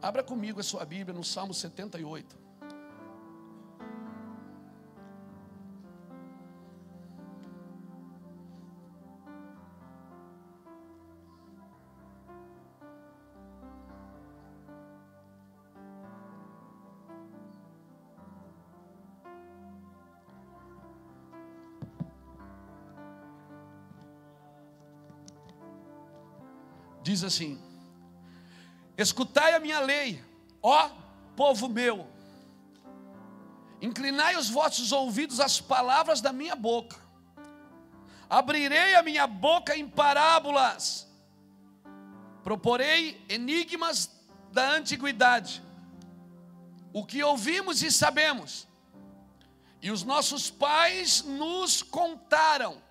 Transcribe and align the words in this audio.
Abra 0.00 0.22
comigo 0.22 0.60
a 0.60 0.62
sua 0.62 0.84
Bíblia 0.84 1.12
no 1.12 1.24
Salmo 1.24 1.52
78. 1.52 2.48
Diz 27.02 27.24
assim: 27.24 27.67
Escutai 28.98 29.54
a 29.54 29.60
minha 29.60 29.78
lei, 29.78 30.20
ó 30.60 30.90
povo 31.36 31.68
meu, 31.68 32.04
inclinai 33.80 34.34
os 34.34 34.50
vossos 34.50 34.90
ouvidos 34.90 35.38
às 35.38 35.60
palavras 35.60 36.20
da 36.20 36.32
minha 36.32 36.56
boca, 36.56 36.96
abrirei 38.28 38.96
a 38.96 39.02
minha 39.04 39.24
boca 39.24 39.76
em 39.76 39.88
parábolas, 39.88 41.06
proporei 42.42 43.24
enigmas 43.28 44.10
da 44.50 44.68
antiguidade, 44.72 45.62
o 46.92 47.06
que 47.06 47.22
ouvimos 47.22 47.84
e 47.84 47.92
sabemos, 47.92 48.66
e 49.80 49.92
os 49.92 50.02
nossos 50.02 50.50
pais 50.50 51.22
nos 51.22 51.84
contaram, 51.84 52.82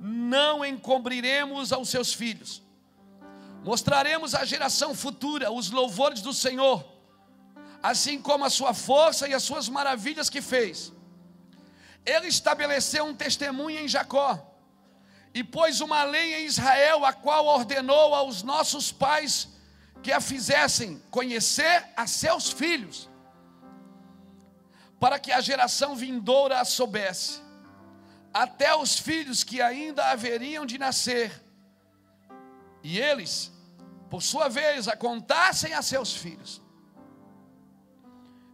não 0.00 0.64
encobriremos 0.64 1.72
aos 1.72 1.90
seus 1.90 2.12
filhos 2.12 2.65
Mostraremos 3.66 4.32
à 4.32 4.44
geração 4.44 4.94
futura 4.94 5.50
os 5.50 5.70
louvores 5.70 6.20
do 6.22 6.32
Senhor, 6.32 6.84
assim 7.82 8.22
como 8.22 8.44
a 8.44 8.48
sua 8.48 8.72
força 8.72 9.26
e 9.26 9.34
as 9.34 9.42
suas 9.42 9.68
maravilhas 9.68 10.30
que 10.30 10.40
fez. 10.40 10.92
Ele 12.04 12.28
estabeleceu 12.28 13.04
um 13.04 13.12
testemunho 13.12 13.80
em 13.80 13.88
Jacó 13.88 14.30
e 15.34 15.42
pôs 15.42 15.80
uma 15.80 16.04
lei 16.04 16.36
em 16.36 16.46
Israel, 16.46 17.04
a 17.04 17.12
qual 17.12 17.44
ordenou 17.46 18.14
aos 18.14 18.44
nossos 18.44 18.92
pais 18.92 19.48
que 20.00 20.12
a 20.12 20.20
fizessem 20.20 21.02
conhecer 21.10 21.88
a 21.96 22.06
seus 22.06 22.48
filhos, 22.48 23.10
para 25.00 25.18
que 25.18 25.32
a 25.32 25.40
geração 25.40 25.96
vindoura 25.96 26.60
a 26.60 26.64
soubesse, 26.64 27.42
até 28.32 28.76
os 28.76 28.96
filhos 28.96 29.42
que 29.42 29.60
ainda 29.60 30.08
haveriam 30.12 30.64
de 30.64 30.78
nascer, 30.78 31.32
e 32.80 33.00
eles 33.00 33.55
por 34.16 34.22
sua 34.22 34.48
vez, 34.48 34.88
a 34.88 34.96
contassem 34.96 35.74
a 35.74 35.82
seus 35.82 36.16
filhos. 36.16 36.62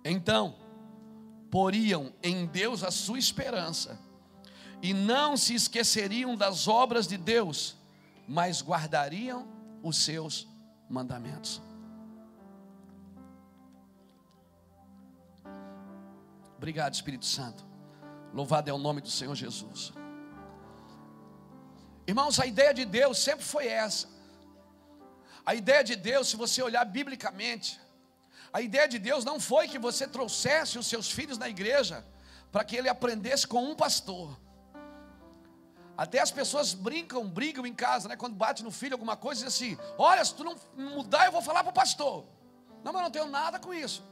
Então, 0.04 0.56
poriam 1.52 2.12
em 2.20 2.46
Deus 2.46 2.82
a 2.82 2.90
sua 2.90 3.16
esperança, 3.16 3.96
e 4.82 4.92
não 4.92 5.36
se 5.36 5.54
esqueceriam 5.54 6.34
das 6.34 6.66
obras 6.66 7.06
de 7.06 7.16
Deus, 7.16 7.76
mas 8.26 8.60
guardariam 8.60 9.46
os 9.84 9.98
seus 9.98 10.48
mandamentos. 10.90 11.62
Obrigado, 16.56 16.92
Espírito 16.92 17.24
Santo. 17.24 17.64
Louvado 18.34 18.68
é 18.68 18.72
o 18.72 18.78
nome 18.78 19.00
do 19.00 19.08
Senhor 19.08 19.36
Jesus. 19.36 19.92
Irmãos, 22.04 22.40
a 22.40 22.46
ideia 22.46 22.74
de 22.74 22.84
Deus 22.84 23.16
sempre 23.18 23.44
foi 23.44 23.68
essa 23.68 24.10
a 25.44 25.54
ideia 25.54 25.82
de 25.82 25.96
Deus, 25.96 26.28
se 26.28 26.36
você 26.36 26.62
olhar 26.62 26.84
biblicamente, 26.84 27.80
a 28.52 28.60
ideia 28.60 28.86
de 28.86 28.98
Deus 28.98 29.24
não 29.24 29.40
foi 29.40 29.66
que 29.66 29.78
você 29.78 30.06
trouxesse 30.06 30.78
os 30.78 30.86
seus 30.86 31.10
filhos 31.10 31.38
na 31.38 31.48
igreja 31.48 32.04
para 32.52 32.64
que 32.64 32.76
ele 32.76 32.88
aprendesse 32.88 33.46
com 33.46 33.64
um 33.64 33.74
pastor. 33.74 34.38
Até 35.96 36.20
as 36.20 36.30
pessoas 36.30 36.74
brincam, 36.74 37.26
brigam 37.26 37.66
em 37.66 37.74
casa, 37.74 38.08
né? 38.08 38.16
Quando 38.16 38.34
bate 38.34 38.62
no 38.62 38.70
filho 38.70 38.94
alguma 38.94 39.16
coisa, 39.16 39.44
diz 39.44 39.54
assim: 39.54 39.78
Olha, 39.98 40.24
se 40.24 40.34
tu 40.34 40.44
não 40.44 40.56
mudar, 40.76 41.26
eu 41.26 41.32
vou 41.32 41.42
falar 41.42 41.62
para 41.62 41.70
o 41.70 41.74
pastor. 41.74 42.24
Não, 42.84 42.92
mas 42.92 43.00
eu 43.00 43.04
não 43.04 43.10
tenho 43.10 43.26
nada 43.26 43.58
com 43.58 43.72
isso. 43.72 44.02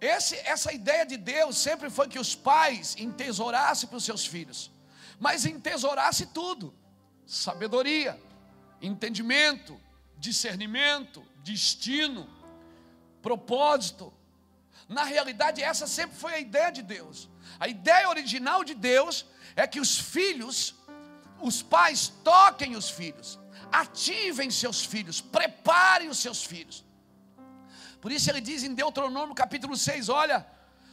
Esse, 0.00 0.36
essa 0.38 0.72
ideia 0.72 1.06
de 1.06 1.16
Deus 1.16 1.56
sempre 1.56 1.88
foi 1.88 2.08
que 2.08 2.18
os 2.18 2.34
pais 2.34 2.96
entesourassem 2.98 3.88
para 3.88 3.98
os 3.98 4.04
seus 4.04 4.26
filhos, 4.26 4.70
mas 5.18 5.46
entesourasse 5.46 6.26
tudo: 6.26 6.74
sabedoria, 7.24 8.20
entendimento, 8.82 9.80
discernimento, 10.18 11.24
destino, 11.42 12.28
propósito. 13.22 14.12
Na 14.88 15.04
realidade, 15.04 15.62
essa 15.62 15.86
sempre 15.86 16.16
foi 16.16 16.34
a 16.34 16.40
ideia 16.40 16.70
de 16.70 16.82
Deus. 16.82 17.28
A 17.58 17.68
ideia 17.68 18.08
original 18.08 18.64
de 18.64 18.74
Deus 18.74 19.24
é 19.54 19.66
que 19.66 19.80
os 19.80 19.96
filhos, 19.98 20.74
os 21.40 21.62
pais 21.62 22.12
toquem 22.24 22.76
os 22.76 22.90
filhos, 22.90 23.38
ativem 23.70 24.50
seus 24.50 24.84
filhos, 24.84 25.20
preparem 25.20 26.08
os 26.08 26.18
seus 26.18 26.42
filhos. 26.44 26.84
Por 28.00 28.10
isso 28.10 28.28
ele 28.30 28.40
diz 28.40 28.64
em 28.64 28.74
Deuteronômio 28.74 29.34
capítulo 29.34 29.76
6: 29.76 30.08
olha, 30.08 30.44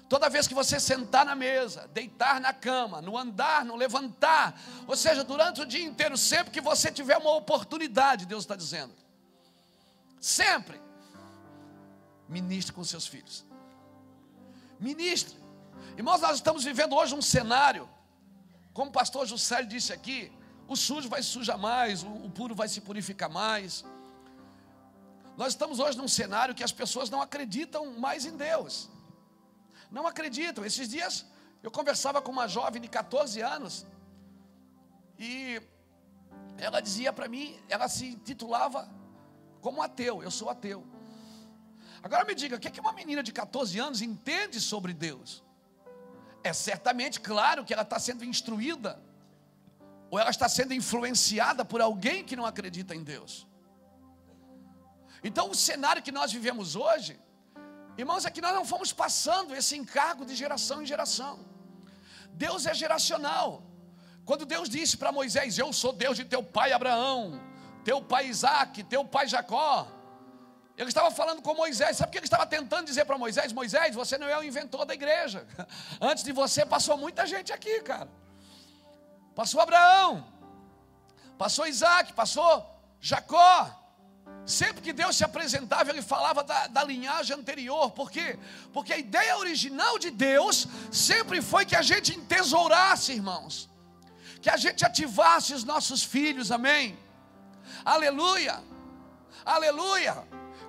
Toda 0.10 0.28
vez 0.28 0.48
que 0.48 0.56
você 0.56 0.80
sentar 0.80 1.24
na 1.24 1.36
mesa, 1.36 1.88
deitar 1.94 2.42
na 2.42 2.52
cama, 2.52 3.00
no 3.00 3.16
andar, 3.16 3.64
no 3.64 3.76
levantar, 3.76 4.60
ou 4.88 4.96
seja, 4.96 5.24
durante 5.24 5.62
o 5.62 5.66
dia 5.68 5.86
inteiro, 5.86 6.18
sempre 6.18 6.52
que 6.52 6.60
você 6.60 6.92
tiver 6.92 7.16
uma 7.18 7.36
oportunidade, 7.36 8.26
Deus 8.26 8.44
está 8.44 8.56
dizendo, 8.56 8.92
sempre, 10.20 10.82
ministre 12.28 12.74
com 12.74 12.84
seus 12.84 13.06
filhos. 13.06 13.46
Ministre. 14.80 15.38
Irmãos, 15.96 16.22
nós 16.22 16.38
estamos 16.38 16.64
vivendo 16.64 16.96
hoje 16.96 17.14
um 17.14 17.22
cenário, 17.22 17.88
como 18.74 18.90
o 18.90 18.94
pastor 18.94 19.28
Juscelio 19.28 19.70
disse 19.70 19.94
aqui, 19.94 20.32
o 20.68 20.76
sujo 20.76 21.08
vai 21.08 21.22
se 21.22 21.30
sujar 21.30 21.58
mais, 21.58 22.02
o 22.02 22.32
puro 22.32 22.56
vai 22.56 22.68
se 22.68 22.82
purificar 22.82 23.30
mais. 23.30 23.86
Nós 25.38 25.50
estamos 25.50 25.78
hoje 25.78 26.00
num 26.00 26.08
cenário 26.08 26.56
que 26.56 26.64
as 26.64 26.72
pessoas 26.72 27.12
não 27.12 27.22
acreditam 27.22 27.94
mais 28.00 28.26
em 28.26 28.36
Deus 28.36 28.90
não 29.90 30.06
acreditam. 30.08 30.66
Esses 30.66 30.88
dias 30.90 31.26
eu 31.62 31.72
conversava 31.72 32.22
com 32.22 32.32
uma 32.32 32.48
jovem 32.48 32.82
de 32.82 32.88
14 32.88 33.42
anos 33.42 33.86
e 35.18 35.62
ela 36.58 36.82
dizia 36.82 37.12
para 37.12 37.28
mim, 37.28 37.60
ela 37.68 37.88
se 37.88 38.16
titulava 38.18 38.90
como 39.62 39.82
ateu, 39.82 40.24
eu 40.24 40.32
sou 40.32 40.50
ateu. 40.50 40.86
Agora 42.02 42.24
me 42.24 42.34
diga, 42.34 42.56
o 42.56 42.60
que, 42.60 42.68
é 42.68 42.72
que 42.72 42.80
uma 42.80 42.94
menina 42.94 43.22
de 43.22 43.34
14 43.34 43.78
anos 43.78 44.02
entende 44.02 44.60
sobre 44.62 44.94
Deus? 44.94 45.44
É 46.44 46.54
certamente 46.54 47.20
claro 47.20 47.66
que 47.66 47.74
ela 47.74 47.82
está 47.82 48.00
sendo 48.00 48.24
instruída, 48.24 49.02
ou 50.10 50.18
ela 50.18 50.30
está 50.30 50.48
sendo 50.48 50.74
influenciada 50.74 51.66
por 51.66 51.82
alguém 51.82 52.24
que 52.24 52.38
não 52.38 52.46
acredita 52.46 52.96
em 52.96 53.04
Deus. 53.04 53.46
Então, 55.22 55.50
o 55.50 55.56
cenário 55.56 56.02
que 56.02 56.12
nós 56.12 56.32
vivemos 56.32 56.78
hoje 56.78 57.20
Irmãos, 58.02 58.26
é 58.26 58.32
que 58.32 58.42
nós 58.46 58.56
não 58.58 58.64
fomos 58.64 58.92
passando 58.94 59.54
esse 59.54 59.76
encargo 59.76 60.26
de 60.26 60.34
geração 60.42 60.82
em 60.82 60.86
geração. 60.86 61.34
Deus 62.44 62.66
é 62.66 62.74
geracional. 62.74 63.62
Quando 64.30 64.46
Deus 64.46 64.70
disse 64.70 64.96
para 64.96 65.12
Moisés: 65.12 65.58
Eu 65.58 65.74
sou 65.74 65.92
Deus 65.92 66.16
de 66.16 66.24
teu 66.24 66.42
pai 66.42 66.72
Abraão, 66.72 67.42
teu 67.84 68.02
pai 68.02 68.28
Isaac, 68.28 68.84
teu 68.84 69.04
pai 69.04 69.28
Jacó. 69.28 69.72
Ele 70.78 70.88
estava 70.88 71.12
falando 71.12 71.42
com 71.42 71.54
Moisés. 71.54 71.98
Sabe 71.98 72.08
o 72.10 72.12
que 72.14 72.20
ele 72.20 72.26
estava 72.26 72.46
tentando 72.46 72.86
dizer 72.86 73.04
para 73.04 73.18
Moisés? 73.18 73.52
Moisés, 73.52 73.94
você 73.94 74.18
não 74.18 74.30
é 74.30 74.38
o 74.38 74.44
inventor 74.44 74.86
da 74.86 74.94
igreja. 74.94 75.46
Antes 76.00 76.24
de 76.24 76.32
você 76.32 76.66
passou 76.66 76.96
muita 76.98 77.28
gente 77.28 77.52
aqui, 77.52 77.82
cara. 77.82 78.10
Passou 79.36 79.60
Abraão, 79.60 80.26
passou 81.38 81.68
Isaac, 81.68 82.14
passou 82.14 82.66
Jacó. 83.02 83.79
Sempre 84.46 84.82
que 84.82 84.92
Deus 84.92 85.16
se 85.16 85.24
apresentava, 85.24 85.92
Ele 85.92 86.02
falava 86.02 86.44
da, 86.44 86.66
da, 86.68 86.84
linhagem 86.84 87.36
anterior. 87.36 87.92
Por 87.92 88.10
quê? 88.10 88.38
Porque 88.74 88.92
a 88.92 88.98
ideia 88.98 89.38
original 89.38 90.00
de 90.00 90.10
Deus 90.10 90.68
sempre 90.92 91.40
foi 91.40 91.66
que 91.66 91.76
a 91.76 91.84
gente 91.84 92.16
entesourasse, 92.16 93.12
irmãos. 93.12 93.70
Que 94.42 94.50
a 94.50 94.58
gente 94.58 94.84
ativasse 94.84 95.54
os 95.54 95.64
nossos 95.64 96.04
filhos, 96.04 96.52
amém? 96.52 96.98
Aleluia, 97.86 98.64
aleluia. 99.46 100.16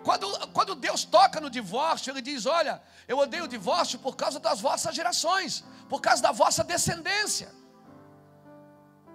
Quando, 0.03 0.27
quando 0.49 0.75
Deus 0.75 1.05
toca 1.05 1.41
no 1.41 1.49
divórcio, 1.49 2.11
Ele 2.11 2.21
diz: 2.21 2.45
Olha, 2.45 2.83
eu 3.09 3.17
odeio 3.19 3.45
o 3.45 3.49
divórcio 3.49 3.99
por 3.99 4.15
causa 4.15 4.39
das 4.39 4.61
vossas 4.61 4.95
gerações, 4.95 5.65
por 5.89 6.03
causa 6.03 6.23
da 6.23 6.33
vossa 6.33 6.63
descendência. 6.63 7.60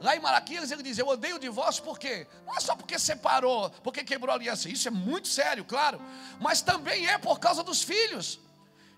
Lá 0.06 0.16
em 0.16 0.20
Malaquias 0.20 0.70
ele 0.72 0.84
diz: 0.84 1.00
Eu 1.00 1.08
odeio 1.08 1.38
o 1.38 1.40
divórcio 1.40 1.84
por 1.84 1.98
quê? 1.98 2.28
Não 2.46 2.56
é 2.56 2.60
só 2.60 2.76
porque 2.76 2.98
separou, 3.00 3.72
porque 3.86 4.04
quebrou 4.04 4.32
a 4.32 4.36
aliança. 4.36 4.70
Isso 4.70 4.88
é 4.88 4.92
muito 4.92 5.28
sério, 5.28 5.66
claro. 5.66 6.00
Mas 6.40 6.62
também 6.62 7.08
é 7.08 7.18
por 7.18 7.40
causa 7.40 7.64
dos 7.64 7.82
filhos. 7.82 8.40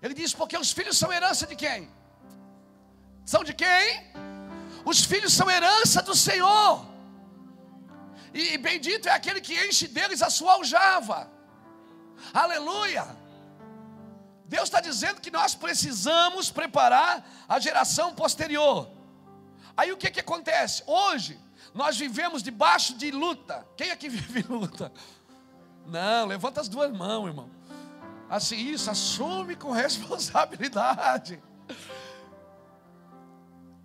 Ele 0.02 0.14
diz: 0.14 0.34
Porque 0.34 0.58
os 0.58 0.70
filhos 0.74 0.98
são 0.98 1.10
herança 1.18 1.48
de 1.48 1.56
quem? 1.56 1.90
São 3.26 3.42
de 3.42 3.54
quem? 3.54 3.86
Os 4.84 5.06
filhos 5.06 5.32
são 5.32 5.50
herança 5.50 6.02
do 6.02 6.14
Senhor. 6.14 6.86
E, 8.34 8.56
e 8.56 8.58
bendito 8.58 9.08
é 9.08 9.14
aquele 9.14 9.40
que 9.40 9.56
enche 9.66 9.88
deles 9.88 10.22
a 10.22 10.30
sua 10.30 10.56
aljava. 10.56 11.32
Aleluia! 12.34 13.08
Deus 14.44 14.66
está 14.66 14.82
dizendo 14.82 15.22
que 15.22 15.32
nós 15.32 15.56
precisamos 15.56 16.52
preparar 16.52 17.26
a 17.48 17.60
geração 17.62 18.14
posterior. 18.14 18.97
Aí 19.78 19.92
o 19.92 19.98
que, 19.98 20.10
que 20.10 20.20
acontece? 20.20 20.84
Hoje, 20.88 21.40
nós 21.72 21.96
vivemos 21.96 22.42
debaixo 22.42 22.96
de 22.96 23.12
luta. 23.12 23.64
Quem 23.78 23.92
aqui 23.92 24.10
vive 24.10 24.42
luta? 24.52 24.92
Não, 25.86 26.26
levanta 26.26 26.60
as 26.60 26.68
duas 26.68 26.92
mãos, 26.92 27.28
irmão. 27.28 27.50
Assim, 28.28 28.58
isso, 28.58 28.90
assume 28.90 29.56
com 29.56 29.70
responsabilidade. 29.72 31.42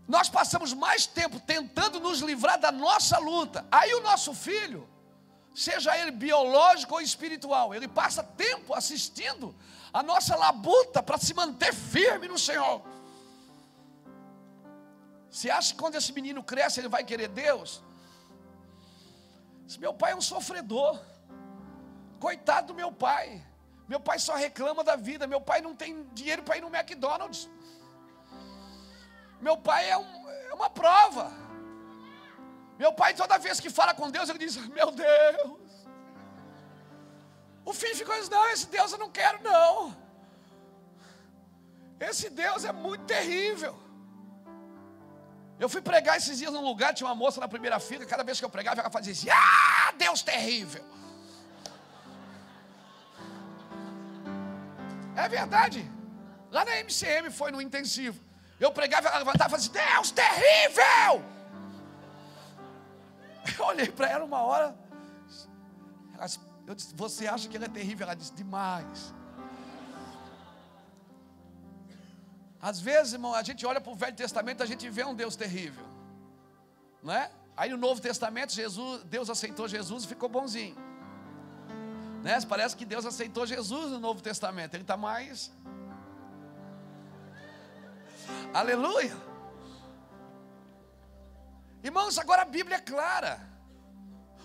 Nós 0.09 0.29
passamos 0.29 0.73
mais 0.73 1.07
tempo 1.07 1.39
tentando 1.39 2.01
nos 2.01 2.21
livrar 2.21 2.59
da 2.59 2.73
nossa 2.73 3.19
luta. 3.19 3.65
Aí 3.71 3.95
o 3.95 4.01
nosso 4.01 4.35
filho, 4.35 4.89
seja 5.55 5.97
ele 5.97 6.11
biológico 6.11 6.95
ou 6.95 7.01
espiritual, 7.01 7.75
ele 7.75 7.87
passa 7.87 8.23
tempo 8.23 8.75
assistindo 8.75 9.55
a 9.93 10.03
nossa 10.03 10.35
labuta 10.35 11.03
para 11.03 11.19
se 11.19 11.35
manter 11.35 11.73
firme 11.73 12.27
no 12.27 12.39
Senhor. 12.39 12.83
Você 15.33 15.49
acha 15.51 15.73
que 15.73 15.81
quando 15.81 15.95
esse 15.95 16.13
menino 16.13 16.43
cresce 16.45 16.79
ele 16.79 16.89
vai 16.89 17.03
querer 17.03 17.29
Deus? 17.29 17.83
Meu 19.85 19.95
pai 19.95 20.13
é 20.13 20.17
um 20.17 20.21
sofredor. 20.21 21.01
Coitado 22.21 22.67
do 22.69 22.75
meu 22.75 22.93
pai. 22.93 23.43
Meu 23.89 23.99
pai 23.99 24.19
só 24.19 24.35
reclama 24.35 24.85
da 24.85 24.95
vida. 24.95 25.27
Meu 25.27 25.41
pai 25.41 25.63
não 25.63 25.75
tem 25.75 26.07
dinheiro 26.13 26.43
para 26.43 26.59
ir 26.59 26.61
no 26.61 26.75
McDonald's. 26.75 27.49
Meu 29.41 29.57
pai 29.57 29.89
é, 29.89 29.97
um, 29.97 30.29
é 30.51 30.55
uma 30.55 30.69
prova. 30.69 31.33
Meu 32.79 32.93
pai, 32.93 33.15
toda 33.15 33.39
vez 33.39 33.59
que 33.59 33.71
fala 33.71 33.95
com 33.95 34.11
Deus, 34.11 34.29
ele 34.29 34.39
diz: 34.39 34.57
Meu 34.69 34.91
Deus. 34.91 35.59
O 37.65 37.73
filho 37.73 37.97
ficou 37.97 38.15
dizendo: 38.15 38.37
Não, 38.37 38.49
esse 38.51 38.67
Deus 38.67 38.93
eu 38.93 38.99
não 38.99 39.11
quero, 39.11 39.43
não. 39.43 39.97
Esse 41.99 42.29
Deus 42.29 42.67
é 42.67 42.73
muito 42.73 43.05
terrível. 43.05 43.82
Eu 45.63 45.69
fui 45.69 45.81
pregar 45.81 46.17
esses 46.17 46.39
dias 46.39 46.53
num 46.53 46.65
lugar, 46.71 46.93
tinha 46.93 47.09
uma 47.09 47.15
moça 47.15 47.41
na 47.41 47.47
primeira 47.47 47.79
fila, 47.79 48.05
cada 48.05 48.25
vez 48.25 48.37
que 48.41 48.45
eu 48.45 48.51
pregava, 48.51 48.81
ela 48.81 48.91
fazia 48.91 49.13
assim: 49.13 49.29
Ah, 49.31 49.93
Deus 49.97 50.21
terrível. 50.21 50.85
É 55.15 55.29
verdade. 55.29 55.89
Lá 56.51 56.65
na 56.65 56.81
MCM 56.81 57.31
foi 57.31 57.53
no 57.53 57.63
intensivo. 57.63 58.21
Eu 58.59 58.73
pregava, 58.73 59.07
ela 59.07 59.19
levantava 59.19 59.55
e 59.55 59.59
assim: 59.59 59.71
Deus 59.71 60.11
terrível. 60.11 61.25
Eu 63.57 63.65
olhei 63.67 63.89
para 63.89 64.11
ela 64.11 64.25
uma 64.25 64.43
hora. 64.43 64.77
Eu 66.67 66.75
disse, 66.75 66.93
Você 66.97 67.29
acha 67.29 67.49
que 67.49 67.57
ele 67.57 67.67
é 67.67 67.69
terrível? 67.69 68.05
Ela 68.05 68.17
disse: 68.17 68.35
Demais. 68.35 69.15
Às 72.63 72.79
vezes, 72.81 73.13
irmão, 73.15 73.35
a 73.35 73.43
gente 73.43 73.67
olha 73.67 73.81
para 73.81 73.93
o 73.93 73.97
Velho 73.97 74.15
Testamento, 74.15 74.63
a 74.63 74.67
gente 74.67 74.89
vê 74.89 75.05
um 75.05 75.17
Deus 75.17 75.35
terrível, 75.35 75.85
não 77.03 77.13
é? 77.13 77.29
Aí 77.57 77.71
no 77.71 77.77
Novo 77.77 78.01
Testamento, 78.01 78.53
Jesus, 78.53 79.03
Deus 79.03 79.29
aceitou 79.29 79.67
Jesus 79.67 80.05
e 80.05 80.07
ficou 80.07 80.29
bonzinho. 80.29 80.77
Né? 82.23 82.41
Parece 82.49 82.77
que 82.77 82.85
Deus 82.85 83.05
aceitou 83.05 83.45
Jesus 83.45 83.91
no 83.91 83.99
Novo 83.99 84.23
Testamento. 84.23 84.75
Ele 84.75 84.85
está 84.85 84.97
mais. 84.97 85.51
Aleluia. 88.55 89.17
Irmãos, 91.83 92.17
agora 92.17 92.43
a 92.43 92.45
Bíblia 92.45 92.77
é 92.77 92.81
clara. 92.81 93.41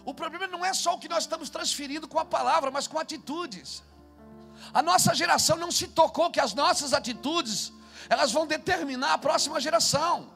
O 0.04 0.14
problema 0.14 0.48
não 0.48 0.66
é 0.66 0.74
só 0.74 0.96
o 0.96 1.00
que 1.00 1.08
nós 1.08 1.24
estamos 1.24 1.50
transferindo 1.52 2.08
com 2.08 2.18
a 2.18 2.25
palavra, 2.25 2.72
mas 2.72 2.88
com 2.88 2.98
atitudes. 2.98 3.84
A 4.74 4.81
nossa 4.81 5.14
geração 5.14 5.56
não 5.56 5.72
se 5.72 5.88
tocou 5.88 6.31
que 6.31 6.40
as 6.40 6.56
nossas 6.56 6.94
atitudes 6.94 7.72
elas 8.09 8.31
vão 8.31 8.45
determinar 8.48 9.13
a 9.13 9.18
próxima 9.18 9.59
geração. 9.59 10.31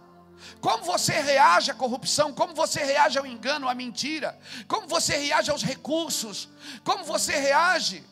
Como 0.59 0.83
você 0.83 1.13
reage 1.13 1.71
à 1.71 1.73
corrupção, 1.73 2.33
como 2.33 2.53
você 2.53 2.83
reage 2.83 3.17
ao 3.17 3.25
engano, 3.25 3.69
à 3.69 3.75
mentira, 3.75 4.37
como 4.67 4.87
você 4.87 5.15
reage 5.17 5.51
aos 5.51 5.63
recursos, 5.63 6.49
como 6.83 7.03
você 7.03 7.37
reage, 7.37 8.03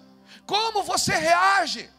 como 0.46 0.84
você 0.84 1.14
reage, 1.16 1.90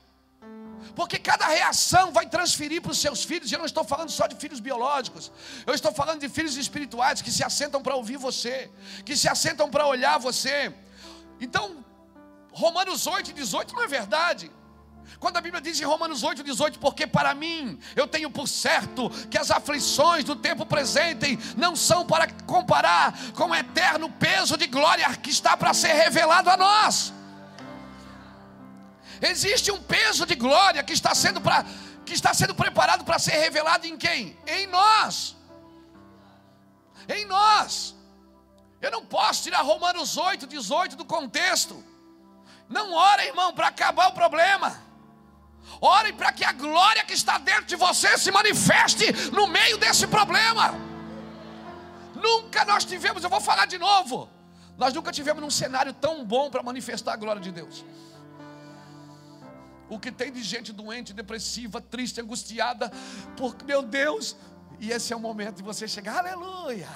porque 0.95 1.19
cada 1.19 1.47
reação 1.47 2.13
vai 2.13 2.27
transferir 2.27 2.81
para 2.83 2.93
os 2.93 2.99
seus 2.99 3.25
filhos, 3.25 3.51
e 3.51 3.55
eu 3.55 3.59
não 3.59 3.67
estou 3.67 3.85
falando 3.85 4.11
só 4.11 4.27
de 4.27 4.37
filhos 4.37 4.61
biológicos, 4.61 5.31
eu 5.67 5.75
estou 5.75 5.93
falando 5.93 6.21
de 6.21 6.29
filhos 6.29 6.57
espirituais 6.57 7.23
que 7.23 7.31
se 7.31 7.43
assentam 7.43 7.83
para 7.83 7.95
ouvir 7.95 8.17
você, 8.17 8.71
que 9.05 9.17
se 9.17 9.29
assentam 9.29 9.71
para 9.71 9.87
olhar 9.87 10.19
você. 10.19 10.73
Então, 11.41 11.85
Romanos 12.53 13.07
8, 13.07 13.33
18 13.33 13.75
não 13.75 13.83
é 13.83 13.89
verdade. 13.89 14.51
Quando 15.19 15.37
a 15.37 15.41
Bíblia 15.41 15.61
diz 15.61 15.81
em 15.81 15.85
Romanos 15.85 16.23
8, 16.23 16.43
18, 16.43 16.79
porque 16.79 17.07
para 17.07 17.35
mim 17.35 17.79
eu 17.95 18.07
tenho 18.07 18.31
por 18.31 18.49
certo 18.49 19.11
que 19.31 19.37
as 19.37 19.51
aflições 19.51 20.25
do 20.25 20.37
tempo 20.37 20.65
presente 20.65 21.39
não 21.57 21.77
são 21.77 22.07
para 22.07 22.31
comparar 22.47 23.19
com 23.35 23.51
o 23.51 23.55
eterno 23.55 24.11
peso 24.11 24.57
de 24.57 24.67
glória 24.67 25.15
que 25.17 25.31
está 25.31 25.57
para 25.57 25.75
ser 25.75 25.93
revelado 25.93 26.49
a 26.49 26.57
nós. 26.57 27.13
Existe 29.21 29.71
um 29.71 29.83
peso 29.83 30.25
de 30.25 30.35
glória 30.35 30.83
que 30.83 30.93
está 30.93 31.15
sendo 31.15 31.41
para 31.41 31.65
que 32.07 32.15
está 32.15 32.33
sendo 32.33 32.55
preparado 32.55 33.05
para 33.05 33.19
ser 33.19 33.37
revelado 33.37 33.87
em 33.87 33.97
quem? 33.97 34.37
Em 34.47 34.67
nós. 34.67 35.37
Em 37.09 37.25
nós. 37.27 37.95
Eu 38.81 38.91
não 38.91 39.05
posso 39.05 39.43
tirar 39.43 39.61
Romanos 39.61 40.17
8, 40.17 40.47
18 40.47 40.97
do 40.97 41.05
contexto. 41.05 41.85
Não 42.69 42.95
ora, 42.95 43.25
irmão, 43.25 43.53
para 43.53 43.69
acabar 43.69 44.09
o 44.09 44.13
problema. 44.13 44.90
Ore 45.81 46.13
para 46.13 46.33
que 46.33 46.45
a 46.45 46.53
glória 46.53 47.05
que 47.05 47.15
está 47.15 47.39
dentro 47.39 47.65
de 47.65 47.77
você 47.77 48.19
se 48.19 48.31
manifeste 48.31 49.31
no 49.33 49.47
meio 49.47 49.79
desse 49.79 50.07
problema. 50.07 50.75
Nunca 52.15 52.65
nós 52.65 52.85
tivemos, 52.85 53.25
eu 53.25 53.31
vou 53.31 53.41
falar 53.41 53.67
de 53.67 53.79
novo. 53.79 54.29
Nós 54.77 54.95
nunca 54.95 55.13
tivemos 55.13 55.43
um 55.43 55.51
cenário 55.51 55.93
tão 55.93 56.25
bom 56.25 56.51
para 56.51 56.63
manifestar 56.63 57.15
a 57.15 57.17
glória 57.17 57.41
de 57.41 57.53
Deus. 57.53 57.85
O 59.89 59.99
que 59.99 60.13
tem 60.13 60.31
de 60.31 60.43
gente 60.43 60.73
doente, 60.73 61.13
depressiva, 61.13 61.81
triste, 61.81 62.21
angustiada, 62.21 62.91
porque 63.37 63.65
meu 63.65 63.83
Deus, 63.83 64.37
e 64.79 64.91
esse 64.91 65.13
é 65.13 65.17
o 65.17 65.21
momento 65.21 65.57
de 65.57 65.63
você 65.63 65.89
chegar, 65.89 66.19
aleluia. 66.19 66.89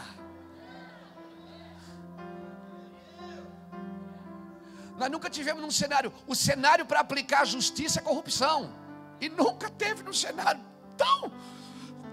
Nós 4.96 5.10
nunca 5.10 5.28
tivemos 5.28 5.60
num 5.62 5.70
cenário, 5.70 6.12
o 6.26 6.34
cenário 6.34 6.86
para 6.86 7.00
aplicar 7.00 7.40
a 7.40 7.44
justiça 7.44 7.98
é 7.98 8.02
corrupção. 8.02 8.72
E 9.20 9.28
nunca 9.28 9.68
teve 9.70 10.02
num 10.02 10.12
cenário 10.12 10.60
tão, 10.96 11.32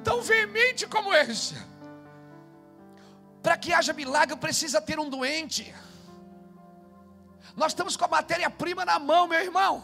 tão 0.04 0.22
veemente 0.22 0.88
como 0.88 1.14
esse. 1.14 1.56
Para 3.42 3.58
que 3.58 3.74
haja 3.74 3.94
milagre, 3.94 4.36
precisa 4.36 4.80
ter 4.82 5.00
um 5.00 5.10
doente. 5.10 5.74
Nós 7.56 7.72
estamos 7.72 7.98
com 7.98 8.06
a 8.06 8.08
matéria-prima 8.08 8.86
na 8.86 8.98
mão, 8.98 9.28
meu 9.28 9.40
irmão. 9.40 9.84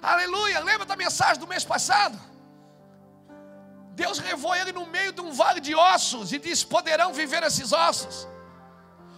Aleluia. 0.00 0.60
Lembra 0.60 0.86
da 0.86 0.96
mensagem 0.96 1.40
do 1.40 1.46
mês 1.46 1.64
passado? 1.64 2.18
Deus 3.92 4.18
levou 4.18 4.54
ele 4.54 4.72
no 4.72 4.86
meio 4.86 5.12
de 5.12 5.20
um 5.20 5.32
vale 5.32 5.60
de 5.60 5.74
ossos 5.74 6.32
e 6.32 6.38
disse: 6.38 6.66
Poderão 6.66 7.12
viver 7.12 7.42
esses 7.42 7.72
ossos? 7.72 8.26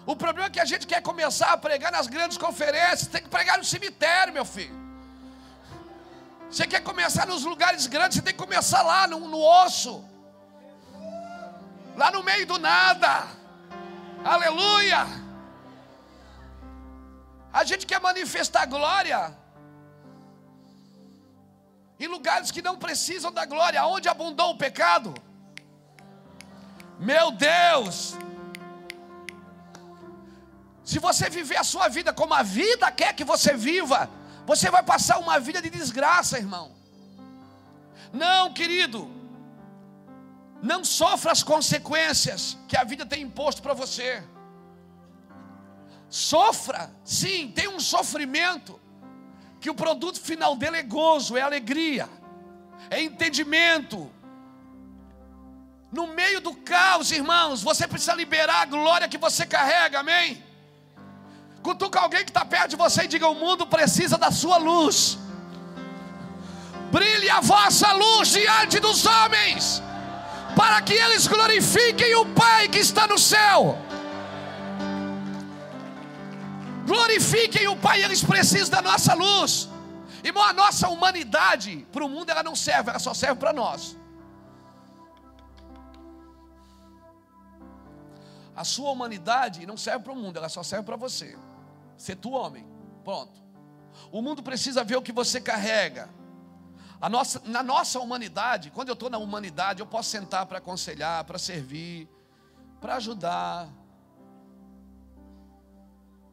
O 0.07 0.15
problema 0.15 0.47
é 0.47 0.51
que 0.51 0.61
a 0.61 0.65
gente 0.65 0.87
quer 0.87 1.03
começar 1.03 1.53
a 1.53 1.57
pregar 1.57 1.91
nas 1.91 2.07
grandes 2.07 2.39
conferências, 2.39 3.09
tem 3.09 3.23
que 3.23 3.29
pregar 3.29 3.59
no 3.59 3.65
cemitério, 3.65 4.33
meu 4.33 4.45
filho. 4.45 4.75
Você 6.49 6.65
quer 6.65 6.81
começar 6.81 7.27
nos 7.27 7.45
lugares 7.45 7.89
grandes, 7.89 8.17
você 8.17 8.23
tem 8.23 8.33
que 8.33 8.39
começar 8.39 8.83
lá 8.83 9.09
no, 9.09 9.19
no 9.19 9.41
osso, 9.65 10.05
lá 11.97 12.13
no 12.13 12.23
meio 12.23 12.47
do 12.47 12.57
nada. 12.57 13.27
Aleluia! 14.25 15.05
A 17.53 17.65
gente 17.65 17.85
quer 17.85 18.01
manifestar 18.01 18.65
glória 18.67 19.37
em 21.99 22.07
lugares 22.07 22.53
que 22.53 22.63
não 22.63 22.77
precisam 22.79 23.33
da 23.33 23.45
glória, 23.45 23.85
onde 23.87 24.09
abundou 24.09 24.51
o 24.51 24.59
pecado. 24.59 25.13
Meu 26.99 27.33
Deus! 27.33 28.17
Se 30.87 31.01
você 31.01 31.29
viver 31.29 31.57
a 31.57 31.65
sua 31.65 31.89
vida 31.89 32.13
como 32.13 32.33
a 32.33 32.45
vida 32.45 32.89
quer 32.93 33.13
que 33.13 33.25
você 33.25 33.55
viva, 33.55 34.09
você 34.47 34.71
vai 34.71 34.85
passar 34.85 35.19
uma 35.19 35.41
vida 35.41 35.61
de 35.61 35.69
desgraça, 35.69 36.39
irmão. 36.39 36.71
Não, 38.13 38.53
querido. 38.53 39.11
Não 40.63 40.85
sofra 40.85 41.33
as 41.33 41.43
consequências 41.43 42.57
que 42.69 42.77
a 42.77 42.85
vida 42.85 43.05
tem 43.05 43.23
imposto 43.23 43.61
para 43.63 43.75
você. 43.75 44.23
Sofra, 46.09 46.89
sim, 47.05 47.51
tem 47.51 47.67
um 47.67 47.81
sofrimento 47.81 48.81
que 49.61 49.69
o 49.69 49.75
produto 49.75 50.21
final 50.21 50.55
dele 50.55 50.77
é 50.77 50.83
gozo, 50.85 51.37
é 51.37 51.43
alegria, 51.43 52.09
é 52.89 53.03
entendimento. 53.03 54.09
No 55.91 56.07
meio 56.07 56.41
do 56.41 56.55
caos, 56.55 57.11
irmãos, 57.11 57.61
você 57.61 57.89
precisa 57.89 58.15
liberar 58.15 58.63
a 58.63 58.67
glória 58.67 59.09
que 59.09 59.19
você 59.19 59.45
carrega, 59.45 59.99
amém? 59.99 60.46
Cutuca 61.67 61.99
alguém 61.99 62.25
que 62.25 62.31
está 62.31 62.45
perto 62.45 62.71
de 62.71 62.77
você 62.77 63.03
e 63.03 63.09
diga: 63.09 63.27
O 63.27 63.35
mundo 63.35 63.67
precisa 63.67 64.17
da 64.17 64.31
sua 64.31 64.57
luz. 64.57 65.19
Brilhe 66.97 67.29
a 67.29 67.41
vossa 67.41 67.93
luz 67.93 68.29
diante 68.29 68.79
dos 68.79 69.05
homens, 69.05 69.83
para 70.55 70.81
que 70.81 70.93
eles 70.93 71.27
glorifiquem 71.27 72.15
o 72.23 72.27
Pai 72.27 72.69
que 72.69 72.79
está 72.79 73.09
no 73.13 73.19
céu. 73.19 73.77
Glorifiquem 76.91 77.67
o 77.67 77.77
Pai, 77.87 78.01
eles 78.05 78.23
precisam 78.23 78.71
da 78.77 78.83
nossa 78.91 79.15
luz. 79.15 79.69
Irmão, 80.23 80.45
a 80.45 80.53
nossa 80.53 80.87
humanidade 80.89 81.85
para 81.91 82.05
o 82.05 82.09
mundo 82.09 82.31
ela 82.31 82.45
não 82.45 82.55
serve, 82.55 82.91
ela 82.91 83.01
só 83.01 83.13
serve 83.13 83.41
para 83.41 83.53
nós. 83.53 83.97
A 88.55 88.63
sua 88.63 88.93
humanidade 88.93 89.67
não 89.67 89.77
serve 89.77 90.05
para 90.05 90.13
o 90.13 90.17
mundo, 90.17 90.37
ela 90.37 90.49
só 90.49 90.63
serve 90.63 90.87
para 90.87 90.97
você. 90.97 91.37
Ser 91.97 92.17
tu 92.17 92.31
homem. 92.31 92.67
Pronto. 93.05 93.43
O 94.11 94.21
mundo 94.21 94.43
precisa 94.43 94.85
ver 94.85 94.97
o 94.97 95.03
que 95.03 95.13
você 95.13 95.41
carrega. 95.41 96.09
Nossa, 97.11 97.43
na 97.45 97.63
nossa 97.63 98.01
humanidade, 98.01 98.71
quando 98.71 98.89
eu 98.89 98.95
estou 98.95 99.11
na 99.11 99.19
humanidade, 99.19 99.81
eu 99.81 99.87
posso 99.87 100.11
sentar 100.11 100.47
para 100.47 100.59
aconselhar, 100.59 101.25
para 101.25 101.39
servir, 101.39 102.09
para 102.81 102.97
ajudar. 102.97 103.69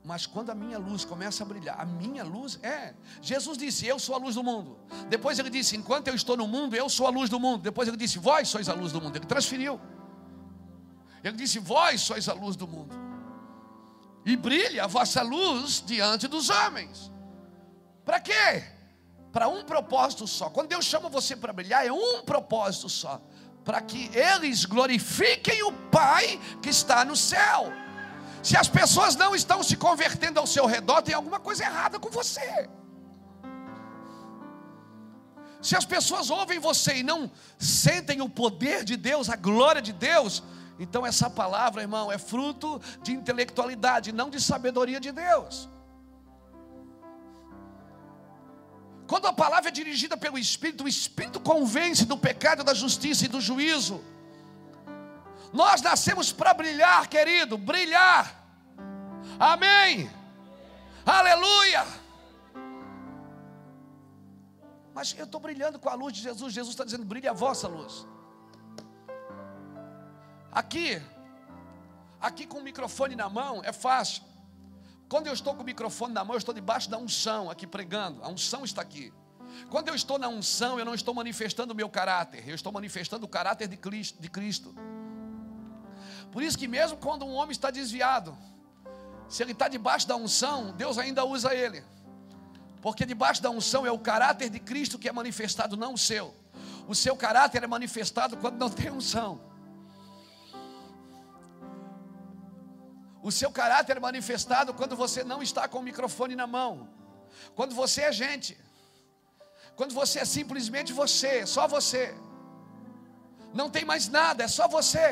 Mas 0.04 0.26
quando 0.26 0.50
a 0.50 0.56
minha 0.56 0.78
luz 0.78 1.06
começa 1.06 1.44
a 1.44 1.46
brilhar, 1.46 1.80
a 1.80 1.86
minha 1.86 2.24
luz 2.24 2.60
é. 2.62 2.94
Jesus 3.22 3.58
disse: 3.58 3.86
Eu 3.86 3.98
sou 4.00 4.16
a 4.16 4.18
luz 4.18 4.36
do 4.36 4.44
mundo. 4.44 4.78
Depois 5.08 5.40
ele 5.40 5.50
disse: 5.50 5.78
Enquanto 5.78 6.10
eu 6.10 6.16
estou 6.16 6.36
no 6.36 6.48
mundo, 6.48 6.76
eu 6.76 6.90
sou 6.90 7.08
a 7.08 7.10
luz 7.10 7.30
do 7.30 7.40
mundo. 7.40 7.62
Depois 7.62 7.88
ele 7.88 7.96
disse: 7.96 8.20
Vós 8.20 8.50
sois 8.50 8.68
a 8.68 8.74
luz 8.74 8.92
do 8.92 9.02
mundo. 9.02 9.16
Ele 9.16 9.26
transferiu. 9.26 9.80
Ele 11.24 11.38
disse: 11.38 11.58
Vós 11.60 12.02
sois 12.02 12.28
a 12.28 12.34
luz 12.34 12.58
do 12.58 12.68
mundo. 12.68 13.03
E 14.26 14.36
brilha 14.36 14.86
a 14.86 14.88
vossa 14.88 15.22
luz 15.22 15.84
diante 15.86 16.28
dos 16.28 16.50
homens. 16.50 17.12
Para 18.06 18.20
quê? 18.20 18.64
Para 19.32 19.48
um 19.48 19.64
propósito 19.64 20.28
só. 20.28 20.50
Quando 20.50 20.70
Deus 20.70 20.86
chama 20.86 21.10
você 21.10 21.36
para 21.36 21.52
brilhar, 21.52 21.86
é 21.86 21.92
um 21.92 22.22
propósito 22.24 22.88
só. 22.88 23.22
Para 23.66 23.82
que 23.82 24.10
eles 24.16 24.66
glorifiquem 24.66 25.64
o 25.64 25.72
Pai 25.72 26.40
que 26.62 26.70
está 26.70 27.04
no 27.04 27.16
céu. 27.16 27.72
Se 28.42 28.58
as 28.58 28.68
pessoas 28.68 29.16
não 29.16 29.34
estão 29.34 29.64
se 29.64 29.78
convertendo 29.78 30.40
ao 30.40 30.46
seu 30.46 30.66
redor, 30.66 31.02
tem 31.02 31.16
alguma 31.16 31.40
coisa 31.40 31.64
errada 31.64 31.98
com 31.98 32.10
você. 32.10 32.70
Se 35.62 35.78
as 35.78 35.86
pessoas 35.86 36.30
ouvem 36.30 36.60
você 36.60 36.98
e 36.98 37.04
não 37.04 37.32
sentem 37.58 38.22
o 38.22 38.28
poder 38.28 38.84
de 38.84 38.98
Deus, 38.98 39.30
a 39.30 39.38
glória 39.38 39.82
de 39.82 39.94
Deus, 39.94 40.44
então 40.84 41.06
essa 41.06 41.30
palavra, 41.30 41.82
irmão, 41.82 42.12
é 42.12 42.18
fruto 42.18 42.82
de 43.02 43.14
intelectualidade, 43.14 44.12
não 44.12 44.30
de 44.30 44.40
sabedoria 44.42 45.00
de 45.00 45.12
Deus. 45.12 45.70
Quando 49.08 49.28
a 49.28 49.34
palavra 49.34 49.70
é 49.70 49.72
dirigida 49.72 50.18
pelo 50.18 50.38
Espírito, 50.38 50.84
o 50.84 50.88
Espírito 50.88 51.40
convence 51.40 52.06
do 52.06 52.18
pecado, 52.18 52.64
da 52.64 52.74
justiça 52.74 53.26
e 53.26 53.28
do 53.28 53.40
juízo. 53.40 54.04
Nós 55.52 55.82
nascemos 55.82 56.32
para 56.32 56.54
brilhar, 56.54 57.08
querido, 57.08 57.58
brilhar. 57.58 58.44
Amém. 59.40 60.10
Aleluia. 61.06 61.86
Mas 64.94 65.16
eu 65.18 65.26
estou 65.26 65.40
brilhando 65.40 65.80
com 65.80 65.90
a 65.90 65.94
luz 65.94 66.14
de 66.14 66.22
Jesus. 66.22 66.54
Jesus 66.54 66.74
está 66.74 66.84
dizendo: 66.84 67.06
brilhe 67.06 67.28
a 67.28 67.34
vossa 67.34 67.68
luz. 67.68 68.06
Aqui, 70.54 71.02
aqui 72.22 72.46
com 72.46 72.60
o 72.60 72.64
microfone 72.64 73.16
na 73.16 73.28
mão 73.28 73.62
é 73.64 73.74
fácil. 73.74 74.22
Quando 75.10 75.28
eu 75.28 75.34
estou 75.34 75.56
com 75.56 75.64
o 75.64 75.66
microfone 75.66 76.14
na 76.14 76.24
mão, 76.24 76.36
eu 76.36 76.38
estou 76.38 76.54
debaixo 76.54 76.90
da 76.90 76.98
unção 76.98 77.50
aqui 77.50 77.66
pregando. 77.66 78.24
A 78.24 78.30
unção 78.30 78.64
está 78.64 78.82
aqui. 78.82 79.12
Quando 79.70 79.88
eu 79.88 79.96
estou 79.96 80.20
na 80.20 80.28
unção, 80.28 80.78
eu 80.78 80.86
não 80.86 80.94
estou 80.94 81.14
manifestando 81.14 81.74
o 81.74 81.76
meu 81.76 81.90
caráter, 81.90 82.48
eu 82.48 82.56
estou 82.56 82.72
manifestando 82.72 83.26
o 83.26 83.30
caráter 83.30 83.68
de 83.68 83.78
Cristo. 83.78 84.22
De 84.22 84.30
Cristo. 84.30 84.76
Por 86.32 86.42
isso 86.44 86.58
que 86.58 86.68
mesmo 86.68 86.98
quando 86.98 87.26
um 87.26 87.34
homem 87.34 87.52
está 87.52 87.70
desviado, 87.72 88.38
se 89.28 89.42
ele 89.42 89.52
está 89.52 89.68
debaixo 89.68 90.08
da 90.08 90.16
unção, 90.16 90.72
Deus 90.74 90.98
ainda 90.98 91.26
usa 91.26 91.54
ele. 91.54 91.84
Porque 92.82 93.06
debaixo 93.06 93.42
da 93.42 93.50
unção 93.50 93.86
é 93.86 93.92
o 93.92 94.00
caráter 94.00 94.50
de 94.50 94.60
Cristo 94.60 95.00
que 95.00 95.10
é 95.10 95.12
manifestado, 95.12 95.78
não 95.78 95.94
o 95.94 95.98
seu. 95.98 96.36
O 96.88 96.94
seu 96.94 97.16
caráter 97.16 97.64
é 97.64 97.68
manifestado 97.68 98.36
quando 98.38 98.58
não 98.58 98.70
tem 98.70 98.92
unção. 98.92 99.53
O 103.28 103.32
seu 103.32 103.50
caráter 103.60 103.96
é 103.98 104.00
manifestado 104.10 104.74
quando 104.80 104.96
você 105.04 105.24
não 105.24 105.42
está 105.42 105.64
com 105.72 105.80
o 105.80 105.88
microfone 105.90 106.36
na 106.36 106.46
mão. 106.46 106.90
Quando 107.56 107.74
você 107.74 108.02
é 108.10 108.12
gente. 108.12 108.54
Quando 109.78 109.94
você 109.94 110.20
é 110.20 110.26
simplesmente 110.26 110.92
você, 110.92 111.48
só 111.48 111.66
você. 111.76 112.04
Não 113.54 113.70
tem 113.70 113.86
mais 113.86 114.10
nada, 114.10 114.44
é 114.44 114.48
só 114.48 114.68
você. 114.68 115.08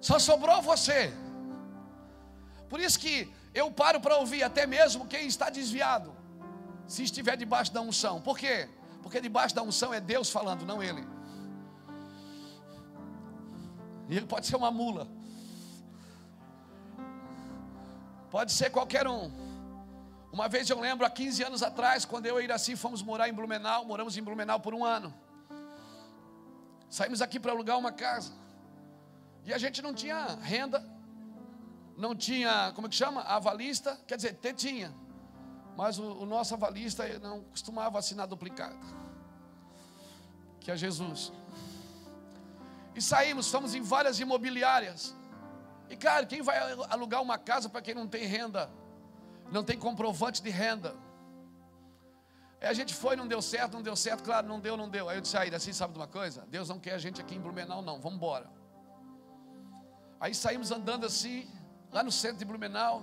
Só 0.00 0.18
sobrou 0.18 0.62
você. 0.62 1.12
Por 2.70 2.80
isso 2.80 2.98
que 2.98 3.14
eu 3.54 3.70
paro 3.70 4.00
para 4.00 4.16
ouvir 4.16 4.42
até 4.42 4.66
mesmo 4.66 5.06
quem 5.06 5.26
está 5.26 5.50
desviado, 5.50 6.14
se 6.86 7.02
estiver 7.02 7.36
debaixo 7.36 7.72
da 7.72 7.80
unção. 7.80 8.20
Por 8.20 8.38
quê? 8.38 8.68
Porque 9.02 9.20
debaixo 9.20 9.54
da 9.54 9.62
unção 9.62 9.92
é 9.92 10.00
Deus 10.00 10.30
falando, 10.30 10.64
não 10.64 10.82
ele. 10.82 11.06
E 14.08 14.16
ele 14.16 14.26
pode 14.26 14.46
ser 14.46 14.56
uma 14.56 14.70
mula. 14.70 15.06
Pode 18.36 18.52
ser 18.52 18.68
qualquer 18.68 19.08
um. 19.08 19.30
Uma 20.30 20.46
vez 20.46 20.68
eu 20.68 20.78
lembro, 20.78 21.06
há 21.06 21.08
15 21.08 21.42
anos 21.42 21.62
atrás, 21.62 22.04
quando 22.04 22.26
eu 22.26 22.38
e 22.38 22.44
Iraci 22.44 22.76
fomos 22.76 23.00
morar 23.02 23.30
em 23.30 23.32
Blumenau, 23.32 23.86
moramos 23.86 24.14
em 24.14 24.22
Blumenau 24.22 24.60
por 24.60 24.74
um 24.74 24.84
ano. 24.84 25.10
Saímos 26.90 27.22
aqui 27.22 27.40
para 27.40 27.52
alugar 27.52 27.78
uma 27.78 27.90
casa. 27.90 28.34
E 29.42 29.54
a 29.54 29.56
gente 29.56 29.80
não 29.80 29.94
tinha 29.94 30.34
renda, 30.42 30.84
não 31.96 32.14
tinha, 32.14 32.72
como 32.74 32.86
é 32.88 32.90
que 32.90 32.96
chama? 32.96 33.22
Avalista, 33.22 33.98
quer 34.06 34.16
dizer, 34.16 34.34
tinha. 34.54 34.94
Mas 35.74 35.98
o, 35.98 36.04
o 36.04 36.26
nosso 36.26 36.52
avalista 36.52 37.08
não 37.20 37.42
costumava 37.44 37.98
assinar 37.98 38.26
duplicado. 38.26 38.76
Que 40.60 40.70
é 40.70 40.76
Jesus. 40.76 41.32
E 42.94 43.00
saímos, 43.00 43.50
fomos 43.50 43.74
em 43.74 43.80
várias 43.80 44.20
imobiliárias. 44.20 45.15
E 45.88 45.96
cara, 45.96 46.26
quem 46.26 46.42
vai 46.42 46.58
alugar 46.90 47.22
uma 47.22 47.38
casa 47.38 47.68
para 47.68 47.80
quem 47.80 47.94
não 47.94 48.08
tem 48.08 48.26
renda? 48.26 48.70
Não 49.50 49.62
tem 49.62 49.78
comprovante 49.78 50.42
de 50.42 50.50
renda. 50.50 50.94
Aí 52.60 52.68
a 52.68 52.72
gente 52.72 52.94
foi, 52.94 53.16
não 53.16 53.28
deu 53.28 53.40
certo, 53.42 53.74
não 53.74 53.82
deu 53.82 53.94
certo, 53.94 54.24
claro, 54.24 54.46
não 54.46 54.58
deu, 54.58 54.76
não 54.76 54.88
deu. 54.88 55.08
Aí 55.08 55.16
eu 55.18 55.20
disse, 55.20 55.36
aí, 55.36 55.54
assim, 55.54 55.72
sabe 55.72 55.92
de 55.92 55.98
uma 55.98 56.06
coisa? 56.06 56.44
Deus 56.48 56.68
não 56.68 56.78
quer 56.78 56.94
a 56.94 56.98
gente 56.98 57.20
aqui 57.20 57.34
em 57.34 57.40
Blumenau, 57.40 57.82
não, 57.82 58.00
vamos 58.00 58.16
embora. 58.16 58.50
Aí 60.18 60.34
saímos 60.34 60.70
andando 60.70 61.04
assim, 61.04 61.48
lá 61.92 62.02
no 62.02 62.10
centro 62.10 62.38
de 62.38 62.44
Blumenau. 62.44 63.02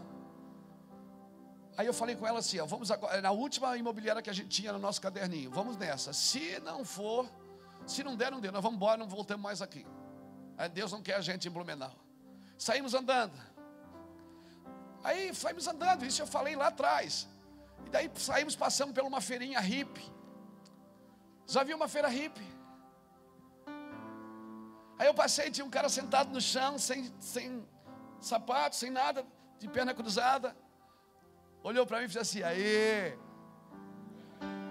Aí 1.78 1.86
eu 1.86 1.94
falei 1.94 2.16
com 2.16 2.28
ela 2.28 2.40
assim: 2.40 2.60
ó, 2.60 2.66
vamos 2.66 2.92
agora, 2.92 3.22
na 3.22 3.32
última 3.32 3.78
imobiliária 3.78 4.22
que 4.22 4.30
a 4.30 4.34
gente 4.34 4.50
tinha 4.50 4.74
no 4.74 4.80
nosso 4.80 5.00
caderninho, 5.00 5.52
vamos 5.52 5.78
nessa. 5.78 6.12
Se 6.14 6.60
não 6.62 6.84
for, 6.84 7.30
se 7.86 8.04
não 8.04 8.16
der, 8.16 8.32
não 8.32 8.40
deu, 8.40 8.52
nós 8.52 8.62
vamos 8.62 8.78
embora, 8.78 8.98
não 8.98 9.08
voltamos 9.08 9.44
mais 9.44 9.62
aqui. 9.62 9.86
Aí 10.58 10.70
Deus 10.70 10.92
não 10.92 11.02
quer 11.02 11.16
a 11.16 11.22
gente 11.22 11.48
em 11.48 11.52
Blumenau. 11.52 12.03
Saímos 12.58 12.94
andando. 12.94 13.34
Aí 15.04 15.34
saímos 15.36 15.68
andando, 15.68 16.06
isso 16.06 16.22
eu 16.22 16.28
falei 16.28 16.56
lá 16.56 16.68
atrás. 16.68 17.28
E 17.86 17.90
daí 17.90 18.10
saímos 18.16 18.56
passando 18.56 18.94
por 18.94 19.04
uma 19.04 19.20
feirinha 19.20 19.60
hippie. 19.60 20.12
Já 21.46 21.64
viu 21.64 21.76
uma 21.76 21.88
feira 21.88 22.08
hippie? 22.08 22.54
Aí 24.98 25.08
eu 25.08 25.14
passei, 25.14 25.52
tinha 25.52 25.66
um 25.66 25.70
cara 25.70 25.90
sentado 25.90 26.32
no 26.32 26.40
chão, 26.40 26.78
sem, 26.78 27.14
sem 27.20 27.68
sapato, 28.22 28.76
sem 28.76 28.90
nada, 28.90 29.26
de 29.60 29.68
perna 29.68 29.94
cruzada. 29.94 30.56
Olhou 31.62 31.86
para 31.86 32.00
mim 32.00 32.06
e 32.06 32.10
fez 32.10 32.22
assim: 32.22 32.44
aí, 32.44 33.18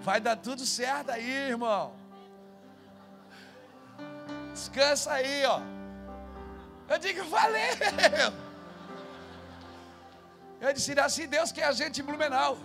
vai 0.01 0.19
dar 0.19 0.37
tudo 0.37 0.65
certo 0.65 1.11
aí, 1.11 1.49
irmão. 1.49 1.95
Descansa 4.51 5.13
aí, 5.13 5.45
ó. 5.45 5.82
Eu 6.89 6.97
digo, 6.99 7.23
valeu. 7.25 8.33
Eu 10.61 10.73
disse, 10.73 10.97
assim 10.99 11.27
Deus 11.27 11.51
quer 11.51 11.65
a 11.65 11.71
gente 11.73 12.01
em 12.01 12.03
Blumenau. 12.03 12.57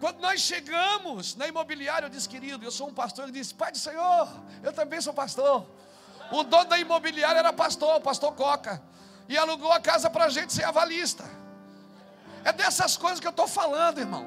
Quando 0.00 0.18
nós 0.18 0.40
chegamos 0.40 1.36
na 1.36 1.46
imobiliária, 1.46 2.06
eu 2.06 2.10
disse, 2.10 2.28
querido, 2.28 2.64
eu 2.64 2.70
sou 2.70 2.88
um 2.88 2.94
pastor. 2.94 3.24
Ele 3.24 3.32
disse, 3.32 3.54
Pai 3.54 3.70
do 3.70 3.78
Senhor, 3.78 4.28
eu 4.62 4.72
também 4.72 5.00
sou 5.00 5.12
pastor. 5.12 5.66
O 6.32 6.42
dono 6.42 6.64
da 6.64 6.78
imobiliária 6.78 7.38
era 7.38 7.52
pastor, 7.52 7.96
o 7.96 8.00
pastor 8.00 8.32
Coca. 8.34 8.82
E 9.28 9.36
alugou 9.36 9.70
a 9.72 9.78
casa 9.78 10.08
para 10.08 10.24
a 10.24 10.28
gente 10.28 10.52
ser 10.52 10.64
avalista. 10.64 11.24
É 12.44 12.52
dessas 12.52 12.96
coisas 12.96 13.20
que 13.20 13.26
eu 13.26 13.30
estou 13.30 13.46
falando, 13.46 13.98
irmão. 13.98 14.26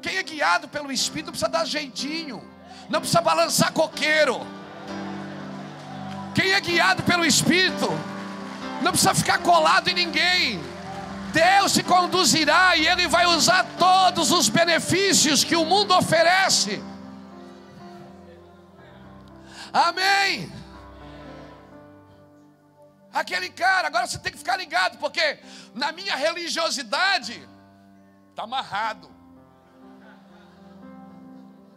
Quem 0.00 0.16
é 0.16 0.22
guiado 0.22 0.68
pelo 0.68 0.92
Espírito 0.92 1.32
precisa 1.32 1.50
dar 1.50 1.64
jeitinho, 1.64 2.42
não 2.88 3.00
precisa 3.00 3.20
balançar 3.20 3.72
coqueiro. 3.72 4.40
Quem 6.38 6.52
é 6.52 6.60
guiado 6.60 7.02
pelo 7.02 7.24
Espírito 7.24 7.88
Não 8.80 8.92
precisa 8.92 9.12
ficar 9.12 9.38
colado 9.38 9.88
em 9.88 9.94
ninguém. 9.94 10.60
Deus 11.32 11.72
te 11.72 11.82
conduzirá 11.82 12.76
e 12.76 12.86
Ele 12.86 13.08
vai 13.08 13.26
usar 13.26 13.64
todos 13.76 14.30
os 14.30 14.48
benefícios 14.48 15.42
que 15.42 15.56
o 15.56 15.64
mundo 15.64 15.92
oferece. 15.96 16.80
Amém. 19.72 20.50
Aquele 23.12 23.48
cara, 23.50 23.88
agora 23.88 24.06
você 24.06 24.18
tem 24.18 24.30
que 24.30 24.38
ficar 24.38 24.56
ligado, 24.56 24.96
porque 24.98 25.40
na 25.74 25.90
minha 25.90 26.14
religiosidade 26.14 27.46
está 28.30 28.44
amarrado. 28.44 29.10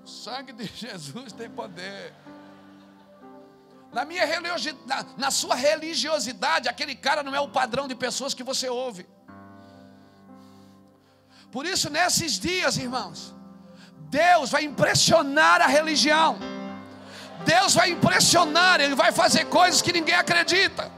O 0.03 0.07
sangue 0.07 0.53
de 0.53 0.65
Jesus 0.77 1.33
tem 1.33 1.49
poder. 1.49 2.13
Na 3.91 4.05
minha 4.05 4.25
na, 4.85 5.05
na 5.17 5.31
sua 5.31 5.55
religiosidade, 5.55 6.69
aquele 6.69 6.95
cara 6.95 7.21
não 7.23 7.35
é 7.35 7.39
o 7.39 7.49
padrão 7.49 7.87
de 7.87 7.95
pessoas 7.95 8.33
que 8.33 8.43
você 8.43 8.69
ouve. 8.69 9.05
Por 11.51 11.65
isso, 11.65 11.89
nesses 11.89 12.39
dias, 12.39 12.77
irmãos, 12.77 13.33
Deus 14.09 14.49
vai 14.49 14.63
impressionar 14.63 15.61
a 15.61 15.67
religião. 15.67 16.39
Deus 17.43 17.73
vai 17.73 17.89
impressionar, 17.89 18.79
Ele 18.79 18.95
vai 18.95 19.11
fazer 19.11 19.45
coisas 19.45 19.81
que 19.81 19.91
ninguém 19.91 20.15
acredita, 20.15 20.89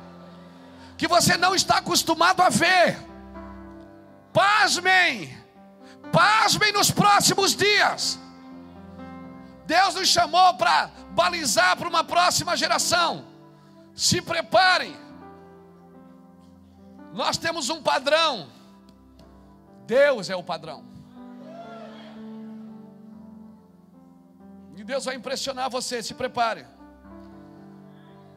que 0.98 1.08
você 1.08 1.36
não 1.38 1.56
está 1.56 1.78
acostumado 1.78 2.42
a 2.42 2.50
ver. 2.50 3.00
Pasmem, 4.32 5.36
pasmem 6.12 6.72
nos 6.72 6.92
próximos 6.92 7.56
dias. 7.56 8.20
Deus 9.66 9.96
nos 9.96 10.10
chamou 10.10 10.56
para 10.56 10.92
balizar 11.12 11.78
para 11.78 11.88
uma 11.88 12.04
próxima 12.04 12.56
geração. 12.58 13.26
Se 13.96 14.22
preparem. 14.22 14.96
Nós 17.14 17.38
temos 17.38 17.70
um 17.70 17.82
padrão. 17.82 18.50
Deus 19.86 20.30
é 20.30 20.36
o 20.36 20.44
padrão. 20.44 20.84
E 24.76 24.84
Deus 24.84 25.06
vai 25.06 25.16
impressionar 25.16 25.70
você, 25.70 26.02
se 26.02 26.14
prepare. 26.14 26.66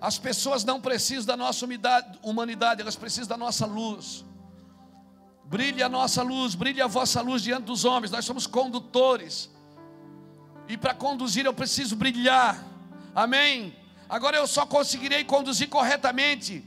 As 0.01 0.19
pessoas 0.19 0.63
não 0.63 0.81
precisam 0.81 1.27
da 1.27 1.37
nossa 1.37 1.67
humanidade, 2.23 2.83
elas 2.83 2.97
precisam 2.97 3.29
da 3.29 3.37
nossa 3.37 3.65
luz. 3.67 4.25
Brilhe 5.45 5.83
a 5.83 5.89
nossa 5.89 6.23
luz, 6.23 6.55
brilhe 6.55 6.83
a 6.83 6.87
vossa 6.87 7.23
luz 7.23 7.43
diante 7.43 7.65
dos 7.65 7.85
homens. 7.85 8.11
Nós 8.11 8.25
somos 8.25 8.47
condutores. 8.47 9.51
E 10.69 10.77
para 10.77 10.95
conduzir 10.95 11.47
eu 11.47 11.55
preciso 11.55 11.97
brilhar. 11.97 12.63
Amém? 13.15 13.75
Agora 14.09 14.37
eu 14.37 14.47
só 14.47 14.67
conseguirei 14.67 15.25
conduzir 15.25 15.69
corretamente 15.69 16.65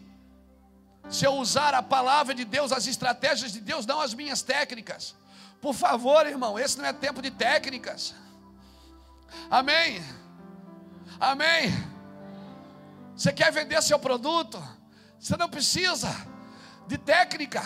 se 1.10 1.26
eu 1.26 1.34
usar 1.34 1.74
a 1.74 1.82
palavra 1.82 2.36
de 2.36 2.46
Deus, 2.46 2.72
as 2.72 2.86
estratégias 2.86 3.52
de 3.52 3.60
Deus, 3.60 3.86
não 3.86 4.00
as 4.00 4.14
minhas 4.14 4.42
técnicas. 4.42 5.16
Por 5.62 5.74
favor, 5.74 6.26
irmão, 6.28 6.58
esse 6.58 6.78
não 6.78 6.86
é 6.86 6.94
tempo 6.94 7.22
de 7.22 7.32
técnicas. 7.32 8.14
Amém? 9.50 10.04
Amém? 11.20 11.72
Você 13.16 13.34
quer 13.34 13.52
vender 13.52 13.82
seu 13.82 14.00
produto? 14.00 14.62
Você 15.20 15.36
não 15.36 15.50
precisa 15.50 16.10
de 16.88 16.98
técnica. 16.98 17.62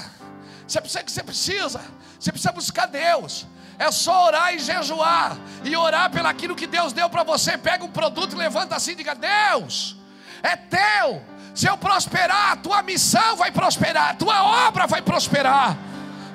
Você 0.67 0.81
precisa 0.81 1.03
que 1.03 1.11
você 1.11 1.23
precisa. 1.23 1.81
Você 2.19 2.31
precisa 2.31 2.51
buscar 2.51 2.87
Deus. 2.87 3.45
É 3.77 3.91
só 3.91 4.27
orar 4.27 4.53
e 4.53 4.59
jejuar 4.59 5.37
e 5.63 5.75
orar 5.75 6.09
pelaquilo 6.11 6.55
que 6.55 6.67
Deus 6.67 6.93
deu 6.93 7.09
para 7.09 7.23
você. 7.23 7.57
Pega 7.57 7.83
um 7.83 7.91
produto 7.91 8.33
e 8.33 8.35
levanta 8.35 8.75
assim 8.75 8.91
e 8.91 8.95
diga: 8.95 9.15
Deus, 9.15 9.95
é 10.41 10.55
teu. 10.55 11.21
Se 11.55 11.67
eu 11.67 11.77
prosperar, 11.77 12.53
a 12.53 12.55
tua 12.55 12.81
missão 12.81 13.35
vai 13.35 13.51
prosperar, 13.51 14.09
a 14.09 14.13
tua 14.15 14.67
obra 14.67 14.87
vai 14.87 15.01
prosperar. 15.01 15.77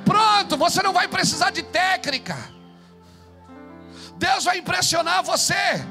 Pronto, 0.04 0.56
você 0.56 0.82
não 0.82 0.92
vai 0.92 1.08
precisar 1.08 1.50
de 1.50 1.62
técnica. 1.62 2.36
Deus 4.16 4.44
vai 4.44 4.58
impressionar 4.58 5.22
você. 5.22 5.84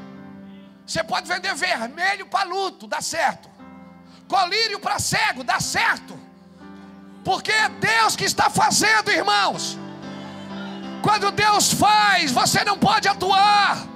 Você 0.86 1.04
pode 1.04 1.28
vender 1.28 1.54
vermelho 1.54 2.26
para 2.28 2.48
luto, 2.48 2.88
dá 2.88 3.02
certo. 3.02 3.50
Colírio 4.28 4.80
para 4.80 5.00
cego, 5.00 5.44
dá 5.44 5.60
certo. 5.60 6.18
Porque 7.24 7.52
é 7.52 7.70
Deus 7.70 8.16
que 8.16 8.24
está 8.24 8.50
fazendo, 8.50 9.12
irmãos. 9.12 9.78
Quando 11.02 11.32
Deus 11.32 11.74
faz, 11.74 12.32
você 12.32 12.64
não 12.64 12.78
pode 12.78 13.08
atuar. 13.08 13.88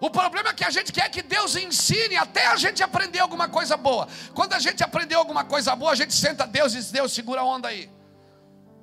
O 0.00 0.10
problema 0.10 0.50
é 0.50 0.52
que 0.52 0.64
a 0.64 0.70
gente 0.70 0.92
quer 0.92 1.08
que 1.10 1.22
Deus 1.22 1.56
ensine 1.56 2.16
até 2.16 2.46
a 2.48 2.56
gente 2.56 2.82
aprender 2.82 3.18
alguma 3.20 3.48
coisa 3.48 3.76
boa. 3.76 4.06
Quando 4.34 4.52
a 4.52 4.58
gente 4.58 4.82
aprendeu 4.82 5.18
alguma 5.18 5.44
coisa 5.44 5.74
boa, 5.74 5.92
a 5.92 5.94
gente 5.94 6.12
senta 6.12 6.46
Deus 6.46 6.74
e 6.74 6.76
diz: 6.76 6.90
Deus, 6.90 7.12
segura 7.12 7.40
a 7.40 7.44
onda 7.44 7.68
aí. 7.68 7.90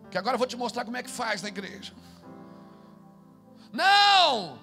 Que 0.09 0.17
agora 0.17 0.35
eu 0.35 0.39
vou 0.39 0.47
te 0.47 0.57
mostrar 0.57 0.85
como 0.85 0.97
é 0.97 1.03
que 1.03 1.09
faz 1.09 1.41
na 1.41 1.49
igreja. 1.49 1.93
Não! 3.71 4.62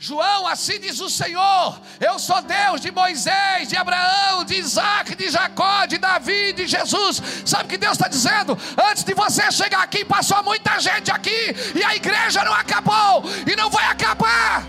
João, 0.00 0.46
assim 0.46 0.78
diz 0.78 1.00
o 1.00 1.10
Senhor: 1.10 1.80
Eu 1.98 2.18
sou 2.20 2.40
Deus 2.40 2.80
de 2.80 2.90
Moisés, 2.90 3.68
de 3.68 3.76
Abraão, 3.76 4.44
de 4.44 4.54
Isaac, 4.54 5.16
de 5.16 5.28
Jacó, 5.28 5.86
de 5.86 5.98
Davi, 5.98 6.52
de 6.52 6.68
Jesus. 6.68 7.20
Sabe 7.44 7.64
o 7.64 7.68
que 7.68 7.76
Deus 7.76 7.94
está 7.94 8.06
dizendo? 8.06 8.56
Antes 8.90 9.02
de 9.02 9.12
você 9.12 9.50
chegar 9.50 9.82
aqui, 9.82 10.04
passou 10.04 10.40
muita 10.44 10.78
gente 10.78 11.10
aqui, 11.10 11.54
e 11.74 11.82
a 11.82 11.96
igreja 11.96 12.44
não 12.44 12.54
acabou, 12.54 13.24
e 13.44 13.56
não 13.56 13.68
vai 13.68 13.86
acabar. 13.86 14.64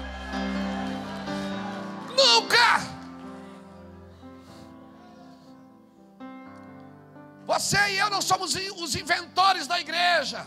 Nunca! 2.17 2.81
Você 7.45 7.77
e 7.91 7.97
eu 7.97 8.09
não 8.09 8.21
somos 8.21 8.55
os 8.55 8.95
inventores 8.95 9.67
da 9.67 9.79
igreja. 9.79 10.45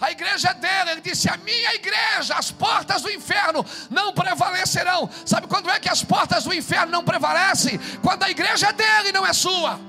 A 0.00 0.12
igreja 0.12 0.50
é 0.50 0.54
dele, 0.54 0.90
ele 0.92 1.00
disse: 1.00 1.28
A 1.28 1.36
minha 1.38 1.74
igreja, 1.74 2.34
as 2.36 2.50
portas 2.52 3.02
do 3.02 3.10
inferno 3.10 3.64
não 3.90 4.12
prevalecerão. 4.12 5.10
Sabe 5.26 5.48
quando 5.48 5.68
é 5.68 5.80
que 5.80 5.88
as 5.88 6.04
portas 6.04 6.44
do 6.44 6.54
inferno 6.54 6.92
não 6.92 7.04
prevalecem? 7.04 7.78
Quando 8.00 8.22
a 8.22 8.30
igreja 8.30 8.68
é 8.68 8.72
dele, 8.72 9.10
não 9.12 9.26
é 9.26 9.32
sua. 9.32 9.80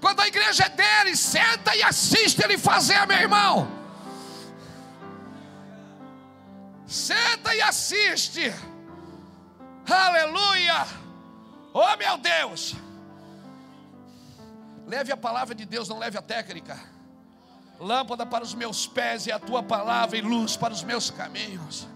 Quando 0.00 0.20
a 0.20 0.28
igreja 0.28 0.64
é 0.64 0.68
dele, 0.68 1.16
senta 1.16 1.74
e 1.74 1.82
assiste 1.82 2.44
ele 2.44 2.56
fazer, 2.56 3.04
meu 3.06 3.16
irmão. 3.16 3.68
Senta 6.86 7.54
e 7.56 7.60
assiste. 7.60 8.54
Aleluia. 9.90 10.86
Oh 11.72 11.96
meu 11.96 12.18
Deus. 12.18 12.76
Leve 14.86 15.10
a 15.10 15.16
palavra 15.16 15.56
de 15.56 15.64
Deus, 15.64 15.88
não 15.88 15.98
leve 15.98 16.16
a 16.16 16.22
técnica. 16.22 16.93
Lâmpada 17.78 18.24
para 18.24 18.44
os 18.44 18.54
meus 18.54 18.86
pés 18.86 19.26
e 19.26 19.32
a 19.32 19.38
tua 19.38 19.62
palavra 19.62 20.16
e 20.16 20.20
luz 20.20 20.56
para 20.56 20.72
os 20.72 20.82
meus 20.82 21.10
caminhos. 21.10 21.86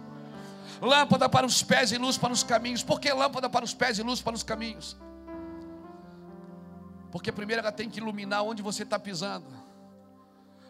Lâmpada 0.81 1.29
para 1.29 1.47
os 1.47 1.63
pés 1.63 1.93
e 1.93 1.99
luz 1.99 2.19
para 2.19 2.33
os 2.33 2.43
caminhos. 2.43 2.83
Por 2.83 3.01
que 3.01 3.13
lâmpada 3.13 3.49
para 3.49 3.65
os 3.65 3.75
pés 3.75 3.99
e 3.99 4.03
luz 4.03 4.21
para 4.21 4.35
os 4.35 4.43
caminhos? 4.43 4.97
Porque 7.11 7.33
primeiro 7.33 7.61
ela 7.61 7.73
tem 7.73 7.89
que 7.89 7.99
iluminar 7.99 8.43
onde 8.43 8.63
você 8.63 8.83
está 8.83 8.99
pisando, 8.99 9.47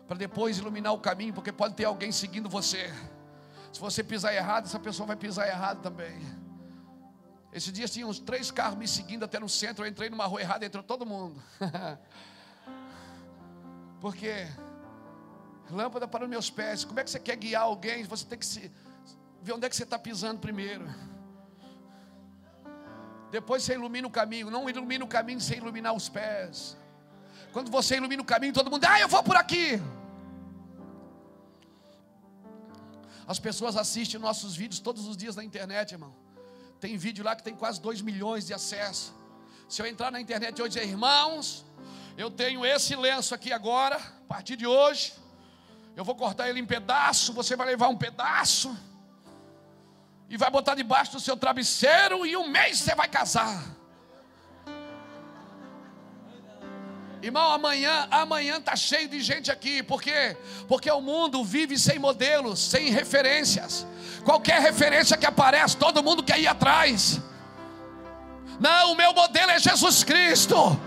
para 0.07 0.17
depois 0.17 0.59
iluminar 0.59 0.93
o 0.93 0.99
caminho, 0.99 1.35
porque 1.35 1.53
pode 1.53 1.75
ter 1.75 1.85
alguém 1.85 2.13
seguindo 2.13 2.49
você. 2.49 2.93
Se 3.73 3.81
você 3.81 4.03
pisar 4.03 4.33
errado, 4.35 4.65
essa 4.65 4.79
pessoa 4.79 5.07
vai 5.07 5.17
pisar 5.17 5.47
errado 5.49 5.83
também. 5.83 6.17
Esse 7.53 7.73
dia 7.73 7.89
tinha 7.89 8.07
uns 8.07 8.19
três 8.19 8.51
carros 8.51 8.79
me 8.79 8.87
seguindo 8.87 9.25
até 9.25 9.39
no 9.41 9.49
centro. 9.49 9.85
Eu 9.85 9.89
entrei 9.89 10.09
numa 10.09 10.27
rua 10.27 10.41
errada, 10.41 10.65
entrou 10.65 10.83
todo 10.83 11.05
mundo. 11.05 11.43
Porque 14.01 14.47
lâmpada 15.71 16.07
para 16.09 16.25
os 16.25 16.31
meus 16.31 16.51
pés. 16.51 16.85
Como 16.85 16.99
é 17.01 17.05
que 17.05 17.11
você 17.11 17.19
quer 17.19 17.37
guiar 17.37 17.63
alguém? 17.63 18.05
Você 18.05 18.25
tem 18.25 18.39
que 18.39 18.47
se, 18.47 18.71
ver 19.43 19.53
onde 19.53 19.67
é 19.67 19.69
que 19.69 19.77
você 19.77 19.85
está 19.85 19.99
pisando 19.99 20.41
primeiro. 20.41 20.85
Depois 23.31 23.63
você 23.63 23.75
ilumina 23.75 24.07
o 24.07 24.11
caminho. 24.11 24.51
Não 24.51 24.69
ilumina 24.69 25.05
o 25.05 25.09
caminho 25.09 25.41
sem 25.41 25.59
iluminar 25.59 25.93
os 25.95 26.09
pés. 26.09 26.77
Quando 27.53 27.71
você 27.71 27.97
ilumina 27.97 28.23
o 28.23 28.25
caminho, 28.25 28.53
todo 28.53 28.71
mundo, 28.71 28.85
ah, 28.85 29.01
eu 29.01 29.09
vou 29.09 29.23
por 29.23 29.37
aqui. 29.37 29.81
As 33.27 33.39
pessoas 33.39 33.77
assistem 33.77 34.19
nossos 34.19 34.57
vídeos 34.57 34.81
todos 34.81 35.07
os 35.07 35.17
dias 35.17 35.37
na 35.37 35.45
internet, 35.45 35.93
irmão. 35.93 36.15
Tem 36.81 36.97
vídeo 36.97 37.25
lá 37.25 37.37
que 37.37 37.43
tem 37.43 37.55
quase 37.55 37.81
2 37.81 38.01
milhões 38.01 38.47
de 38.47 38.55
acessos. 38.55 39.13
Se 39.69 39.83
eu 39.83 39.87
entrar 39.87 40.11
na 40.11 40.21
internet 40.21 40.63
hoje 40.63 40.79
e 40.79 40.81
dizer, 40.81 40.91
irmãos, 40.91 41.67
eu 42.17 42.31
tenho 42.31 42.65
esse 42.65 42.97
lenço 42.97 43.35
aqui 43.35 43.53
agora, 43.53 43.97
a 43.97 44.27
partir 44.27 44.57
de 44.57 44.67
hoje, 44.67 45.13
eu 45.99 46.05
vou 46.05 46.15
cortar 46.15 46.49
ele 46.49 46.61
em 46.61 46.65
pedaço, 46.65 47.33
você 47.33 47.57
vai 47.57 47.67
levar 47.67 47.89
um 47.89 47.97
pedaço 47.97 48.79
e 50.31 50.37
vai 50.37 50.49
botar 50.49 50.77
debaixo 50.77 51.11
do 51.11 51.19
seu 51.19 51.37
travesseiro 51.37 52.25
e 52.25 52.37
um 52.37 52.47
mês 52.47 52.79
você 52.79 52.95
vai 52.95 53.09
casar. 53.09 53.65
Irmão, 57.21 57.51
amanhã, 57.51 58.07
amanhã 58.13 58.61
tá 58.61 58.77
cheio 58.77 59.09
de 59.09 59.19
gente 59.21 59.51
aqui, 59.51 59.83
por 59.83 60.01
quê? 60.01 60.37
Porque 60.69 60.89
o 60.89 61.01
mundo 61.01 61.43
vive 61.43 61.77
sem 61.77 61.99
modelos, 61.99 62.61
sem 62.61 62.91
referências. 62.91 63.85
Qualquer 64.25 64.61
referência 64.63 65.17
que 65.17 65.27
aparece, 65.27 65.77
todo 65.77 66.01
mundo 66.01 66.23
quer 66.23 66.39
ir 66.39 66.47
atrás. 66.47 67.21
Não, 68.61 68.93
o 68.93 68.95
meu 68.95 69.13
modelo 69.13 69.51
é 69.51 69.59
Jesus 69.59 70.05
Cristo. 70.05 70.81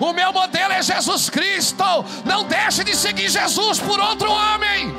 O 0.00 0.12
meu 0.12 0.32
modelo 0.32 0.72
é 0.72 0.82
Jesus 0.82 1.28
Cristo. 1.28 1.84
Não 2.24 2.44
deixe 2.44 2.84
de 2.84 2.94
seguir 2.94 3.28
Jesus 3.28 3.80
por 3.80 3.98
outro 3.98 4.30
homem. 4.30 4.94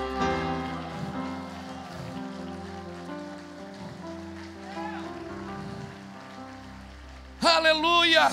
Aleluia. 7.41 8.29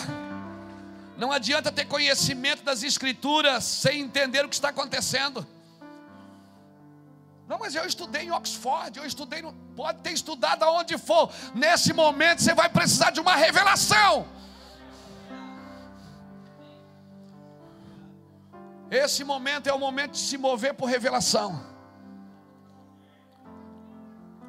Não 1.16 1.32
adianta 1.32 1.70
ter 1.72 1.86
conhecimento 1.86 2.62
das 2.62 2.82
Escrituras 2.82 3.64
sem 3.64 4.00
entender 4.00 4.44
o 4.44 4.48
que 4.48 4.54
está 4.54 4.68
acontecendo. 4.68 5.46
Não, 7.48 7.58
mas 7.58 7.76
eu 7.76 7.86
estudei 7.86 8.22
em 8.24 8.32
Oxford, 8.32 8.98
eu 8.98 9.06
estudei 9.06 9.40
no. 9.40 9.52
Pode 9.76 10.00
ter 10.00 10.10
estudado 10.10 10.64
aonde 10.64 10.98
for. 10.98 11.32
Nesse 11.54 11.92
momento 11.92 12.42
você 12.42 12.52
vai 12.54 12.68
precisar 12.68 13.10
de 13.10 13.20
uma 13.20 13.36
revelação. 13.36 14.26
Esse 18.90 19.24
momento 19.24 19.68
é 19.68 19.72
o 19.72 19.78
momento 19.78 20.12
de 20.12 20.18
se 20.18 20.38
mover 20.38 20.74
por 20.74 20.86
revelação. 20.86 21.60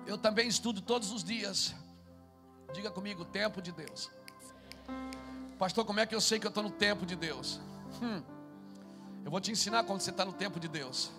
Eu 0.06 0.18
também 0.18 0.48
estudo 0.48 0.82
todos 0.82 1.12
os 1.12 1.24
dias. 1.24 1.76
Diga 2.74 2.92
comigo, 2.92 3.26
tempo 3.26 3.62
de 3.62 3.72
Deus. 3.72 4.12
Pastor, 5.58 5.84
como 5.86 6.00
é 6.00 6.06
que 6.06 6.14
eu 6.14 6.22
sei 6.22 6.40
que 6.40 6.46
eu 6.46 6.50
estou 6.50 6.64
no 6.64 6.70
tempo 6.70 7.06
de 7.06 7.16
Deus? 7.16 7.60
Hum, 8.02 8.22
eu 9.26 9.32
vou 9.32 9.42
te 9.42 9.52
ensinar 9.52 9.84
quando 9.84 10.02
você 10.02 10.12
está 10.12 10.24
no 10.24 10.34
tempo 10.34 10.60
de 10.60 10.68
Deus. 10.68 11.12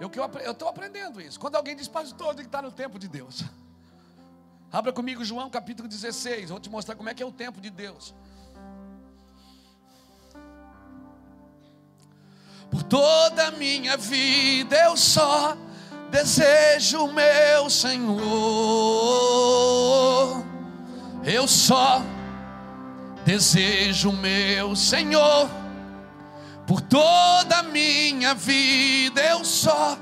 Eu 0.00 0.10
estou 0.50 0.68
aprendendo 0.68 1.20
isso. 1.20 1.40
Quando 1.40 1.56
alguém 1.56 1.74
diz, 1.74 1.88
pastor, 1.88 2.34
que 2.34 2.42
está 2.42 2.60
no 2.60 2.70
tempo 2.70 2.98
de 2.98 3.08
Deus. 3.08 3.44
Abra 4.70 4.92
comigo 4.92 5.24
João 5.24 5.48
capítulo 5.48 5.88
16. 5.88 6.50
Vou 6.50 6.60
te 6.60 6.68
mostrar 6.68 6.96
como 6.96 7.08
é 7.08 7.14
que 7.14 7.22
é 7.22 7.26
o 7.26 7.32
tempo 7.32 7.60
de 7.60 7.70
Deus. 7.70 8.14
Por 12.74 12.82
toda 12.82 13.46
a 13.46 13.50
minha 13.52 13.96
vida 13.96 14.76
eu 14.76 14.96
só 14.96 15.56
desejo 16.10 17.06
meu 17.06 17.70
Senhor. 17.70 18.18
Eu 21.22 21.46
só 21.46 22.02
desejo 23.24 24.10
meu 24.10 24.74
Senhor. 24.74 25.48
Por 26.66 26.80
toda 26.80 27.58
a 27.58 27.62
minha 27.62 28.34
vida 28.34 29.22
eu 29.22 29.44
só 29.44 29.96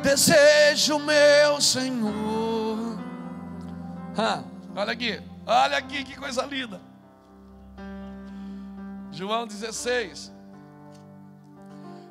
desejo 0.00 1.00
meu 1.00 1.60
Senhor. 1.60 3.00
Ah, 4.16 4.44
olha 4.76 4.92
aqui, 4.92 5.20
olha 5.44 5.76
aqui 5.76 6.04
que 6.04 6.14
coisa 6.14 6.46
linda. 6.46 6.80
João 9.10 9.44
16. 9.44 10.35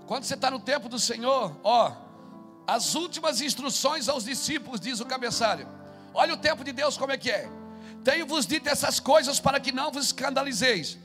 Quando 0.08 0.24
você 0.24 0.36
está 0.36 0.52
no 0.52 0.60
tempo 0.60 0.88
do 0.88 1.00
Senhor, 1.00 1.56
ó, 1.63 1.91
as 2.68 2.96
últimas 2.96 3.41
instruções 3.41 4.08
aos 4.08 4.24
discípulos, 4.24 4.80
diz 4.80 5.00
o 5.00 5.06
cabeçalho. 5.06 5.68
Olha 6.13 6.34
o 6.34 6.38
tempo 6.38 6.63
de 6.63 6.72
Deus 6.72 6.98
como 6.98 7.12
é 7.12 7.18
que 7.18 7.32
é. 7.32 7.50
Tenho-vos 8.04 8.46
dito 8.46 8.70
essas 8.70 9.00
coisas 9.00 9.39
para 9.39 9.60
que 9.60 9.72
não 9.72 9.91
vos 9.91 10.06
escandalizeis. 10.06 10.98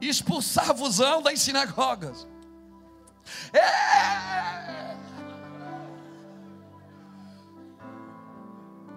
Expulsar-vos-ão 0.00 1.20
das 1.20 1.40
sinagogas. 1.40 2.26
É... 3.52 4.94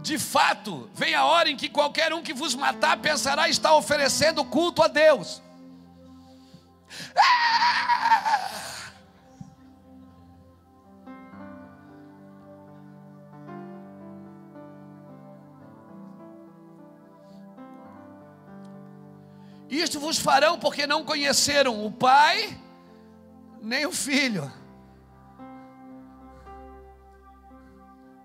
De 0.02 0.18
fato, 0.18 0.90
vem 0.94 1.16
a 1.16 1.26
hora 1.26 1.50
em 1.50 1.58
que 1.58 1.68
qualquer 1.68 2.14
um 2.14 2.22
que 2.22 2.34
vos 2.34 2.56
matar 2.56 2.98
pensará 2.98 3.50
estar 3.50 3.76
oferecendo 3.76 4.46
culto 4.46 4.84
a 4.84 4.88
Deus. 4.88 5.42
É... 7.16 8.77
Isto 19.70 20.00
vos 20.00 20.18
farão 20.18 20.58
porque 20.58 20.88
não 20.88 21.04
conheceram 21.04 21.86
o 21.86 21.92
Pai 21.92 22.58
nem 23.62 23.86
o 23.86 23.92
Filho. 23.92 24.52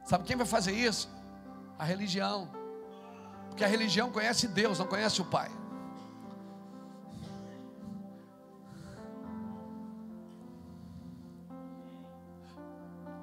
Sabe 0.05 0.25
quem 0.25 0.37
vai 0.37 0.47
fazer 0.47 0.73
isso? 0.73 1.09
A 1.79 1.85
religião. 1.85 2.49
Porque 3.49 3.65
a 3.65 3.69
religião 3.69 4.11
conhece 4.11 4.47
Deus, 4.47 4.79
não 4.79 4.87
conhece 4.87 5.21
o 5.21 5.25
Pai. 5.25 5.51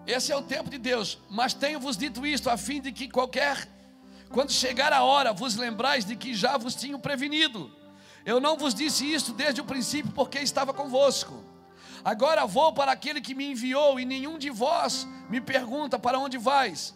Esse 0.06 0.32
é 0.32 0.36
o 0.36 0.42
tempo 0.42 0.70
de 0.70 0.78
Deus. 0.78 1.20
Mas 1.30 1.54
tenho-vos 1.54 1.96
dito 1.96 2.26
isto, 2.26 2.50
a 2.50 2.58
fim 2.58 2.82
de 2.82 2.92
que 2.92 3.08
qualquer, 3.08 3.70
quando 4.30 4.52
chegar 4.52 4.92
a 4.92 5.04
hora, 5.04 5.32
vos 5.32 5.56
lembrais 5.56 6.04
de 6.04 6.16
que 6.16 6.34
já 6.34 6.58
vos 6.58 6.76
tinha 6.76 6.98
prevenido. 6.98 7.79
Eu 8.26 8.40
não 8.40 8.58
vos 8.58 8.74
disse 8.74 9.12
isto 9.12 9.34
desde 9.34 9.62
o 9.62 9.66
princípio, 9.66 10.12
porque 10.12 10.40
estava 10.40 10.74
convosco. 10.74 11.44
Agora 12.04 12.46
vou 12.46 12.74
para 12.74 12.92
aquele 12.92 13.22
que 13.22 13.36
me 13.36 13.52
enviou, 13.52 14.00
e 14.00 14.06
nenhum 14.06 14.38
de 14.38 14.50
vós 14.50 15.08
me 15.30 15.42
pergunta 15.42 16.00
para 16.00 16.20
onde 16.20 16.38
vais. 16.38 16.94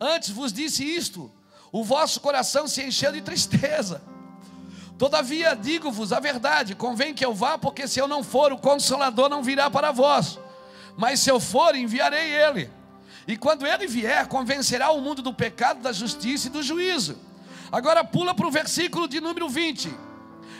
Antes 0.00 0.30
vos 0.30 0.52
disse 0.52 0.84
isto, 0.84 1.30
o 1.70 1.84
vosso 1.84 2.20
coração 2.20 2.66
se 2.66 2.82
encheu 2.82 3.12
de 3.12 3.20
tristeza. 3.20 4.02
Todavia 4.98 5.54
digo-vos 5.54 6.12
a 6.12 6.20
verdade: 6.20 6.74
convém 6.74 7.14
que 7.14 7.24
eu 7.24 7.34
vá, 7.34 7.56
porque 7.56 7.86
se 7.86 8.00
eu 8.00 8.08
não 8.08 8.22
for, 8.22 8.52
o 8.52 8.58
consolador 8.58 9.28
não 9.28 9.42
virá 9.42 9.70
para 9.70 9.92
vós. 9.92 10.38
Mas 10.96 11.20
se 11.20 11.30
eu 11.30 11.38
for, 11.40 11.74
enviarei 11.74 12.32
ele. 12.32 12.70
E 13.26 13.36
quando 13.36 13.66
ele 13.66 13.86
vier, 13.86 14.26
convencerá 14.26 14.90
o 14.90 15.00
mundo 15.00 15.22
do 15.22 15.32
pecado, 15.32 15.80
da 15.80 15.92
justiça 15.92 16.48
e 16.48 16.50
do 16.50 16.62
juízo. 16.62 17.16
Agora 17.70 18.02
pula 18.02 18.34
para 18.34 18.46
o 18.46 18.50
versículo 18.50 19.06
de 19.06 19.20
número 19.20 19.48
20. 19.48 19.94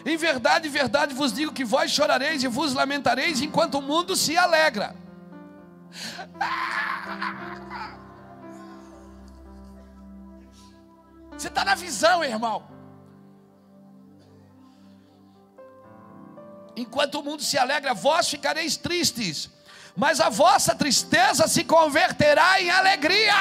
Em 0.04 0.16
verdade, 0.16 0.68
em 0.68 0.70
verdade 0.70 1.14
vos 1.14 1.32
digo 1.32 1.52
que 1.52 1.64
vós 1.64 1.90
chorareis 1.90 2.42
e 2.42 2.48
vos 2.48 2.72
lamentareis 2.74 3.40
enquanto 3.40 3.78
o 3.78 3.82
mundo 3.82 4.16
se 4.16 4.36
alegra. 4.36 4.94
Você 11.32 11.48
está 11.48 11.64
na 11.64 11.74
visão, 11.74 12.22
irmão. 12.22 12.68
Enquanto 16.76 17.16
o 17.16 17.22
mundo 17.22 17.42
se 17.42 17.58
alegra, 17.58 17.92
vós 17.92 18.28
ficareis 18.28 18.76
tristes, 18.76 19.50
mas 19.96 20.20
a 20.20 20.28
vossa 20.28 20.74
tristeza 20.74 21.46
se 21.48 21.64
converterá 21.64 22.60
em 22.60 22.70
alegria. 22.70 23.34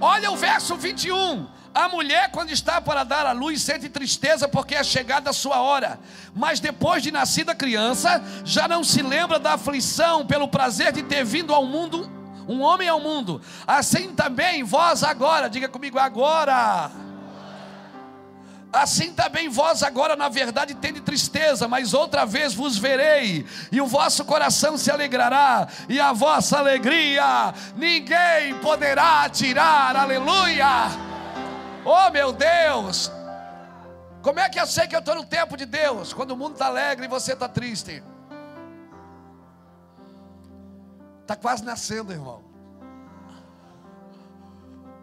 Olha 0.00 0.30
o 0.30 0.36
verso 0.36 0.76
21. 0.76 1.59
A 1.74 1.88
mulher, 1.88 2.30
quando 2.32 2.50
está 2.50 2.80
para 2.80 3.04
dar 3.04 3.26
à 3.26 3.32
luz, 3.32 3.62
sente 3.62 3.88
tristeza 3.88 4.48
porque 4.48 4.74
é 4.74 4.82
chegada 4.82 5.30
a 5.30 5.32
sua 5.32 5.60
hora. 5.60 6.00
Mas 6.34 6.58
depois 6.58 7.02
de 7.02 7.12
nascida 7.12 7.54
criança, 7.54 8.22
já 8.44 8.66
não 8.66 8.82
se 8.82 9.02
lembra 9.02 9.38
da 9.38 9.54
aflição 9.54 10.26
pelo 10.26 10.48
prazer 10.48 10.92
de 10.92 11.02
ter 11.02 11.24
vindo 11.24 11.54
ao 11.54 11.64
mundo, 11.64 12.10
um 12.48 12.60
homem 12.60 12.88
ao 12.88 13.00
mundo. 13.00 13.40
Assim 13.66 14.12
também 14.12 14.64
vós 14.64 15.04
agora, 15.04 15.48
diga 15.48 15.68
comigo, 15.68 15.96
agora. 15.96 16.90
Assim 18.72 19.12
também 19.12 19.48
vós 19.48 19.82
agora, 19.82 20.16
na 20.16 20.28
verdade, 20.28 20.74
tende 20.74 21.00
tristeza, 21.00 21.68
mas 21.68 21.94
outra 21.94 22.24
vez 22.24 22.54
vos 22.54 22.78
verei, 22.78 23.44
e 23.70 23.80
o 23.80 23.86
vosso 23.86 24.24
coração 24.24 24.78
se 24.78 24.92
alegrará, 24.92 25.66
e 25.88 25.98
a 25.98 26.12
vossa 26.12 26.58
alegria 26.58 27.52
ninguém 27.76 28.54
poderá 28.60 29.28
tirar. 29.28 29.96
Aleluia! 29.96 31.09
Oh 31.84 32.10
meu 32.10 32.32
Deus! 32.32 33.10
Como 34.22 34.38
é 34.38 34.48
que 34.48 34.60
eu 34.60 34.66
sei 34.66 34.86
que 34.86 34.94
eu 34.94 35.00
estou 35.00 35.14
no 35.14 35.24
tempo 35.24 35.56
de 35.56 35.64
Deus? 35.64 36.12
Quando 36.12 36.32
o 36.32 36.36
mundo 36.36 36.52
está 36.52 36.66
alegre 36.66 37.06
e 37.06 37.08
você 37.08 37.32
está 37.32 37.48
triste. 37.48 38.02
Está 41.22 41.34
quase 41.36 41.64
nascendo, 41.64 42.12
irmão. 42.12 42.42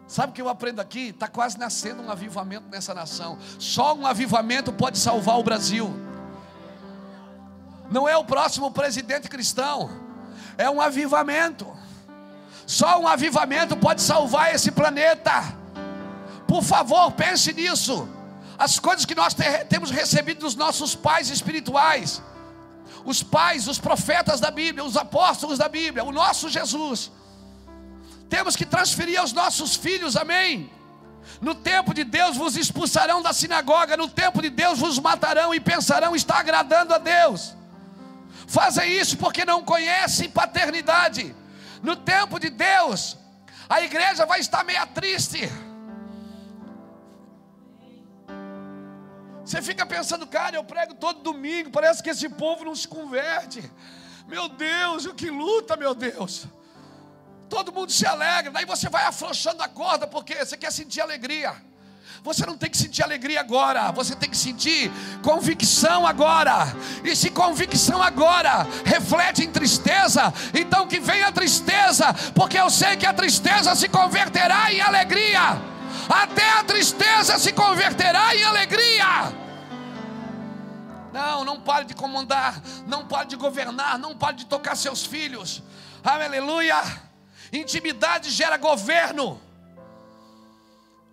Sabe 0.06 0.30
o 0.30 0.34
que 0.34 0.40
eu 0.40 0.48
aprendo 0.48 0.80
aqui? 0.80 1.08
Está 1.08 1.26
quase 1.26 1.58
nascendo 1.58 2.02
um 2.02 2.10
avivamento 2.10 2.68
nessa 2.68 2.94
nação. 2.94 3.38
Só 3.58 3.94
um 3.94 4.06
avivamento 4.06 4.72
pode 4.72 4.98
salvar 4.98 5.38
o 5.38 5.42
Brasil. 5.42 5.92
Não 7.90 8.08
é 8.08 8.16
o 8.16 8.24
próximo 8.24 8.70
presidente 8.70 9.28
cristão, 9.28 9.90
é 10.56 10.68
um 10.70 10.80
avivamento. 10.80 11.66
Só 12.66 13.00
um 13.00 13.08
avivamento 13.08 13.76
pode 13.76 14.00
salvar 14.02 14.54
esse 14.54 14.70
planeta. 14.70 15.57
Por 16.48 16.62
favor, 16.64 17.12
pense 17.12 17.52
nisso. 17.52 18.08
As 18.58 18.78
coisas 18.78 19.04
que 19.04 19.14
nós 19.14 19.36
temos 19.68 19.90
recebido 19.90 20.40
dos 20.40 20.56
nossos 20.56 20.94
pais 20.94 21.28
espirituais, 21.30 22.22
os 23.04 23.22
pais, 23.22 23.68
os 23.68 23.78
profetas 23.78 24.40
da 24.40 24.50
Bíblia, 24.50 24.82
os 24.82 24.96
apóstolos 24.96 25.58
da 25.58 25.68
Bíblia, 25.68 26.02
o 26.02 26.10
nosso 26.10 26.48
Jesus. 26.48 27.12
Temos 28.30 28.56
que 28.56 28.64
transferir 28.64 29.20
aos 29.20 29.32
nossos 29.32 29.76
filhos, 29.76 30.16
amém? 30.16 30.72
No 31.40 31.54
tempo 31.54 31.92
de 31.92 32.02
Deus 32.02 32.36
vos 32.36 32.56
expulsarão 32.56 33.22
da 33.22 33.32
sinagoga, 33.32 33.96
no 33.96 34.08
tempo 34.08 34.40
de 34.40 34.48
Deus 34.48 34.78
vos 34.78 34.98
matarão 34.98 35.54
e 35.54 35.60
pensarão 35.60 36.16
estar 36.16 36.38
agradando 36.38 36.94
a 36.94 36.98
Deus. 36.98 37.54
Fazem 38.46 38.90
isso 38.90 39.18
porque 39.18 39.44
não 39.44 39.62
conhecem 39.62 40.30
paternidade. 40.30 41.36
No 41.82 41.94
tempo 41.94 42.40
de 42.40 42.48
Deus, 42.48 43.16
a 43.68 43.82
igreja 43.82 44.24
vai 44.24 44.40
estar 44.40 44.64
meia 44.64 44.86
triste. 44.86 45.48
Você 49.48 49.62
fica 49.62 49.86
pensando, 49.86 50.26
cara, 50.26 50.56
eu 50.56 50.62
prego 50.62 50.92
todo 50.92 51.22
domingo, 51.22 51.70
parece 51.70 52.02
que 52.02 52.10
esse 52.10 52.28
povo 52.28 52.66
não 52.66 52.74
se 52.74 52.86
converte. 52.86 53.62
Meu 54.26 54.46
Deus, 54.46 55.06
o 55.06 55.14
que 55.14 55.30
luta, 55.30 55.74
meu 55.74 55.94
Deus. 55.94 56.44
Todo 57.48 57.72
mundo 57.72 57.90
se 57.90 58.04
alegra, 58.04 58.52
daí 58.52 58.66
você 58.66 58.90
vai 58.90 59.06
afrouxando 59.06 59.62
a 59.62 59.68
corda, 59.68 60.06
porque 60.06 60.34
você 60.34 60.54
quer 60.54 60.70
sentir 60.70 61.00
alegria. 61.00 61.56
Você 62.22 62.44
não 62.44 62.58
tem 62.58 62.68
que 62.68 62.76
sentir 62.76 63.02
alegria 63.02 63.40
agora, 63.40 63.90
você 63.90 64.14
tem 64.14 64.28
que 64.28 64.36
sentir 64.36 64.92
convicção 65.22 66.06
agora. 66.06 66.66
E 67.02 67.16
se 67.16 67.30
convicção 67.30 68.02
agora 68.02 68.66
reflete 68.84 69.44
em 69.44 69.50
tristeza, 69.50 70.30
então 70.52 70.86
que 70.86 71.00
venha 71.00 71.28
a 71.28 71.32
tristeza, 71.32 72.12
porque 72.34 72.58
eu 72.58 72.68
sei 72.68 72.98
que 72.98 73.06
a 73.06 73.14
tristeza 73.14 73.74
se 73.74 73.88
converterá 73.88 74.70
em 74.70 74.82
alegria. 74.82 75.77
Até 76.08 76.50
a 76.52 76.64
tristeza 76.64 77.38
se 77.38 77.52
converterá 77.52 78.34
em 78.34 78.42
alegria. 78.42 79.32
Não, 81.12 81.44
não 81.44 81.60
pare 81.60 81.84
de 81.84 81.94
comandar, 81.94 82.62
não 82.86 83.06
pare 83.06 83.28
de 83.28 83.36
governar, 83.36 83.98
não 83.98 84.16
pare 84.16 84.36
de 84.36 84.46
tocar 84.46 84.76
seus 84.76 85.04
filhos. 85.04 85.62
Aleluia. 86.02 86.80
Intimidade 87.52 88.30
gera 88.30 88.56
governo. 88.56 89.40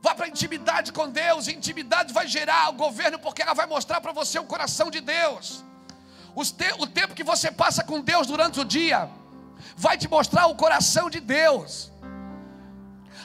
Vá 0.01 0.13
para 0.13 0.25
a 0.25 0.29
intimidade 0.29 0.91
com 0.91 1.09
Deus. 1.09 1.47
Intimidade 1.47 2.13
vai 2.13 2.27
gerar 2.27 2.69
o 2.69 2.73
governo, 2.73 3.17
porque 3.17 3.41
ela 3.41 3.53
vai 3.53 3.65
mostrar 3.65 3.99
para 4.01 4.11
você 4.11 4.37
o 4.37 4.43
coração 4.43 4.91
de 4.91 5.01
Deus. 5.01 5.63
O 6.35 6.85
tempo 6.87 7.15
que 7.15 7.23
você 7.23 7.51
passa 7.51 7.83
com 7.83 8.01
Deus 8.01 8.27
durante 8.27 8.59
o 8.59 8.65
dia 8.65 9.09
vai 9.75 9.97
te 9.97 10.07
mostrar 10.07 10.47
o 10.47 10.55
coração 10.55 11.09
de 11.09 11.19
Deus. 11.19 11.91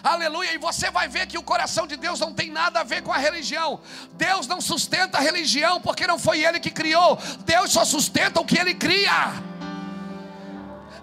Aleluia, 0.03 0.55
e 0.55 0.59
você 0.59 0.91
vai 0.91 1.09
ver 1.09 1.27
que 1.27 1.37
o 1.37 1.43
coração 1.43 1.87
de 1.87 1.97
Deus 1.97 2.19
não 2.21 2.33
tem 2.33 2.51
nada 2.51 2.81
a 2.81 2.85
ver 2.85 3.03
com 3.03 3.13
a 3.13 3.19
religião. 3.19 3.81
Deus 4.13 4.47
não 4.47 4.61
sustenta 4.61 5.19
a 5.19 5.21
religião 5.21 5.81
porque 5.81 6.07
não 6.07 6.19
foi 6.19 6.45
Ele 6.45 6.59
que 6.59 6.71
criou. 6.71 7.19
Deus 7.45 7.73
só 7.73 7.85
sustenta 7.85 8.41
o 8.41 8.45
que 8.45 8.59
Ele 8.59 8.75
cria. 8.75 9.33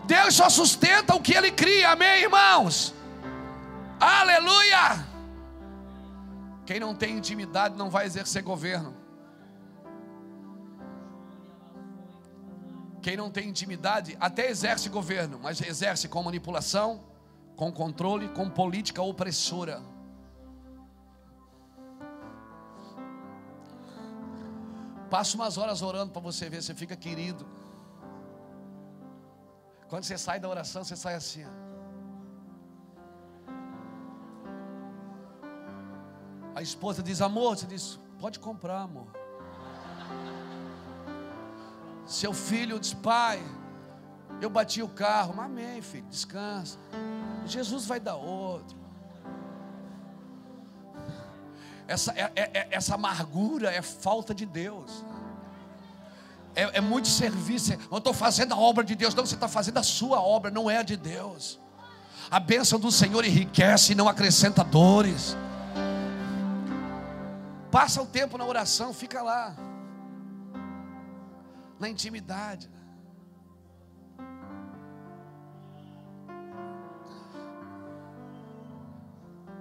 Deus 0.05 0.35
só 0.35 0.49
sustenta 0.49 1.15
o 1.15 1.21
que 1.21 1.33
Ele 1.33 1.51
cria, 1.51 1.91
amém, 1.91 2.23
irmãos? 2.23 2.93
Aleluia! 3.99 5.05
Quem 6.65 6.79
não 6.79 6.95
tem 6.95 7.17
intimidade 7.17 7.77
não 7.77 7.89
vai 7.89 8.05
exercer 8.05 8.41
governo. 8.41 8.95
Quem 13.01 13.15
não 13.15 13.29
tem 13.31 13.47
intimidade 13.47 14.17
até 14.19 14.49
exerce 14.49 14.89
governo, 14.89 15.39
mas 15.41 15.61
exerce 15.61 16.09
com 16.09 16.21
manipulação, 16.23 17.03
com 17.57 17.71
controle, 17.71 18.29
com 18.29 18.47
política 18.49 19.01
opressora. 19.01 19.81
Passa 25.09 25.35
umas 25.35 25.57
horas 25.57 25.81
orando 25.81 26.11
para 26.11 26.21
você 26.21 26.49
ver, 26.49 26.61
você 26.61 26.75
fica 26.75 26.95
querido. 26.95 27.45
Quando 29.89 30.03
você 30.03 30.17
sai 30.17 30.39
da 30.39 30.47
oração, 30.47 30.83
você 30.83 30.95
sai 30.95 31.15
assim. 31.15 31.45
A 36.53 36.61
esposa 36.61 37.01
diz: 37.01 37.21
Amor, 37.21 37.57
você 37.57 37.65
diz: 37.65 37.99
Pode 38.19 38.39
comprar, 38.39 38.81
amor. 38.81 39.07
Seu 42.05 42.33
filho 42.33 42.79
diz: 42.79 42.93
Pai, 42.93 43.41
eu 44.41 44.49
bati 44.49 44.83
o 44.83 44.89
carro. 44.89 45.39
Amém, 45.41 45.81
filho, 45.81 46.05
descansa. 46.07 46.77
Jesus 47.47 47.85
vai 47.85 47.99
dar 47.99 48.15
outro. 48.15 48.77
Essa, 51.87 52.11
é, 52.11 52.31
é, 52.35 52.41
é, 52.53 52.67
essa 52.71 52.95
amargura 52.95 53.71
é 53.71 53.81
falta 53.81 54.35
de 54.35 54.45
Deus. 54.45 55.05
É, 56.53 56.77
é 56.77 56.81
muito 56.81 57.07
serviço. 57.07 57.73
Eu 57.91 57.97
estou 57.97 58.13
fazendo 58.13 58.53
a 58.53 58.57
obra 58.57 58.83
de 58.83 58.95
Deus. 58.95 59.15
Não, 59.15 59.25
você 59.25 59.35
está 59.35 59.47
fazendo 59.47 59.77
a 59.77 59.83
sua 59.83 60.19
obra, 60.19 60.51
não 60.51 60.69
é 60.69 60.77
a 60.77 60.83
de 60.83 60.97
Deus. 60.97 61.59
A 62.29 62.39
bênção 62.39 62.79
do 62.79 62.91
Senhor 62.91 63.23
enriquece 63.23 63.93
e 63.93 63.95
não 63.95 64.09
acrescenta 64.09 64.63
dores. 64.63 65.37
Passa 67.71 68.01
o 68.01 68.05
tempo 68.05 68.37
na 68.37 68.45
oração, 68.45 68.93
fica 68.93 69.21
lá. 69.21 69.55
Na 71.79 71.87
intimidade. 71.87 72.69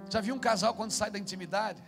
Já 0.09 0.21
viu 0.21 0.35
um 0.35 0.39
casal 0.39 0.73
quando 0.73 0.91
sai 0.91 1.11
da 1.11 1.19
intimidade? 1.19 1.83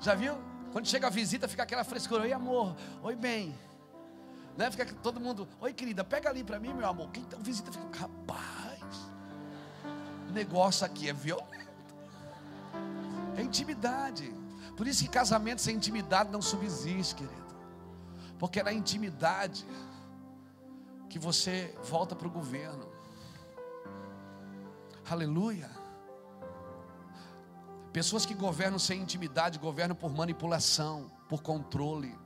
Já 0.00 0.14
viu? 0.14 0.34
Quando 0.72 0.86
chega 0.86 1.06
a 1.06 1.10
visita, 1.10 1.48
fica 1.48 1.62
aquela 1.62 1.84
frescura. 1.84 2.22
Oi, 2.22 2.32
amor. 2.32 2.76
Oi, 3.02 3.14
bem. 3.14 3.54
Né? 4.56 4.70
Fica 4.70 4.84
todo 5.02 5.20
mundo. 5.20 5.48
Oi, 5.60 5.72
querida, 5.72 6.04
pega 6.04 6.28
ali 6.28 6.44
para 6.44 6.58
mim, 6.58 6.74
meu 6.74 6.86
amor. 6.86 7.10
Quem 7.10 7.22
então 7.22 7.40
visita 7.40 7.72
fica. 7.72 7.86
Rapaz, 7.98 8.82
o 10.28 10.32
negócio 10.32 10.84
aqui 10.84 11.08
é 11.08 11.12
violento. 11.12 11.94
É 13.36 13.42
intimidade. 13.42 14.32
Por 14.76 14.86
isso 14.86 15.02
que 15.04 15.08
casamento 15.08 15.60
sem 15.60 15.76
intimidade 15.76 16.30
não 16.30 16.42
subsiste, 16.42 17.14
querido. 17.14 17.54
Porque 18.38 18.62
na 18.62 18.72
intimidade 18.72 19.64
que 21.14 21.18
você 21.20 21.72
volta 21.84 22.16
para 22.16 22.26
o 22.26 22.30
governo. 22.30 22.88
Aleluia. 25.08 25.70
Pessoas 27.92 28.26
que 28.26 28.34
governam 28.34 28.80
sem 28.80 29.00
intimidade, 29.00 29.60
governam 29.60 29.94
por 29.94 30.12
manipulação, 30.12 31.08
por 31.28 31.40
controle, 31.40 32.18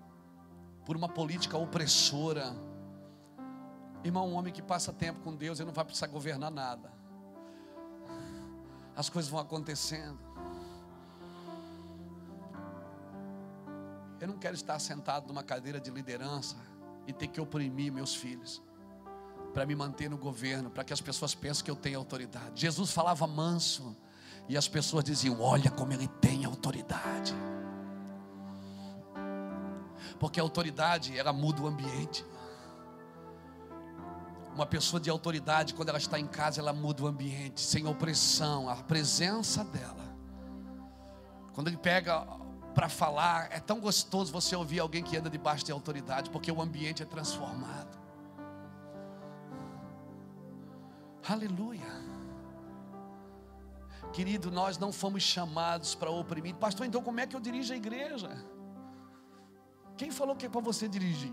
por 0.86 0.96
uma 0.96 1.06
política 1.06 1.58
opressora. 1.58 2.56
Irmão, 4.02 4.26
um 4.26 4.32
homem 4.32 4.54
que 4.54 4.62
passa 4.62 4.90
tempo 4.90 5.20
com 5.20 5.36
Deus, 5.36 5.60
ele 5.60 5.66
não 5.66 5.74
vai 5.74 5.84
precisar 5.84 6.06
governar 6.06 6.50
nada. 6.50 6.90
As 8.96 9.10
coisas 9.10 9.30
vão 9.30 9.38
acontecendo. 9.38 10.18
Eu 14.18 14.28
não 14.28 14.38
quero 14.38 14.54
estar 14.54 14.78
sentado 14.78 15.28
numa 15.28 15.42
cadeira 15.42 15.78
de 15.78 15.90
liderança 15.90 16.56
e 17.06 17.12
ter 17.12 17.26
que 17.26 17.38
oprimir 17.38 17.92
meus 17.92 18.14
filhos 18.14 18.66
para 19.52 19.66
me 19.66 19.74
manter 19.74 20.08
no 20.08 20.16
governo, 20.16 20.70
para 20.70 20.84
que 20.84 20.92
as 20.92 21.00
pessoas 21.00 21.34
pensem 21.34 21.64
que 21.64 21.70
eu 21.70 21.76
tenho 21.76 21.98
autoridade. 21.98 22.60
Jesus 22.60 22.90
falava 22.90 23.26
manso 23.26 23.96
e 24.48 24.56
as 24.56 24.68
pessoas 24.68 25.04
diziam: 25.04 25.40
Olha 25.40 25.70
como 25.70 25.92
ele 25.92 26.08
tem 26.20 26.44
autoridade. 26.44 27.34
Porque 30.18 30.40
a 30.40 30.42
autoridade, 30.42 31.16
ela 31.16 31.32
muda 31.32 31.62
o 31.62 31.66
ambiente. 31.66 32.24
Uma 34.54 34.66
pessoa 34.66 35.00
de 35.00 35.08
autoridade, 35.08 35.74
quando 35.74 35.90
ela 35.90 35.98
está 35.98 36.18
em 36.18 36.26
casa, 36.26 36.60
ela 36.60 36.72
muda 36.72 37.04
o 37.04 37.06
ambiente, 37.06 37.60
sem 37.60 37.86
opressão, 37.86 38.68
a 38.68 38.74
presença 38.76 39.62
dela. 39.62 40.08
Quando 41.52 41.68
ele 41.68 41.76
pega 41.76 42.26
para 42.74 42.88
falar, 42.88 43.48
é 43.52 43.60
tão 43.60 43.80
gostoso 43.80 44.32
você 44.32 44.56
ouvir 44.56 44.80
alguém 44.80 45.02
que 45.02 45.16
anda 45.16 45.30
debaixo 45.30 45.64
de 45.64 45.70
autoridade, 45.70 46.30
porque 46.30 46.50
o 46.50 46.60
ambiente 46.60 47.02
é 47.02 47.06
transformado. 47.06 48.07
Aleluia. 51.28 51.92
Querido, 54.12 54.50
nós 54.50 54.78
não 54.78 54.90
fomos 54.90 55.22
chamados 55.22 55.94
para 55.94 56.10
oprimir. 56.10 56.54
Pastor, 56.54 56.86
então 56.86 57.02
como 57.02 57.20
é 57.20 57.26
que 57.26 57.36
eu 57.36 57.40
dirijo 57.40 57.72
a 57.74 57.76
igreja? 57.76 58.30
Quem 59.96 60.10
falou 60.10 60.34
que 60.34 60.46
é 60.46 60.48
para 60.48 60.60
você 60.60 60.88
dirigir? 60.88 61.32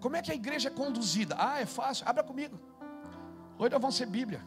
Como 0.00 0.14
é 0.14 0.22
que 0.22 0.30
a 0.30 0.34
igreja 0.34 0.68
é 0.68 0.70
conduzida? 0.70 1.34
Ah, 1.36 1.60
é 1.60 1.66
fácil. 1.66 2.08
Abra 2.08 2.22
comigo. 2.22 2.56
Hoje 3.58 3.70
nós 3.70 3.80
vamos 3.80 3.96
ser 3.96 4.06
Bíblia. 4.06 4.40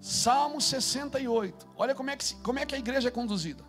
Salmo 0.00 0.60
68. 0.60 1.68
Olha 1.76 1.94
como 1.94 2.08
é 2.08 2.16
que, 2.16 2.34
como 2.36 2.58
é 2.58 2.64
que 2.64 2.74
a 2.74 2.78
igreja 2.78 3.08
é 3.08 3.10
conduzida. 3.10 3.62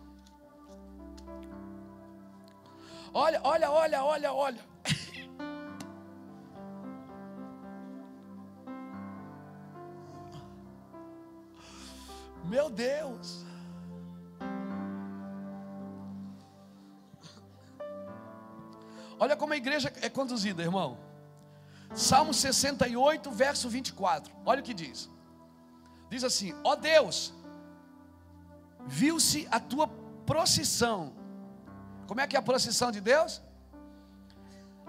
Olha, 3.12 3.40
olha, 3.44 3.70
olha, 3.70 4.04
olha, 4.04 4.32
olha. 4.32 4.69
Meu 12.54 12.68
Deus. 12.68 13.46
Olha 19.20 19.36
como 19.36 19.52
a 19.52 19.56
igreja 19.56 19.92
é 20.02 20.08
conduzida, 20.08 20.60
irmão. 20.60 20.98
Salmo 21.94 22.34
68, 22.34 23.30
verso 23.30 23.68
24. 23.68 24.34
Olha 24.44 24.60
o 24.60 24.64
que 24.64 24.74
diz. 24.74 25.08
Diz 26.08 26.24
assim: 26.24 26.52
Ó 26.64 26.72
oh 26.72 26.76
Deus, 26.76 27.32
viu-se 28.84 29.46
a 29.48 29.60
tua 29.60 29.86
procissão. 30.26 31.12
Como 32.08 32.20
é 32.20 32.26
que 32.26 32.34
é 32.34 32.38
a 32.40 32.42
procissão 32.42 32.90
de 32.90 33.00
Deus? 33.00 33.40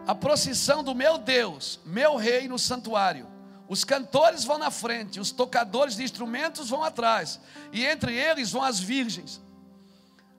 A 0.07 0.15
procissão 0.15 0.83
do 0.83 0.95
meu 0.95 1.19
Deus, 1.19 1.79
meu 1.85 2.15
rei 2.15 2.47
no 2.47 2.57
santuário. 2.57 3.30
Os 3.71 3.85
cantores 3.85 4.43
vão 4.43 4.57
na 4.57 4.69
frente, 4.69 5.17
os 5.17 5.31
tocadores 5.31 5.95
de 5.95 6.03
instrumentos 6.03 6.69
vão 6.69 6.83
atrás, 6.83 7.39
e 7.71 7.85
entre 7.85 8.13
eles 8.13 8.51
vão 8.51 8.61
as 8.61 8.81
virgens. 8.81 9.41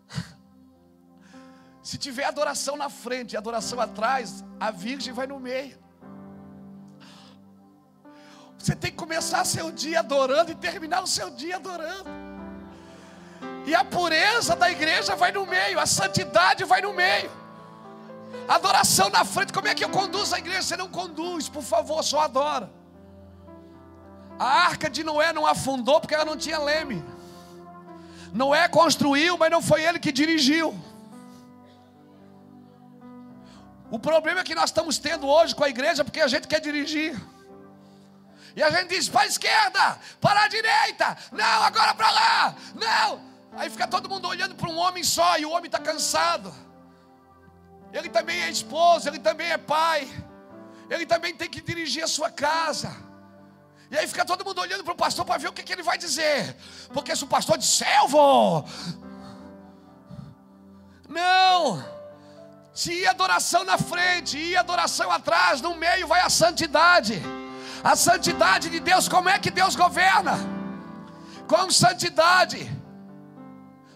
Se 1.82 1.96
tiver 1.96 2.24
adoração 2.24 2.76
na 2.76 2.90
frente 2.90 3.32
e 3.32 3.36
adoração 3.38 3.80
atrás, 3.80 4.44
a 4.60 4.70
virgem 4.70 5.14
vai 5.14 5.26
no 5.26 5.40
meio. 5.40 5.78
Você 8.58 8.76
tem 8.76 8.90
que 8.90 8.98
começar 8.98 9.46
seu 9.46 9.72
dia 9.72 10.00
adorando 10.00 10.52
e 10.52 10.54
terminar 10.54 11.02
o 11.02 11.06
seu 11.06 11.30
dia 11.30 11.56
adorando. 11.56 12.10
E 13.64 13.74
a 13.74 13.82
pureza 13.82 14.54
da 14.54 14.70
igreja 14.70 15.16
vai 15.16 15.32
no 15.32 15.46
meio, 15.46 15.80
a 15.80 15.86
santidade 15.86 16.64
vai 16.64 16.82
no 16.82 16.92
meio. 16.92 17.30
Adoração 18.46 19.08
na 19.08 19.24
frente, 19.24 19.54
como 19.54 19.68
é 19.68 19.74
que 19.74 19.82
eu 19.82 19.88
conduzo 19.88 20.34
a 20.34 20.38
igreja? 20.38 20.60
Você 20.60 20.76
não 20.76 20.90
conduz, 20.90 21.48
por 21.48 21.62
favor, 21.62 22.04
só 22.04 22.20
adora. 22.20 22.81
A 24.42 24.66
arca 24.70 24.90
de 24.90 25.04
Noé 25.04 25.32
não 25.32 25.46
afundou 25.46 26.00
porque 26.00 26.16
ela 26.16 26.24
não 26.24 26.36
tinha 26.36 26.58
leme. 26.58 27.00
Noé 28.32 28.66
construiu, 28.66 29.38
mas 29.38 29.52
não 29.52 29.62
foi 29.62 29.84
ele 29.84 30.00
que 30.00 30.10
dirigiu. 30.10 30.74
O 33.88 34.00
problema 34.00 34.40
é 34.40 34.42
que 34.42 34.56
nós 34.60 34.70
estamos 34.70 34.98
tendo 34.98 35.28
hoje 35.28 35.54
com 35.54 35.62
a 35.62 35.68
igreja 35.68 36.02
porque 36.02 36.20
a 36.20 36.26
gente 36.26 36.48
quer 36.48 36.60
dirigir. 36.60 37.14
E 38.56 38.60
a 38.64 38.68
gente 38.70 38.88
diz 38.88 39.08
para 39.08 39.20
a 39.20 39.26
esquerda, 39.26 39.96
para 40.20 40.42
a 40.42 40.48
direita, 40.48 41.16
não, 41.30 41.62
agora 41.62 41.94
para 41.94 42.10
lá, 42.10 42.54
não. 42.74 43.20
Aí 43.56 43.70
fica 43.70 43.86
todo 43.86 44.08
mundo 44.08 44.26
olhando 44.26 44.56
para 44.56 44.68
um 44.68 44.76
homem 44.76 45.04
só 45.04 45.38
e 45.38 45.46
o 45.46 45.50
homem 45.50 45.66
está 45.66 45.78
cansado. 45.78 46.52
Ele 47.92 48.08
também 48.08 48.42
é 48.42 48.50
esposo, 48.50 49.08
ele 49.08 49.20
também 49.20 49.52
é 49.52 49.56
pai, 49.56 50.10
ele 50.90 51.06
também 51.06 51.32
tem 51.32 51.48
que 51.48 51.60
dirigir 51.60 52.02
a 52.02 52.08
sua 52.08 52.28
casa. 52.28 53.11
E 53.92 53.98
aí 53.98 54.06
fica 54.08 54.24
todo 54.24 54.42
mundo 54.42 54.58
olhando 54.58 54.82
para 54.82 54.94
o 54.94 54.96
pastor 54.96 55.22
para 55.22 55.36
ver 55.36 55.48
o 55.48 55.52
que, 55.52 55.62
que, 55.62 55.72
ele 55.74 55.82
vai 55.82 55.98
dizer. 55.98 56.56
Porque 56.94 57.14
se 57.14 57.24
o 57.24 57.26
pastor 57.26 57.58
disser, 57.58 57.94
eu 58.00 58.08
vou. 58.08 58.64
Não. 61.06 61.84
Se 62.72 62.90
ia 63.00 63.10
adoração 63.10 63.64
na 63.64 63.76
frente, 63.76 64.38
ia 64.38 64.60
adoração 64.60 65.10
atrás, 65.10 65.60
no 65.60 65.74
meio 65.74 66.06
vai 66.06 66.22
a 66.22 66.30
santidade. 66.30 67.22
A 67.84 67.94
santidade 67.94 68.70
de 68.70 68.80
Deus, 68.80 69.08
como 69.08 69.28
é 69.28 69.38
que 69.38 69.50
Deus 69.50 69.76
governa? 69.76 70.38
Com 71.46 71.70
santidade. 71.70 72.60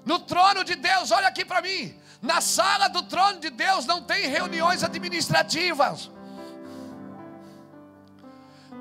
No 0.05 0.19
trono 0.19 0.63
de 0.63 0.75
Deus, 0.75 1.11
olha 1.11 1.29
aqui 1.29 1.43
para 1.43 1.63
mim. 1.63 1.99
Na 2.21 2.43
sala 2.43 2.89
do 2.89 3.03
trono 3.05 3.41
de 3.41 3.49
Deus 3.49 3.87
não 3.87 4.03
tem 4.03 4.29
reuniões 4.29 4.85
administrativas. 4.85 6.11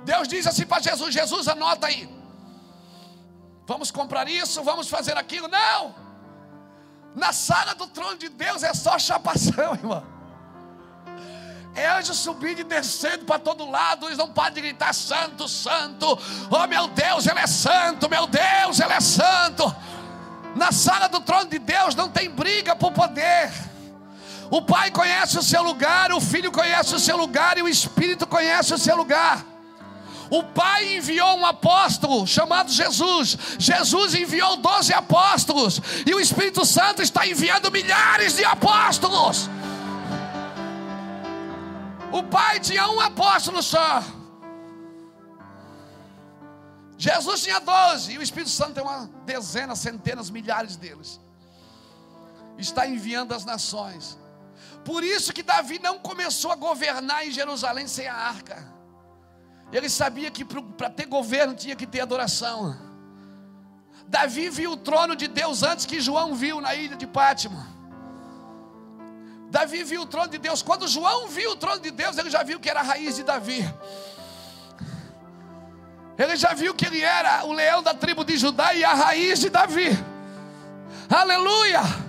Deus 0.06 0.28
diz 0.28 0.46
assim 0.48 0.66
para 0.66 0.82
Jesus: 0.82 1.14
Jesus, 1.14 1.48
anota 1.48 1.88
aí. 1.88 2.08
Vamos 3.66 3.90
comprar 3.90 4.30
isso, 4.30 4.64
vamos 4.64 4.88
fazer 4.88 5.18
aquilo. 5.18 5.48
Não! 5.48 5.96
Na 7.16 7.34
sala 7.34 7.74
do 7.74 7.88
trono 7.88 8.18
de 8.18 8.30
Deus 8.30 8.62
é 8.62 8.74
só 8.74 9.00
chapação, 9.00 9.74
irmão. 9.82 10.06
É 11.74 11.90
anjo 11.90 12.14
subindo 12.14 12.60
e 12.60 12.64
descendo 12.64 13.26
para 13.26 13.40
todo 13.40 13.70
lado, 13.70 14.06
eles 14.06 14.18
não 14.18 14.32
podem 14.32 14.64
gritar: 14.64 14.94
Santo, 14.94 15.48
Santo, 15.50 16.18
oh 16.50 16.68
meu 16.68 16.88
Deus, 16.88 17.26
Ele 17.26 17.40
é 17.40 17.48
santo, 17.48 18.10
meu 18.10 18.28
Deus, 18.28 18.80
Ele 18.80 18.94
é 18.94 19.02
santo. 19.02 19.76
Na 20.56 20.72
sala 20.72 21.10
do 21.10 21.20
trono 21.20 21.50
de 21.50 21.60
Deus 21.60 21.96
não 21.96 22.10
tem 22.10 22.30
briga 22.30 22.76
por 22.76 22.94
poder. 22.94 23.52
O 24.50 24.62
Pai 24.62 24.92
conhece 24.92 25.38
o 25.38 25.44
seu 25.44 25.64
lugar, 25.64 26.14
o 26.14 26.22
Filho 26.22 26.52
conhece 26.52 26.94
o 26.96 27.00
seu 27.00 27.18
lugar 27.18 27.58
e 27.58 27.64
o 27.64 27.68
Espírito 27.68 28.28
conhece 28.28 28.74
o 28.74 28.78
seu 28.78 28.96
lugar. 28.96 29.55
O 30.30 30.44
Pai 30.44 30.98
enviou 30.98 31.38
um 31.38 31.46
apóstolo 31.46 32.26
chamado 32.26 32.72
Jesus. 32.72 33.38
Jesus 33.60 34.16
enviou 34.16 34.58
doze 34.58 34.94
apóstolos. 34.94 35.82
E 36.06 36.14
o 36.14 36.20
Espírito 36.20 36.66
Santo 36.66 37.02
está 37.02 37.28
enviando 37.28 37.72
milhares 37.72 38.36
de 38.36 38.44
apóstolos. 38.44 39.50
O 42.12 42.24
pai 42.24 42.62
tinha 42.62 42.88
um 42.88 43.00
apóstolo 43.02 43.62
só. 43.62 44.02
Jesus 46.98 47.44
tinha 47.44 47.60
doze. 47.60 48.14
E 48.14 48.18
o 48.18 48.22
Espírito 48.22 48.50
Santo 48.50 48.74
tem 48.76 48.84
uma 48.84 49.10
dezena, 49.26 49.76
centenas, 49.76 50.30
milhares 50.30 50.78
deles. 50.78 51.20
Está 52.58 52.88
enviando 52.88 53.34
as 53.34 53.44
nações. 53.44 54.18
Por 54.86 55.04
isso 55.04 55.34
que 55.34 55.44
Davi 55.44 55.78
não 55.80 56.00
começou 56.00 56.52
a 56.52 56.56
governar 56.56 57.28
em 57.28 57.32
Jerusalém 57.32 57.86
sem 57.86 58.08
a 58.08 58.16
arca. 58.16 58.75
Ele 59.72 59.90
sabia 59.90 60.30
que 60.32 60.46
para 60.46 60.90
ter 60.90 61.06
governo 61.06 61.56
tinha 61.56 61.76
que 61.76 61.86
ter 61.86 62.02
adoração. 62.02 62.78
Davi 64.08 64.50
viu 64.50 64.72
o 64.72 64.78
trono 64.78 65.16
de 65.16 65.28
Deus 65.28 65.64
antes 65.64 65.86
que 65.86 66.00
João 66.00 66.36
viu 66.36 66.62
na 66.62 66.76
ilha 66.76 66.96
de 66.96 67.08
Pátimo. 67.08 67.66
Davi 69.50 69.84
viu 69.84 70.02
o 70.02 70.06
trono 70.06 70.30
de 70.30 70.38
Deus. 70.38 70.62
Quando 70.62 70.88
João 70.88 71.28
viu 71.28 71.52
o 71.52 71.56
trono 71.56 71.80
de 71.80 71.92
Deus, 71.92 72.18
ele 72.18 72.30
já 72.30 72.44
viu 72.44 72.60
que 72.60 72.70
era 72.70 72.82
a 72.82 72.84
raiz 72.84 73.16
de 73.16 73.24
Davi. 73.24 73.66
Ele 76.18 76.36
já 76.36 76.54
viu 76.54 76.74
que 76.74 76.86
ele 76.86 77.02
era 77.02 77.46
o 77.46 77.52
leão 77.52 77.82
da 77.82 77.94
tribo 77.94 78.24
de 78.24 78.38
Judá 78.38 78.74
e 78.74 78.84
a 78.84 78.94
raiz 78.94 79.40
de 79.40 79.50
Davi. 79.50 79.90
Aleluia! 81.10 82.05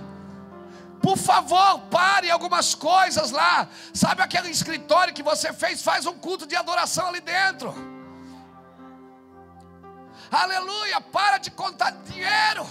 Por 1.01 1.17
favor, 1.17 1.79
pare 1.91 2.29
algumas 2.29 2.73
coisas 2.75 3.31
lá. 3.31 3.67
Sabe 3.93 4.21
aquele 4.21 4.49
escritório 4.49 5.13
que 5.13 5.23
você 5.23 5.53
fez? 5.53 5.81
Faz 5.81 6.05
um 6.05 6.17
culto 6.17 6.45
de 6.45 6.55
adoração 6.55 7.07
ali 7.07 7.21
dentro. 7.21 7.73
Aleluia! 10.29 10.99
Para 10.99 11.37
de 11.37 11.51
contar 11.51 11.91
dinheiro 11.91 12.67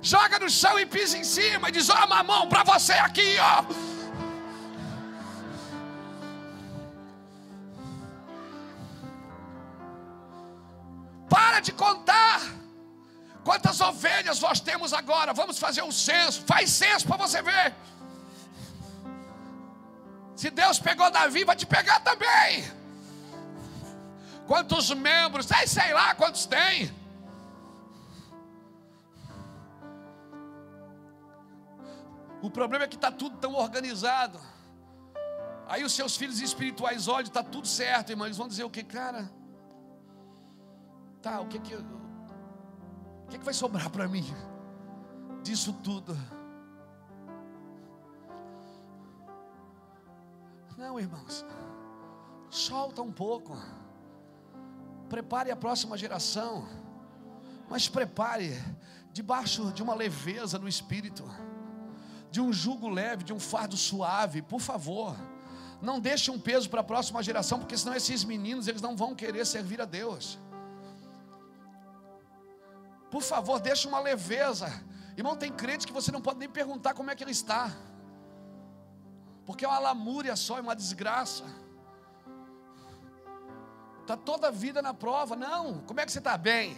joga 0.00 0.38
no 0.38 0.48
chão 0.48 0.78
e 0.78 0.86
pisa 0.86 1.16
em 1.18 1.24
cima 1.24 1.68
e 1.68 1.72
diz: 1.72 1.88
Ó, 1.90 1.94
oh, 2.02 2.06
mamão, 2.06 2.48
para 2.48 2.62
você 2.64 2.92
aqui, 2.92 3.36
ó. 3.38 3.64
Para 11.28 11.60
de 11.60 11.72
contar. 11.72 12.40
Quantas 13.48 13.80
ovelhas 13.80 14.40
nós 14.40 14.60
temos 14.60 14.92
agora? 14.92 15.32
Vamos 15.32 15.58
fazer 15.58 15.82
um 15.82 15.90
censo. 15.90 16.42
Faz 16.42 16.68
censo 16.68 17.06
para 17.06 17.16
você 17.16 17.40
ver. 17.40 17.74
Se 20.36 20.50
Deus 20.50 20.78
pegou 20.78 21.10
Davi, 21.10 21.44
vai 21.44 21.56
te 21.56 21.64
pegar 21.64 22.00
também. 22.00 22.70
Quantos 24.46 24.90
membros? 24.90 25.46
Sei, 25.46 25.66
sei 25.66 25.94
lá 25.94 26.14
quantos 26.14 26.44
tem. 26.44 26.94
O 32.42 32.50
problema 32.50 32.84
é 32.84 32.88
que 32.88 32.96
está 32.96 33.10
tudo 33.10 33.38
tão 33.38 33.54
organizado. 33.54 34.38
Aí 35.66 35.82
os 35.84 35.94
seus 35.94 36.18
filhos 36.18 36.38
espirituais 36.38 37.08
olham, 37.08 37.28
está 37.28 37.42
tudo 37.42 37.66
certo, 37.66 38.10
irmão. 38.10 38.26
Eles 38.26 38.36
vão 38.36 38.46
dizer 38.46 38.64
o 38.64 38.70
que, 38.70 38.84
cara? 38.84 39.32
Tá, 41.22 41.40
o 41.40 41.46
que 41.46 41.58
que, 41.58 41.74
o 43.28 43.30
que, 43.30 43.38
que 43.38 43.44
vai 43.44 43.52
sobrar 43.52 43.90
para 43.90 44.08
mim 44.08 44.24
disso 45.42 45.74
tudo? 45.84 46.16
Não, 50.78 50.98
irmãos. 50.98 51.44
Solta 52.48 53.02
um 53.02 53.12
pouco. 53.12 53.54
Prepare 55.10 55.50
a 55.50 55.56
próxima 55.56 55.98
geração. 55.98 56.66
Mas 57.68 57.86
prepare 57.86 58.58
debaixo 59.12 59.70
de 59.72 59.82
uma 59.82 59.94
leveza 59.94 60.58
no 60.58 60.66
espírito 60.66 61.22
de 62.30 62.40
um 62.40 62.50
jugo 62.50 62.88
leve, 62.88 63.24
de 63.24 63.32
um 63.32 63.40
fardo 63.40 63.76
suave, 63.76 64.40
por 64.40 64.60
favor. 64.60 65.14
Não 65.82 66.00
deixe 66.00 66.30
um 66.30 66.38
peso 66.38 66.68
para 66.70 66.80
a 66.80 66.84
próxima 66.84 67.22
geração, 67.22 67.58
porque 67.58 67.76
senão 67.76 67.94
esses 67.94 68.24
meninos 68.24 68.68
eles 68.68 68.80
não 68.80 68.96
vão 68.96 69.14
querer 69.14 69.46
servir 69.46 69.82
a 69.82 69.84
Deus. 69.84 70.38
Por 73.10 73.22
favor, 73.22 73.60
deixe 73.60 73.86
uma 73.88 74.00
leveza. 74.00 74.68
Irmão, 75.16 75.36
tem 75.36 75.52
crente 75.52 75.86
que 75.86 75.92
você 75.92 76.12
não 76.12 76.20
pode 76.20 76.38
nem 76.38 76.48
perguntar 76.48 76.94
como 76.94 77.10
é 77.10 77.14
que 77.14 77.24
ele 77.24 77.32
está. 77.32 77.72
Porque 79.46 79.64
é 79.64 79.68
uma 79.68 79.78
lamúria 79.78 80.36
só, 80.36 80.58
é 80.58 80.60
uma 80.60 80.76
desgraça. 80.76 81.44
Está 84.02 84.16
toda 84.16 84.48
a 84.48 84.50
vida 84.50 84.80
na 84.80 84.94
prova. 84.94 85.34
Não, 85.34 85.80
como 85.80 86.00
é 86.00 86.06
que 86.06 86.12
você 86.12 86.18
está? 86.18 86.36
Bem. 86.36 86.76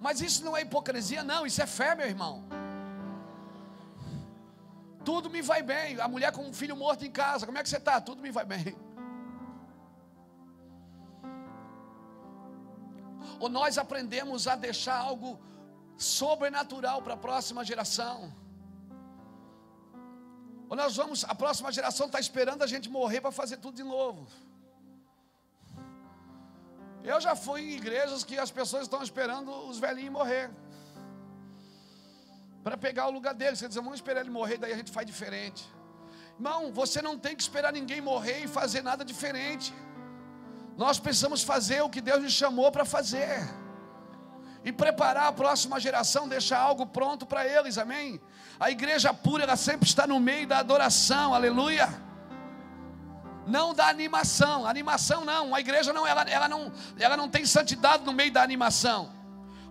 Mas 0.00 0.20
isso 0.20 0.44
não 0.44 0.56
é 0.56 0.62
hipocrisia, 0.62 1.24
não, 1.24 1.44
isso 1.44 1.60
é 1.60 1.66
fé, 1.66 1.94
meu 1.94 2.06
irmão. 2.06 2.44
tudo 5.04 5.30
me 5.30 5.40
vai 5.40 5.62
bem. 5.62 5.98
A 6.00 6.06
mulher 6.06 6.30
com 6.32 6.42
um 6.42 6.52
filho 6.52 6.76
morto 6.76 7.02
em 7.04 7.10
casa, 7.10 7.46
como 7.46 7.56
é 7.56 7.62
que 7.62 7.68
você 7.68 7.78
está? 7.78 7.98
Tudo 7.98 8.20
me 8.20 8.30
vai 8.30 8.44
bem. 8.44 8.76
Ou 13.40 13.48
nós 13.48 13.78
aprendemos 13.78 14.46
a 14.46 14.56
deixar 14.56 14.96
algo 14.96 15.38
sobrenatural 15.96 17.02
para 17.02 17.14
a 17.14 17.16
próxima 17.16 17.64
geração. 17.64 18.32
Ou 20.68 20.76
nós 20.76 20.96
vamos, 20.96 21.24
a 21.24 21.34
próxima 21.34 21.72
geração 21.72 22.06
está 22.06 22.20
esperando 22.20 22.62
a 22.62 22.66
gente 22.66 22.88
morrer 22.90 23.20
para 23.20 23.32
fazer 23.32 23.56
tudo 23.56 23.76
de 23.76 23.82
novo. 23.82 24.26
Eu 27.02 27.20
já 27.20 27.34
fui 27.34 27.62
em 27.62 27.76
igrejas 27.76 28.22
que 28.22 28.38
as 28.38 28.50
pessoas 28.50 28.82
estão 28.82 29.02
esperando 29.02 29.50
os 29.70 29.78
velhinhos 29.78 30.12
morrer. 30.12 30.50
Para 32.62 32.76
pegar 32.76 33.06
o 33.06 33.10
lugar 33.10 33.34
deles. 33.34 33.60
Quer 33.60 33.68
dizer, 33.68 33.80
vamos 33.80 33.98
esperar 34.00 34.20
ele 34.20 34.30
morrer, 34.30 34.58
daí 34.58 34.72
a 34.72 34.76
gente 34.76 34.92
faz 34.92 35.06
diferente. 35.06 35.66
Irmão, 36.34 36.72
você 36.72 37.00
não 37.00 37.18
tem 37.18 37.34
que 37.34 37.42
esperar 37.42 37.72
ninguém 37.72 38.00
morrer 38.00 38.40
e 38.44 38.48
fazer 38.48 38.82
nada 38.82 39.04
diferente. 39.04 39.72
Nós 40.78 40.98
precisamos 40.98 41.42
fazer 41.42 41.82
o 41.82 41.90
que 41.90 42.00
Deus 42.00 42.22
nos 42.22 42.32
chamou 42.32 42.72
para 42.72 42.86
fazer. 42.86 43.46
E 44.64 44.72
preparar 44.72 45.26
a 45.26 45.32
próxima 45.32 45.78
geração, 45.78 46.28
deixar 46.28 46.58
algo 46.58 46.86
pronto 46.86 47.26
para 47.26 47.46
eles, 47.46 47.76
amém? 47.76 48.20
A 48.58 48.70
igreja 48.70 49.12
pura, 49.12 49.42
ela 49.42 49.56
sempre 49.56 49.86
está 49.86 50.06
no 50.06 50.18
meio 50.18 50.46
da 50.46 50.58
adoração, 50.58 51.34
aleluia 51.34 52.08
não 53.48 53.74
da 53.74 53.88
animação. 53.88 54.66
Animação 54.66 55.24
não, 55.24 55.54
a 55.54 55.60
igreja 55.60 55.92
não 55.92 56.06
ela, 56.06 56.22
ela 56.22 56.48
não, 56.48 56.72
ela 56.98 57.16
não 57.16 57.28
tem 57.28 57.44
santidade 57.44 58.04
no 58.04 58.12
meio 58.12 58.30
da 58.30 58.42
animação. 58.42 59.10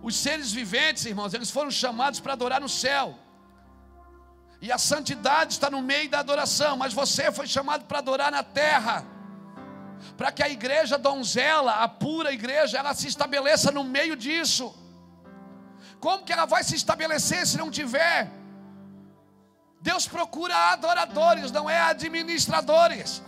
Os 0.02 0.16
seres 0.16 0.52
viventes, 0.52 1.04
irmãos, 1.06 1.32
eles 1.32 1.50
foram 1.50 1.70
chamados 1.70 2.20
para 2.20 2.32
adorar 2.32 2.60
no 2.60 2.68
céu. 2.68 3.18
E 4.60 4.72
a 4.72 4.78
santidade 4.78 5.52
está 5.52 5.70
no 5.70 5.80
meio 5.80 6.10
da 6.10 6.18
adoração, 6.18 6.76
mas 6.76 6.92
você 6.92 7.30
foi 7.30 7.46
chamado 7.46 7.84
para 7.84 7.98
adorar 7.98 8.30
na 8.30 8.42
terra. 8.42 9.04
Para 10.16 10.32
que 10.32 10.42
a 10.42 10.48
igreja 10.48 10.96
donzela, 10.98 11.72
a 11.84 11.88
pura 11.88 12.32
igreja, 12.32 12.78
ela 12.78 12.94
se 12.94 13.06
estabeleça 13.06 13.70
no 13.70 13.84
meio 13.84 14.16
disso. 14.16 14.74
Como 16.00 16.24
que 16.24 16.32
ela 16.32 16.46
vai 16.46 16.62
se 16.62 16.74
estabelecer 16.74 17.46
se 17.46 17.58
não 17.58 17.70
tiver? 17.70 18.30
Deus 19.80 20.06
procura 20.06 20.54
adoradores, 20.72 21.50
não 21.52 21.68
é 21.68 21.80
administradores. 21.80 23.22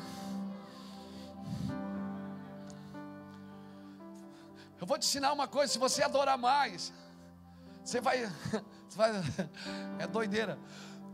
Eu 4.80 4.86
vou 4.86 4.98
te 4.98 5.06
ensinar 5.06 5.32
uma 5.32 5.46
coisa: 5.46 5.72
se 5.72 5.78
você 5.78 6.02
adorar 6.02 6.38
mais, 6.38 6.92
você 7.84 8.00
vai, 8.00 8.26
você 8.88 8.96
vai 8.96 9.10
é 9.98 10.06
doideira, 10.06 10.58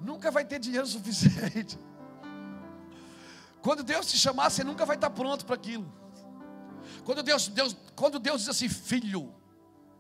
nunca 0.01 0.31
vai 0.31 0.45
ter 0.45 0.59
dinheiro 0.59 0.87
suficiente. 0.87 1.79
Quando 3.67 3.83
Deus 3.83 4.07
te 4.07 4.17
chamar, 4.17 4.49
você 4.49 4.63
nunca 4.63 4.87
vai 4.87 4.95
estar 4.95 5.11
pronto 5.11 5.45
para 5.45 5.57
aquilo. 5.57 5.93
Quando 7.05 7.21
Deus, 7.21 7.49
Deus, 7.49 7.77
quando 7.97 8.21
Deus 8.21 8.43
diz 8.43 8.49
assim, 8.51 8.69
filho, 8.69 9.35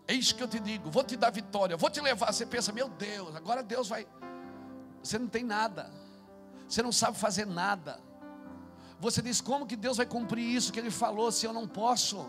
eis 0.06 0.30
que 0.30 0.40
eu 0.40 0.46
te 0.46 0.60
digo, 0.60 0.88
vou 0.88 1.02
te 1.02 1.16
dar 1.16 1.30
vitória, 1.30 1.76
vou 1.76 1.90
te 1.90 2.00
levar. 2.00 2.32
Você 2.32 2.46
pensa, 2.46 2.70
meu 2.70 2.88
Deus, 2.88 3.34
agora 3.34 3.64
Deus 3.64 3.88
vai. 3.88 4.06
Você 5.02 5.18
não 5.18 5.26
tem 5.26 5.42
nada, 5.42 5.90
você 6.68 6.80
não 6.80 6.92
sabe 6.92 7.18
fazer 7.18 7.44
nada. 7.44 7.98
Você 9.00 9.20
diz, 9.20 9.40
como 9.40 9.66
que 9.66 9.74
Deus 9.74 9.96
vai 9.96 10.06
cumprir 10.06 10.44
isso 10.44 10.72
que 10.72 10.78
Ele 10.78 10.92
falou 10.92 11.32
se 11.32 11.44
eu 11.44 11.52
não 11.52 11.66
posso? 11.66 12.24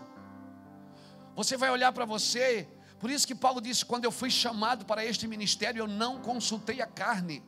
Você 1.36 1.56
vai 1.56 1.70
olhar 1.70 1.92
para 1.92 2.04
você. 2.04 2.68
Por 2.98 3.12
isso 3.12 3.24
que 3.24 3.34
Paulo 3.36 3.60
disse: 3.60 3.84
quando 3.84 4.04
eu 4.04 4.10
fui 4.10 4.28
chamado 4.28 4.84
para 4.84 5.04
este 5.04 5.28
ministério, 5.28 5.82
eu 5.82 5.86
não 5.86 6.20
consultei 6.20 6.82
a 6.82 6.86
carne. 6.86 7.44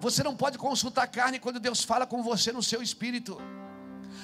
Você 0.00 0.22
não 0.22 0.36
pode 0.36 0.58
consultar 0.58 1.04
a 1.04 1.06
carne 1.06 1.38
quando 1.38 1.60
Deus 1.60 1.82
fala 1.82 2.06
com 2.06 2.22
você 2.22 2.52
no 2.52 2.62
seu 2.62 2.82
espírito. 2.82 3.40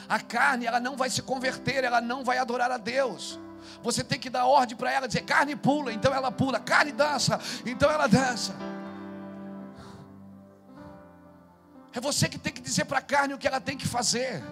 A 0.08 0.18
carne, 0.18 0.66
ela 0.66 0.80
não 0.80 0.96
vai 0.96 1.11
se 1.11 1.22
converter, 1.22 1.84
ela 1.84 2.00
não 2.00 2.24
vai 2.24 2.38
adorar 2.38 2.70
a 2.70 2.78
Deus. 2.78 3.38
Você 3.82 4.02
tem 4.02 4.18
que 4.18 4.30
dar 4.30 4.46
ordem 4.46 4.76
para 4.76 4.90
ela, 4.90 5.06
dizer 5.06 5.22
carne 5.22 5.54
pula, 5.54 5.92
então 5.92 6.12
ela 6.12 6.32
pula, 6.32 6.58
carne 6.58 6.92
dança, 6.92 7.38
então 7.64 7.90
ela 7.90 8.06
dança. 8.06 8.54
É 11.92 12.00
você 12.00 12.28
que 12.28 12.38
tem 12.38 12.52
que 12.52 12.61
dizer 12.61 12.84
para 12.84 12.98
a 12.98 13.02
carne 13.02 13.34
o 13.34 13.38
que 13.38 13.46
ela 13.46 13.61
tem 13.61 13.76
que 13.76 13.86
fazer. 13.86 14.42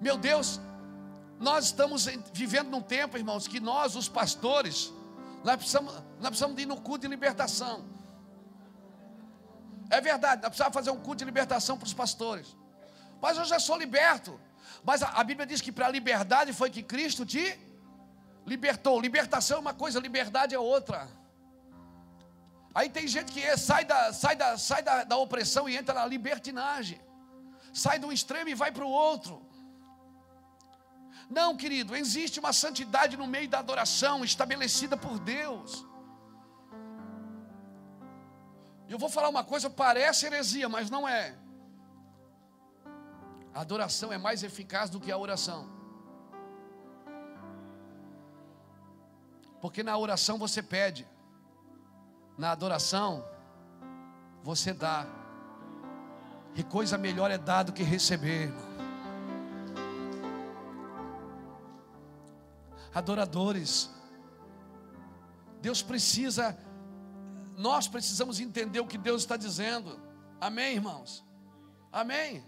Meu 0.00 0.16
Deus, 0.16 0.60
nós 1.40 1.66
estamos 1.66 2.06
vivendo 2.32 2.68
num 2.68 2.80
tempo, 2.80 3.16
irmãos, 3.16 3.48
que 3.48 3.58
nós, 3.58 3.96
os 3.96 4.08
pastores, 4.08 4.92
nós 5.44 5.56
precisamos, 5.56 5.92
nós 6.20 6.28
precisamos 6.28 6.60
ir 6.60 6.66
no 6.66 6.80
culto 6.80 7.00
de 7.00 7.08
libertação. 7.08 7.88
É 9.90 10.00
verdade, 10.00 10.42
nós 10.42 10.50
precisamos 10.50 10.74
fazer 10.74 10.90
um 10.90 11.00
culto 11.00 11.18
de 11.18 11.24
libertação 11.24 11.78
para 11.78 11.86
os 11.86 11.94
pastores. 11.94 12.56
Mas 13.20 13.36
eu 13.36 13.44
já 13.44 13.58
sou 13.58 13.76
liberto. 13.76 14.38
Mas 14.84 15.02
a, 15.02 15.08
a 15.08 15.24
Bíblia 15.24 15.46
diz 15.46 15.60
que 15.60 15.72
para 15.72 15.86
a 15.86 15.90
liberdade 15.90 16.52
foi 16.52 16.70
que 16.70 16.82
Cristo 16.82 17.24
te 17.24 17.58
libertou. 18.46 19.00
Libertação 19.00 19.58
é 19.58 19.60
uma 19.60 19.74
coisa, 19.74 19.98
liberdade 19.98 20.54
é 20.54 20.58
outra. 20.58 21.08
Aí 22.74 22.88
tem 22.88 23.08
gente 23.08 23.32
que 23.32 23.42
é, 23.42 23.56
sai, 23.56 23.84
da, 23.84 24.12
sai, 24.12 24.36
da, 24.36 24.56
sai 24.58 24.82
da, 24.82 25.04
da 25.04 25.16
opressão 25.16 25.68
e 25.68 25.76
entra 25.76 25.94
na 25.94 26.06
libertinagem. 26.06 27.00
Sai 27.72 27.98
de 27.98 28.06
um 28.06 28.12
extremo 28.12 28.48
e 28.50 28.54
vai 28.54 28.70
para 28.70 28.84
o 28.84 28.90
outro. 28.90 29.47
Não, 31.28 31.56
querido, 31.56 31.94
existe 31.94 32.40
uma 32.40 32.52
santidade 32.52 33.16
no 33.16 33.26
meio 33.26 33.48
da 33.48 33.58
adoração 33.58 34.24
estabelecida 34.24 34.96
por 34.96 35.18
Deus. 35.18 35.86
Eu 38.88 38.98
vou 38.98 39.10
falar 39.10 39.28
uma 39.28 39.44
coisa, 39.44 39.68
parece 39.68 40.24
heresia, 40.26 40.68
mas 40.68 40.88
não 40.88 41.06
é. 41.06 41.36
A 43.54 43.60
adoração 43.60 44.10
é 44.10 44.16
mais 44.16 44.42
eficaz 44.42 44.88
do 44.88 44.98
que 44.98 45.12
a 45.12 45.18
oração. 45.18 45.68
Porque 49.60 49.82
na 49.82 49.98
oração 49.98 50.38
você 50.38 50.62
pede, 50.62 51.06
na 52.38 52.52
adoração 52.52 53.24
você 54.42 54.72
dá. 54.72 55.06
E 56.54 56.62
coisa 56.62 56.96
melhor 56.96 57.30
é 57.30 57.36
dar 57.36 57.64
do 57.64 57.72
que 57.72 57.82
receber, 57.82 58.44
irmão. 58.44 58.67
Adoradores. 62.94 63.90
Deus 65.60 65.82
precisa, 65.82 66.56
nós 67.56 67.88
precisamos 67.88 68.40
entender 68.40 68.80
o 68.80 68.86
que 68.86 68.98
Deus 68.98 69.22
está 69.22 69.36
dizendo. 69.36 70.00
Amém, 70.40 70.74
irmãos? 70.74 71.24
Amém? 71.92 72.44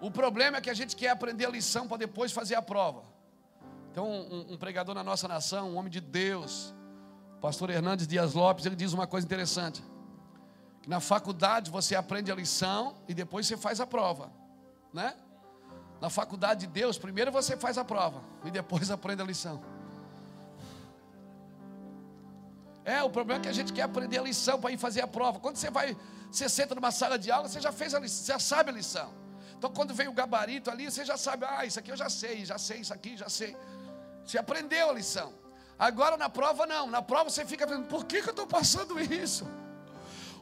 O 0.00 0.10
problema 0.10 0.58
é 0.58 0.60
que 0.60 0.70
a 0.70 0.74
gente 0.74 0.94
quer 0.94 1.10
aprender 1.10 1.46
a 1.46 1.50
lição 1.50 1.88
para 1.88 1.96
depois 1.96 2.32
fazer 2.32 2.54
a 2.54 2.62
prova. 2.62 3.02
Tem 3.94 4.02
um, 4.02 4.52
um, 4.52 4.56
pregador 4.58 4.94
na 4.94 5.02
nossa 5.02 5.26
nação, 5.26 5.70
um 5.70 5.76
homem 5.76 5.90
de 5.90 6.02
Deus, 6.02 6.74
pastor 7.40 7.70
Hernandes 7.70 8.06
Dias 8.06 8.34
Lopes, 8.34 8.66
ele 8.66 8.76
diz 8.76 8.92
uma 8.92 9.06
coisa 9.06 9.24
interessante: 9.24 9.82
que 10.82 10.88
na 10.88 11.00
faculdade 11.00 11.70
você 11.70 11.94
aprende 11.94 12.30
a 12.30 12.34
lição 12.34 12.96
e 13.08 13.14
depois 13.14 13.46
você 13.46 13.56
faz 13.56 13.80
a 13.80 13.86
prova, 13.86 14.30
né? 14.92 15.16
Na 16.00 16.10
faculdade 16.10 16.60
de 16.60 16.66
Deus, 16.66 16.98
primeiro 16.98 17.32
você 17.32 17.56
faz 17.56 17.78
a 17.78 17.84
prova 17.84 18.22
e 18.44 18.50
depois 18.50 18.90
aprende 18.92 19.22
a 19.22 19.24
lição. 19.24 19.62
É, 22.84 23.02
o 23.02 23.10
problema 23.10 23.40
é 23.40 23.42
que 23.42 23.48
a 23.48 23.52
gente 23.52 23.72
quer 23.72 23.82
aprender 23.82 24.18
a 24.18 24.22
lição 24.22 24.60
para 24.60 24.70
ir 24.70 24.78
fazer 24.78 25.00
a 25.00 25.08
prova. 25.08 25.40
Quando 25.40 25.56
você 25.56 25.70
vai, 25.70 25.96
você 26.30 26.48
senta 26.48 26.74
numa 26.74 26.92
sala 26.92 27.18
de 27.18 27.32
aula, 27.32 27.48
você 27.48 27.60
já 27.60 27.72
fez 27.72 27.94
a 27.94 27.98
lição, 27.98 28.26
já 28.26 28.38
sabe 28.38 28.70
a 28.70 28.72
lição. 28.72 29.12
Então 29.58 29.72
quando 29.72 29.92
vem 29.94 30.06
o 30.06 30.12
gabarito 30.12 30.70
ali, 30.70 30.88
você 30.88 31.04
já 31.04 31.16
sabe, 31.16 31.46
ah, 31.46 31.64
isso 31.64 31.78
aqui 31.78 31.90
eu 31.90 31.96
já 31.96 32.08
sei, 32.08 32.44
já 32.44 32.58
sei 32.58 32.80
isso 32.80 32.94
aqui, 32.94 33.16
já 33.16 33.28
sei. 33.28 33.56
Você 34.24 34.38
aprendeu 34.38 34.90
a 34.90 34.92
lição. 34.92 35.32
Agora 35.78 36.16
na 36.16 36.28
prova 36.28 36.66
não, 36.66 36.86
na 36.88 37.02
prova 37.02 37.28
você 37.30 37.44
fica 37.44 37.66
pensando, 37.66 37.88
por 37.88 38.04
que, 38.04 38.22
que 38.22 38.28
eu 38.28 38.32
estou 38.32 38.46
passando 38.46 39.00
isso? 39.00 39.46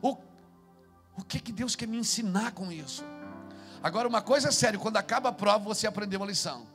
O, 0.03 0.19
o 1.17 1.25
que, 1.25 1.41
que 1.41 1.53
Deus 1.53 1.75
quer 1.75 1.89
me 1.89 1.97
ensinar 1.97 2.53
com 2.53 2.71
isso? 2.71 3.05
Agora, 3.85 4.09
uma 4.09 4.23
coisa 4.23 4.49
é 4.49 4.51
séria: 4.51 4.81
quando 4.81 4.97
acaba 4.97 5.29
a 5.29 5.33
prova, 5.33 5.63
você 5.63 5.87
aprendeu 5.87 6.19
uma 6.19 6.27
lição. 6.27 6.67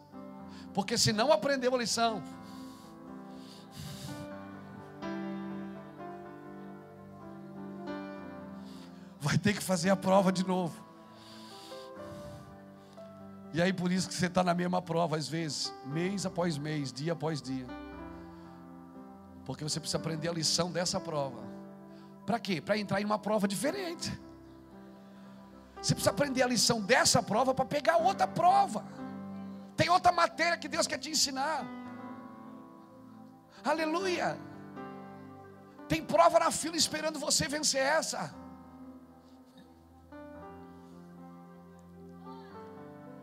Porque 0.76 0.95
se 0.95 1.12
não 1.12 1.34
aprendeu 1.34 1.74
a 1.74 1.78
lição, 1.80 2.22
vai 9.20 9.39
ter 9.39 9.55
que 9.55 9.64
fazer 9.64 9.89
a 9.89 9.95
prova 9.95 10.32
de 10.32 10.45
novo. 10.45 10.88
E 13.51 13.60
aí 13.60 13.74
por 13.74 13.91
isso 13.91 14.07
que 14.07 14.14
você 14.14 14.28
está 14.28 14.43
na 14.43 14.53
mesma 14.53 14.80
prova, 14.80 15.18
às 15.18 15.28
vezes, 15.28 15.74
mês 15.88 16.28
após 16.28 16.60
mês, 16.60 16.93
dia 16.93 17.14
após 17.14 17.41
dia. 17.41 17.66
Porque 19.45 19.64
você 19.64 19.80
precisa 19.80 19.97
aprender 19.97 20.30
a 20.30 20.34
lição 20.34 20.72
dessa 20.72 20.99
prova. 20.99 21.41
Para 22.24 22.38
quê? 22.38 22.62
Para 22.62 22.78
entrar 22.78 23.01
em 23.01 23.05
uma 23.05 23.18
prova 23.18 23.47
diferente. 23.47 24.29
Você 25.82 25.94
precisa 25.96 26.12
aprender 26.12 26.44
a 26.44 26.48
lição 26.48 26.82
dessa 26.82 27.22
prova 27.24 27.54
para 27.54 27.66
pegar 27.66 27.98
outra 27.98 28.28
prova. 28.28 28.84
Tem 29.78 29.90
outra 29.90 30.12
matéria 30.12 30.58
que 30.58 30.68
Deus 30.68 30.88
quer 30.88 30.98
te 30.98 31.10
ensinar. 31.10 31.66
Aleluia. 33.64 34.38
Tem 35.88 36.04
prova 36.04 36.40
na 36.40 36.52
fila 36.52 36.76
esperando 36.76 37.18
você 37.20 37.48
vencer 37.48 37.82
essa. 37.82 38.34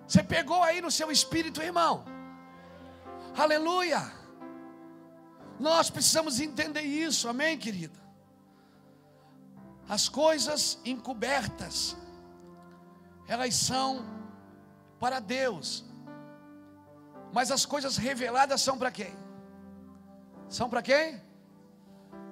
Você 0.07 0.23
pegou 0.23 0.63
aí 0.63 0.81
no 0.81 0.91
seu 0.91 1.11
espírito, 1.11 1.63
irmão. 1.63 2.05
Aleluia. 3.37 4.01
Nós 5.59 5.91
precisamos 5.91 6.39
entender 6.41 6.83
isso, 6.83 7.29
amém, 7.29 7.59
querida? 7.59 7.99
As 9.89 10.09
coisas 10.09 10.79
encobertas, 10.85 11.97
elas 13.29 13.55
são 13.55 14.05
para 14.99 15.21
Deus, 15.21 15.85
mas 17.33 17.51
as 17.51 17.67
coisas 17.67 17.97
reveladas 17.97 18.61
são 18.63 18.79
para 18.79 18.91
quem? 18.91 19.15
São 20.49 20.71
para 20.71 20.83
quem? 20.83 21.21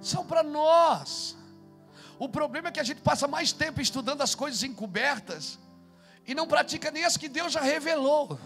São 0.00 0.24
para 0.24 0.42
nós. 0.42 1.36
O 2.18 2.28
problema 2.28 2.68
é 2.68 2.72
que 2.72 2.80
a 2.80 2.84
gente 2.84 3.00
passa 3.00 3.26
mais 3.26 3.52
tempo 3.52 3.80
estudando 3.80 4.22
as 4.22 4.34
coisas 4.34 4.62
encobertas 4.62 5.58
e 6.26 6.34
não 6.34 6.46
pratica 6.46 6.90
nem 6.90 7.04
as 7.04 7.16
que 7.16 7.28
Deus 7.28 7.52
já 7.52 7.60
revelou. 7.60 8.38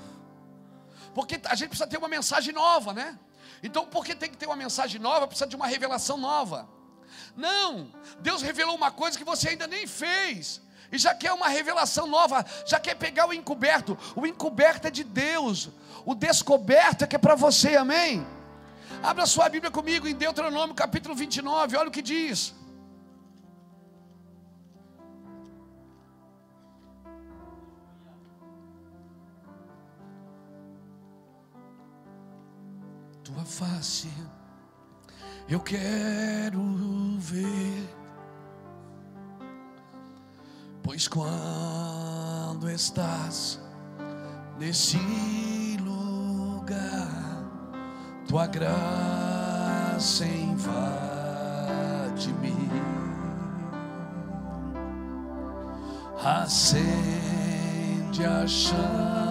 Porque 1.14 1.40
a 1.44 1.54
gente 1.54 1.68
precisa 1.68 1.88
ter 1.88 1.98
uma 1.98 2.08
mensagem 2.08 2.52
nova, 2.52 2.92
né? 2.92 3.18
Então, 3.62 3.86
porque 3.86 4.14
tem 4.14 4.30
que 4.30 4.36
ter 4.36 4.46
uma 4.46 4.56
mensagem 4.56 5.00
nova, 5.00 5.26
precisa 5.26 5.48
de 5.48 5.56
uma 5.56 5.66
revelação 5.66 6.16
nova. 6.16 6.68
Não, 7.36 7.92
Deus 8.20 8.42
revelou 8.42 8.74
uma 8.74 8.90
coisa 8.90 9.18
que 9.18 9.24
você 9.24 9.50
ainda 9.50 9.66
nem 9.66 9.86
fez. 9.86 10.60
E 10.90 10.98
já 10.98 11.14
quer 11.14 11.32
uma 11.32 11.48
revelação 11.48 12.06
nova, 12.06 12.44
já 12.66 12.80
quer 12.80 12.94
pegar 12.94 13.26
o 13.28 13.32
encoberto. 13.32 13.98
O 14.16 14.26
encoberto 14.26 14.86
é 14.86 14.90
de 14.90 15.04
Deus, 15.04 15.68
o 16.04 16.14
descoberto 16.14 17.02
é 17.02 17.06
que 17.06 17.16
é 17.16 17.18
para 17.18 17.34
você, 17.34 17.76
amém? 17.76 18.26
Abra 19.02 19.26
sua 19.26 19.48
Bíblia 19.48 19.70
comigo 19.70 20.08
em 20.08 20.14
Deuteronômio 20.14 20.74
capítulo 20.74 21.14
29, 21.14 21.76
olha 21.76 21.88
o 21.88 21.92
que 21.92 22.02
diz. 22.02 22.54
tua 33.28 33.44
face, 33.44 34.08
eu 35.48 35.60
quero 35.60 36.62
ver. 37.18 37.97
Pois 40.82 41.08
quando 41.08 42.70
estás 42.70 43.60
nesse 44.58 44.98
lugar, 45.80 47.44
tua 48.26 48.46
graça 48.46 50.24
invade-me, 50.24 50.70
acende 56.24 58.24
a 58.24 58.46
chama 58.46 59.27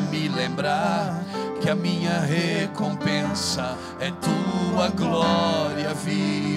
me 0.00 0.28
lembrar 0.28 1.22
que 1.60 1.68
a 1.68 1.74
minha 1.74 2.20
recompensa 2.20 3.76
é 4.00 4.10
tua 4.10 4.88
glória 4.88 5.92
vive 5.94 6.49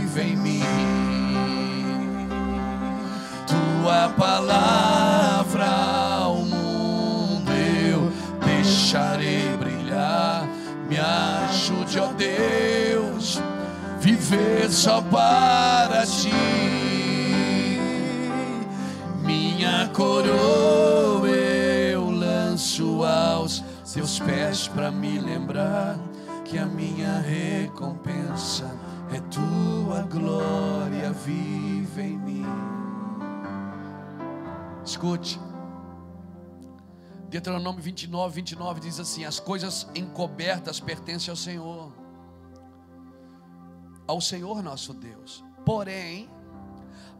me 24.94 25.20
lembrar 25.20 25.98
que 26.46 26.58
a 26.58 26.66
minha 26.66 27.20
recompensa 27.20 28.70
é 29.12 29.20
tua 29.22 30.04
glória 30.04 31.12
vive 31.12 32.02
em 32.02 32.18
mim. 32.18 32.46
Escute. 34.86 35.40
Deuteronômio 37.30 37.82
29, 37.82 38.36
29 38.36 38.80
diz 38.80 39.00
assim: 39.00 39.26
As 39.26 39.40
coisas 39.40 39.88
encobertas 39.96 40.80
pertencem 40.80 41.32
ao 41.32 41.36
Senhor, 41.36 41.92
ao 44.06 44.22
Senhor 44.22 44.62
nosso 44.62 44.94
Deus. 44.94 45.44
Porém, 45.66 46.30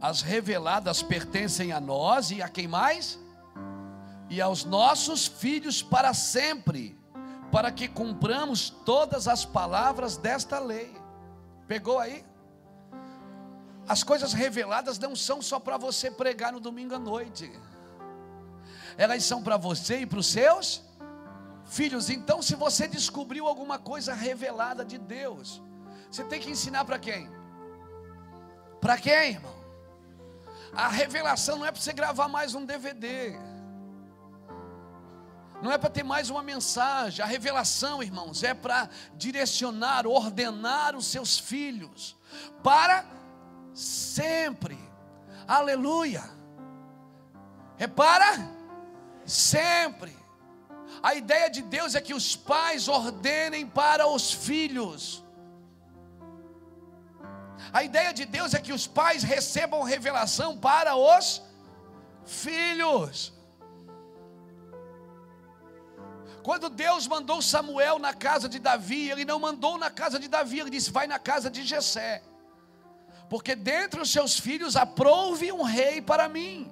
as 0.00 0.20
reveladas 0.20 1.02
pertencem 1.02 1.72
a 1.72 1.80
nós 1.80 2.30
e 2.30 2.42
a 2.42 2.48
quem 2.48 2.68
mais? 2.68 3.18
E 4.28 4.40
aos 4.40 4.64
nossos 4.64 5.26
filhos 5.26 5.82
para 5.82 6.12
sempre, 6.12 6.96
para 7.54 7.70
que 7.70 7.86
cumpramos 7.86 8.68
todas 8.68 9.28
as 9.28 9.44
palavras 9.44 10.16
desta 10.16 10.58
lei. 10.58 10.92
Pegou 11.68 11.98
aí? 11.98 12.24
As 13.86 14.02
coisas 14.02 14.32
reveladas 14.32 14.98
não 14.98 15.14
são 15.14 15.40
só 15.40 15.60
para 15.60 15.78
você 15.78 16.10
pregar 16.10 16.52
no 16.52 16.58
domingo 16.58 16.94
à 16.94 16.98
noite 16.98 17.50
elas 18.96 19.24
são 19.24 19.42
para 19.42 19.56
você 19.56 20.00
e 20.00 20.06
para 20.06 20.18
os 20.18 20.26
seus 20.26 20.82
filhos. 21.64 22.10
Então, 22.10 22.42
se 22.42 22.54
você 22.54 22.86
descobriu 22.86 23.46
alguma 23.46 23.78
coisa 23.78 24.14
revelada 24.14 24.84
de 24.84 24.98
Deus, 24.98 25.62
você 26.10 26.24
tem 26.24 26.40
que 26.40 26.50
ensinar 26.50 26.84
para 26.84 26.98
quem? 26.98 27.30
Para 28.80 28.96
quem, 28.96 29.30
irmão? 29.30 29.54
A 30.72 30.88
revelação 30.88 31.58
não 31.58 31.66
é 31.66 31.72
para 31.72 31.80
você 31.80 31.92
gravar 31.92 32.28
mais 32.28 32.54
um 32.54 32.64
DVD. 32.64 33.36
Não 35.62 35.70
é 35.72 35.78
para 35.78 35.90
ter 35.90 36.02
mais 36.02 36.30
uma 36.30 36.42
mensagem. 36.42 37.24
A 37.24 37.26
revelação, 37.26 38.02
irmãos, 38.02 38.42
é 38.42 38.54
para 38.54 38.88
direcionar, 39.16 40.06
ordenar 40.06 40.94
os 40.96 41.06
seus 41.06 41.38
filhos 41.38 42.16
para 42.62 43.04
sempre. 43.72 44.78
Aleluia. 45.46 46.24
É 47.78 47.86
para 47.86 48.54
Sempre. 49.26 50.16
A 51.02 51.14
ideia 51.14 51.48
de 51.48 51.62
Deus 51.62 51.94
é 51.94 52.00
que 52.00 52.14
os 52.14 52.36
pais 52.36 52.88
ordenem 52.88 53.66
para 53.66 54.06
os 54.06 54.32
filhos. 54.32 55.24
A 57.72 57.82
ideia 57.82 58.12
de 58.12 58.24
Deus 58.24 58.54
é 58.54 58.60
que 58.60 58.72
os 58.72 58.86
pais 58.86 59.22
recebam 59.22 59.82
revelação 59.82 60.56
para 60.56 60.94
os 60.96 61.42
filhos. 62.24 63.33
Quando 66.46 66.68
Deus 66.68 67.06
mandou 67.06 67.40
Samuel 67.40 67.98
na 67.98 68.12
casa 68.12 68.46
de 68.50 68.58
Davi, 68.58 69.10
ele 69.10 69.24
não 69.24 69.38
mandou 69.40 69.78
na 69.78 69.90
casa 69.90 70.18
de 70.18 70.28
Davi, 70.28 70.60
ele 70.60 70.68
disse: 70.68 70.90
"Vai 70.90 71.06
na 71.06 71.18
casa 71.18 71.50
de 71.50 71.62
Jessé". 71.64 72.22
Porque 73.30 73.54
dentre 73.56 73.98
os 73.98 74.10
seus 74.10 74.38
filhos 74.38 74.76
aprove 74.76 75.50
um 75.50 75.62
rei 75.62 76.02
para 76.02 76.28
mim. 76.28 76.70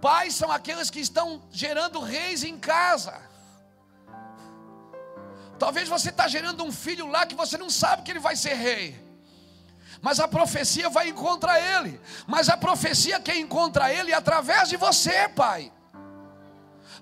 Pais 0.00 0.36
são 0.36 0.52
aqueles 0.52 0.90
que 0.90 1.00
estão 1.00 1.42
gerando 1.50 1.98
reis 1.98 2.44
em 2.44 2.56
casa. 2.56 3.20
Talvez 5.58 5.88
você 5.88 6.10
está 6.10 6.28
gerando 6.28 6.62
um 6.62 6.70
filho 6.70 7.08
lá 7.08 7.26
que 7.26 7.34
você 7.34 7.58
não 7.58 7.68
sabe 7.68 8.04
que 8.04 8.12
ele 8.12 8.20
vai 8.20 8.36
ser 8.36 8.54
rei. 8.54 8.96
Mas 10.00 10.20
a 10.20 10.28
profecia 10.28 10.88
vai 10.88 11.08
encontrar 11.08 11.60
ele. 11.60 12.00
Mas 12.28 12.48
a 12.48 12.56
profecia 12.56 13.18
quem 13.18 13.42
encontra 13.42 13.92
ele 13.92 14.12
é 14.12 14.14
através 14.14 14.68
de 14.68 14.76
você, 14.76 15.28
pai. 15.28 15.72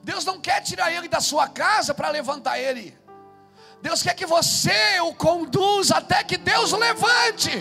Deus 0.08 0.24
não 0.24 0.40
quer 0.40 0.60
tirar 0.62 0.90
ele 0.90 1.06
da 1.06 1.20
sua 1.20 1.46
casa 1.46 1.92
para 1.92 2.08
levantar 2.08 2.58
ele. 2.58 2.86
Deus 3.86 4.02
quer 4.02 4.14
que 4.14 4.24
você 4.24 4.98
o 5.08 5.12
conduza 5.14 5.96
até 5.98 6.24
que 6.24 6.38
Deus 6.38 6.72
o 6.72 6.78
levante. 6.78 7.52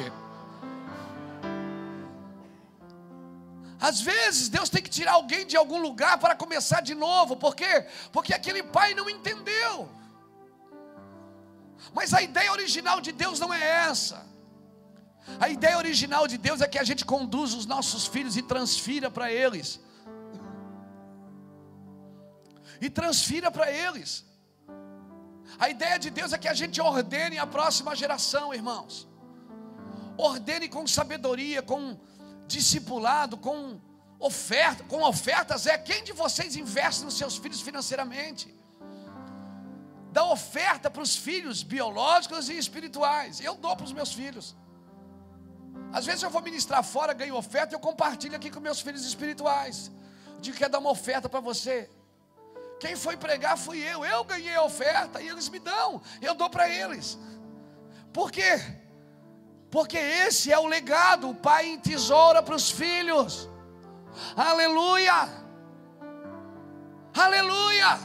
Às 3.88 4.00
vezes 4.00 4.48
Deus 4.48 4.70
tem 4.70 4.82
que 4.82 4.90
tirar 4.90 5.14
alguém 5.20 5.46
de 5.46 5.58
algum 5.58 5.80
lugar 5.88 6.18
para 6.20 6.38
começar 6.44 6.80
de 6.90 6.96
novo, 6.96 7.36
por 7.36 7.54
quê? 7.54 7.86
Porque 8.14 8.34
aquele 8.34 8.64
pai 8.64 8.94
não 8.94 9.10
entendeu. 9.10 9.90
Mas 11.94 12.14
a 12.14 12.22
ideia 12.22 12.52
original 12.54 13.02
de 13.02 13.12
Deus 13.12 13.42
não 13.42 13.54
é 13.54 13.62
essa. 13.90 14.26
A 15.38 15.50
ideia 15.50 15.78
original 15.78 16.26
de 16.28 16.38
Deus 16.38 16.62
é 16.62 16.68
que 16.74 16.80
a 16.80 16.86
gente 16.86 17.04
conduza 17.04 17.58
os 17.58 17.66
nossos 17.66 18.08
filhos 18.08 18.38
e 18.38 18.42
transfira 18.42 19.12
para 19.12 19.30
eles. 19.30 19.82
E 22.82 22.90
transfira 22.90 23.50
para 23.52 23.72
eles. 23.72 24.26
A 25.60 25.70
ideia 25.70 25.98
de 25.98 26.10
Deus 26.10 26.34
é 26.34 26.38
que 26.38 26.48
a 26.48 26.54
gente 26.54 26.80
ordene 26.82 27.38
a 27.38 27.48
próxima 27.48 27.96
geração, 27.96 28.54
irmãos. 28.54 29.08
Ordene 30.18 30.68
com 30.68 30.86
sabedoria, 30.86 31.62
com 31.62 31.98
discipulado, 32.48 33.38
com 33.38 33.80
oferta, 34.20 34.84
com 34.84 35.02
ofertas 35.04 35.68
é 35.68 35.78
quem 35.78 36.04
de 36.04 36.14
vocês 36.14 36.56
investe 36.56 37.04
nos 37.04 37.18
seus 37.18 37.38
filhos 37.38 37.62
financeiramente? 37.62 38.54
Dá 40.12 40.26
oferta 40.26 40.90
para 40.90 41.02
os 41.02 41.16
filhos 41.16 41.62
biológicos 41.62 42.50
e 42.50 42.58
espirituais. 42.58 43.40
Eu 43.40 43.56
dou 43.56 43.76
para 43.76 43.86
os 43.86 43.94
meus 43.94 44.12
filhos. 44.14 44.56
Às 45.92 46.06
vezes 46.06 46.24
eu 46.24 46.30
vou 46.30 46.42
ministrar 46.42 46.84
fora, 46.84 47.14
ganho 47.14 47.36
oferta 47.36 47.76
eu 47.76 47.80
compartilho 47.80 48.36
aqui 48.36 48.50
com 48.50 48.60
meus 48.60 48.82
filhos 48.82 49.06
espirituais. 49.06 49.92
Digo, 50.40 50.58
quer 50.58 50.70
dar 50.70 50.80
uma 50.80 50.90
oferta 50.90 51.30
para 51.30 51.40
você? 51.40 51.90
Quem 52.80 52.96
foi 52.96 53.18
pregar 53.18 53.58
fui 53.58 53.80
eu. 53.80 54.06
Eu 54.06 54.24
ganhei 54.24 54.56
a 54.56 54.64
oferta 54.64 55.22
e 55.22 55.28
eles 55.28 55.50
me 55.50 55.60
dão. 55.60 56.02
Eu 56.22 56.36
dou 56.36 56.50
para 56.50 56.70
eles. 56.70 57.18
Por 58.14 58.32
quê? 58.32 58.62
Porque 59.70 59.98
esse 59.98 60.52
é 60.52 60.58
o 60.58 60.68
legado, 60.68 61.30
o 61.30 61.36
pai 61.36 61.68
entesoura 61.68 62.42
para 62.42 62.56
os 62.56 62.70
filhos. 62.72 63.50
Aleluia! 64.36 65.30
Aleluia! 67.14 68.00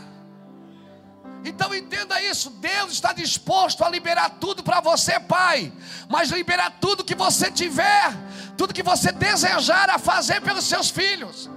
Então 1.45 1.75
entenda 1.75 2.23
isso, 2.23 2.51
Deus 2.51 2.93
está 2.93 3.13
disposto 3.13 3.85
a 3.85 3.91
liberar 3.91 4.31
tudo 4.41 4.63
para 4.63 4.81
você, 4.81 5.19
pai, 5.19 5.73
mas 6.09 6.31
liberar 6.31 6.79
tudo 6.81 7.05
que 7.05 7.15
você 7.15 7.51
tiver, 7.51 8.13
tudo 8.57 8.75
que 8.75 8.83
você 8.83 9.11
desejar 9.11 9.91
a 9.91 9.99
fazer 9.99 10.41
pelos 10.41 10.65
seus 10.65 10.89
filhos. 10.89 11.51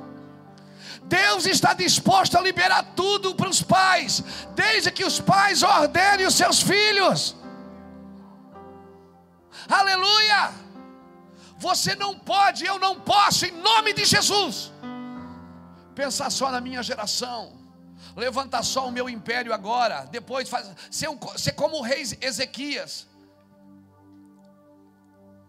Deus 1.08 1.46
está 1.46 1.74
disposto 1.74 2.38
a 2.38 2.42
liberar 2.42 2.84
tudo 2.96 3.36
para 3.36 3.50
os 3.50 3.62
pais, 3.62 4.24
desde 4.56 4.92
que 4.92 5.06
os 5.06 5.20
pais 5.20 5.62
ordenem 5.62 6.26
os 6.26 6.36
seus 6.36 6.62
filhos. 6.62 7.36
Aleluia! 9.70 10.52
Você 11.58 11.96
não 11.96 12.18
pode, 12.18 12.66
eu 12.66 12.78
não 12.80 13.00
posso, 13.00 13.46
em 13.46 13.52
nome 13.52 13.94
de 13.94 14.04
Jesus, 14.04 14.72
pensar 15.94 16.30
só 16.30 16.52
na 16.52 16.60
minha 16.60 16.84
geração, 16.84 17.54
levantar 18.16 18.64
só 18.64 18.88
o 18.88 18.92
meu 18.92 19.08
império 19.08 19.54
agora, 19.54 20.08
depois 20.12 20.50
faz, 20.50 20.70
ser, 20.92 21.10
um, 21.10 21.18
ser 21.38 21.54
como 21.54 21.78
o 21.78 21.82
rei 21.82 22.02
Ezequias. 22.22 23.08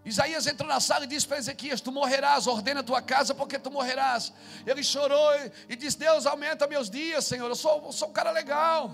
Isaías 0.07 0.46
entrou 0.46 0.68
na 0.68 0.78
sala 0.78 1.04
e 1.04 1.09
disse 1.09 1.26
para 1.26 1.36
Ezequias: 1.38 1.80
Tu 1.80 1.90
morrerás, 1.90 2.46
ordena 2.46 2.78
a 2.78 2.82
tua 2.82 3.02
casa, 3.02 3.34
porque 3.34 3.59
tu 3.59 3.72
morrerás. 3.72 4.32
Ele 4.64 4.84
chorou 4.84 5.34
e, 5.68 5.74
disse: 5.74 5.98
Deus, 5.98 6.26
aumenta 6.26 6.68
meus 6.68 6.88
dias, 6.88 7.24
Senhor. 7.24 7.48
Eu 7.48 7.57
sou, 7.57 7.84
eu 7.84 7.90
sou 7.90 8.09
um 8.09 8.12
cara 8.12 8.30
legal. 8.30 8.92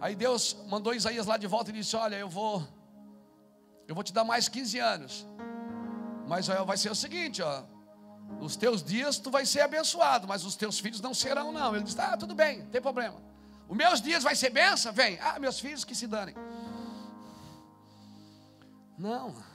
Aí 0.00 0.16
Deus 0.16 0.56
mandou 0.66 0.92
Isaías 0.92 1.24
lá 1.26 1.36
de 1.36 1.46
volta 1.46 1.70
e 1.70 1.74
disse: 1.74 1.94
Olha, 1.94 2.16
eu 2.16 2.28
vou 2.28 2.66
eu 3.86 3.94
vou 3.94 4.02
te 4.02 4.12
dar 4.12 4.24
mais 4.24 4.48
15 4.48 4.76
anos. 4.80 5.24
Mas 6.26 6.48
vai 6.48 6.76
ser 6.76 6.90
o 6.90 6.96
seguinte, 6.96 7.40
ó. 7.40 7.62
Os 8.40 8.56
teus 8.56 8.82
dias 8.82 9.18
tu 9.18 9.30
vai 9.30 9.46
ser 9.46 9.60
abençoado, 9.60 10.26
mas 10.26 10.44
os 10.44 10.56
teus 10.56 10.80
filhos 10.80 11.00
não 11.00 11.14
serão, 11.14 11.52
não. 11.52 11.76
Ele 11.76 11.84
disse: 11.84 12.00
Ah, 12.00 12.16
tudo 12.16 12.34
bem, 12.34 12.58
não 12.64 12.70
tem 12.70 12.82
problema. 12.82 13.22
Os 13.68 13.76
meus 13.76 14.02
dias 14.02 14.24
vai 14.24 14.34
ser 14.34 14.50
benção? 14.50 14.92
Vem. 14.92 15.16
Ah, 15.20 15.38
meus 15.38 15.60
filhos 15.60 15.84
que 15.84 15.94
se 15.94 16.08
danem. 16.08 16.34
Não. 18.98 19.51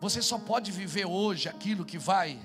Você 0.00 0.22
só 0.22 0.38
pode 0.38 0.70
viver 0.70 1.06
hoje 1.06 1.48
aquilo 1.48 1.84
que 1.84 1.98
vai 1.98 2.38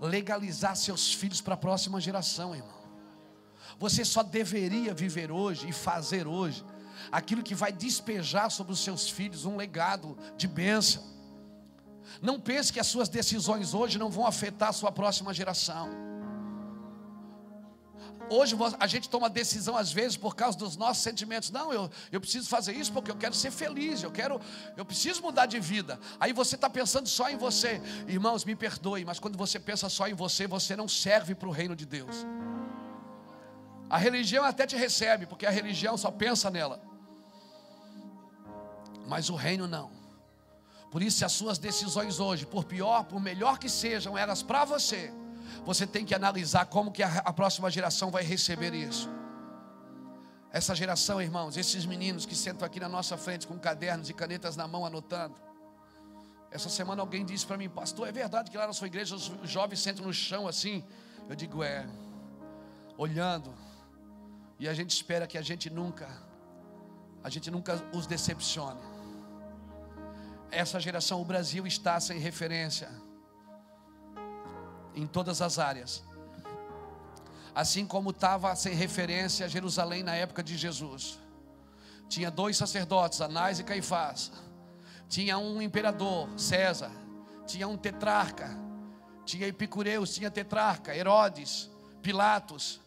legalizar 0.00 0.76
seus 0.76 1.12
filhos 1.12 1.40
para 1.40 1.54
a 1.54 1.56
próxima 1.56 2.00
geração, 2.00 2.54
irmão. 2.54 2.82
Você 3.78 4.04
só 4.04 4.22
deveria 4.22 4.92
viver 4.92 5.30
hoje 5.30 5.68
e 5.68 5.72
fazer 5.72 6.26
hoje 6.26 6.64
aquilo 7.10 7.42
que 7.42 7.54
vai 7.54 7.72
despejar 7.72 8.50
sobre 8.50 8.72
os 8.72 8.80
seus 8.80 9.08
filhos 9.08 9.44
um 9.44 9.56
legado 9.56 10.16
de 10.36 10.46
bênção. 10.46 11.02
Não 12.20 12.40
pense 12.40 12.72
que 12.72 12.80
as 12.80 12.86
suas 12.86 13.08
decisões 13.08 13.74
hoje 13.74 13.98
não 13.98 14.10
vão 14.10 14.26
afetar 14.26 14.70
a 14.70 14.72
sua 14.72 14.92
próxima 14.92 15.32
geração. 15.32 16.11
Hoje 18.32 18.56
a 18.78 18.86
gente 18.86 19.08
toma 19.08 19.28
decisão 19.28 19.76
às 19.76 19.92
vezes 19.92 20.16
por 20.16 20.34
causa 20.34 20.56
dos 20.56 20.76
nossos 20.76 21.02
sentimentos. 21.02 21.50
Não, 21.50 21.72
eu, 21.72 21.90
eu 22.10 22.20
preciso 22.20 22.48
fazer 22.48 22.72
isso 22.72 22.92
porque 22.92 23.10
eu 23.10 23.16
quero 23.16 23.34
ser 23.34 23.50
feliz, 23.50 24.02
eu 24.02 24.10
quero, 24.10 24.40
eu 24.76 24.84
preciso 24.84 25.20
mudar 25.22 25.46
de 25.46 25.60
vida. 25.60 25.98
Aí 26.18 26.32
você 26.32 26.54
está 26.54 26.70
pensando 26.70 27.08
só 27.08 27.28
em 27.28 27.36
você. 27.36 27.80
Irmãos, 28.08 28.44
me 28.44 28.54
perdoe, 28.54 29.04
mas 29.04 29.18
quando 29.18 29.36
você 29.36 29.58
pensa 29.58 29.88
só 29.88 30.08
em 30.08 30.14
você, 30.14 30.46
você 30.46 30.74
não 30.74 30.88
serve 30.88 31.34
para 31.34 31.48
o 31.48 31.52
reino 31.52 31.76
de 31.76 31.84
Deus. 31.84 32.26
A 33.90 33.98
religião 33.98 34.44
até 34.44 34.66
te 34.66 34.76
recebe, 34.76 35.26
porque 35.26 35.44
a 35.44 35.50
religião 35.50 35.96
só 35.98 36.10
pensa 36.10 36.50
nela 36.50 36.92
mas 39.12 39.28
o 39.28 39.34
reino 39.34 39.66
não. 39.66 39.90
Por 40.90 41.02
isso, 41.02 41.18
se 41.18 41.24
as 41.24 41.32
suas 41.32 41.58
decisões 41.58 42.20
hoje, 42.20 42.46
por 42.46 42.64
pior, 42.64 43.04
por 43.04 43.20
melhor 43.20 43.58
que 43.58 43.68
sejam 43.68 44.16
elas 44.16 44.42
para 44.42 44.64
você, 44.64 45.12
você 45.64 45.86
tem 45.86 46.04
que 46.04 46.14
analisar 46.14 46.66
como 46.66 46.92
que 46.92 47.02
a, 47.02 47.18
a 47.18 47.32
próxima 47.32 47.70
geração 47.70 48.10
vai 48.10 48.22
receber 48.22 48.74
isso. 48.74 49.08
Essa 50.50 50.74
geração, 50.74 51.20
irmãos, 51.20 51.56
esses 51.56 51.86
meninos 51.86 52.26
que 52.26 52.34
sentam 52.34 52.66
aqui 52.66 52.78
na 52.78 52.88
nossa 52.88 53.16
frente 53.16 53.46
com 53.46 53.58
cadernos 53.58 54.10
e 54.10 54.14
canetas 54.14 54.56
na 54.56 54.68
mão 54.68 54.84
anotando. 54.84 55.34
Essa 56.50 56.68
semana 56.68 57.00
alguém 57.00 57.24
disse 57.24 57.46
para 57.46 57.56
mim, 57.56 57.68
pastor, 57.68 58.06
é 58.06 58.12
verdade 58.12 58.50
que 58.50 58.58
lá 58.58 58.66
na 58.66 58.72
sua 58.74 58.86
igreja 58.86 59.16
os 59.16 59.32
jovens 59.44 59.80
sentam 59.80 60.04
no 60.04 60.12
chão 60.12 60.46
assim? 60.46 60.84
Eu 61.28 61.34
digo, 61.34 61.62
é, 61.62 61.86
olhando, 62.98 63.54
e 64.58 64.68
a 64.68 64.74
gente 64.74 64.90
espera 64.90 65.26
que 65.26 65.38
a 65.38 65.42
gente 65.42 65.70
nunca, 65.70 66.08
a 67.24 67.30
gente 67.30 67.50
nunca 67.50 67.82
os 67.94 68.06
decepcione 68.06 68.92
essa 70.52 70.78
geração, 70.78 71.20
o 71.20 71.24
Brasil 71.24 71.66
está 71.66 71.98
sem 71.98 72.18
referência 72.18 72.90
em 74.94 75.06
todas 75.06 75.40
as 75.42 75.58
áreas. 75.58 76.02
Assim 77.54 77.86
como 77.86 78.10
estava 78.10 78.54
sem 78.56 78.74
referência 78.74 79.48
Jerusalém 79.48 80.02
na 80.02 80.14
época 80.14 80.42
de 80.42 80.56
Jesus. 80.56 81.18
Tinha 82.08 82.30
dois 82.30 82.56
sacerdotes, 82.56 83.20
Anás 83.20 83.58
e 83.58 83.64
Caifás. 83.64 84.32
Tinha 85.08 85.38
um 85.38 85.60
imperador, 85.60 86.28
César. 86.38 86.90
Tinha 87.46 87.68
um 87.68 87.76
tetrarca. 87.76 88.56
Tinha 89.24 89.46
Epicureus, 89.46 90.14
tinha 90.14 90.30
tetrarca, 90.30 90.96
Herodes, 90.96 91.70
Pilatos. 92.02 92.80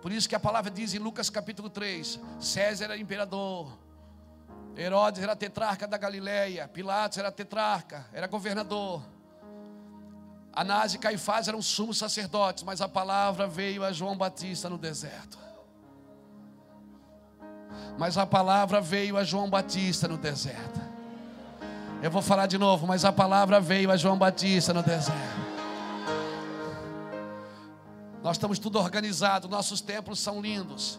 Por 0.00 0.12
isso 0.12 0.28
que 0.28 0.34
a 0.34 0.40
palavra 0.40 0.70
diz 0.70 0.94
em 0.94 0.98
Lucas 0.98 1.28
capítulo 1.28 1.68
3: 1.68 2.18
César 2.40 2.84
era 2.84 2.96
imperador, 2.96 3.78
Herodes 4.76 5.22
era 5.22 5.34
tetrarca 5.34 5.86
da 5.86 5.96
Galileia, 5.96 6.68
Pilatos 6.68 7.18
era 7.18 7.30
tetrarca, 7.30 8.06
era 8.12 8.26
governador. 8.26 9.02
Anás 10.56 10.94
e 10.94 10.98
Caifás 10.98 11.48
eram 11.48 11.60
sumos 11.60 11.98
sacerdotes, 11.98 12.64
mas 12.64 12.80
a 12.80 12.88
palavra 12.88 13.46
veio 13.46 13.84
a 13.84 13.92
João 13.92 14.16
Batista 14.16 14.70
no 14.70 14.78
deserto. 14.78 15.38
Mas 17.98 18.16
a 18.16 18.24
palavra 18.24 18.80
veio 18.80 19.18
a 19.18 19.22
João 19.22 19.50
Batista 19.50 20.08
no 20.08 20.16
deserto. 20.16 20.80
Eu 22.02 22.10
vou 22.10 22.22
falar 22.22 22.46
de 22.46 22.56
novo, 22.56 22.86
mas 22.86 23.04
a 23.04 23.12
palavra 23.12 23.60
veio 23.60 23.90
a 23.90 23.98
João 23.98 24.16
Batista 24.16 24.72
no 24.72 24.82
deserto. 24.82 25.46
Nós 28.22 28.36
estamos 28.36 28.58
tudo 28.58 28.78
organizado, 28.78 29.48
nossos 29.48 29.82
templos 29.82 30.18
são 30.18 30.40
lindos. 30.40 30.98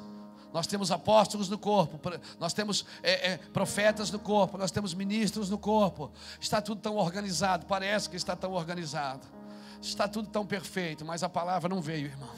Nós 0.54 0.68
temos 0.68 0.92
apóstolos 0.92 1.50
no 1.50 1.58
corpo, 1.58 2.00
nós 2.40 2.54
temos 2.54 2.86
é, 3.02 3.32
é, 3.32 3.38
profetas 3.38 4.12
no 4.12 4.20
corpo, 4.20 4.56
nós 4.56 4.70
temos 4.70 4.94
ministros 4.94 5.50
no 5.50 5.58
corpo. 5.58 6.12
Está 6.40 6.62
tudo 6.62 6.80
tão 6.80 6.96
organizado, 6.96 7.66
parece 7.66 8.08
que 8.08 8.16
está 8.16 8.36
tão 8.36 8.54
organizado. 8.54 9.37
Está 9.82 10.08
tudo 10.08 10.28
tão 10.30 10.46
perfeito, 10.46 11.06
mas 11.06 11.24
a 11.24 11.30
palavra 11.30 11.70
não 11.70 11.82
veio, 11.82 12.08
irmão. 12.08 12.30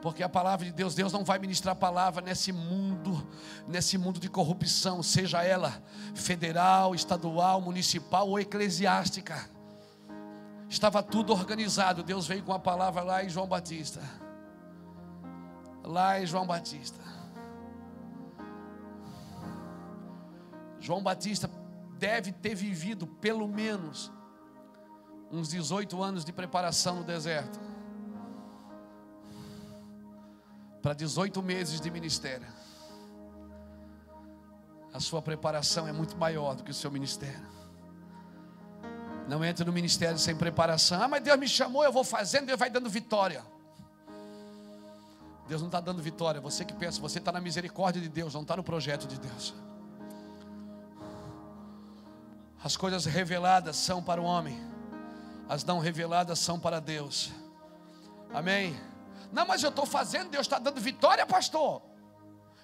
Porque 0.00 0.22
a 0.22 0.28
palavra 0.28 0.66
de 0.66 0.72
Deus, 0.72 0.96
Deus 0.96 1.12
não 1.12 1.24
vai 1.24 1.38
ministrar 1.38 1.74
a 1.74 1.78
palavra 1.78 2.20
nesse 2.22 2.52
mundo, 2.52 3.24
nesse 3.68 3.96
mundo 3.96 4.18
de 4.18 4.28
corrupção, 4.28 5.00
seja 5.00 5.44
ela 5.44 5.80
federal, 6.14 6.92
estadual, 6.92 7.60
municipal 7.60 8.28
ou 8.28 8.40
eclesiástica. 8.40 9.48
Estava 10.68 11.02
tudo 11.02 11.32
organizado. 11.32 12.02
Deus 12.02 12.26
veio 12.26 12.42
com 12.42 12.52
a 12.52 12.58
palavra 12.58 13.02
lá 13.02 13.24
em 13.24 13.28
João 13.28 13.46
Batista. 13.46 14.00
lá 15.84 16.20
em 16.20 16.26
João 16.26 16.46
Batista. 16.46 17.00
João 20.80 21.02
Batista 21.02 21.50
deve 21.98 22.32
ter 22.32 22.54
vivido 22.54 23.06
pelo 23.06 23.46
menos 23.46 24.10
uns 25.32 25.48
18 25.48 26.02
anos 26.02 26.24
de 26.24 26.32
preparação 26.32 26.96
no 26.96 27.04
deserto. 27.04 27.58
Para 30.82 30.92
18 30.92 31.42
meses 31.42 31.80
de 31.80 31.90
ministério. 31.90 32.46
A 34.92 35.00
sua 35.00 35.22
preparação 35.22 35.88
é 35.88 35.92
muito 35.92 36.16
maior 36.18 36.54
do 36.54 36.62
que 36.62 36.70
o 36.70 36.74
seu 36.74 36.90
ministério. 36.90 37.50
Não 39.26 39.42
entre 39.42 39.64
no 39.64 39.72
ministério 39.72 40.18
sem 40.18 40.36
preparação. 40.36 41.02
Ah, 41.02 41.08
mas 41.08 41.22
Deus 41.22 41.38
me 41.38 41.48
chamou, 41.48 41.82
eu 41.82 41.92
vou 41.92 42.04
fazendo, 42.04 42.46
Deus 42.46 42.58
vai 42.58 42.68
dando 42.68 42.90
vitória. 42.90 43.42
Deus 45.48 45.62
não 45.62 45.68
está 45.68 45.80
dando 45.80 46.02
vitória. 46.02 46.40
Você 46.40 46.64
que 46.64 46.74
pensa, 46.74 47.00
você 47.00 47.18
está 47.18 47.32
na 47.32 47.40
misericórdia 47.40 48.02
de 48.02 48.08
Deus, 48.08 48.34
não 48.34 48.42
está 48.42 48.56
no 48.56 48.62
projeto 48.62 49.06
de 49.06 49.18
Deus. 49.18 49.54
As 52.62 52.76
coisas 52.76 53.06
reveladas 53.06 53.76
são 53.76 54.02
para 54.02 54.20
o 54.20 54.24
homem, 54.24 54.60
as 55.52 55.62
não 55.64 55.80
reveladas 55.80 56.38
são 56.38 56.58
para 56.58 56.80
Deus. 56.80 57.30
Amém? 58.32 58.74
Não, 59.30 59.46
mas 59.46 59.62
eu 59.62 59.68
estou 59.68 59.84
fazendo, 59.84 60.30
Deus 60.30 60.46
está 60.46 60.58
dando 60.58 60.80
vitória, 60.80 61.26
pastor. 61.26 61.82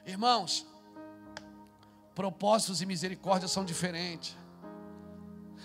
Irmãos, 0.07 0.66
propósitos 2.14 2.80
e 2.80 2.86
misericórdia 2.86 3.47
são 3.47 3.62
diferentes. 3.62 4.34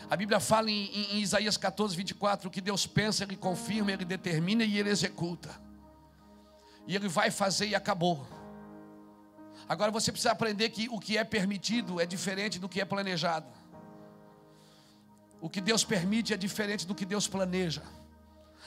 A 0.10 0.18
Bíblia 0.18 0.42
fala 0.42 0.70
em, 0.70 1.14
em, 1.14 1.22
Isaías 1.22 1.56
14, 1.56 1.96
24: 1.96 2.50
que 2.50 2.60
Deus 2.60 2.86
pensa, 2.86 3.24
Ele 3.24 3.38
confirma, 3.38 3.94
Ele 3.94 4.04
determina 4.04 4.66
e 4.66 4.78
Ele 4.78 4.90
executa. 4.90 5.50
E 6.86 6.94
Ele 6.94 7.08
vai 7.08 7.32
fazer 7.32 7.68
e 7.68 7.74
acabou. 7.74 8.28
Agora 9.70 9.92
você 9.92 10.12
precisa 10.12 10.34
aprender 10.34 10.72
que 10.72 10.90
o 10.90 11.00
que 11.00 11.18
é 11.18 11.24
permitido 11.24 12.02
é 12.02 12.06
diferente 12.06 12.60
do 12.60 12.68
que 12.68 12.82
é 12.82 12.86
planejado. 12.86 13.48
O 15.44 15.50
que 15.50 15.60
Deus 15.60 15.84
permite 15.84 16.34
é 16.34 16.38
diferente 16.38 16.88
do 16.88 16.96
que 16.96 17.04
Deus 17.04 17.28
planeja. 17.28 17.84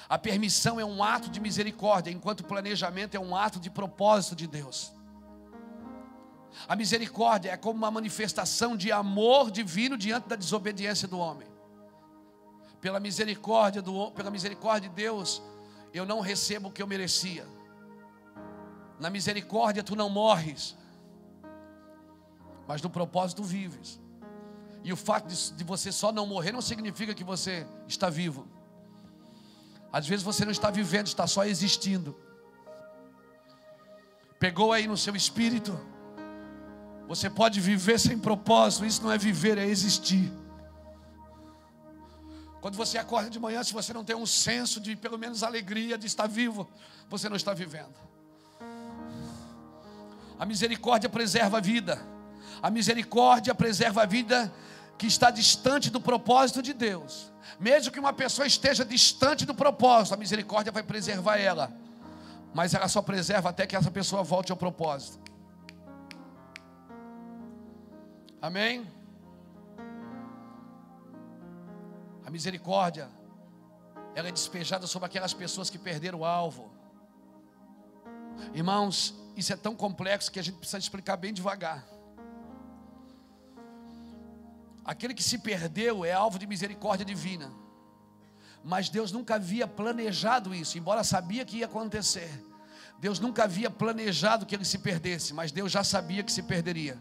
A 0.06 0.18
permissão 0.18 0.78
é 0.78 0.84
um 0.84 1.02
ato 1.02 1.30
de 1.30 1.40
misericórdia, 1.40 2.10
enquanto 2.10 2.40
o 2.40 2.44
planejamento 2.44 3.14
é 3.14 3.18
um 3.18 3.34
ato 3.34 3.58
de 3.58 3.70
propósito 3.70 4.36
de 4.36 4.46
Deus. 4.46 4.92
A 6.68 6.76
misericórdia 6.76 7.50
é 7.50 7.56
como 7.56 7.78
uma 7.78 7.90
manifestação 7.90 8.76
de 8.76 8.92
amor 8.92 9.50
divino 9.50 9.96
diante 9.96 10.28
da 10.28 10.36
desobediência 10.36 11.08
do 11.08 11.18
homem. 11.18 11.48
Pela 12.78 13.00
misericórdia, 13.00 13.80
do, 13.80 14.10
pela 14.10 14.30
misericórdia 14.30 14.90
de 14.90 14.94
Deus, 14.94 15.42
eu 15.94 16.04
não 16.04 16.20
recebo 16.20 16.68
o 16.68 16.70
que 16.70 16.82
eu 16.82 16.86
merecia. 16.86 17.46
Na 19.00 19.08
misericórdia 19.08 19.82
tu 19.82 19.96
não 19.96 20.10
morres, 20.10 20.76
mas 22.68 22.82
no 22.82 22.90
propósito 22.90 23.42
vives. 23.42 23.98
E 24.86 24.92
o 24.92 24.96
fato 24.96 25.26
de, 25.26 25.52
de 25.54 25.64
você 25.64 25.90
só 25.90 26.12
não 26.12 26.24
morrer 26.28 26.52
não 26.52 26.62
significa 26.62 27.12
que 27.12 27.24
você 27.24 27.66
está 27.88 28.08
vivo. 28.08 28.46
Às 29.92 30.06
vezes 30.06 30.24
você 30.24 30.44
não 30.44 30.52
está 30.52 30.70
vivendo, 30.70 31.08
está 31.08 31.26
só 31.26 31.44
existindo. 31.44 32.16
Pegou 34.38 34.72
aí 34.72 34.86
no 34.86 34.96
seu 34.96 35.16
espírito. 35.16 35.76
Você 37.08 37.28
pode 37.28 37.60
viver 37.60 37.98
sem 37.98 38.16
propósito, 38.16 38.86
isso 38.86 39.02
não 39.02 39.10
é 39.10 39.18
viver, 39.18 39.58
é 39.58 39.66
existir. 39.66 40.32
Quando 42.60 42.76
você 42.76 42.96
acorda 42.96 43.28
de 43.28 43.40
manhã, 43.40 43.64
se 43.64 43.72
você 43.72 43.92
não 43.92 44.04
tem 44.04 44.14
um 44.14 44.24
senso 44.24 44.78
de 44.78 44.94
pelo 44.94 45.18
menos 45.18 45.42
alegria 45.42 45.98
de 45.98 46.06
estar 46.06 46.28
vivo, 46.28 46.70
você 47.10 47.28
não 47.28 47.34
está 47.34 47.52
vivendo. 47.52 47.96
A 50.38 50.46
misericórdia 50.46 51.10
preserva 51.10 51.58
a 51.58 51.60
vida. 51.60 52.00
A 52.62 52.70
misericórdia 52.70 53.52
preserva 53.52 54.04
a 54.04 54.06
vida 54.06 54.52
que 54.98 55.06
está 55.06 55.30
distante 55.30 55.90
do 55.90 56.00
propósito 56.00 56.62
de 56.62 56.72
Deus. 56.72 57.32
Mesmo 57.58 57.92
que 57.92 58.00
uma 58.00 58.12
pessoa 58.12 58.46
esteja 58.46 58.84
distante 58.84 59.44
do 59.44 59.54
propósito, 59.54 60.14
a 60.14 60.16
misericórdia 60.16 60.72
vai 60.72 60.82
preservar 60.82 61.36
ela. 61.36 61.72
Mas 62.54 62.74
ela 62.74 62.88
só 62.88 63.02
preserva 63.02 63.50
até 63.50 63.66
que 63.66 63.76
essa 63.76 63.90
pessoa 63.90 64.22
volte 64.22 64.50
ao 64.50 64.56
propósito. 64.56 65.18
Amém? 68.40 68.86
A 72.24 72.30
misericórdia, 72.30 73.08
ela 74.14 74.28
é 74.28 74.32
despejada 74.32 74.86
sobre 74.86 75.06
aquelas 75.06 75.34
pessoas 75.34 75.68
que 75.70 75.78
perderam 75.78 76.20
o 76.20 76.24
alvo. 76.24 76.70
Irmãos, 78.54 79.14
isso 79.36 79.52
é 79.52 79.56
tão 79.56 79.74
complexo 79.76 80.30
que 80.30 80.38
a 80.38 80.42
gente 80.42 80.56
precisa 80.56 80.78
explicar 80.78 81.16
bem 81.16 81.32
devagar. 81.32 81.84
Aquele 84.86 85.12
que 85.12 85.22
se 85.22 85.38
perdeu 85.38 86.04
é 86.04 86.12
alvo 86.12 86.38
de 86.38 86.46
misericórdia 86.46 87.04
divina. 87.04 87.52
Mas 88.62 88.88
Deus 88.88 89.10
nunca 89.10 89.34
havia 89.34 89.66
planejado 89.66 90.54
isso, 90.54 90.78
embora 90.78 91.02
sabia 91.02 91.44
que 91.44 91.58
ia 91.58 91.66
acontecer. 91.66 92.30
Deus 93.00 93.18
nunca 93.18 93.44
havia 93.44 93.68
planejado 93.68 94.46
que 94.46 94.54
ele 94.54 94.64
se 94.64 94.78
perdesse, 94.78 95.34
mas 95.34 95.50
Deus 95.50 95.72
já 95.72 95.82
sabia 95.82 96.22
que 96.22 96.30
se 96.30 96.42
perderia. 96.42 96.96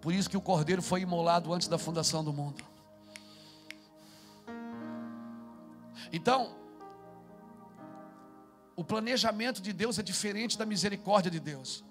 Por 0.00 0.14
isso 0.14 0.30
que 0.30 0.36
o 0.36 0.40
cordeiro 0.40 0.80
foi 0.80 1.00
imolado 1.00 1.52
antes 1.52 1.66
da 1.66 1.76
fundação 1.76 2.22
do 2.22 2.32
mundo. 2.32 2.64
Então, 6.12 6.56
o 8.76 8.84
planejamento 8.84 9.60
de 9.60 9.72
Deus 9.72 9.98
é 9.98 10.02
diferente 10.02 10.56
da 10.56 10.64
misericórdia 10.64 11.30
de 11.30 11.40
Deus. 11.40 11.84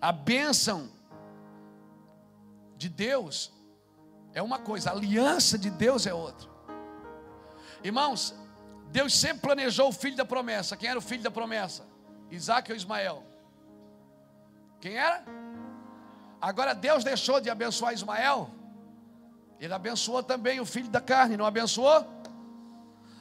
A 0.00 0.12
bênção 0.12 0.90
de 2.76 2.88
Deus 2.90 3.57
é 4.38 4.42
uma 4.42 4.58
coisa, 4.58 4.90
a 4.90 4.92
aliança 4.92 5.58
de 5.58 5.68
Deus 5.68 6.06
é 6.06 6.14
outra. 6.14 6.48
Irmãos, 7.82 8.32
Deus 8.86 9.12
sempre 9.12 9.40
planejou 9.40 9.88
o 9.88 9.92
filho 9.92 10.16
da 10.16 10.24
promessa. 10.24 10.76
Quem 10.76 10.88
era 10.88 10.98
o 10.98 11.02
filho 11.02 11.24
da 11.24 11.30
promessa? 11.30 11.84
Isaac 12.30 12.70
ou 12.70 12.76
Ismael? 12.76 13.24
Quem 14.80 14.96
era? 14.96 15.24
Agora 16.40 16.72
Deus 16.72 17.02
deixou 17.02 17.40
de 17.40 17.50
abençoar 17.50 17.92
Ismael. 17.92 18.48
Ele 19.58 19.74
abençoou 19.74 20.22
também 20.22 20.60
o 20.60 20.64
filho 20.64 20.88
da 20.88 21.00
carne, 21.00 21.36
não 21.36 21.44
abençoou? 21.44 22.06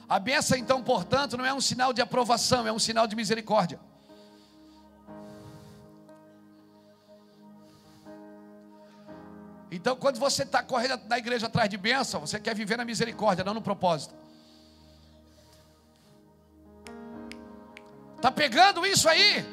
A 0.08 0.20
benção, 0.20 0.56
então, 0.56 0.84
portanto, 0.84 1.36
não 1.36 1.46
é 1.46 1.54
um 1.54 1.60
sinal 1.60 1.94
de 1.94 2.02
aprovação, 2.02 2.68
é 2.68 2.72
um 2.72 2.78
sinal 2.78 3.08
de 3.08 3.16
misericórdia. 3.16 3.80
Então, 9.70 9.96
quando 9.96 10.18
você 10.18 10.44
está 10.44 10.64
correndo 10.64 11.02
na 11.08 11.18
igreja 11.18 11.48
atrás 11.48 11.70
de 11.70 11.78
bênção, 11.78 12.22
você 12.22 12.40
quer 12.40 12.56
viver 12.56 12.78
na 12.78 12.86
misericórdia, 12.86 13.44
não 13.44 13.54
no 13.54 13.62
propósito. 13.62 14.16
Está 18.16 18.32
pegando 18.32 18.86
isso 18.86 19.08
aí? 19.10 19.46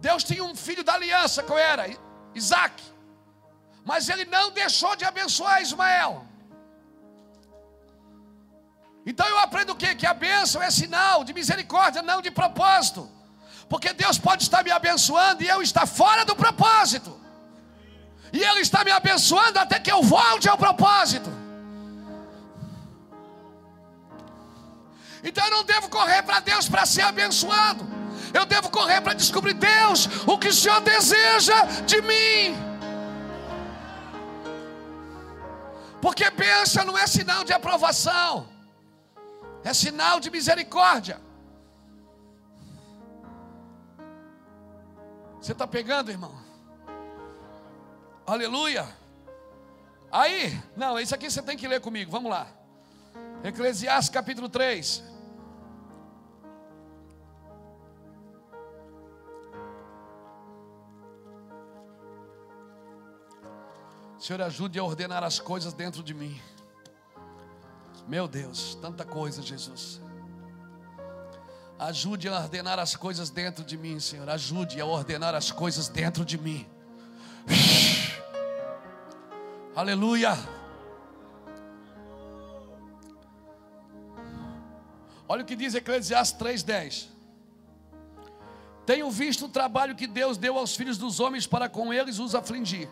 Deus 0.00 0.24
tinha 0.24 0.44
um 0.44 0.54
filho 0.54 0.82
da 0.82 0.94
aliança, 0.94 1.42
qual 1.42 1.58
era? 1.58 1.84
Isaac. 2.34 2.82
Mas 3.84 4.08
ele 4.08 4.24
não 4.24 4.50
deixou 4.50 4.94
de 4.96 5.04
abençoar 5.04 5.60
Ismael. 5.60 6.26
Então 9.04 9.26
eu 9.26 9.38
aprendo 9.38 9.72
o 9.72 9.76
quê? 9.76 9.94
Que 9.94 10.06
a 10.06 10.14
bênção 10.14 10.62
é 10.62 10.70
sinal 10.70 11.24
de 11.24 11.32
misericórdia, 11.34 12.02
não 12.02 12.22
de 12.22 12.30
propósito. 12.30 13.10
Porque 13.72 13.90
Deus 13.94 14.18
pode 14.18 14.42
estar 14.42 14.62
me 14.62 14.70
abençoando 14.70 15.42
e 15.42 15.48
eu 15.48 15.62
estar 15.62 15.86
fora 15.86 16.26
do 16.26 16.34
propósito. 16.36 17.10
E 18.30 18.40
Ele 18.48 18.60
está 18.60 18.84
me 18.84 18.90
abençoando 18.90 19.58
até 19.58 19.80
que 19.80 19.90
eu 19.90 20.02
volte 20.02 20.46
ao 20.46 20.58
propósito. 20.58 21.30
Então 25.24 25.42
eu 25.46 25.50
não 25.52 25.64
devo 25.64 25.88
correr 25.88 26.22
para 26.22 26.40
Deus 26.40 26.68
para 26.68 26.84
ser 26.84 27.00
abençoado. 27.00 27.88
Eu 28.34 28.44
devo 28.44 28.68
correr 28.68 29.00
para 29.00 29.14
descobrir 29.14 29.54
Deus, 29.54 30.06
o 30.26 30.36
que 30.36 30.48
o 30.48 30.52
Senhor 30.60 30.82
deseja 30.82 31.64
de 31.86 32.02
mim. 32.02 32.54
Porque 36.02 36.28
bênção 36.28 36.84
não 36.84 36.98
é 36.98 37.06
sinal 37.06 37.42
de 37.42 37.54
aprovação, 37.54 38.46
é 39.64 39.72
sinal 39.72 40.20
de 40.20 40.30
misericórdia. 40.30 41.31
Você 45.42 45.50
está 45.50 45.66
pegando, 45.66 46.08
irmão? 46.08 46.32
Aleluia. 48.24 48.86
Aí, 50.08 50.62
não, 50.76 51.00
isso 51.00 51.16
aqui 51.16 51.28
você 51.28 51.42
tem 51.42 51.56
que 51.56 51.66
ler 51.66 51.80
comigo, 51.80 52.12
vamos 52.12 52.30
lá. 52.30 52.46
Eclesiastes 53.42 54.08
capítulo 54.08 54.48
3. 54.48 55.02
Senhor, 64.20 64.42
ajude 64.42 64.78
a 64.78 64.84
ordenar 64.84 65.24
as 65.24 65.40
coisas 65.40 65.72
dentro 65.72 66.04
de 66.04 66.14
mim. 66.14 66.40
Meu 68.06 68.28
Deus, 68.28 68.76
tanta 68.76 69.04
coisa, 69.04 69.42
Jesus. 69.42 70.00
Ajude 71.82 72.28
a 72.28 72.38
ordenar 72.38 72.78
as 72.78 72.94
coisas 72.94 73.28
dentro 73.28 73.64
de 73.64 73.76
mim, 73.76 73.98
Senhor. 73.98 74.28
Ajude 74.30 74.80
a 74.80 74.86
ordenar 74.86 75.34
as 75.34 75.50
coisas 75.50 75.88
dentro 75.88 76.24
de 76.24 76.38
mim. 76.38 76.64
Aleluia. 79.74 80.38
Olha 85.26 85.42
o 85.42 85.44
que 85.44 85.56
diz 85.56 85.74
Eclesiastes 85.74 86.38
3:10. 86.38 87.08
Tenho 88.86 89.10
visto 89.10 89.46
o 89.46 89.48
trabalho 89.48 89.96
que 89.96 90.06
Deus 90.06 90.36
deu 90.36 90.56
aos 90.56 90.76
filhos 90.76 90.96
dos 90.96 91.18
homens 91.18 91.48
para 91.48 91.68
com 91.68 91.92
eles 91.92 92.20
os 92.20 92.36
afligir. 92.36 92.88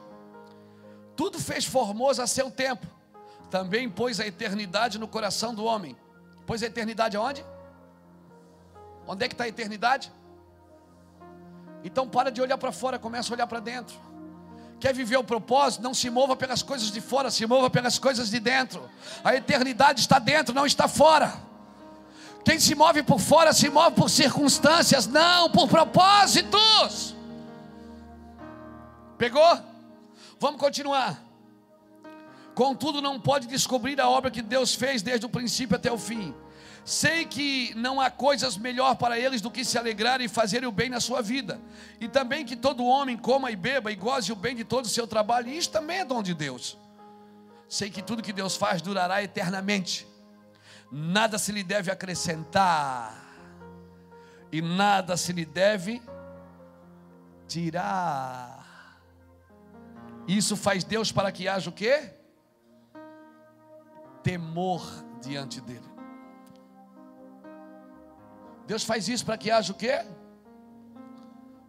Tudo 1.14 1.38
fez 1.38 1.64
formoso 1.64 2.22
a 2.22 2.26
seu 2.26 2.50
tempo. 2.50 2.88
Também 3.52 3.88
pôs 3.88 4.18
a 4.18 4.26
eternidade 4.26 4.98
no 4.98 5.06
coração 5.06 5.54
do 5.54 5.64
homem. 5.64 5.96
Pôs 6.44 6.60
a 6.64 6.66
eternidade 6.66 7.16
aonde? 7.16 7.44
Onde 9.10 9.24
é 9.24 9.28
que 9.28 9.34
está 9.34 9.42
a 9.42 9.48
eternidade? 9.48 10.12
Então 11.82 12.08
para 12.08 12.30
de 12.30 12.40
olhar 12.40 12.56
para 12.56 12.70
fora, 12.70 12.96
começa 12.96 13.32
a 13.32 13.34
olhar 13.34 13.46
para 13.48 13.58
dentro. 13.58 13.96
Quer 14.78 14.94
viver 14.94 15.16
o 15.16 15.24
propósito? 15.24 15.82
Não 15.82 15.92
se 15.92 16.08
mova 16.08 16.36
pelas 16.36 16.62
coisas 16.62 16.92
de 16.92 17.00
fora, 17.00 17.28
se 17.28 17.44
mova 17.44 17.68
pelas 17.68 17.98
coisas 17.98 18.30
de 18.30 18.38
dentro. 18.38 18.88
A 19.24 19.34
eternidade 19.34 20.00
está 20.00 20.20
dentro, 20.20 20.54
não 20.54 20.64
está 20.64 20.86
fora. 20.86 21.32
Quem 22.44 22.60
se 22.60 22.72
move 22.76 23.02
por 23.02 23.18
fora 23.18 23.52
se 23.52 23.68
move 23.68 23.96
por 23.96 24.08
circunstâncias, 24.08 25.08
não 25.08 25.50
por 25.50 25.66
propósitos. 25.66 27.16
Pegou? 29.18 29.58
Vamos 30.38 30.60
continuar. 30.60 31.20
Contudo, 32.54 33.02
não 33.02 33.18
pode 33.18 33.48
descobrir 33.48 34.00
a 34.00 34.08
obra 34.08 34.30
que 34.30 34.40
Deus 34.40 34.72
fez 34.72 35.02
desde 35.02 35.26
o 35.26 35.28
princípio 35.28 35.74
até 35.74 35.90
o 35.90 35.98
fim. 35.98 36.32
Sei 36.84 37.24
que 37.24 37.74
não 37.74 38.00
há 38.00 38.10
coisas 38.10 38.56
melhor 38.56 38.96
para 38.96 39.18
eles 39.18 39.40
do 39.40 39.50
que 39.50 39.64
se 39.64 39.78
alegrar 39.78 40.20
e 40.20 40.28
fazer 40.28 40.64
o 40.64 40.72
bem 40.72 40.88
na 40.88 41.00
sua 41.00 41.20
vida. 41.22 41.60
E 42.00 42.08
também 42.08 42.44
que 42.44 42.56
todo 42.56 42.84
homem 42.84 43.16
coma 43.16 43.50
e 43.50 43.56
beba 43.56 43.92
e 43.92 43.96
goze 43.96 44.32
o 44.32 44.36
bem 44.36 44.56
de 44.56 44.64
todo 44.64 44.86
o 44.86 44.88
seu 44.88 45.06
trabalho. 45.06 45.48
E 45.48 45.56
isso 45.56 45.70
também 45.70 45.98
é 45.98 46.04
dom 46.04 46.22
de 46.22 46.34
Deus. 46.34 46.78
Sei 47.68 47.90
que 47.90 48.02
tudo 48.02 48.22
que 48.22 48.32
Deus 48.32 48.56
faz 48.56 48.82
durará 48.82 49.22
eternamente. 49.22 50.06
Nada 50.90 51.38
se 51.38 51.52
lhe 51.52 51.62
deve 51.62 51.90
acrescentar. 51.90 53.14
E 54.50 54.60
nada 54.60 55.16
se 55.16 55.32
lhe 55.32 55.44
deve 55.44 56.02
tirar. 57.46 59.00
Isso 60.26 60.56
faz 60.56 60.82
Deus 60.84 61.12
para 61.12 61.30
que 61.30 61.48
haja 61.48 61.70
o 61.70 61.72
quê? 61.72 62.14
Temor 64.22 64.82
diante 65.20 65.60
dele. 65.60 65.89
Deus 68.70 68.84
faz 68.84 69.08
isso 69.08 69.24
para 69.26 69.36
que 69.36 69.50
haja 69.50 69.72
o 69.72 69.74
quê? 69.74 70.06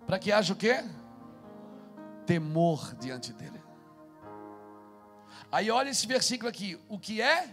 Para 0.06 0.20
que 0.20 0.32
haja 0.32 0.54
o 0.54 0.56
quê? 0.56 0.84
Temor 2.28 2.94
diante 2.94 3.34
dele. 3.34 3.60
Aí 5.52 5.72
olha 5.72 5.90
esse 5.90 6.06
versículo 6.06 6.48
aqui. 6.48 6.80
O 6.88 7.00
que 7.00 7.20
é? 7.20 7.50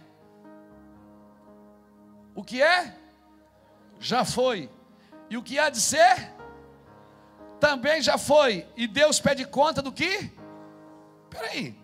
O 2.35 2.43
que 2.43 2.61
é? 2.61 2.95
Já 3.99 4.23
foi. 4.23 4.69
E 5.31 5.35
o 5.35 5.41
que 5.41 5.57
há 5.57 5.71
de 5.71 5.81
ser? 5.81 6.31
Também 7.59 8.03
já 8.03 8.19
foi. 8.19 8.67
E 8.77 8.85
Deus 8.85 9.19
pede 9.19 9.45
conta 9.45 9.81
do 9.81 9.91
que? 9.91 10.31
Espera 11.23 11.47
aí. 11.47 11.75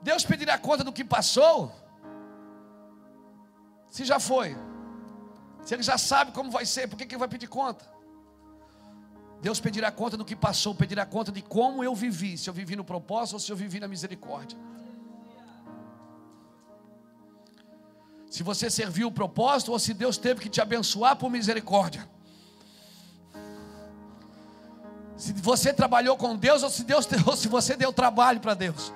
Deus 0.00 0.24
pedirá 0.24 0.56
conta 0.56 0.84
do 0.84 0.92
que 0.92 1.04
passou? 1.04 1.74
Se 3.88 4.04
já 4.04 4.20
foi. 4.20 4.69
Se 5.64 5.74
ele 5.74 5.82
já 5.82 5.98
sabe 5.98 6.32
como 6.32 6.50
vai 6.50 6.64
ser, 6.64 6.88
por 6.88 6.96
que, 6.96 7.06
que 7.06 7.14
ele 7.14 7.18
vai 7.18 7.28
pedir 7.28 7.46
conta? 7.46 7.84
Deus 9.40 9.58
pedirá 9.58 9.90
conta 9.90 10.16
do 10.16 10.24
que 10.24 10.36
passou, 10.36 10.74
pedirá 10.74 11.06
conta 11.06 11.32
de 11.32 11.40
como 11.40 11.82
eu 11.82 11.94
vivi, 11.94 12.36
se 12.36 12.48
eu 12.48 12.54
vivi 12.54 12.76
no 12.76 12.84
propósito 12.84 13.34
ou 13.34 13.40
se 13.40 13.50
eu 13.50 13.56
vivi 13.56 13.80
na 13.80 13.88
misericórdia. 13.88 14.58
Se 18.30 18.42
você 18.42 18.70
serviu 18.70 19.08
o 19.08 19.12
propósito 19.12 19.72
ou 19.72 19.78
se 19.78 19.94
Deus 19.94 20.16
teve 20.16 20.40
que 20.40 20.48
te 20.48 20.60
abençoar 20.60 21.16
por 21.16 21.30
misericórdia. 21.30 22.08
Se 25.16 25.32
você 25.32 25.72
trabalhou 25.72 26.16
com 26.16 26.36
Deus 26.36 26.62
ou 26.62 26.70
se, 26.70 26.84
Deus, 26.84 27.08
ou 27.26 27.36
se 27.36 27.48
você 27.48 27.76
deu 27.76 27.92
trabalho 27.92 28.40
para 28.40 28.54
Deus. 28.54 28.92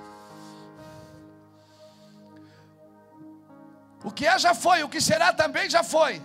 O 4.03 4.11
que 4.11 4.25
é 4.27 4.37
já 4.37 4.53
foi, 4.53 4.83
o 4.83 4.89
que 4.89 5.01
será 5.01 5.33
também 5.33 5.69
já 5.69 5.83
foi. 5.83 6.21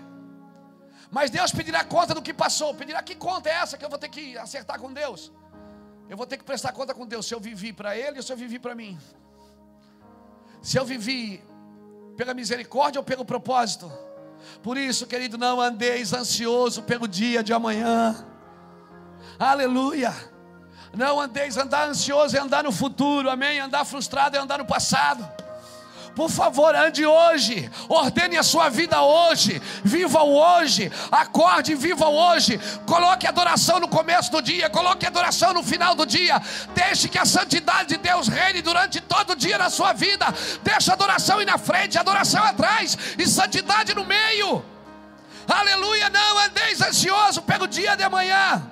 Mas 1.10 1.30
Deus 1.30 1.50
pedirá 1.50 1.82
conta 1.82 2.14
do 2.14 2.22
que 2.22 2.32
passou. 2.32 2.74
Pedirá 2.74 3.02
que 3.02 3.14
conta 3.14 3.48
é 3.48 3.54
essa 3.54 3.76
que 3.76 3.84
eu 3.84 3.88
vou 3.88 3.98
ter 3.98 4.08
que 4.08 4.38
acertar 4.38 4.78
com 4.78 4.92
Deus. 4.92 5.32
Eu 6.08 6.16
vou 6.16 6.26
ter 6.26 6.36
que 6.36 6.44
prestar 6.44 6.72
conta 6.72 6.94
com 6.94 7.06
Deus 7.06 7.26
se 7.26 7.34
eu 7.34 7.40
vivi 7.40 7.72
para 7.72 7.96
Ele 7.96 8.18
ou 8.18 8.22
se 8.22 8.32
eu 8.32 8.36
vivi 8.36 8.58
para 8.58 8.74
mim. 8.74 8.98
Se 10.62 10.78
eu 10.78 10.84
vivi 10.84 11.42
pela 12.16 12.34
misericórdia 12.34 13.00
ou 13.00 13.04
pelo 13.04 13.24
propósito. 13.24 13.90
Por 14.62 14.76
isso, 14.76 15.06
querido, 15.06 15.36
não 15.36 15.60
andeis 15.60 16.12
ansioso 16.12 16.82
pelo 16.82 17.08
dia 17.08 17.42
de 17.42 17.52
amanhã. 17.52 18.26
Aleluia. 19.38 20.14
Não 20.92 21.20
andeis 21.20 21.56
andar 21.56 21.88
ansioso 21.88 22.36
é 22.36 22.40
andar 22.40 22.64
no 22.64 22.72
futuro, 22.72 23.30
amém? 23.30 23.60
Andar 23.60 23.84
frustrado 23.84 24.36
é 24.36 24.40
andar 24.40 24.58
no 24.58 24.66
passado. 24.66 25.28
Por 26.14 26.28
favor, 26.28 26.74
ande 26.74 27.06
hoje, 27.06 27.70
ordene 27.88 28.36
a 28.36 28.42
sua 28.42 28.68
vida 28.68 29.00
hoje, 29.00 29.60
viva 29.84 30.22
o 30.22 30.36
hoje, 30.36 30.90
acorde 31.10 31.72
e 31.72 31.74
viva 31.74 32.06
o 32.08 32.14
hoje. 32.14 32.60
Coloque 32.86 33.26
adoração 33.26 33.78
no 33.78 33.88
começo 33.88 34.30
do 34.30 34.42
dia, 34.42 34.68
coloque 34.68 35.06
adoração 35.06 35.54
no 35.54 35.62
final 35.62 35.94
do 35.94 36.04
dia. 36.04 36.40
Deixe 36.74 37.08
que 37.08 37.18
a 37.18 37.24
santidade 37.24 37.90
de 37.90 37.96
Deus 37.96 38.28
reine 38.28 38.60
durante 38.60 39.00
todo 39.00 39.30
o 39.30 39.36
dia 39.36 39.56
na 39.56 39.70
sua 39.70 39.92
vida. 39.92 40.26
Deixe 40.62 40.90
a 40.90 40.94
adoração 40.94 41.40
ir 41.40 41.46
na 41.46 41.58
frente, 41.58 41.98
adoração 41.98 42.42
atrás 42.42 42.98
e 43.16 43.26
santidade 43.26 43.94
no 43.94 44.04
meio. 44.04 44.64
Aleluia, 45.48 46.08
não 46.10 46.38
andeis 46.38 46.80
ansioso 46.80 47.42
pelo 47.42 47.66
dia 47.66 47.96
de 47.96 48.02
amanhã. 48.02 48.62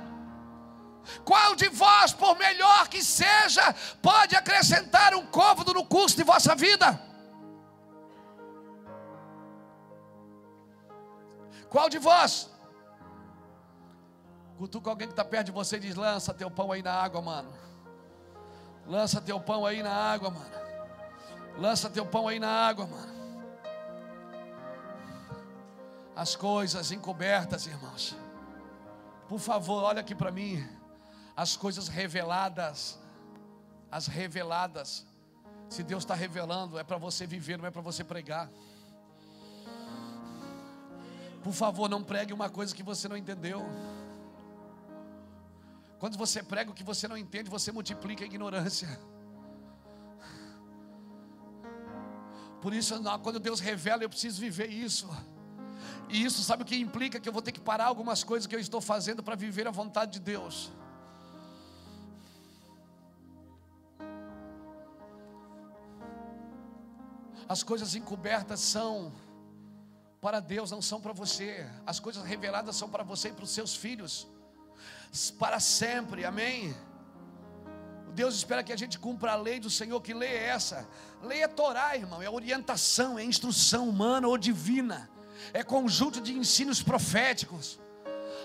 Qual 1.24 1.54
de 1.54 1.68
vós, 1.68 2.12
por 2.12 2.36
melhor 2.36 2.88
que 2.88 3.02
seja, 3.02 3.74
pode 4.02 4.36
acrescentar 4.36 5.14
um 5.14 5.26
côvado 5.26 5.72
no 5.72 5.84
curso 5.84 6.16
de 6.16 6.22
vossa 6.22 6.54
vida? 6.54 7.07
Qual 11.68 11.88
de 11.88 11.98
vós? 11.98 12.50
Cutuca 14.56 14.90
alguém 14.90 15.06
que 15.06 15.12
está 15.12 15.24
perto 15.24 15.46
de 15.46 15.52
você 15.52 15.76
e 15.76 15.80
diz: 15.80 15.94
lança 15.94 16.34
teu 16.34 16.50
pão 16.50 16.72
aí 16.72 16.82
na 16.82 16.92
água, 16.92 17.22
mano. 17.22 17.52
Lança 18.86 19.20
teu 19.20 19.38
pão 19.40 19.66
aí 19.66 19.82
na 19.82 19.92
água, 19.92 20.30
mano. 20.30 20.50
Lança 21.58 21.90
teu 21.90 22.06
pão 22.06 22.26
aí 22.26 22.40
na 22.40 22.48
água, 22.48 22.86
mano. 22.86 23.18
As 26.16 26.34
coisas 26.34 26.90
encobertas, 26.90 27.66
irmãos. 27.66 28.16
Por 29.28 29.38
favor, 29.38 29.84
olha 29.84 30.00
aqui 30.00 30.14
para 30.14 30.32
mim. 30.32 30.66
As 31.36 31.56
coisas 31.56 31.86
reveladas. 31.86 32.98
As 33.90 34.06
reveladas. 34.06 35.06
Se 35.68 35.82
Deus 35.82 36.02
está 36.02 36.14
revelando, 36.14 36.78
é 36.78 36.82
para 36.82 36.96
você 36.96 37.26
viver, 37.26 37.58
não 37.58 37.66
é 37.66 37.70
para 37.70 37.82
você 37.82 38.02
pregar. 38.02 38.50
Por 41.42 41.52
favor, 41.52 41.88
não 41.88 42.02
pregue 42.02 42.32
uma 42.32 42.50
coisa 42.50 42.74
que 42.74 42.82
você 42.82 43.08
não 43.08 43.16
entendeu. 43.16 43.64
Quando 45.98 46.16
você 46.16 46.42
prega 46.42 46.70
o 46.70 46.74
que 46.74 46.84
você 46.84 47.08
não 47.08 47.16
entende, 47.16 47.50
você 47.50 47.72
multiplica 47.72 48.22
a 48.22 48.26
ignorância. 48.26 48.88
Por 52.60 52.74
isso, 52.74 52.94
quando 53.22 53.38
Deus 53.38 53.60
revela, 53.60 54.02
eu 54.02 54.08
preciso 54.08 54.40
viver 54.40 54.68
isso. 54.68 55.08
E 56.08 56.24
isso, 56.24 56.42
sabe 56.42 56.62
o 56.62 56.66
que 56.66 56.76
implica? 56.76 57.20
Que 57.20 57.28
eu 57.28 57.32
vou 57.32 57.42
ter 57.42 57.52
que 57.52 57.60
parar 57.60 57.86
algumas 57.86 58.24
coisas 58.24 58.46
que 58.46 58.54
eu 58.54 58.60
estou 58.60 58.80
fazendo 58.80 59.22
para 59.22 59.36
viver 59.36 59.66
a 59.68 59.70
vontade 59.70 60.12
de 60.12 60.20
Deus. 60.20 60.72
As 67.48 67.62
coisas 67.62 67.94
encobertas 67.94 68.60
são 68.60 69.12
para 70.20 70.40
Deus, 70.40 70.70
não 70.70 70.82
são 70.82 71.00
para 71.00 71.12
você. 71.12 71.68
As 71.86 72.00
coisas 72.00 72.24
reveladas 72.24 72.76
são 72.76 72.88
para 72.88 73.02
você 73.02 73.28
e 73.28 73.32
para 73.32 73.44
os 73.44 73.50
seus 73.50 73.74
filhos, 73.74 74.26
para 75.38 75.60
sempre, 75.60 76.24
amém? 76.24 76.74
Deus 78.14 78.34
espera 78.34 78.64
que 78.64 78.72
a 78.72 78.76
gente 78.76 78.98
cumpra 78.98 79.32
a 79.32 79.36
lei 79.36 79.60
do 79.60 79.70
Senhor, 79.70 80.00
que 80.00 80.12
lei 80.12 80.30
é 80.30 80.48
essa? 80.48 80.88
Lei 81.22 81.42
é 81.42 81.48
Torá, 81.48 81.96
irmão, 81.96 82.20
é 82.20 82.28
orientação, 82.28 83.18
é 83.18 83.22
instrução 83.22 83.88
humana 83.88 84.26
ou 84.26 84.36
divina, 84.36 85.08
é 85.52 85.62
conjunto 85.62 86.20
de 86.20 86.36
ensinos 86.36 86.82
proféticos. 86.82 87.78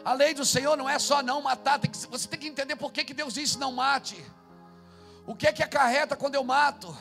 A 0.06 0.14
lei 0.14 0.34
do 0.34 0.46
Senhor 0.46 0.78
não 0.78 0.88
é 0.88 1.00
só 1.00 1.24
não 1.24 1.42
matar, 1.42 1.80
tem 1.80 1.90
que, 1.90 1.98
você 2.08 2.28
tem 2.28 2.40
que 2.40 2.48
entender 2.48 2.76
por 2.76 2.92
que, 2.92 3.04
que 3.04 3.14
Deus 3.14 3.34
disse 3.34 3.58
não 3.58 3.72
mate. 3.72 4.24
O 5.26 5.36
que 5.36 5.48
é 5.48 5.54
que 5.54 5.64
acarreta 5.64 6.16
quando 6.16 6.36
eu 6.36 6.44
mato? 6.44 6.96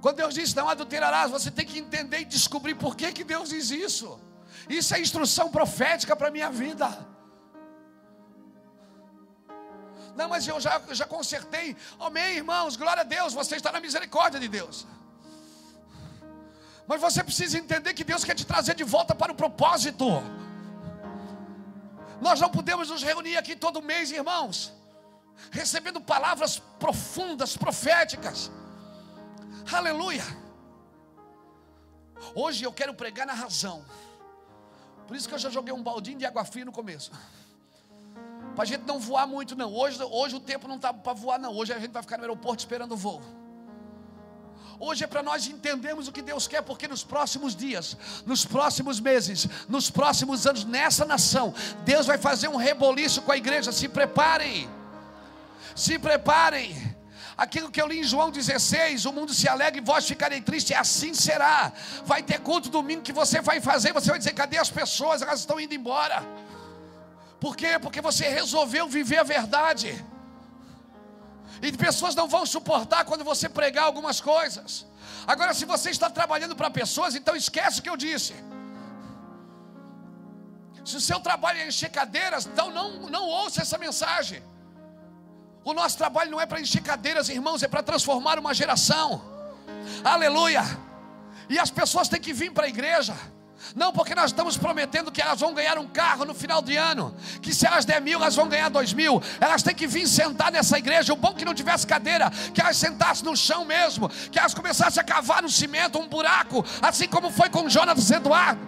Quando 0.00 0.16
Deus 0.16 0.34
diz 0.34 0.54
não 0.54 0.68
adulterarás, 0.68 1.30
você 1.30 1.50
tem 1.50 1.66
que 1.66 1.78
entender 1.78 2.20
e 2.20 2.24
descobrir 2.24 2.74
por 2.74 2.96
que, 2.96 3.12
que 3.12 3.24
Deus 3.24 3.50
diz 3.50 3.70
isso. 3.70 4.20
Isso 4.68 4.94
é 4.94 5.00
instrução 5.00 5.50
profética 5.50 6.14
para 6.14 6.28
a 6.28 6.30
minha 6.30 6.50
vida. 6.50 6.86
Não, 10.14 10.28
mas 10.28 10.46
eu 10.46 10.60
já, 10.60 10.80
já 10.90 11.06
consertei. 11.06 11.76
Amém, 11.98 12.36
irmãos. 12.36 12.76
Glória 12.76 13.02
a 13.02 13.04
Deus. 13.04 13.34
Você 13.34 13.56
está 13.56 13.70
na 13.70 13.80
misericórdia 13.80 14.40
de 14.40 14.48
Deus. 14.48 14.86
Mas 16.86 17.00
você 17.00 17.22
precisa 17.22 17.58
entender 17.58 17.94
que 17.94 18.02
Deus 18.02 18.24
quer 18.24 18.34
te 18.34 18.46
trazer 18.46 18.74
de 18.74 18.84
volta 18.84 19.14
para 19.14 19.30
o 19.30 19.34
propósito. 19.34 20.06
Nós 22.20 22.40
não 22.40 22.50
podemos 22.50 22.88
nos 22.88 23.02
reunir 23.02 23.36
aqui 23.36 23.54
todo 23.54 23.82
mês, 23.82 24.10
irmãos, 24.10 24.72
recebendo 25.50 26.00
palavras 26.00 26.58
profundas, 26.78 27.56
proféticas. 27.56 28.50
Aleluia. 29.72 30.24
Hoje 32.34 32.64
eu 32.64 32.72
quero 32.72 32.94
pregar 32.94 33.26
na 33.26 33.34
razão. 33.34 33.84
Por 35.06 35.16
isso 35.16 35.28
que 35.28 35.34
eu 35.34 35.38
já 35.38 35.50
joguei 35.50 35.72
um 35.72 35.82
baldinho 35.82 36.18
de 36.18 36.26
água 36.26 36.44
fria 36.44 36.64
no 36.64 36.72
começo. 36.72 37.10
Para 38.54 38.64
a 38.64 38.66
gente 38.66 38.82
não 38.82 38.98
voar 38.98 39.26
muito, 39.26 39.54
não. 39.54 39.72
Hoje, 39.72 40.02
hoje 40.02 40.36
o 40.36 40.40
tempo 40.40 40.66
não 40.66 40.76
está 40.76 40.92
para 40.92 41.12
voar, 41.12 41.38
não. 41.38 41.54
Hoje 41.54 41.72
a 41.72 41.78
gente 41.78 41.92
vai 41.92 42.02
ficar 42.02 42.16
no 42.16 42.24
aeroporto 42.24 42.60
esperando 42.60 42.92
o 42.92 42.96
voo. 42.96 43.22
Hoje 44.80 45.04
é 45.04 45.06
para 45.06 45.22
nós 45.22 45.46
entendermos 45.46 46.06
o 46.06 46.12
que 46.12 46.22
Deus 46.22 46.46
quer, 46.46 46.62
porque 46.62 46.86
nos 46.86 47.02
próximos 47.02 47.54
dias, 47.54 47.96
nos 48.24 48.44
próximos 48.44 49.00
meses, 49.00 49.48
nos 49.68 49.90
próximos 49.90 50.46
anos, 50.46 50.64
nessa 50.64 51.04
nação, 51.04 51.52
Deus 51.84 52.06
vai 52.06 52.16
fazer 52.16 52.48
um 52.48 52.56
reboliço 52.56 53.22
com 53.22 53.32
a 53.32 53.36
igreja. 53.36 53.72
Se 53.72 53.88
preparem, 53.88 54.68
se 55.74 55.98
preparem. 55.98 56.87
Aquilo 57.44 57.70
que 57.70 57.80
eu 57.80 57.86
li 57.86 58.00
em 58.00 58.08
João 58.12 58.32
16: 58.32 59.04
o 59.06 59.12
mundo 59.12 59.32
se 59.32 59.48
alegra 59.48 59.80
e 59.80 59.84
vós 59.90 60.04
ficarem 60.12 60.42
tristes, 60.42 60.72
e 60.72 60.74
assim 60.74 61.14
será. 61.14 61.72
Vai 62.04 62.20
ter 62.20 62.40
culto 62.40 62.68
domingo 62.68 63.02
que 63.08 63.12
você 63.12 63.40
vai 63.40 63.60
fazer, 63.60 63.92
você 63.92 64.10
vai 64.10 64.18
dizer: 64.18 64.32
cadê 64.32 64.58
as 64.58 64.70
pessoas? 64.80 65.22
Elas 65.22 65.40
estão 65.40 65.60
indo 65.60 65.72
embora. 65.72 66.18
Por 67.38 67.56
quê? 67.56 67.78
Porque 67.78 68.00
você 68.00 68.28
resolveu 68.28 68.88
viver 68.88 69.18
a 69.18 69.22
verdade. 69.22 70.04
E 71.62 71.70
pessoas 71.86 72.16
não 72.16 72.26
vão 72.26 72.44
suportar 72.44 73.04
quando 73.04 73.22
você 73.22 73.48
pregar 73.48 73.84
algumas 73.84 74.20
coisas. 74.20 74.84
Agora, 75.24 75.54
se 75.54 75.64
você 75.64 75.90
está 75.90 76.10
trabalhando 76.10 76.56
para 76.56 76.70
pessoas, 76.70 77.14
então 77.14 77.36
esquece 77.36 77.78
o 77.78 77.82
que 77.84 77.90
eu 77.94 77.96
disse. 77.96 78.34
Se 80.84 80.96
o 80.96 81.00
seu 81.00 81.20
trabalho 81.20 81.60
é 81.60 81.68
encher 81.68 81.90
cadeiras, 81.90 82.46
então 82.46 82.70
não, 82.72 83.08
não 83.08 83.24
ouça 83.28 83.62
essa 83.62 83.78
mensagem. 83.78 84.42
O 85.68 85.74
nosso 85.74 85.98
trabalho 85.98 86.30
não 86.30 86.40
é 86.40 86.46
para 86.46 86.62
encher 86.62 86.80
cadeiras, 86.80 87.28
irmãos, 87.28 87.62
é 87.62 87.68
para 87.68 87.82
transformar 87.82 88.38
uma 88.38 88.54
geração. 88.54 89.20
Aleluia! 90.02 90.64
E 91.46 91.58
as 91.58 91.70
pessoas 91.70 92.08
têm 92.08 92.18
que 92.18 92.32
vir 92.32 92.50
para 92.50 92.64
a 92.64 92.68
igreja. 92.70 93.14
Não, 93.76 93.92
porque 93.92 94.14
nós 94.14 94.30
estamos 94.30 94.56
prometendo 94.56 95.12
que 95.12 95.20
elas 95.20 95.38
vão 95.38 95.52
ganhar 95.52 95.76
um 95.76 95.86
carro 95.86 96.24
no 96.24 96.32
final 96.32 96.62
de 96.62 96.74
ano. 96.74 97.14
Que 97.42 97.54
se 97.54 97.66
elas 97.66 97.84
der 97.84 98.00
mil, 98.00 98.18
elas 98.18 98.34
vão 98.34 98.48
ganhar 98.48 98.70
dois 98.70 98.94
mil. 98.94 99.20
Elas 99.38 99.62
têm 99.62 99.74
que 99.74 99.86
vir 99.86 100.08
sentar 100.08 100.50
nessa 100.50 100.78
igreja. 100.78 101.12
O 101.12 101.16
bom 101.16 101.34
que 101.34 101.44
não 101.44 101.52
tivesse 101.52 101.86
cadeira, 101.86 102.30
que 102.54 102.62
elas 102.62 102.78
sentassem 102.78 103.26
no 103.26 103.36
chão 103.36 103.66
mesmo. 103.66 104.08
Que 104.32 104.38
elas 104.38 104.54
começassem 104.54 105.02
a 105.02 105.04
cavar 105.04 105.42
no 105.42 105.50
cimento 105.50 105.98
um 105.98 106.08
buraco, 106.08 106.64
assim 106.80 107.06
como 107.06 107.30
foi 107.30 107.50
com 107.50 107.68
Jonas 107.68 108.10
Eduardo. 108.10 108.66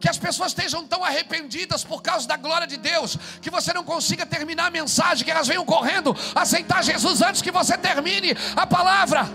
Que 0.00 0.08
as 0.08 0.18
pessoas 0.18 0.52
estejam 0.52 0.86
tão 0.86 1.02
arrependidas 1.04 1.82
por 1.82 2.02
causa 2.02 2.26
da 2.26 2.36
glória 2.36 2.66
de 2.66 2.76
Deus, 2.76 3.16
que 3.42 3.50
você 3.50 3.72
não 3.72 3.82
consiga 3.82 4.24
terminar 4.24 4.66
a 4.66 4.70
mensagem, 4.70 5.24
que 5.24 5.30
elas 5.30 5.48
venham 5.48 5.64
correndo 5.64 6.16
aceitar 6.34 6.82
Jesus 6.82 7.20
antes 7.22 7.42
que 7.42 7.50
você 7.50 7.76
termine 7.76 8.36
a 8.54 8.66
palavra. 8.66 9.28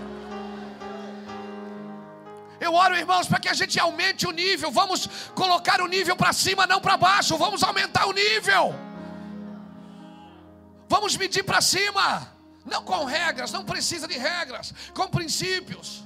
Eu 2.60 2.72
oro, 2.72 2.96
irmãos, 2.96 3.26
para 3.26 3.38
que 3.38 3.48
a 3.48 3.54
gente 3.54 3.78
aumente 3.78 4.26
o 4.26 4.30
nível. 4.30 4.70
Vamos 4.70 5.06
colocar 5.34 5.82
o 5.82 5.86
nível 5.86 6.16
para 6.16 6.32
cima, 6.32 6.66
não 6.66 6.80
para 6.80 6.96
baixo. 6.96 7.36
Vamos 7.36 7.62
aumentar 7.62 8.06
o 8.06 8.12
nível. 8.12 8.74
Vamos 10.88 11.16
medir 11.16 11.42
para 11.42 11.60
cima. 11.60 12.32
Não 12.64 12.82
com 12.82 13.04
regras, 13.04 13.52
não 13.52 13.64
precisa 13.64 14.08
de 14.08 14.16
regras, 14.16 14.72
com 14.94 15.06
princípios. 15.08 16.03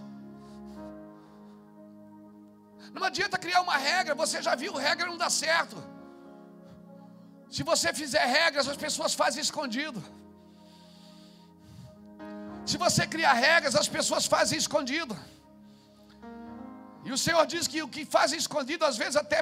Não 2.98 3.06
adianta 3.06 3.38
criar 3.38 3.60
uma 3.60 3.76
regra, 3.76 4.14
você 4.14 4.42
já 4.42 4.54
viu, 4.54 4.72
regra 4.74 5.06
não 5.06 5.16
dá 5.16 5.30
certo. 5.30 5.76
Se 7.50 7.62
você 7.62 7.92
fizer 7.92 8.24
regras, 8.24 8.68
as 8.68 8.76
pessoas 8.76 9.14
fazem 9.14 9.40
escondido. 9.40 10.02
Se 12.66 12.76
você 12.76 13.06
criar 13.06 13.32
regras, 13.32 13.74
as 13.74 13.88
pessoas 13.88 14.26
fazem 14.26 14.58
escondido. 14.58 15.16
E 17.04 17.10
o 17.10 17.16
Senhor 17.16 17.46
diz 17.46 17.66
que 17.66 17.82
o 17.82 17.88
que 17.88 18.04
fazem 18.04 18.38
escondido, 18.38 18.84
às 18.84 18.96
vezes 19.02 19.16
até, 19.16 19.38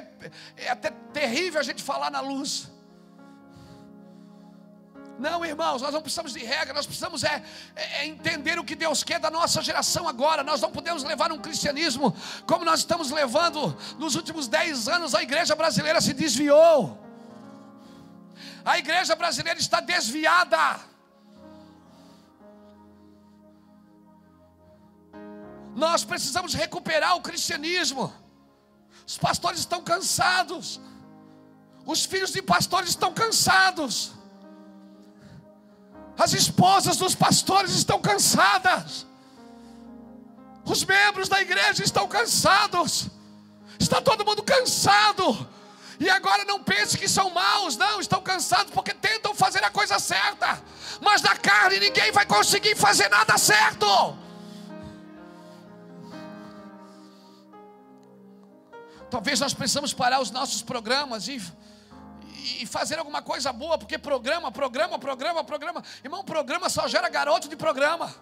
é 0.55 0.69
até 0.69 0.91
terrível 1.11 1.59
a 1.59 1.63
gente 1.63 1.83
falar 1.83 2.09
na 2.09 2.21
luz. 2.21 2.71
Não, 5.19 5.43
irmãos, 5.43 5.81
nós 5.81 5.93
não 5.93 6.01
precisamos 6.01 6.31
de 6.31 6.43
regra, 6.43 6.73
nós 6.73 6.85
precisamos 6.85 7.23
é, 7.23 7.43
é, 7.75 8.01
é, 8.01 8.05
entender 8.05 8.59
o 8.59 8.63
que 8.63 8.75
Deus 8.75 9.03
quer 9.03 9.19
da 9.19 9.31
nossa 9.31 9.61
geração 9.61 10.07
agora. 10.07 10.43
Nós 10.43 10.61
não 10.61 10.71
podemos 10.71 11.03
levar 11.03 11.31
um 11.31 11.39
cristianismo 11.39 12.15
como 12.45 12.63
nós 12.63 12.79
estamos 12.79 13.09
levando 13.09 13.75
nos 13.97 14.15
últimos 14.15 14.47
dez 14.47 14.87
anos. 14.87 15.15
A 15.15 15.23
igreja 15.23 15.55
brasileira 15.55 15.99
se 16.01 16.13
desviou, 16.13 17.03
a 18.63 18.77
igreja 18.77 19.15
brasileira 19.15 19.59
está 19.59 19.79
desviada. 19.79 20.79
Nós 25.75 26.03
precisamos 26.03 26.53
recuperar 26.53 27.15
o 27.15 27.21
cristianismo. 27.21 28.13
Os 29.05 29.17
pastores 29.17 29.59
estão 29.59 29.81
cansados. 29.81 30.79
Os 31.85 32.03
filhos 32.05 32.31
de 32.31 32.41
pastores 32.41 32.89
estão 32.89 33.13
cansados. 33.13 34.16
As 36.17 36.33
esposas 36.33 36.97
dos 36.97 37.13
pastores 37.13 37.71
estão 37.71 38.01
cansadas. 38.01 39.05
Os 40.65 40.83
membros 40.83 41.29
da 41.29 41.41
igreja 41.41 41.83
estão 41.83 42.07
cansados. 42.07 43.07
Está 43.79 44.01
todo 44.01 44.25
mundo 44.25 44.41
cansado. 44.41 45.47
E 45.99 46.09
agora 46.09 46.45
não 46.45 46.61
pense 46.63 46.97
que 46.97 47.07
são 47.07 47.29
maus, 47.31 47.75
não, 47.75 47.99
estão 47.99 48.21
cansados 48.21 48.71
porque 48.71 48.93
tentam 48.93 49.33
fazer 49.33 49.63
a 49.63 49.69
coisa 49.69 49.97
certa. 49.99 50.61
Mas 51.01 51.21
na 51.21 51.35
carne 51.35 51.79
ninguém 51.79 52.11
vai 52.11 52.25
conseguir 52.25 52.75
fazer 52.75 53.09
nada 53.09 53.37
certo. 53.37 53.87
Talvez 59.09 59.39
nós 59.39 59.53
precisamos 59.53 59.93
parar 59.93 60.19
os 60.19 60.31
nossos 60.31 60.61
programas 60.61 61.27
e, 61.27 61.41
e 62.61 62.65
fazer 62.65 62.97
alguma 62.99 63.21
coisa 63.21 63.51
boa, 63.51 63.77
porque 63.77 63.97
programa, 63.97 64.51
programa, 64.51 64.97
programa, 64.97 65.43
programa. 65.43 65.83
Irmão, 66.03 66.23
programa 66.23 66.69
só 66.69 66.87
gera 66.87 67.09
garoto 67.09 67.47
de 67.47 67.55
programa. 67.55 68.13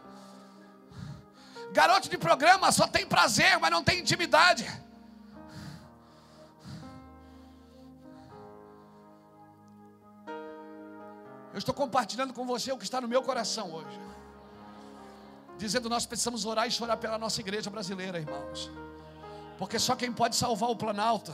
Garoto 1.72 2.10
de 2.10 2.18
programa 2.18 2.72
só 2.72 2.88
tem 2.88 3.06
prazer, 3.06 3.60
mas 3.60 3.72
não 3.72 3.84
tem 3.84 4.00
intimidade. 4.00 4.66
Eu 11.54 11.60
estou 11.60 11.74
compartilhando 11.74 12.34
com 12.34 12.46
você 12.46 12.72
o 12.72 12.78
que 12.78 12.84
está 12.84 13.00
no 13.00 13.08
meu 13.08 13.24
coração 13.24 13.72
hoje. 13.74 14.00
Dizendo, 15.58 15.90
nós 15.90 16.06
precisamos 16.06 16.44
orar 16.46 16.68
e 16.68 16.72
chorar 16.72 16.98
pela 16.98 17.18
nossa 17.18 17.40
igreja 17.40 17.70
brasileira, 17.70 18.20
irmãos. 18.20 18.70
Porque 19.58 19.80
só 19.80 19.96
quem 19.96 20.12
pode 20.12 20.36
salvar 20.36 20.70
o 20.70 20.76
Planalto, 20.76 21.34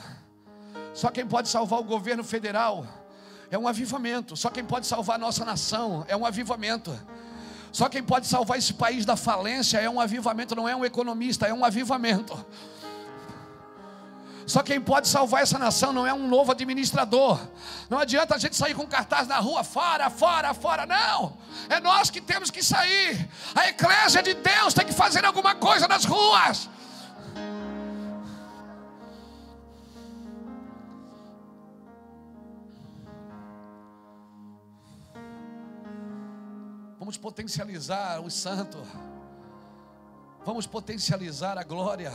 só 0.94 1.10
quem 1.10 1.26
pode 1.26 1.50
salvar 1.50 1.80
o 1.80 1.84
governo 1.84 2.24
federal, 2.24 2.86
é 3.50 3.58
um 3.58 3.68
avivamento. 3.68 4.36
Só 4.36 4.50
quem 4.50 4.64
pode 4.64 4.88
salvar 4.88 5.18
a 5.18 5.20
nossa 5.20 5.44
nação 5.44 6.06
é 6.08 6.16
um 6.16 6.26
avivamento. 6.26 6.98
Só 7.72 7.88
quem 7.88 8.04
pode 8.04 8.28
salvar 8.28 8.58
esse 8.58 8.74
país 8.74 9.06
da 9.06 9.16
falência 9.16 9.78
é 9.78 9.90
um 9.90 10.00
avivamento, 10.00 10.56
não 10.56 10.68
é 10.68 10.76
um 10.76 10.84
economista, 10.84 11.48
é 11.48 11.54
um 11.54 11.64
avivamento. 11.64 12.46
Só 14.46 14.62
quem 14.62 14.82
pode 14.82 15.08
salvar 15.08 15.44
essa 15.44 15.58
nação 15.58 15.94
não 15.94 16.06
é 16.06 16.14
um 16.14 16.28
novo 16.28 16.52
administrador. 16.52 17.40
Não 17.90 17.98
adianta 17.98 18.36
a 18.36 18.38
gente 18.38 18.56
sair 18.56 18.74
com 18.74 18.86
cartaz 18.86 19.28
na 19.28 19.38
rua, 19.38 19.64
fora, 19.64 20.10
fora, 20.10 20.54
fora. 20.54 20.86
Não, 20.86 21.38
é 21.70 21.80
nós 21.80 22.10
que 22.10 22.20
temos 22.20 22.52
que 22.52 22.62
sair. 22.62 23.30
A 23.56 23.70
eclésia 23.70 24.22
de 24.22 24.34
Deus 24.34 24.74
tem 24.74 24.86
que 24.86 24.92
fazer 24.94 25.24
alguma 25.24 25.56
coisa 25.56 25.88
nas 25.88 26.04
ruas. 26.04 26.70
Vamos 37.12 37.20
potencializar 37.20 38.22
o 38.22 38.32
santo. 38.32 38.78
Vamos 40.46 40.66
potencializar 40.66 41.58
a 41.58 41.64
glória. 41.64 42.10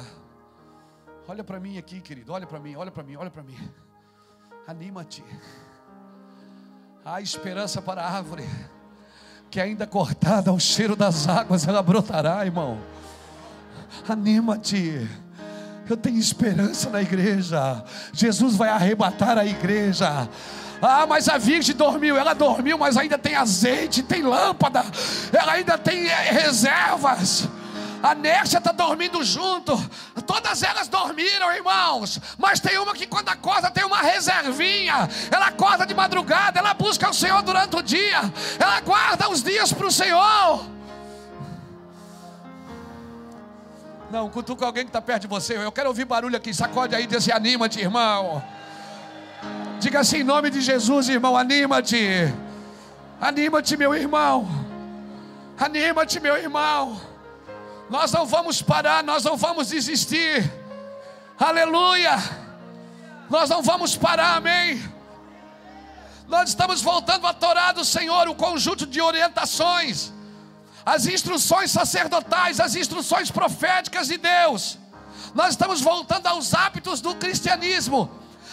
Olha 1.28 1.44
para 1.44 1.60
mim 1.60 1.76
aqui, 1.76 2.00
querido. 2.00 2.32
Olha 2.32 2.46
para 2.46 2.58
mim, 2.58 2.76
olha 2.76 2.90
para 2.90 3.02
mim, 3.02 3.14
olha 3.14 3.30
para 3.30 3.42
mim. 3.42 3.58
Anima-te. 4.66 5.22
Há 7.04 7.20
esperança 7.20 7.82
para 7.82 8.00
a 8.00 8.10
árvore, 8.10 8.48
que 9.50 9.60
ainda 9.60 9.86
cortada 9.86 10.48
ao 10.48 10.58
cheiro 10.58 10.96
das 10.96 11.28
águas 11.28 11.68
ela 11.68 11.82
brotará, 11.82 12.42
irmão. 12.46 12.80
Anima-te. 14.08 15.06
Eu 15.90 15.98
tenho 15.98 16.16
esperança 16.16 16.88
na 16.88 17.02
igreja. 17.02 17.84
Jesus 18.14 18.56
vai 18.56 18.70
arrebatar 18.70 19.36
a 19.36 19.44
igreja. 19.44 20.26
Ah, 20.88 21.04
mas 21.04 21.28
a 21.28 21.36
virgem 21.36 21.74
dormiu. 21.74 22.16
Ela 22.16 22.32
dormiu, 22.32 22.78
mas 22.78 22.96
ainda 22.96 23.18
tem 23.18 23.34
azeite, 23.34 24.04
tem 24.04 24.22
lâmpada, 24.22 24.84
ela 25.32 25.54
ainda 25.54 25.76
tem 25.76 26.06
eh, 26.06 26.30
reservas. 26.30 27.48
A 28.00 28.14
Nércia 28.14 28.58
está 28.58 28.70
dormindo 28.70 29.24
junto. 29.24 29.76
Todas 30.24 30.62
elas 30.62 30.86
dormiram, 30.86 31.52
irmãos. 31.52 32.20
Mas 32.38 32.60
tem 32.60 32.78
uma 32.78 32.94
que, 32.94 33.04
quando 33.04 33.28
acorda, 33.30 33.68
tem 33.68 33.84
uma 33.84 34.00
reservinha. 34.00 35.08
Ela 35.28 35.46
acorda 35.48 35.84
de 35.84 35.92
madrugada. 35.92 36.60
Ela 36.60 36.72
busca 36.72 37.10
o 37.10 37.14
Senhor 37.14 37.42
durante 37.42 37.74
o 37.74 37.82
dia. 37.82 38.20
Ela 38.56 38.80
guarda 38.80 39.28
os 39.28 39.42
dias 39.42 39.72
para 39.72 39.86
o 39.88 39.90
Senhor. 39.90 40.64
Não, 44.08 44.30
cutuca 44.30 44.64
alguém 44.64 44.84
que 44.84 44.90
está 44.90 45.02
perto 45.02 45.22
de 45.22 45.28
você. 45.28 45.56
Eu 45.56 45.72
quero 45.72 45.88
ouvir 45.88 46.04
barulho 46.04 46.36
aqui. 46.36 46.54
Sacode 46.54 46.94
aí, 46.94 47.08
diz 47.08 47.16
assim: 47.16 47.32
anima-te, 47.32 47.80
irmão. 47.80 48.55
Diga 49.78 50.00
assim, 50.00 50.18
em 50.18 50.24
nome 50.24 50.48
de 50.50 50.60
Jesus, 50.60 51.08
irmão, 51.08 51.36
anima-te. 51.36 52.32
Anima-te, 53.20 53.76
meu 53.76 53.94
irmão. 53.94 54.48
Anima-te, 55.58 56.18
meu 56.18 56.36
irmão. 56.36 57.00
Nós 57.90 58.10
não 58.10 58.26
vamos 58.26 58.62
parar, 58.62 59.04
nós 59.04 59.22
não 59.22 59.36
vamos 59.36 59.68
desistir. 59.68 60.50
Aleluia. 61.38 62.16
Nós 63.28 63.50
não 63.50 63.62
vamos 63.62 63.96
parar, 63.96 64.36
amém. 64.36 64.82
Nós 66.26 66.48
estamos 66.48 66.80
voltando 66.80 67.26
a 67.26 67.34
Torá 67.34 67.70
do 67.72 67.84
Senhor, 67.84 68.28
o 68.28 68.34
conjunto 68.34 68.86
de 68.86 69.00
orientações, 69.00 70.12
as 70.84 71.06
instruções 71.06 71.70
sacerdotais, 71.70 72.60
as 72.60 72.74
instruções 72.74 73.30
proféticas 73.30 74.08
de 74.08 74.16
Deus. 74.16 74.78
Nós 75.34 75.50
estamos 75.50 75.80
voltando 75.80 76.26
aos 76.26 76.54
hábitos 76.54 77.00
do 77.00 77.14
cristianismo 77.14 78.10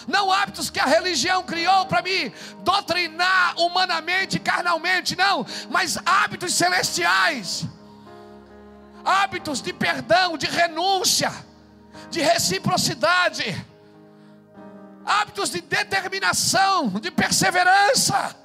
não 0.08 0.32
hábitos 0.32 0.70
que 0.70 0.80
a 0.80 0.86
religião 0.86 1.44
criou 1.44 1.86
para 1.86 2.02
me 2.02 2.30
doutrinar 2.60 3.60
humanamente, 3.60 4.40
carnalmente, 4.40 5.16
não, 5.16 5.46
mas 5.70 5.98
hábitos 6.06 6.54
celestiais, 6.54 7.66
hábitos 9.04 9.62
de 9.62 9.74
perdão, 9.74 10.38
de 10.38 10.48
renúncia, 10.48 11.32
de 12.10 12.22
reciprocidade, 12.22 13.66
hábitos 15.06 15.50
de 15.50 15.62
determinação, 15.62 16.90
de 16.90 17.12
perseverança. 17.12 18.36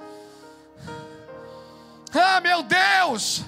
Ah, 2.13 2.41
meu 2.41 2.63
Deus! 2.63 3.43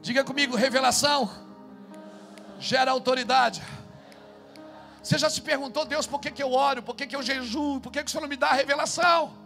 Diga 0.00 0.22
comigo, 0.22 0.56
revelação 0.56 1.46
gera 2.58 2.90
autoridade. 2.90 3.62
Você 5.06 5.18
já 5.18 5.30
se 5.30 5.40
perguntou, 5.40 5.84
Deus, 5.84 6.04
por 6.04 6.20
que, 6.20 6.32
que 6.32 6.42
eu 6.42 6.52
oro? 6.52 6.82
Por 6.82 6.96
que, 6.96 7.06
que 7.06 7.14
eu 7.14 7.22
jejuo? 7.22 7.80
Por 7.80 7.92
que, 7.92 8.02
que 8.02 8.08
o 8.08 8.10
Senhor 8.10 8.22
não 8.22 8.28
me 8.28 8.36
dá 8.36 8.48
a 8.48 8.54
revelação? 8.54 9.38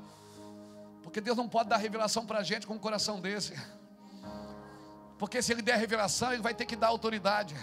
Porque 1.03 1.21
Deus 1.21 1.37
não 1.37 1.47
pode 1.47 1.69
dar 1.69 1.77
revelação 1.77 2.25
para 2.25 2.39
a 2.39 2.43
gente 2.43 2.67
com 2.67 2.73
um 2.73 2.79
coração 2.79 3.21
desse. 3.21 3.53
Porque 5.19 5.43
se 5.43 5.53
Ele 5.53 5.61
der 5.61 5.77
revelação, 5.77 6.33
Ele 6.33 6.41
vai 6.41 6.55
ter 6.55 6.65
que 6.65 6.75
dar 6.75 6.87
autoridade. 6.87 7.55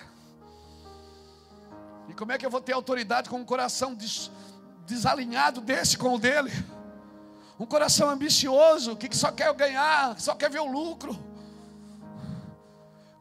E 2.08 2.14
como 2.14 2.32
é 2.32 2.38
que 2.38 2.46
eu 2.46 2.52
vou 2.52 2.62
ter 2.62 2.74
autoridade 2.74 3.32
com 3.32 3.38
um 3.38 3.44
coração 3.44 3.96
des, 3.96 4.30
desalinhado 4.86 5.60
desse 5.60 5.98
com 5.98 6.14
o 6.14 6.20
dele? 6.20 6.52
Um 7.60 7.66
coração 7.66 8.12
ambicioso, 8.12 8.96
que 8.96 9.18
só 9.18 9.32
quer 9.32 9.52
ganhar, 9.56 10.20
só 10.20 10.36
quer 10.36 10.52
ver 10.52 10.60
o 10.60 10.72
lucro. 10.72 11.18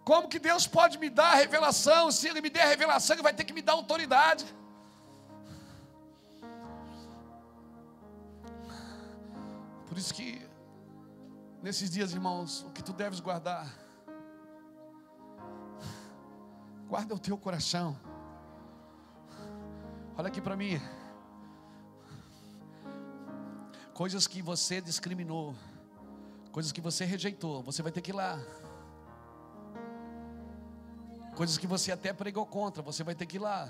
Como 0.05 0.29
que 0.29 0.39
Deus 0.39 0.67
pode 0.67 0.99
me 0.99 1.09
dar 1.09 1.33
a 1.33 1.35
revelação? 1.35 2.13
Se 2.13 2.29
Ele 2.29 2.43
me 2.43 2.51
der 2.51 2.65
a 2.65 2.69
revelação, 2.69 3.17
Ele 3.17 3.23
vai 3.23 3.33
ter 3.33 3.45
que 3.45 3.55
me 3.55 3.63
dar 3.63 3.73
autoridade. 3.73 4.45
Por 9.97 10.01
isso 10.01 10.13
que, 10.13 10.47
nesses 11.63 11.89
dias, 11.89 12.13
irmãos, 12.13 12.67
o 12.69 12.71
que 12.71 12.85
tu 12.85 12.93
deves 12.93 13.19
guardar, 13.19 13.67
guarda 16.87 17.15
o 17.15 17.19
teu 17.19 17.39
coração. 17.39 17.99
Olha 20.15 20.29
aqui 20.29 20.39
para 20.39 20.55
mim. 20.55 20.79
Coisas 23.95 24.27
que 24.27 24.43
você 24.43 24.83
discriminou, 24.83 25.57
coisas 26.53 26.73
que 26.73 26.81
você 26.83 27.07
rejeitou, 27.07 27.63
você 27.63 27.83
vai 27.83 27.91
ter 27.91 28.03
que 28.03 28.11
ir 28.11 28.17
lá. 28.17 28.39
Coisas 31.35 31.57
que 31.57 31.67
você 31.67 31.91
até 31.91 32.13
pregou 32.13 32.45
contra, 32.45 32.83
você 32.83 33.03
vai 33.03 33.15
ter 33.15 33.25
que 33.25 33.37
ir 33.39 33.41
lá. 33.41 33.67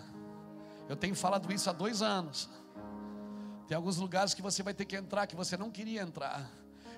Eu 0.89 0.97
tenho 0.97 1.15
falado 1.15 1.53
isso 1.53 1.71
há 1.71 1.73
dois 1.73 2.03
anos. 2.03 2.51
Tem 3.67 3.77
alguns 3.77 3.97
lugares 3.97 4.33
que 4.33 4.43
você 4.43 4.63
vai 4.63 4.73
ter 4.73 4.85
que 4.85 4.97
entrar 4.97 5.27
que 5.27 5.35
você 5.35 5.57
não 5.57 5.71
queria 5.71 6.03
entrar. 6.03 6.49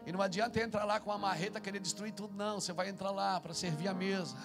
E 0.07 0.13
não 0.13 0.21
adianta 0.21 0.61
entrar 0.61 0.85
lá 0.85 1.01
com 1.01 1.11
uma 1.11 1.19
marreta 1.19 1.61
querer 1.61 1.81
destruir 1.81 2.13
tudo, 2.13 2.35
não. 2.37 2.61
Você 2.61 2.73
vai 2.73 2.89
entrar 2.89 3.11
lá 3.11 3.41
para 3.41 3.55
servir 3.55 3.89
a 3.89 3.95
mesa, 3.95 4.37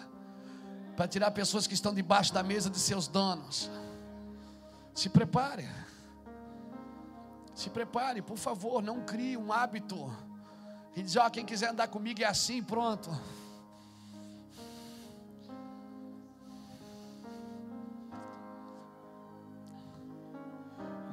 para 0.95 1.07
tirar 1.07 1.31
pessoas 1.31 1.67
que 1.67 1.73
estão 1.73 1.93
debaixo 1.93 2.33
da 2.33 2.43
mesa 2.43 2.69
de 2.69 2.79
seus 2.79 3.07
donos. 3.07 3.69
Se 4.93 5.09
prepare. 5.09 5.69
Se 7.53 7.69
prepare, 7.69 8.21
por 8.21 8.37
favor, 8.37 8.81
não 8.81 9.01
crie 9.01 9.37
um 9.37 9.51
hábito. 9.51 10.11
E 10.95 11.01
diz, 11.01 11.15
ó, 11.15 11.29
quem 11.29 11.45
quiser 11.45 11.69
andar 11.69 11.87
comigo 11.87 12.21
é 12.21 12.25
assim, 12.25 12.63
pronto. 12.63 13.09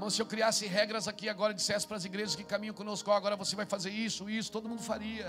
Irmão, 0.01 0.09
se 0.09 0.22
eu 0.22 0.24
criasse 0.24 0.66
regras 0.66 1.07
aqui 1.07 1.28
agora, 1.28 1.53
dissesse 1.53 1.86
para 1.86 1.98
as 1.98 2.07
igrejas 2.07 2.34
que 2.34 2.42
caminham 2.42 2.74
conosco, 2.74 3.11
agora 3.11 3.36
você 3.36 3.55
vai 3.55 3.66
fazer 3.66 3.90
isso, 3.90 4.30
isso, 4.30 4.51
todo 4.51 4.66
mundo 4.66 4.80
faria. 4.80 5.28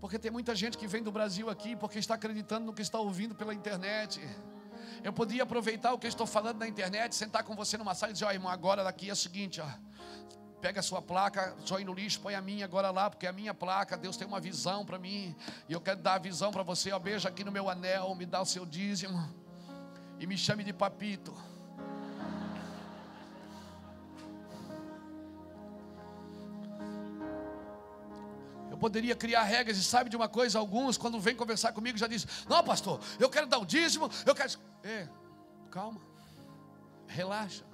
Porque 0.00 0.18
tem 0.18 0.32
muita 0.32 0.52
gente 0.52 0.76
que 0.76 0.88
vem 0.88 1.00
do 1.00 1.12
Brasil 1.12 1.48
aqui 1.48 1.76
porque 1.76 2.00
está 2.00 2.14
acreditando 2.14 2.66
no 2.66 2.72
que 2.72 2.82
está 2.82 2.98
ouvindo 2.98 3.32
pela 3.32 3.54
internet. 3.54 4.20
Eu 5.04 5.12
podia 5.12 5.44
aproveitar 5.44 5.92
o 5.92 5.98
que 5.98 6.06
eu 6.06 6.08
estou 6.08 6.26
falando 6.26 6.58
na 6.58 6.66
internet, 6.66 7.14
sentar 7.14 7.44
com 7.44 7.54
você 7.54 7.78
numa 7.78 7.94
sala 7.94 8.10
e 8.10 8.14
dizer: 8.14 8.24
Ó, 8.24 8.30
oh, 8.30 8.32
irmão, 8.32 8.50
agora 8.50 8.82
daqui 8.82 9.08
é 9.08 9.12
o 9.12 9.16
seguinte, 9.16 9.60
ó. 9.60 9.68
Pega 10.60 10.80
a 10.80 10.82
sua 10.82 11.00
placa, 11.00 11.54
joga 11.64 11.84
no 11.84 11.94
lixo, 11.94 12.18
põe 12.20 12.34
a 12.34 12.42
minha 12.42 12.64
agora 12.64 12.90
lá, 12.90 13.08
porque 13.08 13.26
é 13.26 13.28
a 13.28 13.32
minha 13.32 13.54
placa, 13.54 13.96
Deus 13.96 14.16
tem 14.16 14.26
uma 14.26 14.40
visão 14.40 14.84
para 14.84 14.98
mim, 14.98 15.36
e 15.68 15.72
eu 15.72 15.80
quero 15.80 16.00
dar 16.00 16.14
a 16.14 16.18
visão 16.18 16.50
para 16.50 16.64
você, 16.64 16.90
ó, 16.90 16.98
beija 16.98 17.28
aqui 17.28 17.44
no 17.44 17.52
meu 17.52 17.70
anel, 17.70 18.12
me 18.16 18.26
dá 18.26 18.42
o 18.42 18.46
seu 18.46 18.66
dízimo, 18.66 19.24
e 20.18 20.26
me 20.26 20.36
chame 20.36 20.64
de 20.64 20.72
papito. 20.72 21.32
Poderia 28.84 29.16
criar 29.16 29.44
regras, 29.44 29.78
e 29.78 29.82
sabe 29.82 30.10
de 30.10 30.16
uma 30.16 30.28
coisa? 30.28 30.58
Alguns, 30.58 30.98
quando 30.98 31.18
vêm 31.18 31.34
conversar 31.34 31.72
comigo, 31.72 31.96
já 31.96 32.06
dizem: 32.06 32.28
Não, 32.46 32.62
pastor, 32.62 33.00
eu 33.18 33.30
quero 33.30 33.46
dar 33.46 33.58
o 33.58 33.64
dízimo, 33.64 34.10
eu 34.26 34.34
quero. 34.34 34.52
É, 34.82 35.08
calma, 35.70 36.02
relaxa. 37.06 37.64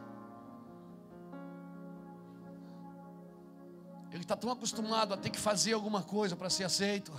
Ele 4.12 4.22
está 4.22 4.36
tão 4.36 4.52
acostumado 4.52 5.12
a 5.12 5.16
ter 5.16 5.30
que 5.30 5.38
fazer 5.38 5.72
alguma 5.72 6.00
coisa 6.04 6.36
para 6.36 6.48
ser 6.48 6.62
aceito. 6.62 7.12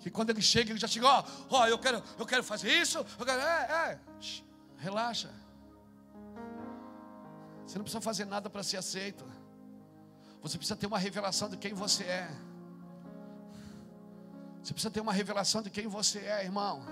Que 0.00 0.10
quando 0.10 0.28
ele 0.28 0.42
chega, 0.42 0.70
ele 0.70 0.78
já 0.78 0.86
chega, 0.86 1.06
ó, 1.06 1.24
oh, 1.48 1.56
oh, 1.60 1.66
eu 1.66 1.78
quero, 1.78 2.02
eu 2.18 2.26
quero 2.26 2.44
fazer 2.44 2.70
isso, 2.70 2.98
eu 2.98 3.24
quero, 3.24 3.40
é, 3.40 3.62
é, 3.72 4.00
relaxa. 4.76 5.30
Você 7.66 7.78
não 7.78 7.84
precisa 7.84 8.02
fazer 8.02 8.26
nada 8.26 8.50
para 8.50 8.62
ser 8.62 8.76
aceito. 8.76 9.24
Você 10.42 10.56
precisa 10.58 10.76
ter 10.76 10.86
uma 10.86 10.98
revelação 10.98 11.48
de 11.48 11.56
quem 11.56 11.74
você 11.74 12.04
é. 12.04 12.30
Você 14.62 14.72
precisa 14.72 14.90
ter 14.90 15.00
uma 15.00 15.12
revelação 15.12 15.62
de 15.62 15.70
quem 15.70 15.86
você 15.86 16.18
é, 16.20 16.44
irmão. 16.44 16.84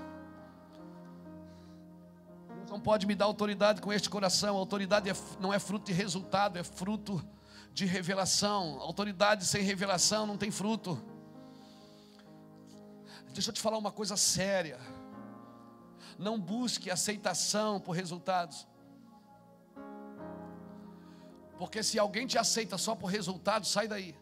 Deus 2.64 2.70
não 2.70 2.80
pode 2.80 3.06
me 3.06 3.14
dar 3.14 3.26
autoridade 3.26 3.80
com 3.80 3.92
este 3.92 4.08
coração. 4.08 4.56
Autoridade 4.56 5.10
é, 5.10 5.14
não 5.38 5.52
é 5.52 5.58
fruto 5.58 5.86
de 5.86 5.92
resultado, 5.92 6.58
é 6.58 6.64
fruto 6.64 7.22
de 7.72 7.84
revelação. 7.84 8.80
Autoridade 8.80 9.44
sem 9.44 9.62
revelação 9.62 10.26
não 10.26 10.38
tem 10.38 10.50
fruto. 10.50 11.02
Deixa 13.32 13.50
eu 13.50 13.54
te 13.54 13.60
falar 13.60 13.76
uma 13.76 13.92
coisa 13.92 14.16
séria. 14.16 14.78
Não 16.18 16.40
busque 16.40 16.90
aceitação 16.90 17.80
por 17.80 17.92
resultados. 17.92 18.66
Porque 21.58 21.82
se 21.82 21.98
alguém 21.98 22.26
te 22.26 22.36
aceita 22.38 22.76
só 22.76 22.94
por 22.94 23.06
resultado, 23.06 23.66
sai 23.66 23.86
daí. 23.86 24.14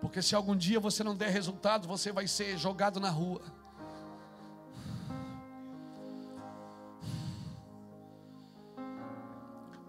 Porque 0.00 0.20
se 0.20 0.34
algum 0.34 0.54
dia 0.54 0.78
você 0.78 1.02
não 1.02 1.16
der 1.16 1.30
resultado, 1.30 1.88
você 1.88 2.12
vai 2.12 2.26
ser 2.28 2.58
jogado 2.58 3.00
na 3.00 3.10
rua. 3.10 3.42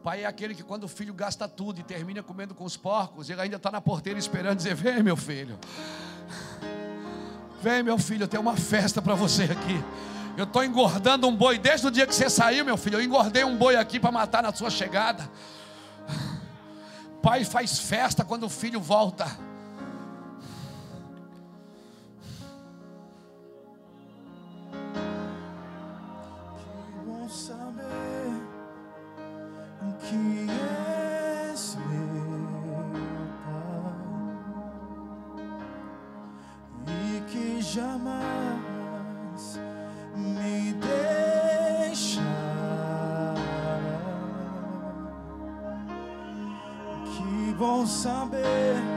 Pai 0.07 0.23
é 0.23 0.25
aquele 0.25 0.55
que 0.55 0.63
quando 0.63 0.85
o 0.85 0.87
filho 0.87 1.13
gasta 1.13 1.49
tudo 1.49 1.81
e 1.81 1.83
termina 1.83 2.23
comendo 2.23 2.55
com 2.55 2.63
os 2.63 2.77
porcos, 2.77 3.29
ele 3.29 3.41
ainda 3.41 3.57
está 3.57 3.69
na 3.69 3.81
porteira 3.81 4.17
esperando 4.17 4.55
dizer: 4.55 4.73
Vem, 4.73 5.03
meu 5.03 5.17
filho. 5.17 5.59
Vem, 7.61 7.83
meu 7.83 7.97
filho, 7.97 8.27
tenho 8.27 8.41
uma 8.41 8.55
festa 8.55 9.01
para 9.01 9.15
você 9.15 9.43
aqui. 9.43 9.83
Eu 10.37 10.43
estou 10.43 10.63
engordando 10.63 11.27
um 11.27 11.35
boi 11.35 11.57
desde 11.57 11.87
o 11.87 11.91
dia 11.91 12.05
que 12.05 12.13
você 12.13 12.29
saiu, 12.29 12.63
meu 12.63 12.77
filho. 12.77 12.99
Eu 12.99 13.03
engordei 13.03 13.43
um 13.43 13.57
boi 13.57 13.75
aqui 13.75 13.99
para 13.99 14.11
matar 14.11 14.43
na 14.43 14.53
sua 14.53 14.69
chegada. 14.69 15.27
Pai 17.23 17.43
faz 17.43 17.79
festa 17.79 18.23
quando 18.23 18.43
o 18.43 18.49
filho 18.49 18.79
volta. 18.79 19.25
Que 26.55 26.99
bom 27.03 27.27
saber 27.27 28.43
que 30.01 30.47
és 31.51 31.77
meu 31.89 32.85
Pai 33.43 33.73
e 36.85 37.21
que 37.31 37.59
jamais 37.63 38.36
Bom 47.59 47.87
saber 47.87 48.96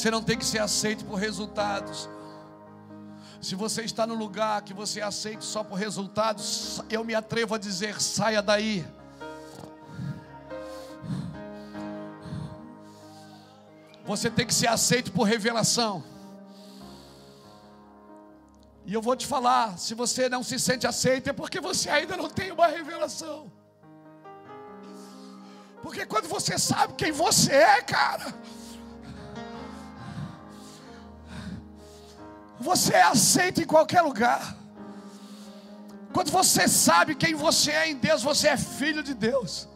Você 0.00 0.10
não 0.10 0.22
tem 0.22 0.38
que 0.38 0.46
ser 0.46 0.60
aceito 0.60 1.04
por 1.04 1.16
resultados. 1.16 2.08
Se 3.38 3.54
você 3.54 3.82
está 3.82 4.06
no 4.06 4.14
lugar 4.14 4.62
que 4.62 4.72
você 4.72 5.00
é 5.00 5.02
aceito 5.02 5.44
só 5.44 5.62
por 5.62 5.74
resultados, 5.74 6.80
eu 6.88 7.04
me 7.04 7.14
atrevo 7.14 7.54
a 7.54 7.58
dizer: 7.58 8.00
saia 8.00 8.40
daí. 8.40 8.82
Você 14.06 14.30
tem 14.30 14.46
que 14.46 14.54
ser 14.54 14.68
aceito 14.68 15.12
por 15.12 15.24
revelação. 15.24 16.02
E 18.86 18.94
eu 18.94 19.02
vou 19.02 19.14
te 19.14 19.26
falar: 19.26 19.76
se 19.76 19.92
você 19.92 20.30
não 20.30 20.42
se 20.42 20.58
sente 20.58 20.86
aceito, 20.86 21.28
é 21.28 21.34
porque 21.34 21.60
você 21.60 21.90
ainda 21.90 22.16
não 22.16 22.30
tem 22.30 22.50
uma 22.52 22.68
revelação. 22.68 23.52
Porque 25.82 26.06
quando 26.06 26.26
você 26.26 26.58
sabe 26.58 26.94
quem 26.94 27.12
você 27.12 27.52
é, 27.52 27.82
cara. 27.82 28.34
Você 32.70 32.94
é 32.94 33.02
aceito 33.02 33.60
em 33.62 33.68
qualquer 33.74 34.02
lugar. 34.02 34.42
Quando 36.14 36.30
você 36.30 36.68
sabe 36.68 37.14
quem 37.22 37.34
você 37.34 37.70
é 37.72 37.84
em 37.90 37.96
Deus, 37.96 38.22
você 38.22 38.46
é 38.48 38.56
filho 38.56 39.02
de 39.02 39.14
Deus. 39.28 39.68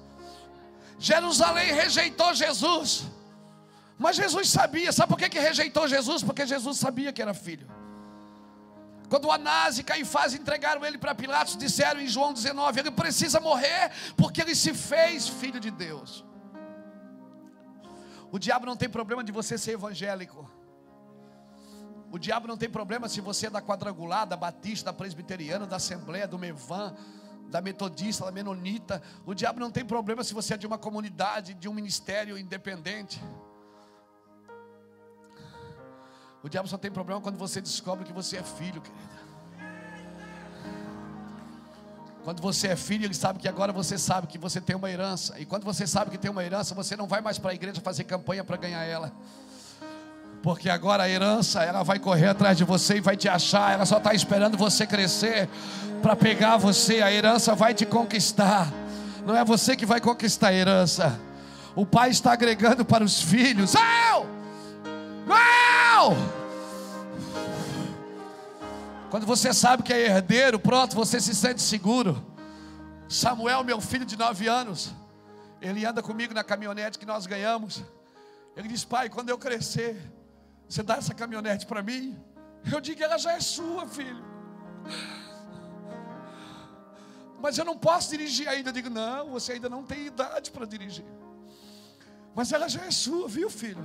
Jerusalém 0.99 1.73
rejeitou 1.73 2.33
Jesus. 2.35 3.05
Mas 3.99 4.17
Jesus 4.17 4.49
sabia, 4.49 4.93
sabe 4.93 5.09
por 5.11 5.19
que, 5.19 5.29
que 5.29 5.39
rejeitou 5.39 5.87
Jesus? 5.89 6.23
Porque 6.23 6.47
Jesus 6.47 6.79
sabia 6.79 7.13
que 7.13 7.23
era 7.23 7.35
filho. 7.35 7.69
Quando 9.09 9.31
Anás 9.31 9.79
e 9.79 9.85
Caifás 9.85 10.35
entregaram 10.35 10.85
ele 10.85 10.99
para 10.99 11.15
Pilatos, 11.15 11.57
disseram 11.57 12.01
em 12.01 12.09
João 12.09 12.33
19: 12.33 12.81
ele 12.81 12.91
precisa 12.91 13.39
morrer 13.41 13.91
porque 14.17 14.41
ele 14.41 14.55
se 14.55 14.73
fez 14.73 15.29
filho 15.29 15.61
de 15.61 15.71
Deus. 15.71 16.25
O 18.31 18.39
diabo 18.39 18.67
não 18.67 18.77
tem 18.77 18.89
problema 18.89 19.23
de 19.23 19.33
você 19.33 19.57
ser 19.57 19.73
evangélico. 19.73 20.51
O 22.15 22.19
diabo 22.19 22.47
não 22.47 22.57
tem 22.57 22.71
problema 22.71 23.09
se 23.09 23.21
você 23.21 23.49
é 23.49 23.51
da 23.51 23.61
quadrangular, 23.61 24.25
da 24.25 24.37
batista, 24.37 24.85
da 24.85 24.93
presbiteriana, 24.93 25.67
da 25.67 25.75
assembleia, 25.75 26.29
do 26.29 26.39
mevan, 26.39 26.95
da 27.51 27.61
metodista, 27.61 28.25
da 28.25 28.31
menonita. 28.31 29.03
O 29.27 29.35
diabo 29.35 29.59
não 29.59 29.69
tem 29.69 29.85
problema 29.85 30.23
se 30.23 30.33
você 30.33 30.55
é 30.55 30.57
de 30.57 30.65
uma 30.65 30.79
comunidade, 30.79 31.55
de 31.55 31.69
um 31.69 31.75
ministério 31.75 32.39
independente. 32.39 33.21
O 36.41 36.49
diabo 36.49 36.69
só 36.69 36.79
tem 36.79 36.89
problema 36.89 37.21
quando 37.21 37.37
você 37.37 37.61
descobre 37.61 38.05
que 38.05 38.13
você 38.13 38.37
é 38.37 38.45
filho, 38.45 38.81
querida. 38.81 39.25
Quando 42.23 42.41
você 42.41 42.69
é 42.69 42.77
filho, 42.77 43.07
ele 43.07 43.15
sabe 43.15 43.41
que 43.41 43.49
agora 43.49 43.73
você 43.73 43.99
sabe 43.99 44.29
que 44.29 44.39
você 44.39 44.61
tem 44.61 44.77
uma 44.77 44.89
herança. 44.89 45.37
E 45.41 45.45
quando 45.45 45.65
você 45.65 45.85
sabe 45.85 46.13
que 46.13 46.19
tem 46.19 46.31
uma 46.31 46.45
herança, 46.45 46.77
você 46.77 46.97
não 46.97 47.09
vai 47.09 47.21
mais 47.21 47.41
para 47.41 47.51
a 47.51 47.55
igreja 47.55 47.81
fazer 47.81 48.05
campanha 48.05 48.45
para 48.45 48.57
ganhar 48.57 48.85
ela. 48.85 49.13
Porque 50.45 50.69
agora 50.69 51.05
a 51.05 51.09
herança, 51.09 51.63
ela 51.63 51.83
vai 51.83 51.99
correr 51.99 52.27
atrás 52.27 52.59
de 52.59 52.65
você 52.65 52.99
e 52.99 53.01
vai 53.01 53.17
te 53.17 53.27
achar. 53.27 53.73
Ela 53.73 53.87
só 53.87 53.97
está 53.97 54.13
esperando 54.13 54.59
você 54.59 54.87
crescer 54.87 55.49
para 56.03 56.15
pegar 56.15 56.59
você. 56.59 57.01
A 57.01 57.11
herança 57.11 57.55
vai 57.55 57.73
te 57.73 57.87
conquistar. 57.87 58.71
Não 59.25 59.35
é 59.35 59.43
você 59.43 59.75
que 59.75 59.87
vai 59.87 60.03
conquistar 60.03 60.49
a 60.49 60.53
herança. 60.53 61.19
O 61.75 61.87
pai 61.87 62.11
está 62.11 62.35
agregando 62.35 62.85
para 62.85 63.03
os 63.03 63.23
filhos. 63.23 63.73
Não! 63.73 64.27
Não! 65.27 66.15
Quando 69.09 69.25
você 69.25 69.55
sabe 69.55 69.83
que 69.83 69.95
é 69.95 70.09
herdeiro, 70.09 70.59
pronto, 70.59 70.95
você 70.95 71.23
se 71.23 71.35
sente 71.35 71.63
seguro. 71.63 72.23
Samuel, 73.09 73.65
meu 73.65 73.81
filho 73.81 74.05
de 74.05 74.19
nove 74.19 74.47
anos, 74.47 74.93
ele 75.59 75.87
anda 75.87 76.03
comigo 76.03 76.35
na 76.35 76.45
caminhonete 76.45 76.99
que 76.99 77.07
nós 77.07 77.25
ganhamos. 77.25 77.83
Ele 78.55 78.69
diz: 78.69 78.85
Pai, 78.85 79.09
quando 79.09 79.31
eu 79.31 79.39
crescer, 79.39 79.97
você 80.69 80.83
dá 80.83 80.97
essa 80.97 81.15
caminhonete 81.15 81.67
para 81.67 81.83
mim? 81.83 82.19
Eu 82.73 82.81
digo: 82.81 83.03
Ela 83.03 83.19
já 83.19 83.33
é 83.33 83.41
sua, 83.41 83.87
filho. 83.87 84.25
Mas 87.41 87.59
eu 87.59 87.65
não 87.65 87.77
posso 87.77 88.11
dirigir 88.11 88.49
ainda. 88.49 88.71
Eu 88.71 88.73
digo: 88.73 88.91
Não, 88.91 89.31
você 89.31 89.53
ainda 89.53 89.69
não 89.69 89.83
tem 89.85 90.07
idade 90.07 90.51
para 90.51 90.67
dirigir. 90.67 91.05
Mas 92.35 92.53
ela 92.53 92.69
já 92.69 92.83
é 92.85 92.91
sua, 92.91 93.29
viu, 93.29 93.49
filho? 93.49 93.85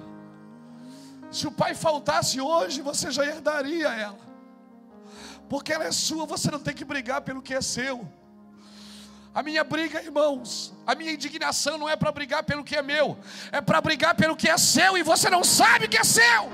Se 1.31 1.45
o 1.45 1.51
pai 1.51 1.76
faltasse 1.76 2.41
hoje, 2.41 2.81
você 2.81 3.11
já 3.11 3.23
herdaria 3.26 3.89
ela. 3.89 4.18
Porque 5.47 5.72
ela 5.72 5.85
é 5.85 5.91
sua, 5.91 6.26
você 6.26 6.49
não 6.49 6.60
tem 6.60 6.73
que 6.73 6.85
brigar 6.85 7.22
pelo 7.22 7.41
que 7.41 7.53
é 7.53 7.61
seu. 7.61 8.07
A 9.34 9.43
minha 9.43 9.64
briga, 9.64 10.01
irmãos, 10.01 10.73
a 10.88 10.95
minha 10.95 11.11
indignação 11.11 11.77
não 11.77 11.88
é 11.88 11.95
para 11.95 12.11
brigar 12.11 12.43
pelo 12.43 12.64
que 12.64 12.76
é 12.76 12.81
meu, 12.81 13.18
é 13.51 13.61
para 13.61 13.80
brigar 13.80 14.15
pelo 14.15 14.35
que 14.35 14.49
é 14.49 14.57
seu 14.57 14.97
e 14.97 15.03
você 15.03 15.30
não 15.30 15.43
sabe 15.43 15.88
que 15.88 15.97
é 15.97 16.03
seu. 16.03 16.49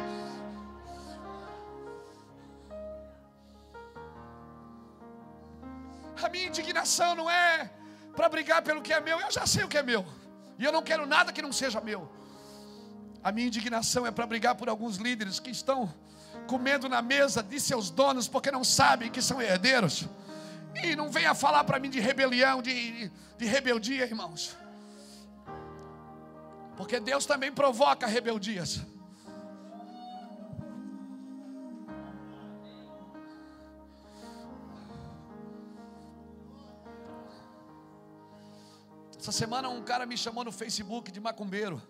A 6.26 6.30
minha 6.30 6.47
indignação 6.47 7.14
não 7.14 7.30
é 7.30 7.69
para 8.15 8.27
brigar 8.27 8.64
pelo 8.64 8.81
que 8.81 8.91
é 8.91 8.99
meu, 8.99 9.19
eu 9.19 9.30
já 9.30 9.45
sei 9.45 9.64
o 9.64 9.68
que 9.68 9.77
é 9.77 9.84
meu, 9.84 10.03
e 10.57 10.64
eu 10.64 10.72
não 10.72 10.81
quero 10.81 11.06
nada 11.06 11.31
que 11.31 11.39
não 11.39 11.53
seja 11.53 11.80
meu. 11.80 12.10
A 13.23 13.31
minha 13.31 13.45
indignação 13.45 14.07
é 14.07 14.11
para 14.11 14.26
brigar 14.26 14.56
por 14.56 14.68
alguns 14.68 14.97
líderes 14.97 15.39
que 15.39 15.52
estão 15.52 15.93
comendo 16.47 16.89
na 16.89 16.99
mesa 16.99 17.43
de 17.43 17.60
seus 17.60 17.91
donos 17.91 18.27
porque 18.27 18.49
não 18.49 18.64
sabem 18.64 19.11
que 19.11 19.22
são 19.22 19.39
herdeiros. 19.39 20.07
E 20.84 20.95
não 20.95 21.11
venha 21.11 21.35
falar 21.35 21.64
para 21.64 21.80
mim 21.80 21.91
de 21.91 21.99
rebelião, 21.99 22.60
de, 22.60 23.11
de 23.38 23.45
rebeldia, 23.45 24.06
irmãos. 24.06 24.57
Porque 26.76 26.99
Deus 26.99 27.26
também 27.26 27.52
provoca 27.52 28.07
rebeldias. 28.07 28.81
Essa 39.26 39.31
semana 39.31 39.68
um 39.69 39.81
cara 39.81 40.06
me 40.06 40.15
chamou 40.15 40.43
no 40.43 40.52
Facebook 40.52 41.11
de 41.11 41.19
macumbeiro. 41.19 41.81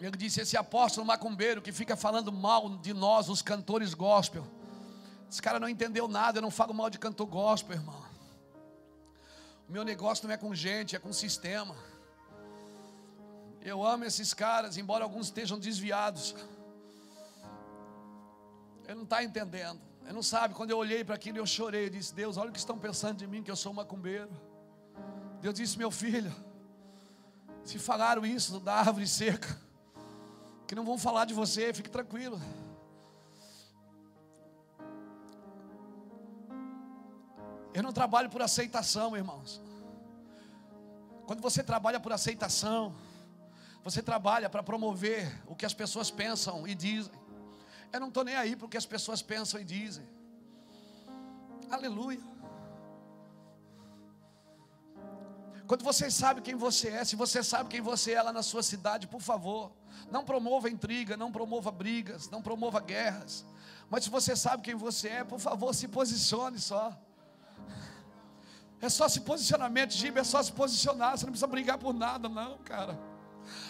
Ele 0.00 0.16
disse: 0.16 0.40
Esse 0.40 0.56
apóstolo 0.56 1.06
macumbeiro 1.06 1.62
que 1.62 1.70
fica 1.70 1.94
falando 1.94 2.32
mal 2.32 2.76
de 2.78 2.92
nós, 2.92 3.28
os 3.28 3.40
cantores 3.40 3.94
gospel. 3.94 4.44
Esse 5.30 5.40
cara 5.40 5.60
não 5.60 5.68
entendeu 5.68 6.08
nada, 6.08 6.38
eu 6.38 6.42
não 6.42 6.50
falo 6.50 6.74
mal 6.74 6.90
de 6.90 6.98
cantor 6.98 7.28
gospel, 7.28 7.76
irmão. 7.76 8.04
O 9.68 9.70
meu 9.70 9.84
negócio 9.84 10.26
não 10.26 10.34
é 10.34 10.36
com 10.36 10.52
gente, 10.56 10.96
é 10.96 10.98
com 10.98 11.12
sistema. 11.12 11.76
Eu 13.62 13.86
amo 13.86 14.04
esses 14.04 14.34
caras, 14.34 14.76
embora 14.76 15.04
alguns 15.04 15.26
estejam 15.26 15.56
desviados. 15.56 16.34
Ele 18.86 18.96
não 18.96 19.04
está 19.04 19.22
entendendo. 19.22 19.89
Ele 20.04 20.12
não 20.12 20.22
sabe. 20.22 20.54
Quando 20.54 20.70
eu 20.70 20.78
olhei 20.78 21.04
para 21.04 21.14
aquilo, 21.14 21.38
eu 21.38 21.46
chorei. 21.46 21.86
Eu 21.86 21.90
disse: 21.90 22.14
Deus, 22.14 22.36
olha 22.36 22.50
o 22.50 22.52
que 22.52 22.58
estão 22.58 22.78
pensando 22.78 23.16
de 23.16 23.26
mim, 23.26 23.42
que 23.42 23.50
eu 23.50 23.56
sou 23.56 23.72
macumbeiro. 23.72 24.30
Deus 25.40 25.54
disse: 25.54 25.78
Meu 25.78 25.90
filho, 25.90 26.34
se 27.64 27.78
falaram 27.78 28.24
isso 28.24 28.60
da 28.60 28.74
árvore 28.74 29.06
seca, 29.06 29.58
que 30.66 30.74
não 30.74 30.84
vão 30.84 30.98
falar 30.98 31.24
de 31.24 31.34
você, 31.34 31.72
fique 31.72 31.90
tranquilo. 31.90 32.40
Eu 37.72 37.82
não 37.82 37.92
trabalho 37.92 38.28
por 38.28 38.42
aceitação, 38.42 39.16
irmãos. 39.16 39.60
Quando 41.26 41.40
você 41.40 41.62
trabalha 41.62 42.00
por 42.00 42.12
aceitação, 42.12 42.94
você 43.84 44.02
trabalha 44.02 44.50
para 44.50 44.62
promover 44.62 45.40
o 45.46 45.54
que 45.54 45.64
as 45.64 45.72
pessoas 45.72 46.10
pensam 46.10 46.66
e 46.66 46.74
dizem. 46.74 47.12
Eu 47.92 48.00
não 48.00 48.08
estou 48.08 48.24
nem 48.24 48.36
aí 48.36 48.54
para 48.54 48.66
o 48.66 48.68
que 48.68 48.76
as 48.76 48.86
pessoas 48.86 49.20
pensam 49.22 49.60
e 49.60 49.64
dizem. 49.64 50.06
Aleluia. 51.70 52.20
Quando 55.66 55.84
você 55.84 56.10
sabe 56.10 56.40
quem 56.40 56.56
você 56.56 56.88
é, 56.88 57.04
se 57.04 57.14
você 57.14 57.42
sabe 57.44 57.68
quem 57.68 57.80
você 57.80 58.12
é 58.12 58.22
lá 58.22 58.32
na 58.32 58.42
sua 58.42 58.62
cidade, 58.62 59.06
por 59.06 59.20
favor, 59.20 59.72
não 60.10 60.24
promova 60.24 60.68
intriga, 60.68 61.16
não 61.16 61.30
promova 61.30 61.70
brigas, 61.70 62.28
não 62.28 62.42
promova 62.42 62.80
guerras. 62.80 63.44
Mas 63.88 64.04
se 64.04 64.10
você 64.10 64.34
sabe 64.34 64.62
quem 64.64 64.74
você 64.74 65.08
é, 65.08 65.24
por 65.24 65.38
favor, 65.38 65.72
se 65.74 65.86
posicione 65.86 66.58
só. 66.58 66.96
É 68.80 68.88
só 68.88 69.08
se 69.08 69.20
posicionamento, 69.20 69.92
Gibe, 69.92 70.18
é 70.18 70.24
só 70.24 70.42
se 70.42 70.52
posicionar. 70.52 71.16
Você 71.16 71.24
não 71.24 71.32
precisa 71.32 71.46
brigar 71.46 71.78
por 71.78 71.92
nada, 71.92 72.28
não, 72.28 72.58
cara. 72.58 72.98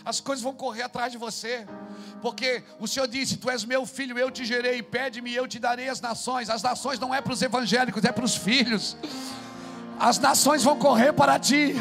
As 0.05 0.21
coisas 0.21 0.43
vão 0.43 0.55
correr 0.55 0.83
atrás 0.83 1.13
de 1.13 1.19
você, 1.19 1.67
porque 2.23 2.63
o 2.79 2.87
Senhor 2.87 3.07
disse: 3.07 3.37
Tu 3.37 3.51
és 3.51 3.65
meu 3.65 3.85
filho, 3.87 4.19
eu 4.19 4.31
te 4.31 4.45
gerei, 4.45 4.83
pede-me 4.83 5.35
eu 5.35 5.47
te 5.47 5.59
darei 5.59 5.89
as 5.89 6.01
nações. 6.01 6.49
As 6.51 6.63
nações 6.63 6.99
não 6.99 7.15
é 7.15 7.21
para 7.21 7.33
os 7.33 7.43
evangélicos, 7.43 8.05
é 8.05 8.13
para 8.13 8.25
os 8.25 8.35
filhos. 8.35 8.97
As 9.99 10.19
nações 10.19 10.63
vão 10.63 10.79
correr 10.79 11.13
para 11.13 11.39
ti. 11.39 11.75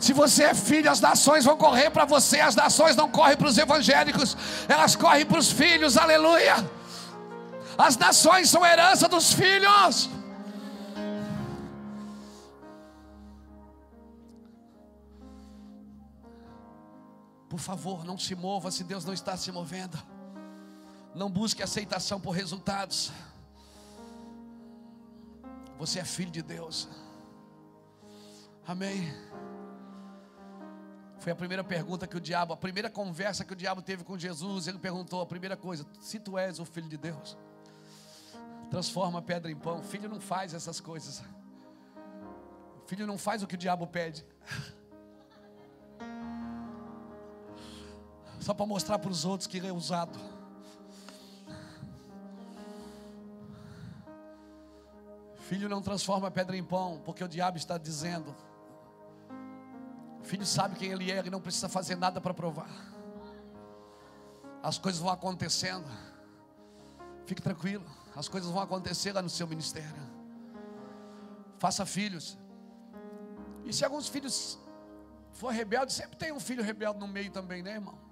Se 0.00 0.12
você 0.12 0.44
é 0.44 0.54
filho, 0.54 0.90
as 0.90 1.00
nações 1.00 1.44
vão 1.44 1.56
correr 1.56 1.90
para 1.90 2.04
você. 2.04 2.40
As 2.40 2.54
nações 2.54 2.96
não 2.96 3.08
correm 3.08 3.36
para 3.36 3.48
os 3.48 3.58
evangélicos, 3.58 4.36
elas 4.68 4.96
correm 4.96 5.24
para 5.24 5.38
os 5.38 5.50
filhos. 5.50 5.96
Aleluia. 5.96 6.56
As 7.76 7.96
nações 7.96 8.50
são 8.50 8.64
herança 8.64 9.08
dos 9.08 9.32
filhos. 9.32 10.08
Por 17.54 17.60
favor, 17.60 18.04
não 18.04 18.18
se 18.18 18.34
mova 18.34 18.68
se 18.72 18.82
Deus 18.82 19.04
não 19.04 19.14
está 19.14 19.36
se 19.36 19.52
movendo. 19.52 19.96
Não 21.14 21.30
busque 21.30 21.62
aceitação 21.62 22.20
por 22.20 22.32
resultados. 22.32 23.12
Você 25.78 26.00
é 26.00 26.04
filho 26.04 26.32
de 26.32 26.42
Deus. 26.42 26.88
Amém. 28.66 29.14
Foi 31.20 31.30
a 31.30 31.36
primeira 31.36 31.62
pergunta 31.62 32.08
que 32.08 32.16
o 32.16 32.20
diabo, 32.20 32.52
a 32.52 32.56
primeira 32.56 32.90
conversa 32.90 33.44
que 33.44 33.52
o 33.52 33.56
diabo 33.56 33.80
teve 33.80 34.02
com 34.02 34.18
Jesus. 34.18 34.66
Ele 34.66 34.80
perguntou 34.80 35.20
a 35.20 35.26
primeira 35.26 35.56
coisa: 35.56 35.86
Se 36.00 36.18
tu 36.18 36.36
és 36.36 36.58
o 36.58 36.64
filho 36.64 36.88
de 36.88 36.96
Deus, 36.98 37.38
transforma 38.68 39.20
a 39.20 39.22
pedra 39.22 39.48
em 39.48 39.56
pão. 39.56 39.78
O 39.78 39.84
filho 39.84 40.08
não 40.08 40.20
faz 40.20 40.54
essas 40.54 40.80
coisas. 40.80 41.22
O 42.82 42.88
filho 42.88 43.06
não 43.06 43.16
faz 43.16 43.44
o 43.44 43.46
que 43.46 43.54
o 43.54 43.58
diabo 43.58 43.86
pede. 43.86 44.26
Só 48.44 48.52
para 48.52 48.66
mostrar 48.66 48.98
para 48.98 49.10
os 49.10 49.24
outros 49.24 49.46
que 49.46 49.56
ele 49.56 49.68
é 49.68 49.72
usado. 49.72 50.18
Filho 55.48 55.66
não 55.66 55.80
transforma 55.80 56.30
pedra 56.30 56.54
em 56.54 56.62
pão, 56.62 57.00
porque 57.06 57.24
o 57.24 57.28
diabo 57.28 57.56
está 57.56 57.78
dizendo. 57.78 58.36
Filho 60.24 60.44
sabe 60.44 60.76
quem 60.76 60.92
ele 60.92 61.10
é, 61.10 61.20
ele 61.20 61.30
não 61.30 61.40
precisa 61.40 61.70
fazer 61.70 61.96
nada 61.96 62.20
para 62.20 62.34
provar. 62.34 62.68
As 64.62 64.76
coisas 64.76 65.00
vão 65.00 65.10
acontecendo. 65.10 65.88
Fique 67.24 67.40
tranquilo, 67.40 67.86
as 68.14 68.28
coisas 68.28 68.50
vão 68.50 68.60
acontecer 68.60 69.14
lá 69.14 69.22
no 69.22 69.30
seu 69.30 69.46
ministério. 69.46 70.02
Faça 71.56 71.86
filhos. 71.86 72.36
E 73.64 73.72
se 73.72 73.86
alguns 73.86 74.06
filhos 74.06 74.58
for 75.32 75.50
rebelde, 75.50 75.94
sempre 75.94 76.18
tem 76.18 76.30
um 76.30 76.40
filho 76.40 76.62
rebelde 76.62 76.98
no 76.98 77.08
meio 77.08 77.30
também, 77.30 77.62
né, 77.62 77.76
irmão? 77.76 78.03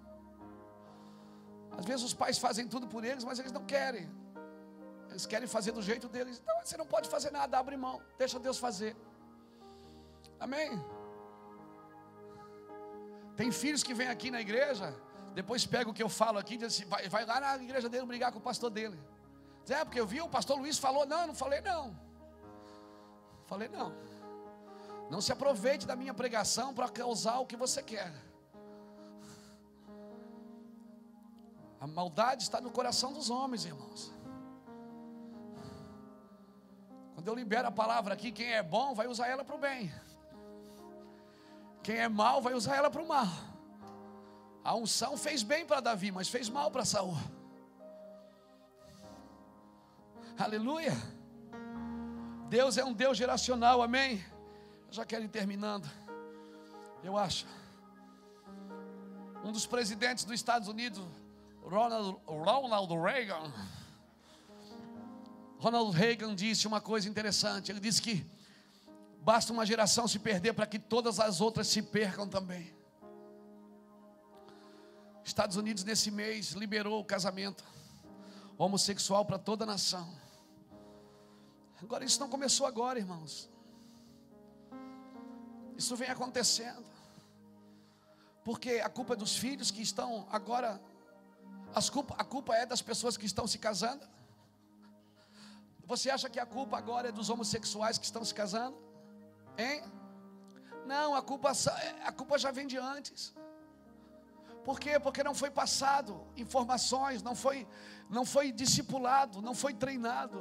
Às 1.78 1.84
vezes 1.84 2.04
os 2.04 2.14
pais 2.14 2.38
fazem 2.38 2.66
tudo 2.66 2.86
por 2.86 3.04
eles, 3.04 3.24
mas 3.24 3.38
eles 3.38 3.52
não 3.52 3.64
querem. 3.64 4.10
Eles 5.10 5.26
querem 5.26 5.46
fazer 5.46 5.72
do 5.72 5.82
jeito 5.82 6.08
deles. 6.08 6.40
Então 6.42 6.54
você 6.64 6.76
não 6.76 6.86
pode 6.86 7.08
fazer 7.08 7.30
nada, 7.30 7.58
abre 7.58 7.76
mão, 7.76 8.00
deixa 8.18 8.38
Deus 8.38 8.58
fazer. 8.58 8.96
Amém? 10.40 10.70
Tem 13.36 13.50
filhos 13.50 13.82
que 13.82 13.94
vêm 13.94 14.08
aqui 14.08 14.30
na 14.30 14.40
igreja, 14.40 14.94
depois 15.34 15.66
pega 15.66 15.88
o 15.88 15.94
que 15.94 16.02
eu 16.02 16.08
falo 16.08 16.38
aqui, 16.38 16.56
diz 16.56 16.74
assim, 16.74 16.84
vai, 16.84 17.08
vai 17.08 17.24
lá 17.24 17.40
na 17.40 17.56
igreja 17.56 17.88
dele 17.88 18.06
brigar 18.06 18.32
com 18.32 18.38
o 18.38 18.42
pastor 18.42 18.70
dele. 18.70 18.98
Diz, 19.64 19.70
é, 19.70 19.84
porque 19.84 20.00
eu 20.00 20.06
vi 20.06 20.20
o 20.20 20.28
pastor 20.28 20.58
Luiz 20.58 20.78
falou, 20.78 21.06
não, 21.06 21.28
não 21.28 21.34
falei 21.34 21.60
não. 21.60 21.96
Falei 23.46 23.68
não. 23.68 23.94
Não 25.10 25.20
se 25.20 25.32
aproveite 25.32 25.86
da 25.86 25.94
minha 25.94 26.14
pregação 26.14 26.74
para 26.74 26.88
causar 26.88 27.38
o 27.38 27.46
que 27.46 27.56
você 27.56 27.82
quer. 27.82 28.12
A 31.82 31.86
maldade 31.88 32.44
está 32.44 32.60
no 32.60 32.70
coração 32.70 33.12
dos 33.12 33.28
homens, 33.28 33.64
irmãos. 33.64 34.12
Quando 37.12 37.26
eu 37.26 37.34
libero 37.34 37.66
a 37.66 37.72
palavra 37.72 38.14
aqui, 38.14 38.30
quem 38.30 38.52
é 38.52 38.62
bom 38.62 38.94
vai 38.94 39.08
usar 39.08 39.26
ela 39.26 39.44
para 39.44 39.56
o 39.56 39.58
bem. 39.58 39.92
Quem 41.82 41.96
é 41.96 42.08
mal 42.08 42.40
vai 42.40 42.54
usar 42.54 42.76
ela 42.76 42.88
para 42.88 43.02
o 43.02 43.08
mal. 43.08 43.26
A 44.62 44.76
unção 44.76 45.16
fez 45.16 45.42
bem 45.42 45.66
para 45.66 45.80
Davi, 45.80 46.12
mas 46.12 46.28
fez 46.28 46.48
mal 46.48 46.70
para 46.70 46.84
Saul. 46.84 47.16
Aleluia. 50.38 50.92
Deus 52.48 52.78
é 52.78 52.84
um 52.84 52.92
Deus 52.92 53.18
geracional, 53.18 53.82
amém. 53.82 54.24
Eu 54.86 54.92
já 54.92 55.04
quero 55.04 55.24
ir 55.24 55.28
terminando. 55.28 55.90
Eu 57.02 57.16
acho. 57.16 57.44
Um 59.44 59.50
dos 59.50 59.66
presidentes 59.66 60.22
dos 60.22 60.34
Estados 60.34 60.68
Unidos 60.68 61.04
Ronald, 61.62 62.18
Ronald 62.26 62.92
Reagan. 63.00 63.52
Ronald 65.58 65.96
Reagan 65.96 66.34
disse 66.34 66.66
uma 66.66 66.80
coisa 66.80 67.08
interessante. 67.08 67.70
Ele 67.70 67.80
disse 67.80 68.02
que 68.02 68.26
basta 69.20 69.52
uma 69.52 69.64
geração 69.64 70.08
se 70.08 70.18
perder 70.18 70.52
para 70.52 70.66
que 70.66 70.78
todas 70.78 71.20
as 71.20 71.40
outras 71.40 71.68
se 71.68 71.80
percam 71.80 72.28
também. 72.28 72.74
Estados 75.24 75.56
Unidos 75.56 75.84
nesse 75.84 76.10
mês 76.10 76.50
liberou 76.50 77.00
o 77.00 77.04
casamento 77.04 77.64
homossexual 78.58 79.24
para 79.24 79.38
toda 79.38 79.64
a 79.64 79.66
nação. 79.66 80.12
Agora 81.80 82.04
isso 82.04 82.20
não 82.20 82.28
começou 82.28 82.66
agora, 82.66 82.98
irmãos. 82.98 83.48
Isso 85.76 85.96
vem 85.96 86.08
acontecendo. 86.08 86.84
Porque 88.44 88.80
a 88.84 88.88
culpa 88.88 89.14
é 89.14 89.16
dos 89.16 89.36
filhos 89.36 89.70
que 89.70 89.82
estão 89.82 90.26
agora 90.30 90.80
Culpa, 91.90 92.14
a 92.18 92.24
culpa 92.24 92.54
é 92.54 92.66
das 92.66 92.82
pessoas 92.82 93.16
que 93.16 93.26
estão 93.26 93.46
se 93.46 93.58
casando? 93.58 94.06
Você 95.84 96.10
acha 96.10 96.28
que 96.28 96.40
a 96.40 96.46
culpa 96.46 96.76
agora 96.78 97.08
é 97.08 97.12
dos 97.12 97.28
homossexuais 97.28 97.98
que 97.98 98.04
estão 98.04 98.24
se 98.24 98.34
casando? 98.34 98.76
Hein? 99.58 99.82
Não, 100.86 101.14
a 101.14 101.22
culpa, 101.22 101.52
a 102.04 102.12
culpa 102.12 102.38
já 102.38 102.50
vem 102.50 102.66
de 102.66 102.78
antes. 102.78 103.34
Por 104.64 104.78
quê? 104.78 104.98
Porque 104.98 105.24
não 105.24 105.34
foi 105.34 105.50
passado 105.50 106.24
informações, 106.36 107.22
não 107.22 107.34
foi, 107.34 107.66
não 108.08 108.24
foi 108.24 108.52
discipulado, 108.52 109.42
não 109.42 109.54
foi 109.54 109.74
treinado, 109.74 110.38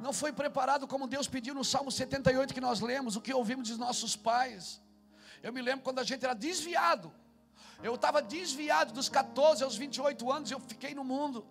não 0.00 0.12
foi 0.12 0.32
preparado 0.32 0.86
como 0.86 1.08
Deus 1.08 1.26
pediu 1.26 1.54
no 1.54 1.64
Salmo 1.64 1.90
78 1.90 2.54
que 2.54 2.60
nós 2.60 2.80
lemos, 2.80 3.16
o 3.16 3.20
que 3.20 3.34
ouvimos 3.34 3.66
de 3.66 3.76
nossos 3.76 4.14
pais. 4.14 4.80
Eu 5.42 5.52
me 5.52 5.60
lembro 5.60 5.84
quando 5.84 5.98
a 5.98 6.04
gente 6.04 6.24
era 6.24 6.34
desviado, 6.34 7.12
eu 7.82 7.94
estava 7.94 8.22
desviado 8.22 8.92
dos 8.92 9.08
14 9.08 9.62
aos 9.64 9.76
28 9.76 10.30
anos, 10.30 10.50
eu 10.50 10.60
fiquei 10.60 10.94
no 10.94 11.04
mundo. 11.04 11.46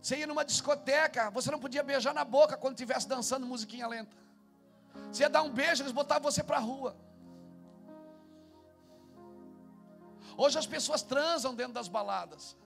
Você 0.00 0.16
ia 0.18 0.26
numa 0.26 0.44
discoteca, 0.44 1.30
você 1.30 1.50
não 1.50 1.58
podia 1.58 1.82
beijar 1.82 2.14
na 2.14 2.24
boca 2.24 2.56
quando 2.56 2.74
estivesse 2.74 3.08
dançando 3.08 3.44
musiquinha 3.44 3.88
lenta. 3.88 4.16
Você 5.10 5.22
ia 5.22 5.28
dar 5.28 5.42
um 5.42 5.50
beijo, 5.50 5.82
eles 5.82 5.92
botavam 5.92 6.30
você 6.30 6.42
para 6.42 6.58
a 6.58 6.60
rua. 6.60 6.96
Hoje 10.36 10.58
as 10.58 10.66
pessoas 10.66 11.02
transam 11.02 11.54
dentro 11.54 11.72
das 11.72 11.88
baladas. 11.88 12.56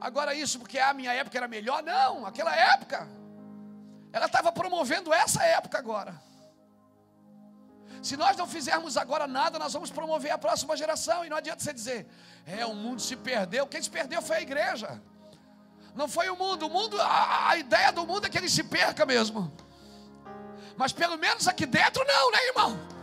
Agora 0.00 0.34
isso 0.34 0.58
porque 0.58 0.78
a 0.78 0.92
minha 0.92 1.12
época 1.12 1.38
era 1.38 1.48
melhor? 1.48 1.82
Não, 1.82 2.26
aquela 2.26 2.54
época. 2.54 3.08
Ela 4.12 4.26
estava 4.26 4.52
promovendo 4.52 5.12
essa 5.12 5.42
época 5.44 5.78
agora. 5.78 6.22
Se 8.02 8.16
nós 8.16 8.36
não 8.36 8.46
fizermos 8.46 8.96
agora 8.96 9.26
nada, 9.26 9.58
nós 9.58 9.72
vamos 9.72 9.90
promover 9.90 10.30
a 10.30 10.38
próxima 10.38 10.76
geração. 10.76 11.24
E 11.24 11.28
não 11.28 11.36
adianta 11.36 11.62
você 11.62 11.72
dizer, 11.72 12.06
é, 12.46 12.64
o 12.66 12.74
mundo 12.74 13.00
se 13.00 13.16
perdeu. 13.16 13.66
Quem 13.66 13.82
se 13.82 13.90
perdeu 13.90 14.20
foi 14.20 14.36
a 14.36 14.42
igreja. 14.42 15.00
Não 15.94 16.08
foi 16.08 16.28
o 16.28 16.36
mundo. 16.36 16.66
O 16.66 16.70
mundo, 16.70 17.00
a, 17.00 17.50
a 17.50 17.56
ideia 17.56 17.92
do 17.92 18.06
mundo 18.06 18.26
é 18.26 18.30
que 18.30 18.36
ele 18.36 18.48
se 18.48 18.64
perca 18.64 19.06
mesmo. 19.06 19.52
Mas 20.76 20.92
pelo 20.92 21.16
menos 21.16 21.46
aqui 21.46 21.66
dentro 21.66 22.04
não, 22.04 22.30
né, 22.30 22.46
irmão? 22.48 22.94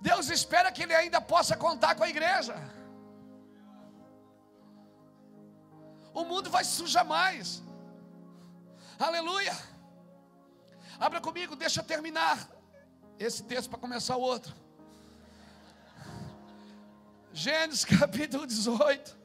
Deus 0.00 0.28
espera 0.28 0.70
que 0.70 0.82
ele 0.82 0.94
ainda 0.94 1.20
possa 1.20 1.56
contar 1.56 1.94
com 1.94 2.04
a 2.04 2.08
igreja. 2.08 2.54
O 6.12 6.24
mundo 6.24 6.50
vai 6.50 6.62
se 6.62 6.72
sujar 6.72 7.04
mais. 7.04 7.62
Aleluia. 8.98 9.56
Abra 10.98 11.20
comigo, 11.20 11.56
deixa 11.56 11.80
eu 11.80 11.84
terminar 11.84 12.48
esse 13.18 13.42
texto 13.42 13.68
para 13.68 13.78
começar 13.78 14.16
o 14.16 14.20
outro. 14.20 14.54
Gênesis 17.32 17.84
capítulo 17.98 18.46
18. 18.46 19.23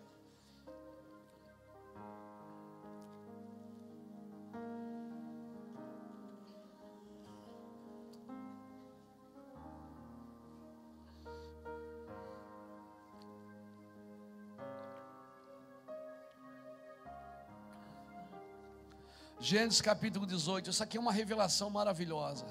Gênesis 19.40 19.80
capítulo 19.80 20.26
18. 20.26 20.70
Isso 20.70 20.84
aqui 20.84 20.98
é 20.98 21.00
uma 21.00 21.14
revelação 21.14 21.70
maravilhosa. 21.70 22.46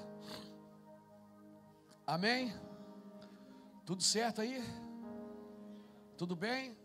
Amém? 2.05 2.51
Tudo 3.85 4.01
certo 4.01 4.41
aí? 4.41 4.63
Tudo 6.17 6.35
bem? 6.35 6.75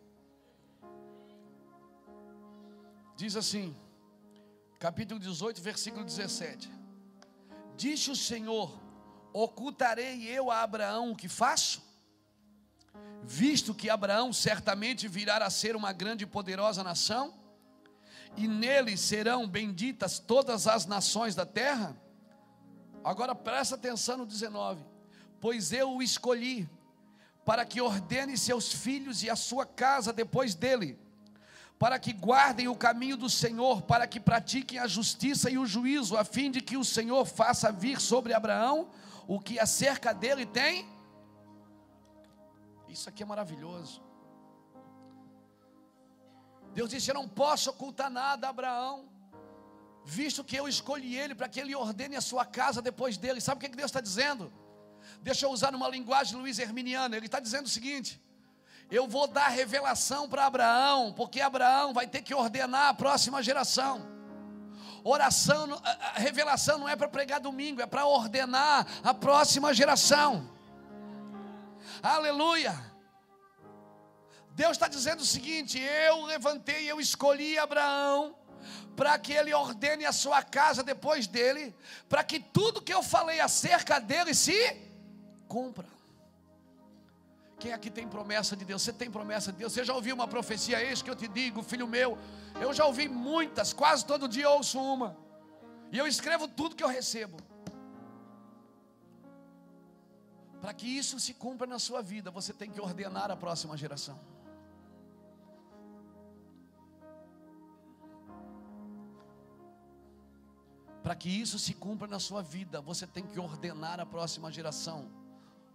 Diz 3.17 3.35
assim, 3.35 3.75
capítulo 4.79 5.19
18, 5.19 5.63
versículo 5.63 6.05
17: 6.05 6.71
Disse 7.75 8.11
o 8.11 8.17
Senhor: 8.17 8.79
Ocultarei 9.33 10.29
eu 10.29 10.51
a 10.51 10.61
Abraão 10.61 11.13
o 11.13 11.17
que 11.17 11.29
faço? 11.29 11.83
Visto 13.23 13.75
que 13.75 13.89
Abraão 13.89 14.33
certamente 14.33 15.09
virá 15.09 15.39
a 15.39 15.49
ser 15.49 15.75
uma 15.75 15.93
grande 15.93 16.25
e 16.25 16.27
poderosa 16.27 16.85
nação, 16.85 17.35
e 18.37 18.49
nele 18.49 18.97
serão 18.97 19.47
benditas 19.47 20.19
todas 20.19 20.67
as 20.67 20.87
nações 20.87 21.35
da 21.35 21.47
terra. 21.47 21.97
Agora 23.03 23.35
presta 23.35 23.75
atenção 23.75 24.19
no 24.19 24.27
19: 24.27 24.85
Pois 25.41 25.73
eu 25.73 25.93
o 25.93 26.03
escolhi 26.03 26.69
para 27.45 27.65
que 27.65 27.81
ordene 27.81 28.39
seus 28.39 28.73
filhos 28.73 29.23
e 29.23 29.29
a 29.29 29.37
sua 29.37 29.67
casa 29.67 30.13
depois 30.13 30.55
dele, 30.55 30.99
para 31.79 31.99
que 31.99 32.13
guardem 32.13 32.69
o 32.69 32.77
caminho 32.77 33.17
do 33.17 33.29
Senhor, 33.29 33.83
para 33.83 34.07
que 34.07 34.19
pratiquem 34.19 34.79
a 34.79 34.87
justiça 34.87 35.51
e 35.51 35.59
o 35.59 35.67
juízo, 35.67 36.17
a 36.17 36.25
fim 36.25 36.51
de 36.51 36.61
que 36.61 36.77
o 36.77 36.85
Senhor 36.85 37.25
faça 37.27 37.71
vir 37.71 38.01
sobre 38.01 38.33
Abraão 38.33 38.89
o 39.27 39.41
que 39.41 39.59
acerca 39.59 40.13
dele 40.13 40.47
tem. 40.47 40.87
Isso 42.89 43.09
aqui 43.09 43.23
é 43.23 43.27
maravilhoso. 43.27 44.03
Deus 46.75 46.91
disse: 46.91 47.11
Eu 47.11 47.15
não 47.15 47.29
posso 47.29 47.71
ocultar 47.71 48.11
nada 48.11 48.47
a 48.47 48.51
Abraão, 48.51 49.09
visto 50.05 50.45
que 50.45 50.57
eu 50.57 50.67
escolhi 50.69 51.17
ele 51.17 51.35
para 51.35 51.49
que 51.49 51.61
ele 51.61 51.75
ordene 51.75 52.17
a 52.17 52.21
sua 52.21 52.45
casa 52.45 52.83
depois 52.83 53.17
dele. 53.17 53.41
Sabe 53.41 53.59
o 53.59 53.71
que 53.71 53.77
Deus 53.77 53.91
está 53.91 54.01
dizendo? 54.01 54.53
Deixa 55.23 55.47
eu 55.47 55.51
usar 55.51 55.71
numa 55.71 55.89
linguagem 55.89 56.39
Luiz 56.39 56.59
Herminiana. 56.59 57.17
Ele 57.17 57.27
está 57.27 57.41
dizendo 57.41 57.67
o 57.67 57.69
seguinte: 57.69 58.21
eu 58.91 59.07
vou 59.07 59.27
dar 59.27 59.49
revelação 59.49 60.29
para 60.29 60.47
Abraão, 60.47 61.13
porque 61.13 61.41
Abraão 61.41 61.93
vai 61.93 62.07
ter 62.07 62.23
que 62.23 62.35
ordenar 62.35 62.89
a 62.89 62.95
próxima 62.95 63.43
geração. 63.43 64.13
Oração, 65.03 65.69
revelação 66.15 66.79
não 66.79 66.89
é 66.89 66.97
para 66.97 67.09
pregar 67.09 67.39
domingo, 67.39 67.83
é 67.83 67.87
para 67.87 68.07
ordenar 68.07 68.87
a 69.03 69.13
próxima 69.13 69.73
geração. 69.75 70.51
Aleluia. 72.03 72.94
Deus 74.55 74.73
está 74.73 74.89
dizendo 74.89 75.21
o 75.21 75.25
seguinte: 75.25 75.79
eu 75.79 76.25
levantei, 76.25 76.91
eu 76.91 77.01
escolhi 77.01 77.59
Abraão 77.59 78.37
para 78.97 79.19
que 79.19 79.33
ele 79.33 79.53
ordene 79.53 80.07
a 80.07 80.13
sua 80.13 80.43
casa 80.43 80.83
depois 80.83 81.27
dele, 81.27 81.75
para 82.09 82.23
que 82.23 82.39
tudo 82.41 82.81
que 82.81 82.95
eu 82.95 83.03
falei 83.03 83.41
acerca 83.41 83.99
dele 83.99 84.35
se 84.35 84.77
cumpra. 85.49 85.87
Quem 87.59 87.73
aqui 87.73 87.91
tem 87.91 88.07
promessa 88.07 88.57
de 88.57 88.65
Deus? 88.65 88.83
Você 88.83 88.93
tem 88.93 89.11
promessa 89.11 89.51
de 89.51 89.59
Deus? 89.59 89.73
Você 89.73 89.85
já 89.85 89.95
ouviu 89.95 90.15
uma 90.15 90.29
profecia? 90.29 90.83
Eis 90.83 91.03
que 91.03 91.11
eu 91.11 91.17
te 91.17 91.27
digo, 91.27 91.63
filho 91.63 91.87
meu. 91.87 92.19
Eu 92.61 92.73
já 92.73 92.85
ouvi 92.85 93.09
muitas, 93.09 93.73
quase 93.73 94.05
todo 94.05 94.29
dia 94.29 94.49
ouço 94.51 94.79
uma. 94.81 95.17
E 95.91 95.99
eu 95.99 96.07
escrevo 96.07 96.47
tudo 96.47 96.77
que 96.77 96.85
eu 96.85 96.89
recebo. 96.89 97.39
Para 100.61 100.73
que 100.75 100.87
isso 100.87 101.19
se 101.21 101.35
cumpra 101.35 101.67
na 101.67 101.79
sua 101.79 102.03
vida, 102.03 102.31
você 102.31 102.53
tem 102.53 102.71
que 102.71 102.81
ordenar 102.81 103.31
a 103.31 103.37
próxima 103.37 103.77
geração. 103.77 104.34
Para 111.05 111.15
que 111.15 111.29
isso 111.29 111.59
se 111.59 111.75
cumpra 111.75 112.09
na 112.09 112.19
sua 112.19 112.43
vida, 112.43 112.81
você 112.81 113.07
tem 113.07 113.27
que 113.27 113.39
ordenar 113.39 114.01
a 114.01 114.07
próxima 114.07 114.51
geração. 114.51 115.11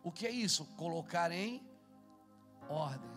O 0.03 0.11
que 0.11 0.26
é 0.26 0.31
isso? 0.31 0.65
Colocar 0.76 1.31
em 1.31 1.64
ordem. 2.68 3.11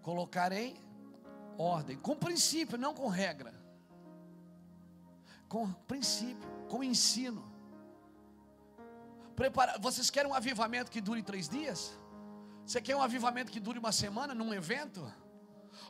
Colocar 0.00 0.52
em 0.52 0.76
ordem, 1.58 1.96
com 1.98 2.14
princípio, 2.14 2.78
não 2.78 2.94
com 2.94 3.08
regra. 3.08 3.52
Com 5.48 5.72
princípio, 5.72 6.48
com 6.68 6.84
ensino. 6.84 7.44
Prepara, 9.34 9.76
vocês 9.80 10.08
querem 10.08 10.30
um 10.30 10.34
avivamento 10.34 10.88
que 10.88 11.00
dure 11.00 11.20
três 11.20 11.48
dias? 11.48 11.98
Você 12.64 12.80
quer 12.80 12.94
um 12.94 13.02
avivamento 13.02 13.50
que 13.50 13.58
dure 13.58 13.80
uma 13.80 13.90
semana 13.90 14.32
num 14.36 14.54
evento? 14.54 15.12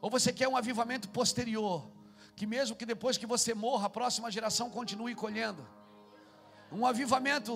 Ou 0.01 0.09
você 0.11 0.33
quer 0.33 0.49
um 0.49 0.57
avivamento 0.57 1.11
posterior? 1.11 1.96
Que 2.37 2.47
mesmo 2.47 2.77
que 2.77 2.85
depois 2.85 3.17
que 3.17 3.27
você 3.27 3.55
morra, 3.55 3.87
a 3.87 3.91
próxima 3.91 4.31
geração 4.31 4.69
continue 4.71 5.15
colhendo. 5.15 5.67
Um 6.71 6.85
avivamento 6.85 7.53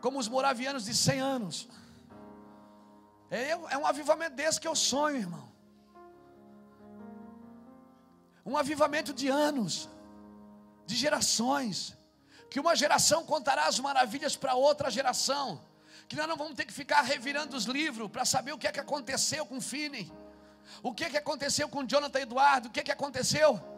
como 0.00 0.18
os 0.18 0.28
moravianos 0.28 0.86
de 0.86 0.94
100 0.94 1.20
anos. 1.20 1.68
É, 3.30 3.50
é 3.50 3.78
um 3.78 3.86
avivamento 3.86 4.34
desse 4.36 4.58
que 4.58 4.68
eu 4.68 4.74
sonho, 4.74 5.16
irmão. 5.16 5.46
Um 8.44 8.56
avivamento 8.56 9.12
de 9.12 9.28
anos, 9.28 9.88
de 10.86 10.94
gerações, 10.94 11.96
que 12.48 12.60
uma 12.60 12.74
geração 12.76 13.24
contará 13.24 13.64
as 13.66 13.78
maravilhas 13.80 14.36
para 14.36 14.54
outra 14.54 14.88
geração, 14.90 15.60
que 16.08 16.16
nós 16.16 16.28
não 16.28 16.36
vamos 16.36 16.54
ter 16.54 16.64
que 16.64 16.72
ficar 16.72 17.02
revirando 17.02 17.56
os 17.56 17.64
livros 17.64 18.08
para 18.08 18.24
saber 18.24 18.52
o 18.52 18.58
que 18.58 18.68
é 18.68 18.72
que 18.72 18.80
aconteceu 18.80 19.44
com 19.44 19.60
Finney, 19.60 20.10
o 20.82 20.94
que 20.94 21.04
é 21.04 21.10
que 21.10 21.18
aconteceu 21.18 21.68
com 21.68 21.84
Jonathan 21.84 22.20
Eduardo, 22.20 22.68
o 22.68 22.70
que 22.70 22.80
é 22.80 22.84
que 22.84 22.92
aconteceu 22.92 23.75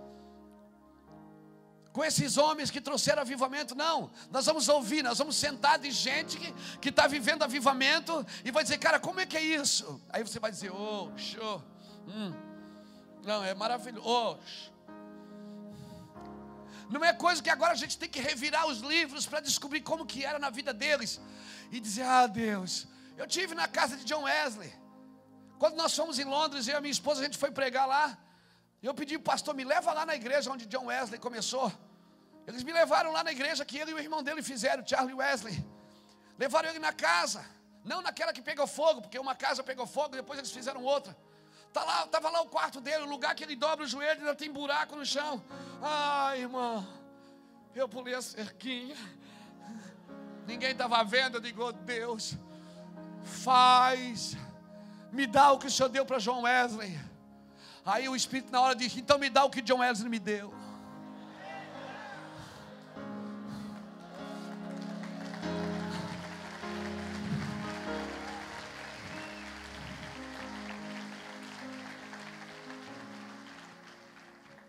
com 1.93 2.05
esses 2.05 2.37
homens 2.37 2.71
que 2.71 2.81
trouxeram 2.81 3.23
avivamento, 3.23 3.75
não. 3.75 4.11
Nós 4.31 4.47
vamos 4.47 4.69
ouvir, 4.69 5.03
nós 5.03 5.19
vamos 5.19 5.37
sentar 5.37 5.79
de 5.79 5.91
gente 5.91 6.39
que 6.81 6.91
está 6.91 7.07
vivendo 7.07 7.43
avivamento 7.43 8.25
e 8.45 8.51
vai 8.51 8.63
dizer, 8.63 8.79
cara, 8.79 9.01
como 9.01 9.21
é 9.21 9.27
que 9.27 9.37
é 9.37 9.43
isso? 9.43 10.01
Aí 10.11 10.23
você 10.23 10.39
vai 10.39 10.51
dizer, 10.51 10.71
oh, 10.71 11.11
show. 11.17 11.63
Hum. 12.07 12.33
Não, 13.25 13.45
é 13.45 13.55
maravilhoso. 13.55 14.07
Oh, 14.07 14.37
não 16.91 17.05
é 17.05 17.13
coisa 17.13 17.43
que 17.43 17.51
agora 17.51 17.73
a 17.73 17.77
gente 17.77 17.99
tem 17.99 18.09
que 18.09 18.21
revirar 18.21 18.67
os 18.67 18.79
livros 18.79 19.27
para 19.27 19.41
descobrir 19.41 19.83
como 19.83 20.07
que 20.07 20.25
era 20.25 20.39
na 20.39 20.51
vida 20.51 20.73
deles 20.73 21.21
e 21.71 21.81
dizer, 21.81 22.03
ah, 22.03 22.27
Deus, 22.27 22.87
eu 23.17 23.27
tive 23.27 23.55
na 23.55 23.69
casa 23.69 23.97
de 23.97 24.05
John 24.05 24.23
Wesley. 24.23 24.73
Quando 25.59 25.77
nós 25.77 25.95
fomos 25.95 26.19
em 26.19 26.25
Londres, 26.25 26.67
eu 26.67 26.75
e 26.75 26.77
a 26.77 26.81
minha 26.81 26.93
esposa, 26.93 27.21
a 27.21 27.25
gente 27.25 27.37
foi 27.37 27.51
pregar 27.51 27.87
lá. 27.87 28.17
Eu 28.83 28.95
pedi, 28.95 29.19
pastor, 29.19 29.55
me 29.55 29.65
leva 29.65 29.93
lá 29.93 30.07
na 30.07 30.15
igreja 30.15 30.51
onde 30.51 30.67
John 30.67 30.87
Wesley 30.87 31.19
começou. 31.19 31.73
Eles 32.47 32.63
me 32.63 32.73
levaram 32.73 33.13
lá 33.13 33.23
na 33.25 33.33
igreja 33.33 33.65
que 33.65 33.77
ele 33.77 33.91
e 33.91 33.95
o 33.95 33.99
irmão 33.99 34.23
dele 34.23 34.43
fizeram, 34.43 34.87
Charlie 34.87 35.15
Wesley. 35.15 35.67
Levaram 36.39 36.71
ele 36.71 36.79
na 36.79 36.93
casa, 36.93 37.45
não 37.85 38.01
naquela 38.01 38.33
que 38.33 38.41
pegou 38.41 38.67
fogo, 38.67 39.03
porque 39.03 39.19
uma 39.19 39.35
casa 39.35 39.63
pegou 39.63 39.87
fogo, 39.87 40.11
depois 40.11 40.39
eles 40.39 40.53
fizeram 40.53 40.83
outra. 40.83 41.17
Tá 41.73 41.85
lá, 41.85 42.05
estava 42.05 42.31
lá 42.31 42.41
o 42.41 42.47
quarto 42.47 42.81
dele, 42.81 43.03
o 43.03 43.09
lugar 43.09 43.35
que 43.35 43.43
ele 43.45 43.57
dobra 43.57 43.85
o 43.85 43.89
joelho, 43.89 44.21
ainda 44.21 44.35
tem 44.35 44.51
buraco 44.51 44.97
no 44.97 45.05
chão. 45.05 45.43
Ai, 45.83 46.41
irmão, 46.41 46.87
eu 47.75 47.89
pulei 47.89 48.15
a 48.15 48.23
cerquinha. 48.23 48.97
Ninguém 50.47 50.71
estava 50.71 51.03
vendo, 51.05 51.37
eu 51.37 51.41
digo, 51.41 51.63
oh, 51.63 51.73
Deus, 51.73 52.35
faz, 53.23 54.37
me 55.13 55.27
dá 55.27 55.53
o 55.53 55.59
que 55.59 55.67
o 55.67 55.71
Senhor 55.71 55.89
deu 55.91 56.07
para 56.07 56.19
João 56.19 56.43
Wesley. 56.43 56.99
Aí 57.89 58.07
o 58.07 58.15
Espírito 58.15 58.53
na 58.53 58.61
hora 58.61 58.75
disse: 58.75 59.01
Então 59.01 59.19
me 59.19 59.31
dá 59.31 59.43
o 59.47 59.51
que 59.51 59.63
John 59.63 59.79
Wesley 59.79 60.11
me 60.11 60.19
deu. 60.19 60.53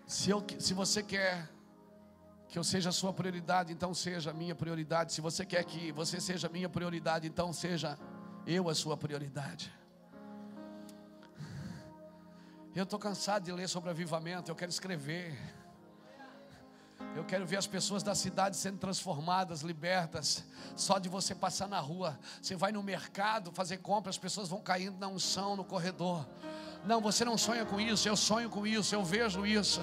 Se, 0.07 0.29
eu, 0.29 0.45
se 0.57 0.73
você 0.73 1.03
quer 1.03 1.49
que 2.47 2.57
eu 2.57 2.63
seja 2.63 2.87
a 2.87 2.93
sua 2.93 3.11
prioridade, 3.11 3.73
então 3.73 3.93
seja 3.93 4.31
a 4.31 4.33
minha 4.33 4.55
prioridade. 4.55 5.11
Se 5.11 5.19
você 5.19 5.45
quer 5.45 5.65
que 5.65 5.91
você 5.91 6.21
seja 6.21 6.47
a 6.47 6.49
minha 6.49 6.69
prioridade, 6.69 7.27
então 7.27 7.51
seja 7.51 7.99
eu 8.47 8.69
a 8.69 8.73
sua 8.73 8.95
prioridade. 8.95 9.78
Eu 12.75 12.83
estou 12.83 12.99
cansado 12.99 13.43
de 13.43 13.51
ler 13.51 13.67
sobre 13.67 13.89
avivamento, 13.89 14.51
eu 14.51 14.55
quero 14.55 14.69
escrever. 14.69 15.37
Eu 17.15 17.25
quero 17.25 17.45
ver 17.45 17.57
as 17.57 17.65
pessoas 17.65 18.03
da 18.03 18.13
cidade 18.13 18.55
sendo 18.57 18.77
transformadas, 18.77 19.61
libertas. 19.61 20.45
Só 20.75 20.99
de 20.99 21.09
você 21.09 21.33
passar 21.33 21.67
na 21.67 21.79
rua, 21.79 22.19
você 22.41 22.55
vai 22.55 22.71
no 22.71 22.83
mercado 22.83 23.51
fazer 23.51 23.77
compra, 23.77 24.11
as 24.11 24.17
pessoas 24.17 24.49
vão 24.49 24.61
caindo 24.61 24.99
na 24.99 25.07
unção 25.07 25.55
no 25.55 25.63
corredor. 25.63 26.27
Não, 26.85 27.01
você 27.01 27.25
não 27.25 27.37
sonha 27.37 27.65
com 27.65 27.81
isso, 27.81 28.07
eu 28.07 28.15
sonho 28.15 28.49
com 28.49 28.65
isso, 28.67 28.93
eu 28.93 29.03
vejo 29.03 29.45
isso. 29.45 29.81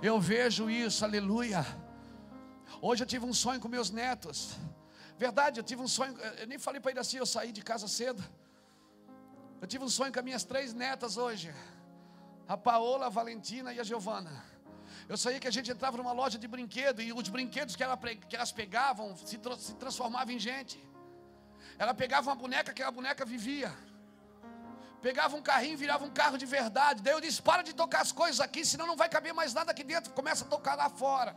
Eu 0.00 0.18
vejo 0.20 0.70
isso, 0.70 1.04
aleluia. 1.04 1.64
Hoje 2.80 3.02
eu 3.02 3.06
tive 3.06 3.26
um 3.26 3.34
sonho 3.34 3.60
com 3.60 3.68
meus 3.68 3.90
netos. 3.90 4.56
Verdade, 5.18 5.60
eu 5.60 5.64
tive 5.64 5.82
um 5.82 5.88
sonho, 5.88 6.16
eu 6.40 6.46
nem 6.46 6.58
falei 6.58 6.80
para 6.80 6.90
ele 6.90 7.00
assim, 7.00 7.18
eu 7.18 7.26
saí 7.26 7.52
de 7.52 7.62
casa 7.62 7.86
cedo. 7.86 8.24
Eu 9.60 9.68
tive 9.68 9.84
um 9.84 9.88
sonho 9.88 10.12
com 10.12 10.18
as 10.18 10.24
minhas 10.24 10.42
três 10.42 10.72
netas 10.74 11.16
hoje. 11.16 11.54
A 12.48 12.56
Paola, 12.56 13.06
a 13.06 13.08
Valentina 13.08 13.72
e 13.72 13.80
a 13.80 13.84
Giovana. 13.84 14.44
Eu 15.08 15.16
sabia 15.16 15.40
que 15.40 15.48
a 15.48 15.50
gente 15.50 15.70
entrava 15.70 15.96
numa 15.96 16.12
loja 16.12 16.38
de 16.38 16.46
brinquedo 16.46 17.00
e 17.00 17.12
os 17.12 17.28
brinquedos 17.28 17.76
que, 17.76 17.82
ela, 17.82 17.96
que 17.96 18.36
elas 18.36 18.52
pegavam 18.52 19.16
se, 19.16 19.38
se 19.58 19.74
transformavam 19.74 20.34
em 20.34 20.38
gente. 20.38 20.82
Ela 21.78 21.94
pegava 21.94 22.30
uma 22.30 22.36
boneca, 22.36 22.70
aquela 22.70 22.90
boneca 22.90 23.24
vivia. 23.24 23.72
Pegava 25.00 25.36
um 25.36 25.42
carrinho, 25.42 25.76
virava 25.76 26.04
um 26.04 26.10
carro 26.10 26.38
de 26.38 26.46
verdade. 26.46 27.02
Daí 27.02 27.12
eu 27.12 27.20
disse: 27.20 27.42
para 27.42 27.62
de 27.62 27.72
tocar 27.72 28.02
as 28.02 28.12
coisas 28.12 28.40
aqui, 28.40 28.64
senão 28.64 28.86
não 28.86 28.96
vai 28.96 29.08
caber 29.08 29.34
mais 29.34 29.52
nada 29.52 29.72
aqui 29.72 29.82
dentro. 29.82 30.12
Começa 30.12 30.44
a 30.44 30.48
tocar 30.48 30.76
lá 30.76 30.88
fora. 30.88 31.34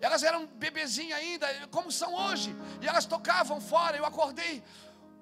Elas 0.00 0.22
eram 0.22 0.46
bebezinhas 0.46 1.18
ainda, 1.18 1.46
como 1.70 1.90
são 1.90 2.14
hoje. 2.14 2.54
E 2.80 2.88
elas 2.88 3.06
tocavam 3.06 3.60
fora. 3.60 3.96
Eu 3.96 4.04
acordei. 4.04 4.62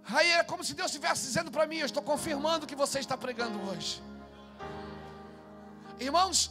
Aí 0.08 0.30
era 0.30 0.44
como 0.44 0.62
se 0.64 0.74
Deus 0.74 0.90
estivesse 0.90 1.22
dizendo 1.22 1.50
para 1.50 1.66
mim: 1.66 1.78
Eu 1.78 1.86
estou 1.86 2.02
confirmando 2.02 2.64
o 2.64 2.68
que 2.68 2.74
você 2.74 3.00
está 3.00 3.16
pregando 3.16 3.60
hoje. 3.68 4.02
Irmãos, 5.98 6.50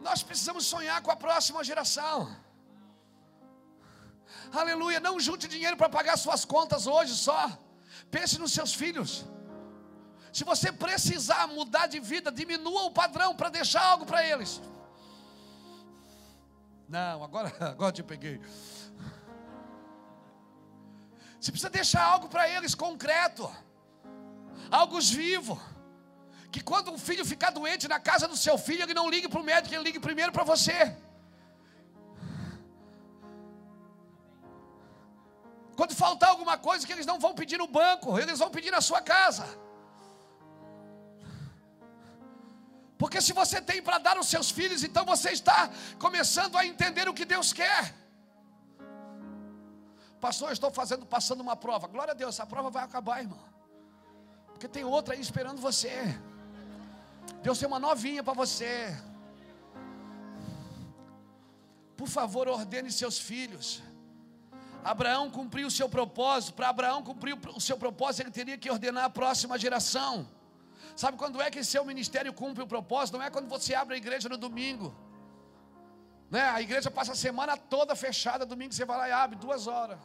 nós 0.00 0.22
precisamos 0.22 0.66
sonhar 0.66 1.02
com 1.02 1.10
a 1.10 1.16
próxima 1.16 1.62
geração. 1.62 2.34
Aleluia. 4.52 5.00
Não 5.00 5.18
junte 5.20 5.48
dinheiro 5.48 5.76
para 5.76 5.88
pagar 5.88 6.16
suas 6.16 6.44
contas 6.44 6.86
hoje 6.86 7.14
só. 7.14 7.58
Pense 8.10 8.38
nos 8.38 8.52
seus 8.52 8.72
filhos. 8.74 9.24
Se 10.32 10.44
você 10.44 10.70
precisar 10.70 11.46
mudar 11.46 11.86
de 11.86 11.98
vida, 11.98 12.30
diminua 12.30 12.82
o 12.84 12.90
padrão 12.90 13.34
para 13.34 13.48
deixar 13.48 13.82
algo 13.82 14.04
para 14.04 14.24
eles. 14.24 14.60
Não, 16.88 17.24
agora, 17.24 17.52
agora 17.60 17.92
te 17.92 18.02
peguei. 18.02 18.40
Você 21.40 21.50
precisa 21.50 21.70
deixar 21.70 22.02
algo 22.02 22.28
para 22.28 22.48
eles 22.48 22.74
concreto, 22.74 23.50
algo 24.70 25.00
vivo. 25.00 25.60
Que 26.56 26.62
quando 26.68 26.90
um 26.90 27.00
filho 27.06 27.22
ficar 27.32 27.50
doente 27.56 27.86
na 27.92 27.98
casa 28.00 28.26
do 28.26 28.36
seu 28.44 28.56
filho, 28.66 28.82
ele 28.84 28.94
não 28.98 29.10
ligue 29.14 29.28
para 29.32 29.40
o 29.42 29.44
médico, 29.48 29.74
ele 29.74 29.84
ligue 29.88 30.00
primeiro 30.06 30.32
para 30.36 30.44
você. 30.50 30.76
Quando 35.78 35.94
faltar 35.94 36.30
alguma 36.30 36.56
coisa 36.56 36.86
que 36.86 36.94
eles 36.94 37.08
não 37.10 37.18
vão 37.24 37.34
pedir 37.40 37.58
no 37.62 37.66
banco, 37.66 38.18
eles 38.18 38.38
vão 38.38 38.48
pedir 38.56 38.70
na 38.76 38.80
sua 38.80 39.02
casa. 39.02 39.46
Porque 42.96 43.20
se 43.26 43.34
você 43.40 43.60
tem 43.60 43.82
para 43.88 43.98
dar 43.98 44.16
aos 44.16 44.28
seus 44.34 44.50
filhos, 44.50 44.82
então 44.82 45.04
você 45.04 45.32
está 45.32 45.58
começando 45.98 46.56
a 46.56 46.64
entender 46.64 47.06
o 47.06 47.12
que 47.12 47.26
Deus 47.26 47.52
quer. 47.52 47.94
Pastor, 50.26 50.48
eu 50.48 50.54
estou 50.54 50.70
fazendo, 50.70 51.04
passando 51.04 51.42
uma 51.42 51.56
prova. 51.66 51.86
Glória 51.86 52.12
a 52.12 52.20
Deus, 52.22 52.34
essa 52.34 52.46
prova 52.46 52.70
vai 52.70 52.82
acabar, 52.82 53.20
irmão. 53.20 53.44
Porque 54.54 54.66
tem 54.66 54.84
outra 54.84 55.12
aí 55.12 55.20
esperando 55.20 55.60
você. 55.60 56.18
Deus 57.46 57.60
tem 57.60 57.68
uma 57.68 57.78
novinha 57.78 58.22
para 58.24 58.34
você. 58.42 58.72
Por 62.00 62.08
favor, 62.08 62.48
ordene 62.48 62.90
seus 62.90 63.16
filhos. 63.28 63.66
Abraão 64.92 65.30
cumpriu 65.36 65.68
o 65.68 65.70
seu 65.70 65.88
propósito. 65.88 66.54
Para 66.54 66.68
Abraão 66.70 67.04
cumprir 67.04 67.38
o 67.58 67.60
seu 67.60 67.76
propósito, 67.84 68.22
ele 68.22 68.32
teria 68.32 68.58
que 68.58 68.68
ordenar 68.68 69.04
a 69.04 69.10
próxima 69.20 69.56
geração. 69.64 70.28
Sabe 70.96 71.16
quando 71.22 71.40
é 71.40 71.48
que 71.48 71.62
seu 71.62 71.84
ministério 71.84 72.32
cumpre 72.32 72.64
o 72.64 72.66
propósito? 72.66 73.16
Não 73.16 73.24
é 73.24 73.30
quando 73.30 73.48
você 73.48 73.76
abre 73.76 73.94
a 73.94 73.98
igreja 73.98 74.28
no 74.28 74.38
domingo. 74.46 74.88
Né? 76.28 76.42
A 76.48 76.60
igreja 76.60 76.90
passa 76.90 77.12
a 77.12 77.20
semana 77.26 77.56
toda 77.56 77.94
fechada, 77.94 78.44
domingo 78.44 78.74
você 78.74 78.84
vai 78.84 78.98
lá 78.98 79.08
e 79.08 79.12
abre 79.12 79.36
duas 79.36 79.68
horas. 79.68 80.00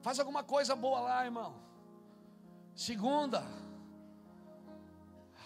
Faz 0.00 0.18
alguma 0.18 0.42
coisa 0.42 0.74
boa 0.74 1.00
lá, 1.00 1.24
irmão. 1.24 1.54
Segunda. 2.74 3.44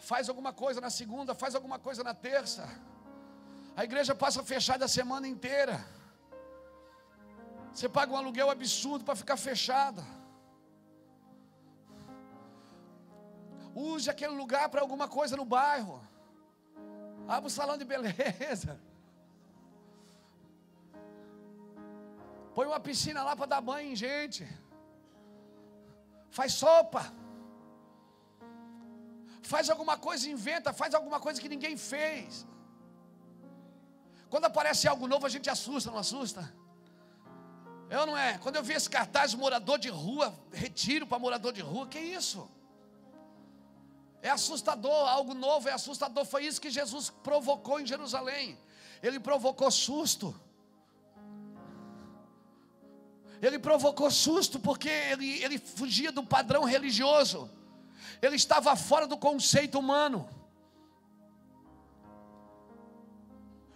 Faz 0.00 0.28
alguma 0.28 0.52
coisa 0.52 0.80
na 0.80 0.90
segunda, 0.90 1.34
faz 1.34 1.54
alguma 1.54 1.78
coisa 1.78 2.04
na 2.04 2.14
terça. 2.14 2.68
A 3.76 3.82
igreja 3.84 4.14
passa 4.14 4.42
fechada 4.42 4.84
a 4.84 4.88
semana 4.88 5.26
inteira. 5.26 5.84
Você 7.72 7.88
paga 7.88 8.12
um 8.12 8.16
aluguel 8.16 8.50
absurdo 8.50 9.04
para 9.04 9.16
ficar 9.16 9.36
fechada. 9.36 10.04
Use 13.74 14.08
aquele 14.08 14.34
lugar 14.34 14.68
para 14.68 14.80
alguma 14.80 15.08
coisa 15.08 15.36
no 15.36 15.44
bairro. 15.44 16.00
Abra 17.26 17.46
um 17.46 17.50
salão 17.50 17.76
de 17.76 17.84
beleza. 17.84 18.80
Põe 22.54 22.66
uma 22.66 22.80
piscina 22.88 23.22
lá 23.22 23.34
para 23.36 23.46
dar 23.46 23.60
banho 23.60 23.90
em 23.92 23.96
gente. 23.96 24.42
Faz 26.30 26.52
sopa. 26.54 27.02
Faz 29.42 29.68
alguma 29.68 29.96
coisa, 29.98 30.28
inventa, 30.28 30.72
faz 30.72 30.94
alguma 30.94 31.18
coisa 31.20 31.40
que 31.40 31.48
ninguém 31.54 31.76
fez. 31.76 32.46
Quando 34.30 34.46
aparece 34.46 34.88
algo 34.88 35.06
novo, 35.06 35.26
a 35.26 35.28
gente 35.28 35.48
assusta, 35.50 35.90
não 35.90 35.98
assusta? 35.98 36.42
Eu 37.90 38.06
não 38.06 38.16
é. 38.16 38.38
Quando 38.38 38.56
eu 38.56 38.62
vi 38.62 38.72
esse 38.72 38.88
cartaz 38.88 39.34
morador 39.34 39.78
de 39.78 39.88
rua, 39.88 40.34
retiro 40.52 41.06
para 41.06 41.18
morador 41.18 41.52
de 41.52 41.60
rua, 41.60 41.86
que 41.86 41.98
isso? 41.98 42.48
É 44.22 44.30
assustador, 44.30 45.08
algo 45.08 45.34
novo 45.34 45.68
é 45.68 45.72
assustador. 45.72 46.24
Foi 46.24 46.44
isso 46.46 46.60
que 46.60 46.70
Jesus 46.70 47.10
provocou 47.10 47.78
em 47.78 47.86
Jerusalém. 47.86 48.58
Ele 49.02 49.20
provocou 49.20 49.70
susto. 49.70 50.34
Ele 53.46 53.58
provocou 53.58 54.10
susto 54.10 54.58
porque 54.58 54.88
ele, 54.88 55.42
ele 55.42 55.58
fugia 55.58 56.10
do 56.10 56.24
padrão 56.24 56.64
religioso. 56.64 57.50
Ele 58.22 58.36
estava 58.36 58.74
fora 58.74 59.06
do 59.06 59.18
conceito 59.18 59.78
humano. 59.78 60.26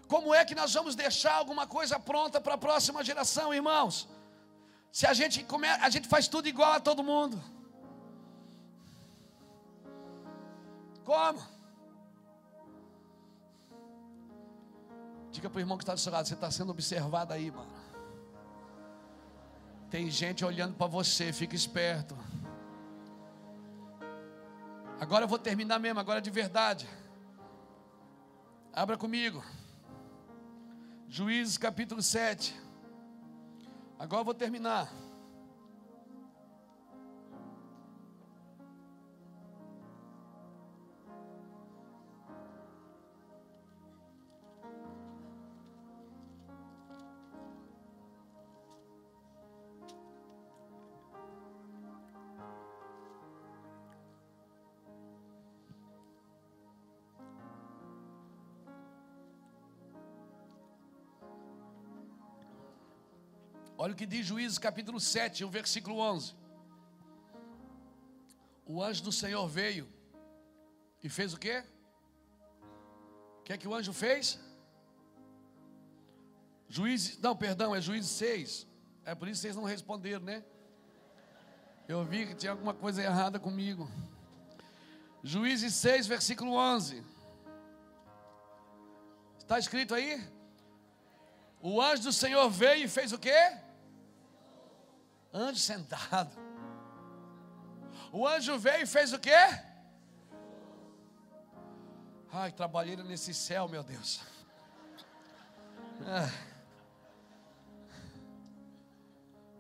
Como 0.07 0.35
é 0.35 0.43
que 0.43 0.55
nós 0.55 0.73
vamos 0.73 0.95
deixar 0.95 1.35
alguma 1.35 1.67
coisa 1.67 2.01
pronta 2.01 2.41
para 2.41 2.55
a 2.55 2.59
próxima 2.59 3.05
geração, 3.05 3.53
irmãos? 3.53 4.09
Se 4.91 5.07
a 5.07 5.13
gente 5.13 5.45
come, 5.45 5.69
a 5.69 5.91
gente 5.91 6.09
faz 6.09 6.27
tudo 6.27 6.49
igual 6.49 6.73
a 6.73 6.81
todo 6.81 7.05
mundo. 7.05 7.39
Como? 11.05 11.41
Diga 15.31 15.51
para 15.51 15.59
o 15.59 15.61
irmão 15.61 15.77
que 15.77 15.85
está 15.85 15.93
do 15.93 16.01
seu 16.01 16.11
lado, 16.11 16.27
você 16.27 16.33
está 16.33 16.51
sendo 16.51 16.71
observado 16.71 17.35
aí, 17.35 17.51
mano. 17.51 17.78
Tem 19.91 20.11
gente 20.11 20.45
olhando 20.45 20.75
para 20.75 20.87
você, 20.87 21.33
fica 21.33 21.57
esperto. 21.57 22.17
Agora 25.01 25.25
eu 25.25 25.29
vou 25.29 25.39
terminar 25.39 25.79
mesmo, 25.79 25.99
agora 25.99 26.21
de 26.21 26.31
verdade. 26.31 26.87
Abra 28.73 28.99
comigo. 28.99 29.43
Juízes 31.09 31.57
capítulo 31.57 32.03
7. 32.03 32.55
Agora 33.99 34.21
eu 34.21 34.25
vou 34.27 34.35
terminar. 34.35 34.93
Que 63.99 64.07
diz 64.07 64.25
Juízes 64.25 64.59
capítulo 64.59 65.01
7, 65.01 65.45
o 65.45 65.51
versículo 65.51 65.99
11. 65.99 66.33
O 68.65 68.81
anjo 68.81 69.03
do 69.03 69.11
Senhor 69.11 69.45
veio 69.49 69.89
e 71.03 71.09
fez 71.09 71.35
o 71.35 71.39
quê? 71.39 71.65
O 73.41 73.43
que 73.43 73.53
é 73.53 73.59
que 73.59 73.67
o 73.67 73.75
anjo 73.75 73.93
fez? 73.93 74.39
Juízes, 76.69 77.19
não, 77.19 77.35
perdão, 77.35 77.75
é 77.75 77.81
Juízes 77.81 78.13
6. 78.13 78.69
É 79.05 79.17
por 79.17 79.27
isso 79.27 79.41
que 79.41 79.49
vocês 79.49 79.57
não 79.57 79.65
responderam, 79.65 80.25
né? 80.25 80.45
Eu 81.89 82.05
vi 82.05 82.25
que 82.25 82.37
tinha 82.37 82.53
alguma 82.53 82.75
coisa 82.75 83.03
errada 83.03 83.41
comigo. 83.41 83.91
Juízes 85.25 85.75
6, 85.75 86.07
versículo 86.07 86.53
11. 86.53 87.03
Está 89.39 89.59
escrito 89.59 89.93
aí? 89.93 90.25
O 91.61 91.83
anjo 91.83 92.05
do 92.05 92.13
Senhor 92.13 92.49
veio 92.49 92.85
e 92.85 92.89
fez 92.89 93.13
o 93.13 93.19
quê? 93.19 93.67
Anjo 95.33 95.61
sentado. 95.61 96.37
O 98.13 98.27
anjo 98.27 98.59
veio 98.59 98.83
e 98.83 98.87
fez 98.87 99.13
o 99.13 99.19
quê? 99.19 99.37
Ai, 102.33 102.53
trabalheira 102.53 103.03
nesse 103.03 103.35
céu, 103.35 103.69
meu 103.69 103.83
Deus. 103.83 104.21
Ah. 106.07 106.31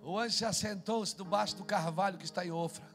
O 0.03 0.19
anjo 0.19 0.36
se 0.36 0.45
assentou-se 0.45 1.15
debaixo 1.16 1.57
do 1.57 1.65
carvalho 1.65 2.16
que 2.16 2.24
está 2.24 2.45
em 2.45 2.51
Ofra. 2.51 2.86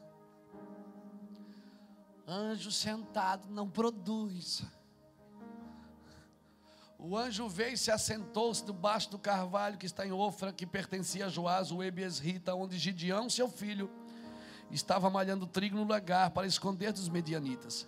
Anjo 2.26 2.72
sentado 2.72 3.48
não 3.50 3.68
produz. 3.68 4.64
O 7.06 7.18
anjo 7.18 7.46
veio 7.50 7.74
e 7.74 7.76
se 7.76 7.90
assentou-se 7.90 8.64
debaixo 8.64 9.10
do 9.10 9.18
carvalho 9.18 9.76
que 9.76 9.84
está 9.84 10.06
em 10.06 10.12
Ofra, 10.12 10.54
que 10.54 10.64
pertencia 10.64 11.26
a 11.26 11.28
Joás, 11.28 11.70
o 11.70 11.82
Ebiesrita, 11.82 12.54
onde 12.54 12.78
Gideão, 12.78 13.28
seu 13.28 13.46
filho, 13.46 13.90
estava 14.70 15.10
malhando 15.10 15.46
trigo 15.46 15.76
no 15.76 15.86
lagar 15.86 16.30
para 16.30 16.46
esconder 16.46 16.94
dos 16.94 17.10
medianitas. 17.10 17.86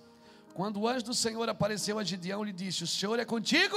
Quando 0.53 0.81
o 0.81 0.87
anjo 0.87 1.07
do 1.07 1.15
Senhor 1.15 1.49
apareceu 1.49 1.99
a 1.99 2.05
Gideão, 2.05 2.45
lhe 2.45 2.53
disse: 2.53 2.85
O 2.85 2.87
Senhor 2.87 3.19
é 3.19 3.25
contigo? 3.25 3.75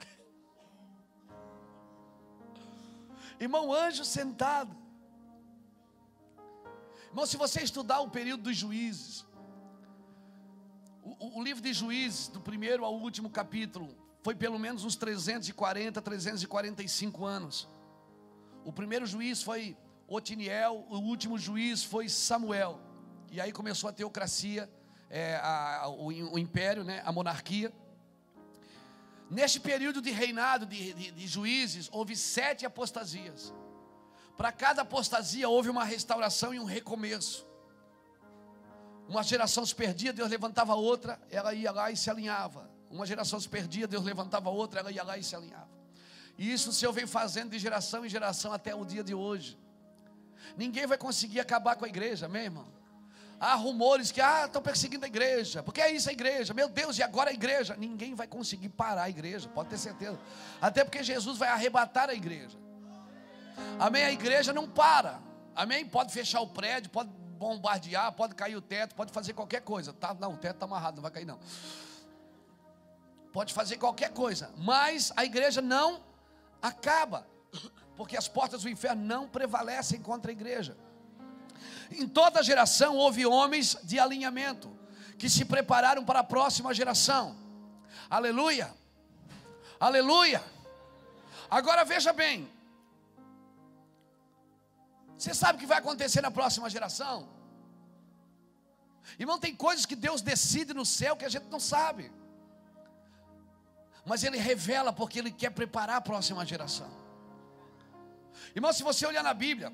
Irmão, 3.38 3.70
anjo 3.70 4.02
sentado. 4.02 4.74
Irmão, 7.08 7.26
se 7.26 7.36
você 7.36 7.60
estudar 7.60 8.00
o 8.00 8.08
período 8.08 8.44
dos 8.44 8.56
juízes, 8.56 9.26
o, 11.18 11.42
livro 11.42 11.62
de 11.62 11.72
juízes, 11.72 12.28
do 12.28 12.40
primeiro 12.40 12.84
ao 12.84 12.94
último 12.94 13.30
capítulo, 13.30 13.96
foi 14.22 14.34
pelo 14.34 14.58
menos 14.58 14.84
uns 14.84 14.96
340, 14.96 16.02
345 16.02 17.24
anos. 17.24 17.68
O 18.64 18.72
primeiro 18.72 19.06
juiz 19.06 19.42
foi 19.42 19.76
Otiniel, 20.06 20.86
o 20.90 20.98
último 20.98 21.38
juiz 21.38 21.82
foi 21.82 22.08
Samuel. 22.08 22.80
E 23.30 23.40
aí 23.40 23.52
começou 23.52 23.88
a 23.88 23.92
teocracia, 23.92 24.70
é, 25.08 25.36
a, 25.36 25.84
a, 25.84 25.88
o, 25.88 26.06
o, 26.06 26.38
império, 26.38 26.84
né, 26.84 27.02
a 27.04 27.10
monarquia. 27.10 27.72
Neste 29.30 29.60
período 29.60 30.02
de 30.02 30.10
reinado 30.10 30.66
de, 30.66 30.92
de, 30.92 31.10
de 31.10 31.26
juízes, 31.26 31.88
houve 31.90 32.16
sete 32.16 32.66
apostasias. 32.66 33.54
Para 34.36 34.52
cada 34.52 34.82
apostasia 34.82 35.48
houve 35.48 35.70
uma 35.70 35.84
restauração 35.84 36.52
e 36.52 36.60
um 36.60 36.64
recomeço. 36.64 37.47
Uma 39.08 39.22
geração 39.22 39.64
se 39.64 39.74
perdia, 39.74 40.12
Deus 40.12 40.28
levantava 40.28 40.74
outra, 40.74 41.18
ela 41.30 41.54
ia 41.54 41.72
lá 41.72 41.90
e 41.90 41.96
se 41.96 42.10
alinhava. 42.10 42.68
Uma 42.90 43.06
geração 43.06 43.40
se 43.40 43.48
perdia, 43.48 43.88
Deus 43.88 44.04
levantava 44.04 44.50
outra, 44.50 44.80
ela 44.80 44.92
ia 44.92 45.02
lá 45.02 45.16
e 45.16 45.24
se 45.24 45.34
alinhava. 45.34 45.68
E 46.36 46.52
isso 46.52 46.70
o 46.70 46.72
Senhor 46.72 46.92
vem 46.92 47.06
fazendo 47.06 47.50
de 47.50 47.58
geração 47.58 48.04
em 48.04 48.08
geração 48.08 48.52
até 48.52 48.74
o 48.74 48.84
dia 48.84 49.02
de 49.02 49.14
hoje. 49.14 49.58
Ninguém 50.56 50.86
vai 50.86 50.98
conseguir 50.98 51.40
acabar 51.40 51.74
com 51.74 51.86
a 51.86 51.88
igreja, 51.88 52.26
amém, 52.26 52.44
irmão? 52.44 52.66
Há 53.40 53.54
rumores 53.54 54.12
que 54.12 54.20
ah, 54.20 54.44
estão 54.46 54.60
perseguindo 54.60 55.04
a 55.04 55.08
igreja. 55.08 55.62
Porque 55.62 55.80
é 55.80 55.90
isso 55.90 56.08
a 56.10 56.12
igreja? 56.12 56.52
Meu 56.52 56.68
Deus, 56.68 56.98
e 56.98 57.02
agora 57.02 57.30
a 57.30 57.32
igreja? 57.32 57.76
Ninguém 57.76 58.14
vai 58.14 58.26
conseguir 58.26 58.68
parar 58.68 59.04
a 59.04 59.10
igreja, 59.10 59.48
pode 59.48 59.70
ter 59.70 59.78
certeza. 59.78 60.18
Até 60.60 60.84
porque 60.84 61.02
Jesus 61.02 61.38
vai 61.38 61.48
arrebatar 61.48 62.10
a 62.10 62.14
igreja. 62.14 62.58
Amém? 63.78 64.04
A 64.04 64.12
igreja 64.12 64.52
não 64.52 64.68
para. 64.68 65.20
Amém? 65.54 65.86
Pode 65.86 66.12
fechar 66.12 66.40
o 66.40 66.48
prédio, 66.48 66.90
pode 66.90 67.10
bombardear, 67.38 68.12
pode 68.12 68.34
cair 68.34 68.56
o 68.56 68.60
teto, 68.60 68.94
pode 68.94 69.12
fazer 69.12 69.32
qualquer 69.32 69.62
coisa. 69.62 69.92
Tá, 69.92 70.14
não, 70.14 70.34
o 70.34 70.36
teto 70.36 70.56
está 70.56 70.66
amarrado, 70.66 70.96
não 70.96 71.02
vai 71.02 71.10
cair 71.10 71.24
não. 71.24 71.38
Pode 73.32 73.54
fazer 73.54 73.76
qualquer 73.76 74.12
coisa, 74.12 74.50
mas 74.56 75.12
a 75.16 75.24
igreja 75.24 75.62
não 75.62 76.02
acaba, 76.60 77.26
porque 77.96 78.16
as 78.16 78.26
portas 78.26 78.62
do 78.62 78.68
inferno 78.68 79.04
não 79.04 79.28
prevalecem 79.28 80.02
contra 80.02 80.30
a 80.30 80.32
igreja. 80.32 80.76
Em 81.90 82.08
toda 82.08 82.42
geração 82.42 82.96
houve 82.96 83.24
homens 83.24 83.76
de 83.84 83.98
alinhamento 83.98 84.76
que 85.18 85.30
se 85.30 85.44
prepararam 85.44 86.04
para 86.04 86.20
a 86.20 86.24
próxima 86.24 86.74
geração. 86.74 87.36
Aleluia. 88.10 88.74
Aleluia. 89.78 90.42
Agora 91.50 91.84
veja 91.84 92.12
bem. 92.12 92.57
Você 95.18 95.34
sabe 95.34 95.56
o 95.56 95.60
que 95.60 95.66
vai 95.66 95.78
acontecer 95.78 96.20
na 96.20 96.30
próxima 96.30 96.70
geração? 96.70 97.28
Irmão, 99.18 99.38
tem 99.38 99.54
coisas 99.54 99.84
que 99.84 99.96
Deus 99.96 100.22
decide 100.22 100.72
no 100.72 100.86
céu 100.86 101.16
que 101.16 101.24
a 101.24 101.28
gente 101.28 101.48
não 101.48 101.58
sabe. 101.58 102.12
Mas 104.06 104.22
Ele 104.22 104.38
revela 104.38 104.92
porque 104.92 105.18
Ele 105.18 105.32
quer 105.32 105.50
preparar 105.50 105.96
a 105.96 106.00
próxima 106.00 106.46
geração. 106.46 106.90
Irmão, 108.54 108.72
se 108.72 108.84
você 108.84 109.04
olhar 109.06 109.24
na 109.24 109.34
Bíblia, 109.34 109.72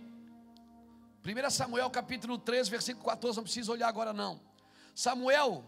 1 1.25 1.51
Samuel 1.51 1.91
capítulo 1.91 2.39
3, 2.39 2.69
versículo 2.69 3.05
14, 3.05 3.37
não 3.37 3.45
precisa 3.45 3.71
olhar 3.71 3.89
agora 3.89 4.15
não. 4.15 4.41
Samuel, 4.95 5.65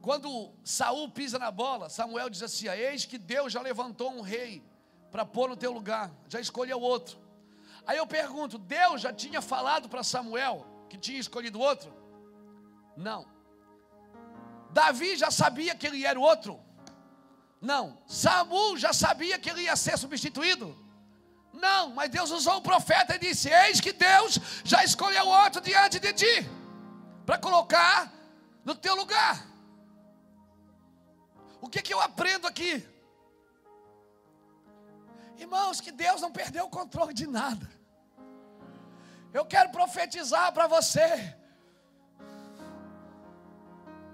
quando 0.00 0.52
Saul 0.64 1.10
pisa 1.10 1.38
na 1.38 1.50
bola, 1.50 1.90
Samuel 1.90 2.30
diz 2.30 2.42
assim: 2.42 2.68
Eis 2.68 3.04
que 3.04 3.18
Deus 3.18 3.52
já 3.52 3.60
levantou 3.60 4.10
um 4.10 4.22
rei 4.22 4.64
para 5.10 5.26
pôr 5.26 5.50
no 5.50 5.56
teu 5.56 5.72
lugar, 5.72 6.10
já 6.28 6.40
escolheu 6.40 6.80
outro. 6.80 7.21
Aí 7.86 7.98
eu 7.98 8.06
pergunto: 8.06 8.58
Deus 8.58 9.00
já 9.00 9.12
tinha 9.12 9.40
falado 9.40 9.88
para 9.88 10.02
Samuel 10.02 10.66
que 10.88 10.98
tinha 10.98 11.18
escolhido 11.18 11.60
outro? 11.60 11.92
Não. 12.96 13.26
Davi 14.70 15.16
já 15.16 15.30
sabia 15.30 15.74
que 15.74 15.86
ele 15.86 16.04
era 16.06 16.18
o 16.18 16.22
outro? 16.22 16.60
Não. 17.60 17.98
Samuel 18.06 18.76
já 18.76 18.92
sabia 18.92 19.38
que 19.38 19.50
ele 19.50 19.62
ia 19.62 19.76
ser 19.76 19.98
substituído? 19.98 20.76
Não, 21.52 21.90
mas 21.90 22.10
Deus 22.10 22.30
usou 22.30 22.56
o 22.56 22.62
profeta 22.62 23.16
e 23.16 23.18
disse: 23.18 23.48
Eis 23.48 23.80
que 23.80 23.92
Deus 23.92 24.38
já 24.64 24.82
escolheu 24.82 25.26
outro 25.26 25.60
diante 25.60 25.98
de 25.98 26.12
ti, 26.12 26.50
para 27.26 27.38
colocar 27.38 28.12
no 28.64 28.74
teu 28.74 28.94
lugar. 28.94 29.46
O 31.60 31.68
que, 31.68 31.82
que 31.82 31.94
eu 31.94 32.00
aprendo 32.00 32.46
aqui? 32.46 32.91
Irmãos, 35.44 35.80
que 35.84 35.92
Deus 36.04 36.20
não 36.24 36.32
perdeu 36.40 36.64
o 36.66 36.74
controle 36.78 37.12
de 37.20 37.26
nada. 37.26 37.66
Eu 39.38 39.44
quero 39.52 39.70
profetizar 39.78 40.48
para 40.56 40.66
você. 40.66 41.08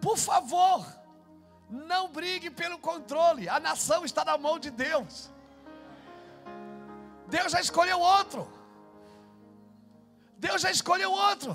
Por 0.00 0.16
favor, 0.16 0.80
não 1.68 2.02
brigue 2.18 2.50
pelo 2.50 2.78
controle. 2.78 3.48
A 3.48 3.58
nação 3.68 4.04
está 4.04 4.24
na 4.24 4.36
mão 4.38 4.58
de 4.58 4.70
Deus. 4.70 5.30
Deus 7.36 7.52
já 7.52 7.60
escolheu 7.60 8.00
outro. 8.00 8.42
Deus 10.46 10.62
já 10.62 10.70
escolheu 10.70 11.12
outro. 11.12 11.52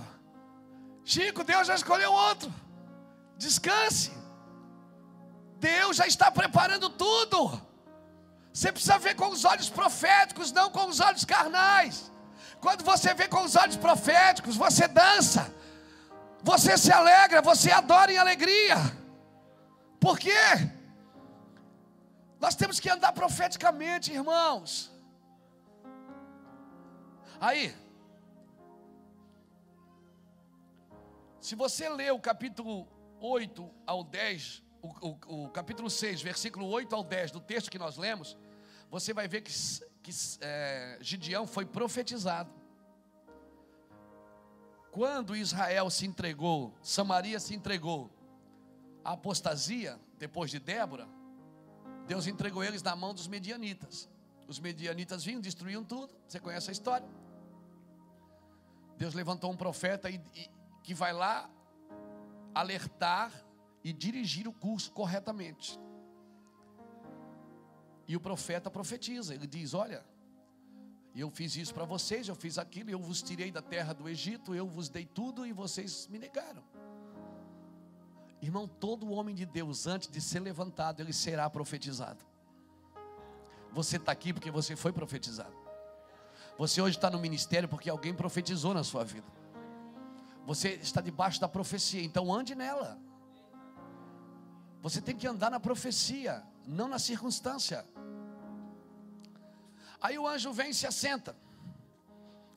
Chico, 1.04 1.44
Deus 1.44 1.66
já 1.70 1.76
escolheu 1.82 2.12
outro. 2.12 2.54
Descanse. 3.38 4.12
Deus 5.58 5.96
já 5.98 6.06
está 6.06 6.30
preparando 6.30 6.90
tudo. 6.90 7.40
Você 8.54 8.72
precisa 8.72 9.00
ver 9.00 9.16
com 9.16 9.30
os 9.30 9.44
olhos 9.44 9.70
proféticos, 9.70 10.52
não 10.52 10.70
com 10.70 10.86
os 10.86 11.00
olhos 11.00 11.26
carnais. 11.26 12.12
Quando 12.62 12.84
você 12.84 13.14
vê 13.14 13.28
com 13.28 13.44
os 13.44 13.56
olhos 13.56 13.76
proféticos, 13.76 14.56
você 14.56 14.88
dança, 14.88 15.54
você 16.44 16.78
se 16.78 16.92
alegra, 16.92 17.42
você 17.42 17.72
adora 17.72 18.12
em 18.12 18.18
alegria. 18.18 18.76
Por 20.00 20.20
quê? 20.20 20.44
Nós 22.40 22.56
temos 22.56 22.80
que 22.80 22.90
andar 22.90 23.12
profeticamente, 23.14 24.14
irmãos. 24.14 24.92
Aí, 27.40 27.76
se 31.42 31.56
você 31.56 31.90
ler 31.90 32.14
o 32.14 32.20
capítulo 32.20 32.88
8 33.20 33.70
ao 33.88 34.04
10, 34.04 34.64
o, 34.82 34.88
o, 34.88 35.46
o, 35.46 35.50
capítulo 35.50 35.90
6, 35.90 36.22
versículo 36.22 36.68
8 36.68 36.94
ao 36.96 37.04
10 37.04 37.32
do 37.32 37.42
texto 37.42 37.72
que 37.72 37.80
nós 37.80 37.98
lemos, 37.98 38.38
você 38.94 39.12
vai 39.12 39.28
ver 39.28 39.42
que, 39.42 39.52
que 40.04 40.12
é, 40.40 41.00
Gideão 41.02 41.48
foi 41.48 41.66
profetizado. 41.66 42.54
Quando 44.92 45.36
Israel 45.36 45.90
se 45.90 46.06
entregou, 46.06 46.78
Samaria 46.80 47.40
se 47.40 47.56
entregou 47.56 48.12
à 49.04 49.14
apostasia, 49.14 50.00
depois 50.20 50.52
de 50.52 50.60
Débora, 50.60 51.10
Deus 52.06 52.28
entregou 52.28 52.64
eles 52.64 52.84
na 52.84 52.96
mão 52.96 53.16
dos 53.16 53.28
medianitas. 53.28 54.08
Os 54.48 54.60
medianitas 54.60 55.24
vinham, 55.24 55.42
destruíam 55.42 55.84
tudo. 55.84 56.14
Você 56.28 56.40
conhece 56.40 56.70
a 56.70 56.72
história? 56.72 57.10
Deus 58.96 59.16
levantou 59.16 59.52
um 59.52 59.58
profeta 59.58 60.08
e, 60.08 60.22
e, 60.36 60.48
que 60.84 60.94
vai 60.94 61.14
lá 61.14 61.50
alertar 62.54 63.32
e 63.84 63.92
dirigir 63.92 64.48
o 64.48 64.54
curso 64.54 64.92
corretamente. 64.92 65.80
E 68.08 68.16
o 68.16 68.20
profeta 68.20 68.70
profetiza, 68.70 69.34
ele 69.34 69.48
diz: 69.48 69.74
Olha, 69.74 70.04
eu 71.16 71.30
fiz 71.30 71.56
isso 71.56 71.74
para 71.74 71.86
vocês, 71.86 72.28
eu 72.28 72.36
fiz 72.36 72.58
aquilo, 72.58 72.90
eu 72.90 73.00
vos 73.00 73.22
tirei 73.22 73.52
da 73.52 73.62
terra 73.62 73.94
do 73.94 74.10
Egito, 74.10 74.56
eu 74.56 74.68
vos 74.68 74.90
dei 74.90 75.06
tudo 75.06 75.46
e 75.46 75.54
vocês 75.54 76.08
me 76.08 76.18
negaram. 76.18 76.64
Irmão, 78.42 78.68
todo 78.68 79.10
homem 79.12 79.34
de 79.34 79.46
Deus, 79.46 79.88
antes 79.88 80.10
de 80.10 80.20
ser 80.20 80.40
levantado, 80.40 81.02
ele 81.02 81.14
será 81.14 81.50
profetizado. 81.50 82.26
Você 83.72 83.98
está 83.98 84.12
aqui 84.12 84.34
porque 84.34 84.52
você 84.52 84.76
foi 84.76 84.92
profetizado. 84.92 85.56
Você 86.58 86.82
hoje 86.82 86.98
está 86.98 87.10
no 87.10 87.20
ministério 87.20 87.70
porque 87.70 87.90
alguém 87.90 88.14
profetizou 88.14 88.74
na 88.74 88.84
sua 88.84 89.04
vida. 89.04 89.26
Você 90.46 90.74
está 90.74 91.00
debaixo 91.00 91.40
da 91.40 91.48
profecia, 91.48 92.04
então 92.04 92.34
ande 92.34 92.54
nela. 92.54 93.00
Você 94.82 95.02
tem 95.02 95.16
que 95.16 95.26
andar 95.26 95.50
na 95.50 95.60
profecia, 95.60 96.44
não 96.66 96.88
na 96.88 97.00
circunstância. 97.00 97.86
Aí 100.02 100.18
o 100.18 100.28
anjo 100.28 100.52
vem 100.52 100.72
e 100.72 100.74
se 100.74 100.86
assenta. 100.86 101.36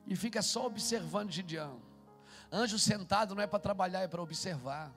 E 0.05 0.15
fica 0.15 0.41
só 0.41 0.65
observando 0.65 1.31
Gideão. 1.31 1.81
Anjo 2.51 2.79
sentado 2.79 3.35
não 3.35 3.41
é 3.41 3.47
para 3.47 3.59
trabalhar, 3.59 4.01
é 4.01 4.07
para 4.07 4.21
observar. 4.21 4.91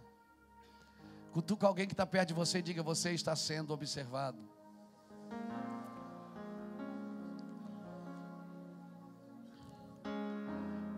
Cutuca 1.32 1.66
alguém 1.66 1.86
que 1.86 1.92
está 1.92 2.06
perto 2.06 2.28
de 2.28 2.34
você 2.34 2.58
e 2.58 2.62
diga: 2.62 2.82
Você 2.82 3.12
está 3.12 3.34
sendo 3.36 3.72
observado. 3.72 4.38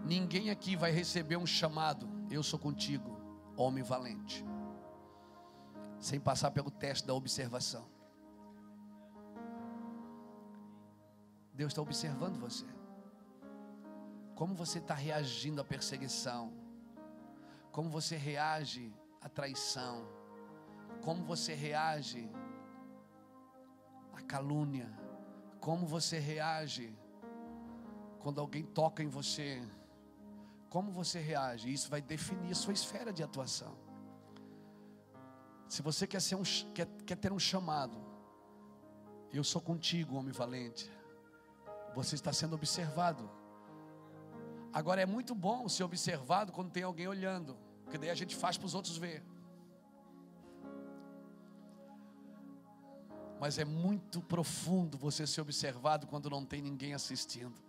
Ninguém 0.05 0.51
aqui 0.51 0.77
vai 0.77 0.91
receber 0.91 1.37
um 1.37 1.47
chamado. 1.47 2.09
Eu 2.31 2.43
sou 2.43 2.59
contigo, 2.59 3.19
homem 3.57 3.83
valente. 3.83 4.45
Sem 5.99 6.19
passar 6.19 6.51
pelo 6.51 6.71
teste 6.71 7.07
da 7.07 7.15
observação. 7.15 7.92
Deus 11.53 11.73
está 11.73 11.83
observando 11.83 12.39
você. 12.39 12.67
Como 14.35 14.55
você 14.55 14.79
está 14.79 14.95
reagindo 14.95 15.61
à 15.61 15.65
perseguição? 15.65 16.53
Como 17.71 17.89
você 17.91 18.17
reage 18.17 18.93
à 19.21 19.29
traição? 19.29 20.07
Como 21.03 21.25
você 21.25 21.55
reage 21.55 22.31
à 24.13 24.23
calúnia? 24.23 24.91
Como 25.61 25.87
você 25.87 26.19
reage 26.19 26.97
quando 28.19 28.41
alguém 28.41 28.65
toca 28.65 29.03
em 29.03 29.09
você? 29.09 29.63
Como 30.69 30.91
você 30.91 31.21
reage? 31.21 31.73
Isso 31.73 31.91
vai 31.91 32.01
definir 32.01 32.53
a 32.53 32.55
sua 32.55 32.73
esfera 32.73 33.13
de 33.13 33.23
atuação. 33.23 33.77
Se 35.69 35.83
você 35.83 36.07
quer, 36.07 36.21
ser 36.21 36.35
um, 36.35 36.43
quer, 36.75 36.87
quer 37.07 37.17
ter 37.17 37.33
um 37.33 37.39
chamado, 37.39 37.97
eu 39.33 39.43
sou 39.43 39.61
contigo, 39.61 40.17
homem 40.17 40.33
valente. 40.33 40.91
Você 41.95 42.15
está 42.15 42.33
sendo 42.33 42.55
observado. 42.55 43.31
Agora 44.73 45.03
é 45.03 45.07
muito 45.07 45.35
bom 45.35 45.69
ser 45.69 45.85
observado 45.85 46.53
quando 46.53 46.71
tem 46.71 46.83
alguém 46.83 47.07
olhando, 47.07 47.59
porque 47.85 47.99
daí 47.99 48.09
a 48.09 48.15
gente 48.15 48.35
faz 48.35 48.57
para 48.57 48.67
os 48.67 48.75
outros 48.75 48.97
ver. 48.97 49.23
Mas 53.39 53.59
é 53.59 53.65
muito 53.65 54.23
profundo 54.23 54.97
você 54.97 55.27
ser 55.27 55.41
observado 55.43 56.07
quando 56.07 56.31
não 56.31 56.45
tem 56.45 56.63
ninguém 56.63 56.95
assistindo. 56.95 57.61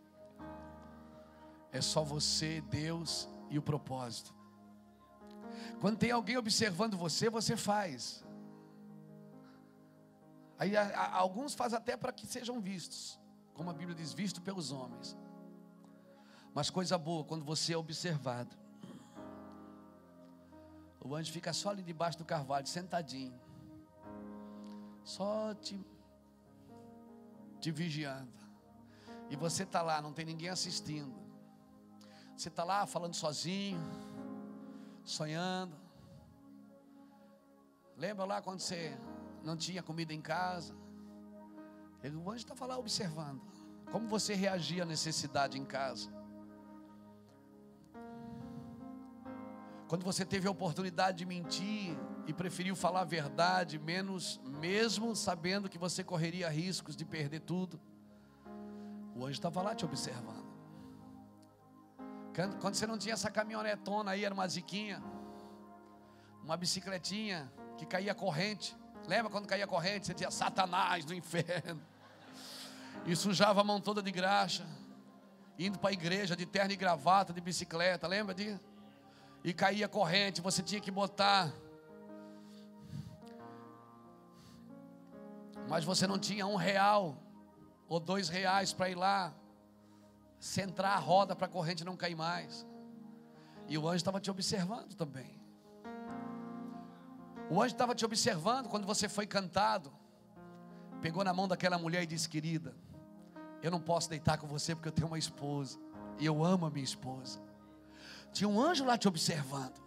É 1.71 1.81
só 1.81 2.03
você, 2.03 2.61
Deus 2.61 3.27
e 3.49 3.57
o 3.57 3.61
propósito. 3.61 4.33
Quando 5.81 5.97
tem 5.97 6.11
alguém 6.11 6.37
observando 6.37 6.95
você, 6.95 7.29
você 7.29 7.57
faz. 7.57 8.23
Aí 10.57 10.77
a, 10.77 10.83
a, 10.83 11.17
alguns 11.17 11.53
fazem 11.53 11.77
até 11.77 11.97
para 11.97 12.13
que 12.13 12.25
sejam 12.25 12.61
vistos 12.61 13.19
como 13.53 13.69
a 13.69 13.73
Bíblia 13.73 13.95
diz, 13.95 14.13
visto 14.13 14.41
pelos 14.41 14.71
homens. 14.71 15.15
Mas 16.53 16.69
coisa 16.69 16.97
boa, 16.97 17.23
quando 17.23 17.43
você 17.43 17.73
é 17.73 17.77
observado. 17.77 18.55
O 20.99 21.15
anjo 21.15 21.31
fica 21.31 21.51
só 21.51 21.69
ali 21.69 21.84
debaixo 21.84 22.17
do 22.17 22.25
carvalho, 22.25 22.65
sentadinho. 22.67 23.39
Só 25.03 25.53
te, 25.55 25.80
te 27.59 27.71
vigiando. 27.71 28.31
E 29.30 29.35
você 29.35 29.63
está 29.63 29.81
lá, 29.81 30.01
não 30.01 30.13
tem 30.13 30.25
ninguém 30.25 30.49
assistindo. 30.49 31.13
Você 32.38 32.49
está 32.49 32.63
lá 32.63 32.85
falando 32.85 33.13
sozinho, 33.13 33.81
sonhando. 35.03 35.75
Lembra 37.97 38.25
lá 38.25 38.41
quando 38.41 38.59
você 38.59 38.97
não 39.43 39.57
tinha 39.57 39.84
comida 39.84 40.13
em 40.13 40.21
casa? 40.21 40.73
O 42.03 42.30
anjo 42.30 42.38
estava 42.39 42.65
lá 42.65 42.77
observando. 42.77 43.41
Como 43.91 44.07
você 44.09 44.34
reagia 44.34 44.84
à 44.84 44.85
necessidade 44.85 45.57
em 45.57 45.63
casa? 45.63 46.11
Quando 49.88 50.03
você 50.03 50.25
teve 50.25 50.47
a 50.47 50.51
oportunidade 50.51 51.19
de 51.19 51.25
mentir 51.25 51.95
e 52.25 52.34
preferiu 52.34 52.75
falar 52.75 53.01
a 53.01 53.05
verdade, 53.05 53.80
menos, 53.80 54.41
mesmo 54.43 55.15
sabendo 55.15 55.69
que 55.69 55.77
você 55.77 56.03
correria 56.03 56.49
riscos 56.49 56.95
de 56.95 57.05
perder 57.05 57.41
tudo, 57.41 57.80
o 59.15 59.23
anjo 59.23 59.34
estava 59.34 59.61
lá 59.61 59.73
te 59.75 59.85
observando. 59.85 60.51
Quando 62.59 62.73
você 62.73 62.88
não 62.88 62.97
tinha 62.97 63.13
essa 63.13 63.30
caminhonetona 63.30 64.11
aí, 64.11 64.25
era 64.25 64.34
uma 64.34 64.47
ziquinha, 64.47 65.01
uma 66.43 66.57
bicicletinha 66.57 67.51
que 67.77 67.85
caía 67.85 68.15
corrente. 68.15 68.75
Lembra 69.07 69.31
quando 69.31 69.47
caía 69.47 69.67
corrente? 69.67 70.07
Você 70.07 70.13
tinha 70.13 70.31
Satanás 70.31 71.05
do 71.05 71.13
inferno 71.13 71.92
e 73.05 73.15
sujava 73.15 73.61
a 73.61 73.63
mão 73.63 73.81
toda 73.81 74.01
de 74.01 74.11
graxa, 74.11 74.65
indo 75.57 75.77
para 75.77 75.89
a 75.89 75.93
igreja 75.93 76.35
de 76.35 76.45
terno 76.45 76.71
e 76.71 76.75
gravata, 76.75 77.34
de 77.34 77.41
bicicleta, 77.41 78.07
lembra 78.07 78.34
disso? 78.34 78.63
E 79.43 79.53
caía 79.53 79.88
corrente, 79.88 80.41
você 80.41 80.63
tinha 80.63 80.80
que 80.80 80.89
botar. 80.89 81.51
Mas 85.67 85.84
você 85.84 86.07
não 86.07 86.17
tinha 86.17 86.47
um 86.47 86.55
real 86.55 87.17
ou 87.88 87.99
dois 87.99 88.30
reais 88.30 88.73
para 88.73 88.89
ir 88.89 88.95
lá, 88.95 89.34
centrar 90.39 90.97
a 90.97 90.99
roda 90.99 91.35
para 91.35 91.47
a 91.47 91.49
corrente 91.49 91.84
não 91.84 91.97
cair 91.97 92.15
mais. 92.15 92.65
E 93.67 93.77
o 93.77 93.88
anjo 93.88 93.97
estava 93.97 94.19
te 94.19 94.31
observando 94.31 94.93
também. 94.95 95.39
O 97.49 97.61
anjo 97.61 97.73
estava 97.73 97.93
te 97.93 98.05
observando 98.05 98.67
quando 98.69 98.85
você 98.85 99.09
foi 99.09 99.27
cantado. 99.27 99.91
Pegou 101.01 101.23
na 101.23 101.34
mão 101.34 101.47
daquela 101.47 101.77
mulher 101.77 102.03
e 102.03 102.07
disse: 102.07 102.30
Querida, 102.30 102.73
eu 103.64 103.72
não 103.72 103.80
posso 103.80 104.10
deitar 104.10 104.38
com 104.38 104.45
você 104.45 104.76
porque 104.76 104.90
eu 104.90 104.91
tenho 104.91 105.07
uma 105.07 105.18
esposa. 105.18 105.80
E 106.19 106.26
eu 106.26 106.44
amo 106.44 106.65
a 106.65 106.69
minha 106.69 106.84
esposa. 106.84 107.40
Tinha 108.34 108.48
um 108.48 108.61
anjo 108.61 108.84
lá 108.84 108.98
te 108.98 109.07
observando. 109.07 109.81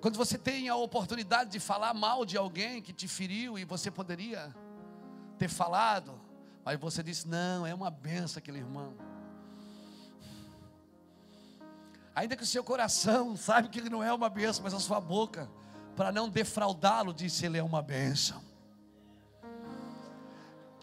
Quando 0.00 0.16
você 0.16 0.36
tem 0.36 0.68
a 0.68 0.74
oportunidade 0.74 1.50
de 1.50 1.60
falar 1.60 1.94
mal 1.94 2.26
de 2.26 2.36
alguém 2.36 2.82
que 2.82 2.92
te 2.92 3.06
feriu 3.06 3.56
e 3.56 3.64
você 3.64 3.90
poderia 3.90 4.54
ter 5.38 5.48
falado, 5.48 6.20
mas 6.64 6.78
você 6.78 7.02
disse: 7.02 7.28
Não, 7.28 7.64
é 7.64 7.72
uma 7.72 7.90
benção 7.90 8.38
aquele 8.38 8.58
irmão. 8.58 8.94
Ainda 12.14 12.36
que 12.36 12.42
o 12.42 12.46
seu 12.46 12.64
coração 12.64 13.36
sabe 13.36 13.68
que 13.68 13.78
ele 13.78 13.88
não 13.88 14.02
é 14.02 14.12
uma 14.12 14.28
benção, 14.28 14.64
mas 14.64 14.74
a 14.74 14.80
sua 14.80 15.00
boca, 15.00 15.48
para 15.94 16.10
não 16.10 16.28
defraudá-lo, 16.28 17.14
disse: 17.14 17.46
Ele 17.46 17.58
é 17.58 17.62
uma 17.62 17.80
benção. 17.80 18.42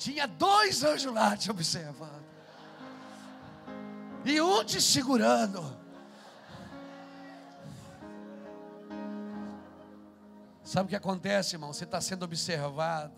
Tinha 0.02 0.26
dois 0.28 0.84
anjos 0.84 1.14
lá 1.14 1.38
te 1.38 1.52
observando. 1.52 2.26
E 4.26 4.41
um 4.41 4.65
te 4.65 4.82
segurando. 4.82 5.61
Sabe 10.64 10.88
o 10.88 10.90
que 10.90 10.95
acontece, 10.95 11.53
irmão? 11.53 11.72
Você 11.72 11.84
está 11.84 12.02
sendo 12.02 12.23
observado. 12.23 13.14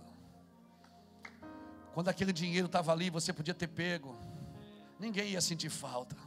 Quando 1.93 2.09
aquele 2.09 2.33
dinheiro 2.33 2.65
estava 2.65 2.91
ali, 2.91 3.09
você 3.09 3.31
podia 3.31 3.53
ter 3.53 3.67
pego. 3.69 4.19
Ninguém 4.99 5.29
ia 5.29 5.39
sentir 5.39 5.69
falta. 5.69 6.17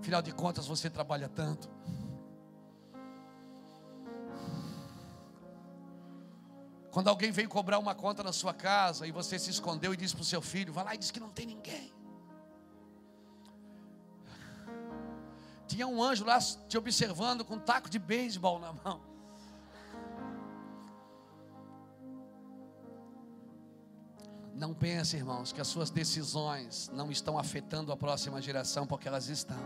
Afinal 0.00 0.20
de 0.20 0.32
contas, 0.32 0.66
você 0.66 0.90
trabalha 0.90 1.28
tanto. 1.28 1.70
Quando 6.96 7.08
alguém 7.08 7.30
veio 7.30 7.46
cobrar 7.46 7.78
uma 7.78 7.94
conta 7.94 8.22
na 8.22 8.32
sua 8.32 8.54
casa 8.54 9.06
e 9.06 9.12
você 9.12 9.38
se 9.38 9.50
escondeu 9.50 9.92
e 9.92 9.98
disse 9.98 10.14
para 10.14 10.22
o 10.22 10.24
seu 10.24 10.40
filho: 10.40 10.72
vai 10.72 10.82
lá 10.82 10.94
e 10.94 10.96
diz 10.96 11.10
que 11.10 11.20
não 11.20 11.28
tem 11.28 11.44
ninguém. 11.44 11.92
Tinha 15.68 15.86
um 15.86 16.02
anjo 16.02 16.24
lá 16.24 16.38
te 16.40 16.78
observando 16.78 17.44
com 17.44 17.56
um 17.56 17.58
taco 17.58 17.90
de 17.90 17.98
beisebol 17.98 18.58
na 18.58 18.72
mão. 18.72 19.02
Não 24.54 24.72
pense, 24.72 25.18
irmãos, 25.18 25.52
que 25.52 25.60
as 25.60 25.66
suas 25.66 25.90
decisões 25.90 26.90
não 26.94 27.10
estão 27.10 27.38
afetando 27.38 27.92
a 27.92 27.96
próxima 27.98 28.40
geração, 28.40 28.86
porque 28.86 29.06
elas 29.06 29.28
estão. 29.28 29.60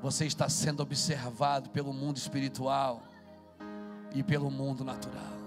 Você 0.00 0.24
está 0.24 0.48
sendo 0.48 0.82
observado 0.82 1.68
pelo 1.68 1.92
mundo 1.92 2.16
espiritual 2.16 3.02
e 4.14 4.22
pelo 4.22 4.50
mundo 4.50 4.82
natural. 4.82 5.41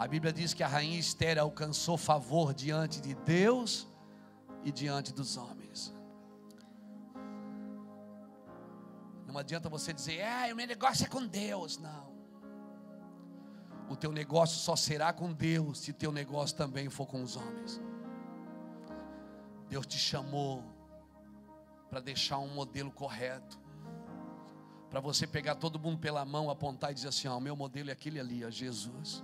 A 0.00 0.08
Bíblia 0.08 0.32
diz 0.32 0.54
que 0.54 0.62
a 0.62 0.66
rainha 0.66 0.98
Esther 0.98 1.38
alcançou 1.38 1.98
favor 1.98 2.54
diante 2.54 3.02
de 3.02 3.14
Deus 3.14 3.86
e 4.64 4.72
diante 4.72 5.12
dos 5.12 5.36
homens. 5.36 5.94
Não 9.26 9.36
adianta 9.36 9.68
você 9.68 9.92
dizer, 9.92 10.16
é, 10.16 10.50
o 10.54 10.56
meu 10.56 10.66
negócio 10.66 11.04
é 11.04 11.06
com 11.06 11.26
Deus. 11.26 11.76
Não. 11.76 12.14
O 13.90 13.94
teu 13.94 14.10
negócio 14.10 14.56
só 14.56 14.74
será 14.74 15.12
com 15.12 15.34
Deus 15.34 15.80
se 15.80 15.92
teu 15.92 16.10
negócio 16.10 16.56
também 16.56 16.88
for 16.88 17.04
com 17.04 17.22
os 17.22 17.36
homens. 17.36 17.78
Deus 19.68 19.86
te 19.86 19.98
chamou 19.98 20.64
para 21.90 22.00
deixar 22.00 22.38
um 22.38 22.48
modelo 22.48 22.90
correto. 22.90 23.60
Para 24.88 25.00
você 25.00 25.26
pegar 25.26 25.56
todo 25.56 25.78
mundo 25.78 25.98
pela 25.98 26.24
mão, 26.24 26.48
apontar 26.48 26.90
e 26.90 26.94
dizer 26.94 27.08
assim: 27.08 27.28
ó, 27.28 27.36
o 27.36 27.40
meu 27.40 27.54
modelo 27.54 27.90
é 27.90 27.92
aquele 27.92 28.18
ali, 28.18 28.42
ó, 28.46 28.48
Jesus. 28.48 29.22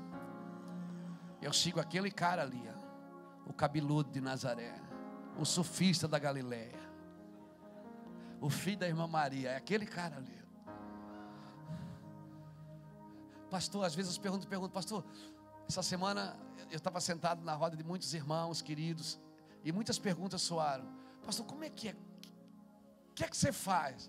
Eu 1.41 1.53
sigo 1.53 1.81
aquele 1.81 2.11
cara 2.11 2.43
ali, 2.43 2.63
ó, 2.69 3.51
o 3.51 3.53
cabeludo 3.53 4.11
de 4.11 4.21
Nazaré, 4.21 4.75
o 5.39 5.45
sufista 5.45 6.09
da 6.09 6.19
Galileia, 6.19 6.81
o 8.41 8.51
filho 8.51 8.79
da 8.79 8.89
irmã 8.89 9.07
Maria, 9.07 9.51
é 9.51 9.57
aquele 9.57 9.87
cara 9.87 10.17
ali. 10.17 10.45
Pastor, 13.51 13.85
às 13.85 13.95
vezes 13.95 14.17
eu 14.17 14.23
pergunto, 14.23 14.49
pergunto, 14.49 14.73
pastor, 14.73 15.05
essa 15.69 15.83
semana 15.83 16.37
eu 16.71 16.77
estava 16.77 17.01
sentado 17.01 17.45
na 17.45 17.55
roda 17.55 17.77
de 17.77 17.85
muitos 17.85 18.13
irmãos 18.13 18.61
queridos, 18.61 19.19
e 19.67 19.73
muitas 19.73 19.99
perguntas 19.99 20.43
soaram. 20.43 20.87
Pastor, 21.25 21.45
como 21.45 21.65
é 21.65 21.69
que 21.69 21.89
é? 21.89 21.93
O 23.11 23.15
que 23.15 23.25
é 23.25 23.29
que 23.29 23.37
você 23.37 23.51
faz? 23.51 24.09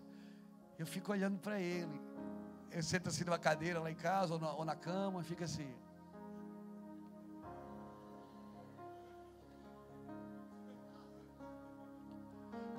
Eu 0.78 0.86
fico 0.86 1.12
olhando 1.12 1.40
para 1.40 1.60
ele. 1.60 2.00
Eu 2.70 2.84
sento 2.84 3.10
assim 3.10 3.24
numa 3.24 3.40
cadeira 3.40 3.80
lá 3.80 3.90
em 3.90 3.96
casa 3.96 4.36
ou 4.36 4.40
na, 4.40 4.54
ou 4.54 4.64
na 4.64 4.76
cama, 4.76 5.24
fica 5.24 5.46
assim. 5.46 5.74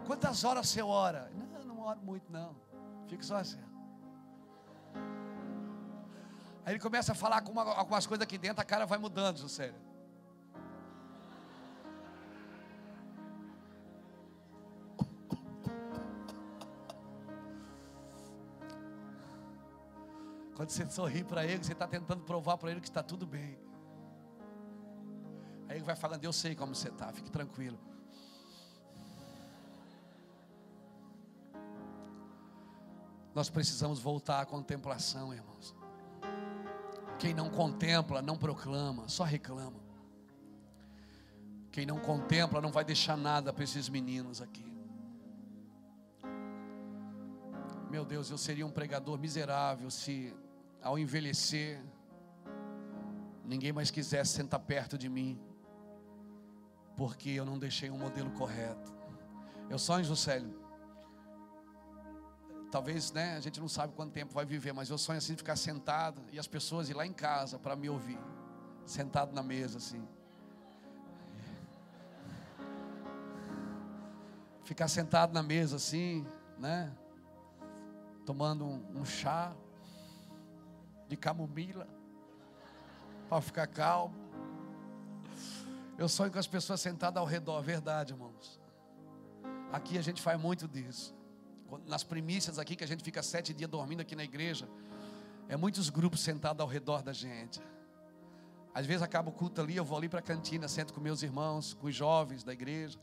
Quantas 0.08 0.42
horas 0.42 0.66
você 0.66 0.80
ora? 0.80 1.30
Não, 1.34 1.64
não 1.66 1.80
oro 1.82 2.00
muito 2.00 2.32
não. 2.32 2.56
Fico 3.08 3.22
só 3.22 3.36
assim. 3.36 3.62
Aí 6.64 6.72
ele 6.72 6.78
começa 6.78 7.12
a 7.12 7.14
falar 7.14 7.42
com 7.42 7.52
uma, 7.52 7.74
algumas 7.74 8.06
coisas 8.06 8.22
aqui 8.22 8.38
dentro, 8.38 8.62
a 8.62 8.64
cara 8.64 8.86
vai 8.86 8.96
mudando, 8.96 9.46
sério. 9.50 9.74
Quando 20.56 20.70
você 20.70 20.88
sorri 20.88 21.22
para 21.22 21.44
ele, 21.44 21.62
você 21.62 21.72
está 21.72 21.86
tentando 21.86 22.24
provar 22.24 22.56
para 22.56 22.70
ele 22.70 22.80
que 22.80 22.88
está 22.88 23.02
tudo 23.02 23.26
bem. 23.26 23.58
Aí 25.68 25.76
ele 25.76 25.84
vai 25.84 25.94
falando, 25.94 26.24
eu 26.24 26.32
sei 26.32 26.54
como 26.54 26.74
você 26.74 26.88
está, 26.88 27.12
fique 27.12 27.30
tranquilo. 27.30 27.78
Nós 33.38 33.48
precisamos 33.48 34.00
voltar 34.00 34.40
à 34.40 34.44
contemplação, 34.44 35.32
irmãos. 35.32 35.72
Quem 37.20 37.32
não 37.32 37.48
contempla, 37.48 38.20
não 38.20 38.36
proclama, 38.36 39.08
só 39.08 39.22
reclama. 39.22 39.78
Quem 41.70 41.86
não 41.86 42.00
contempla, 42.00 42.60
não 42.60 42.72
vai 42.72 42.84
deixar 42.84 43.16
nada 43.16 43.52
para 43.52 43.62
esses 43.62 43.88
meninos 43.88 44.42
aqui. 44.42 44.66
Meu 47.88 48.04
Deus, 48.04 48.28
eu 48.28 48.36
seria 48.36 48.66
um 48.66 48.72
pregador 48.72 49.16
miserável 49.16 49.88
se 49.88 50.34
ao 50.82 50.98
envelhecer, 50.98 51.80
ninguém 53.44 53.72
mais 53.72 53.88
quisesse 53.88 54.32
sentar 54.32 54.58
perto 54.58 54.98
de 54.98 55.08
mim, 55.08 55.40
porque 56.96 57.30
eu 57.30 57.44
não 57.44 57.56
deixei 57.56 57.88
um 57.88 57.98
modelo 57.98 58.32
correto. 58.32 58.92
Eu 59.70 59.78
sonho, 59.78 60.02
Juscelio, 60.02 60.67
talvez, 62.70 63.12
né, 63.12 63.36
a 63.36 63.40
gente 63.40 63.60
não 63.60 63.68
sabe 63.68 63.94
quanto 63.94 64.12
tempo 64.12 64.32
vai 64.32 64.44
viver, 64.44 64.72
mas 64.72 64.90
eu 64.90 64.98
sonho 64.98 65.18
assim 65.18 65.32
de 65.32 65.38
ficar 65.38 65.56
sentado 65.56 66.22
e 66.30 66.38
as 66.38 66.46
pessoas 66.46 66.88
ir 66.88 66.94
lá 66.94 67.06
em 67.06 67.12
casa 67.12 67.58
para 67.58 67.74
me 67.74 67.88
ouvir, 67.88 68.18
sentado 68.84 69.32
na 69.32 69.42
mesa 69.42 69.78
assim. 69.78 70.06
Ficar 74.64 74.88
sentado 74.88 75.32
na 75.32 75.42
mesa 75.42 75.76
assim, 75.76 76.26
né? 76.58 76.92
Tomando 78.26 78.66
um, 78.66 79.00
um 79.00 79.04
chá, 79.04 79.54
de 81.08 81.16
camomila, 81.16 81.88
para 83.28 83.40
ficar 83.40 83.66
calmo. 83.66 84.14
Eu 85.96 86.08
sonho 86.08 86.30
com 86.30 86.38
as 86.38 86.46
pessoas 86.46 86.80
sentadas 86.80 87.18
ao 87.18 87.26
redor, 87.26 87.62
verdade, 87.62 88.12
irmãos. 88.12 88.60
Aqui 89.72 89.96
a 89.96 90.02
gente 90.02 90.20
faz 90.20 90.38
muito 90.38 90.68
disso. 90.68 91.17
Nas 91.86 92.02
primícias 92.02 92.58
aqui, 92.58 92.76
que 92.76 92.84
a 92.84 92.86
gente 92.86 93.02
fica 93.02 93.22
sete 93.22 93.52
dias 93.52 93.70
dormindo 93.70 94.00
aqui 94.00 94.16
na 94.16 94.24
igreja, 94.24 94.68
é 95.48 95.56
muitos 95.56 95.90
grupos 95.90 96.20
sentados 96.20 96.60
ao 96.60 96.66
redor 96.66 97.02
da 97.02 97.12
gente. 97.12 97.60
Às 98.74 98.86
vezes 98.86 99.02
acaba 99.02 99.28
o 99.28 99.32
culto 99.32 99.60
ali, 99.60 99.76
eu 99.76 99.84
vou 99.84 99.98
ali 99.98 100.08
para 100.08 100.20
a 100.20 100.22
cantina, 100.22 100.68
sento 100.68 100.94
com 100.94 101.00
meus 101.00 101.22
irmãos, 101.22 101.74
com 101.74 101.86
os 101.86 101.94
jovens 101.94 102.44
da 102.44 102.52
igreja. 102.52 102.98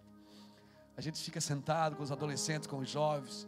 A 0.97 1.01
gente 1.01 1.21
fica 1.21 1.41
sentado 1.41 1.95
com 1.95 2.03
os 2.03 2.11
adolescentes, 2.11 2.67
com 2.67 2.77
os 2.77 2.89
jovens 2.89 3.47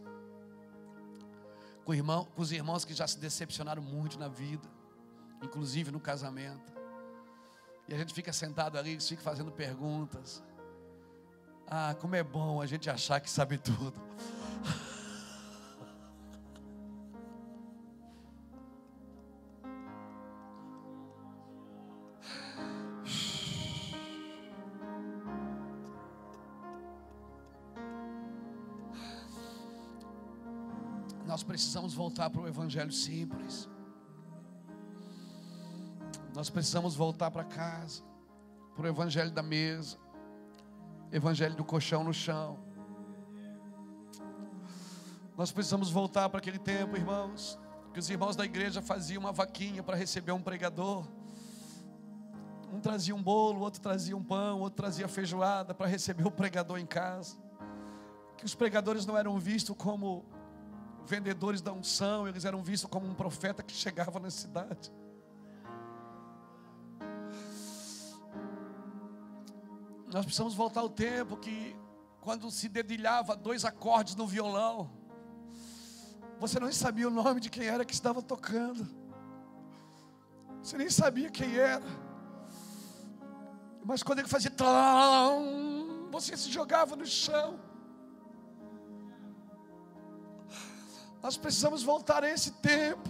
com, 1.88 1.94
irmão, 1.94 2.26
com 2.36 2.42
os 2.42 2.52
irmãos 2.52 2.84
que 2.84 2.92
já 2.92 3.06
se 3.06 3.18
decepcionaram 3.18 3.80
muito 3.80 4.18
na 4.18 4.28
vida, 4.28 4.68
inclusive 5.42 5.90
no 5.90 5.98
casamento. 5.98 6.70
E 7.88 7.94
a 7.94 7.96
gente 7.96 8.12
fica 8.12 8.30
sentado 8.30 8.76
ali, 8.76 9.00
fica 9.00 9.22
fazendo 9.22 9.50
perguntas. 9.50 10.44
Ah, 11.66 11.96
como 11.98 12.14
é 12.14 12.22
bom 12.22 12.60
a 12.60 12.66
gente 12.66 12.90
achar 12.90 13.20
que 13.20 13.30
sabe 13.30 13.56
tudo. 13.56 13.94
precisamos 31.58 31.92
voltar 31.92 32.30
para 32.30 32.40
o 32.40 32.46
Evangelho 32.46 32.92
simples. 32.92 33.68
Nós 36.32 36.48
precisamos 36.48 36.94
voltar 36.94 37.32
para 37.32 37.42
casa, 37.42 38.00
para 38.76 38.84
o 38.84 38.86
Evangelho 38.86 39.32
da 39.32 39.42
mesa, 39.42 39.98
Evangelho 41.10 41.56
do 41.56 41.64
colchão 41.64 42.04
no 42.04 42.14
chão. 42.14 42.60
Nós 45.36 45.50
precisamos 45.50 45.90
voltar 45.90 46.28
para 46.28 46.38
aquele 46.38 46.60
tempo, 46.60 46.96
irmãos, 46.96 47.58
que 47.92 47.98
os 47.98 48.08
irmãos 48.08 48.36
da 48.36 48.44
igreja 48.44 48.80
faziam 48.80 49.18
uma 49.18 49.32
vaquinha 49.32 49.82
para 49.82 49.96
receber 49.96 50.30
um 50.30 50.40
pregador. 50.40 51.08
Um 52.72 52.78
trazia 52.78 53.16
um 53.16 53.22
bolo, 53.22 53.62
outro 53.62 53.80
trazia 53.80 54.16
um 54.16 54.22
pão, 54.22 54.60
outro 54.60 54.76
trazia 54.76 55.08
feijoada 55.08 55.74
para 55.74 55.88
receber 55.88 56.24
o 56.24 56.30
pregador 56.30 56.78
em 56.78 56.86
casa. 56.86 57.36
Que 58.36 58.44
os 58.44 58.54
pregadores 58.54 59.04
não 59.04 59.18
eram 59.18 59.36
vistos 59.40 59.74
como 59.76 60.24
vendedores 61.08 61.62
da 61.62 61.72
unção, 61.72 62.28
eles 62.28 62.44
eram 62.44 62.62
vistos 62.62 62.88
como 62.90 63.06
um 63.06 63.14
profeta 63.14 63.62
que 63.62 63.72
chegava 63.72 64.20
na 64.20 64.30
cidade. 64.30 64.92
Nós 70.06 70.24
precisamos 70.24 70.54
voltar 70.54 70.80
ao 70.80 70.88
tempo 70.88 71.36
que, 71.36 71.74
quando 72.20 72.50
se 72.50 72.68
dedilhava 72.68 73.34
dois 73.34 73.64
acordes 73.64 74.14
no 74.14 74.26
violão, 74.26 74.90
você 76.38 76.60
não 76.60 76.70
sabia 76.72 77.08
o 77.08 77.10
nome 77.10 77.40
de 77.40 77.50
quem 77.50 77.66
era 77.66 77.84
que 77.84 77.94
estava 77.94 78.22
tocando, 78.22 78.86
você 80.62 80.76
nem 80.76 80.90
sabia 80.90 81.30
quem 81.30 81.56
era, 81.56 81.84
mas 83.84 84.02
quando 84.02 84.18
ele 84.18 84.28
fazia, 84.28 84.52
você 86.10 86.36
se 86.36 86.50
jogava 86.50 86.94
no 86.94 87.06
chão. 87.06 87.67
Nós 91.22 91.36
precisamos 91.36 91.82
voltar 91.82 92.22
a 92.24 92.30
esse 92.30 92.52
tempo. 92.52 93.08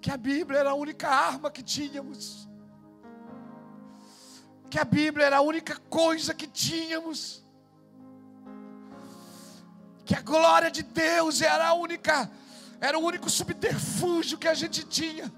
Que 0.00 0.10
a 0.10 0.16
Bíblia 0.16 0.60
era 0.60 0.70
a 0.70 0.74
única 0.74 1.08
arma 1.08 1.50
que 1.50 1.62
tínhamos. 1.62 2.48
Que 4.70 4.78
a 4.78 4.84
Bíblia 4.84 5.26
era 5.26 5.38
a 5.38 5.40
única 5.40 5.76
coisa 5.88 6.34
que 6.34 6.46
tínhamos. 6.46 7.44
Que 10.04 10.14
a 10.14 10.22
glória 10.22 10.70
de 10.70 10.82
Deus 10.82 11.40
era 11.40 11.68
a 11.68 11.74
única, 11.74 12.30
era 12.80 12.98
o 12.98 13.02
único 13.02 13.28
subterfúgio 13.30 14.38
que 14.38 14.48
a 14.48 14.54
gente 14.54 14.84
tinha. 14.84 15.32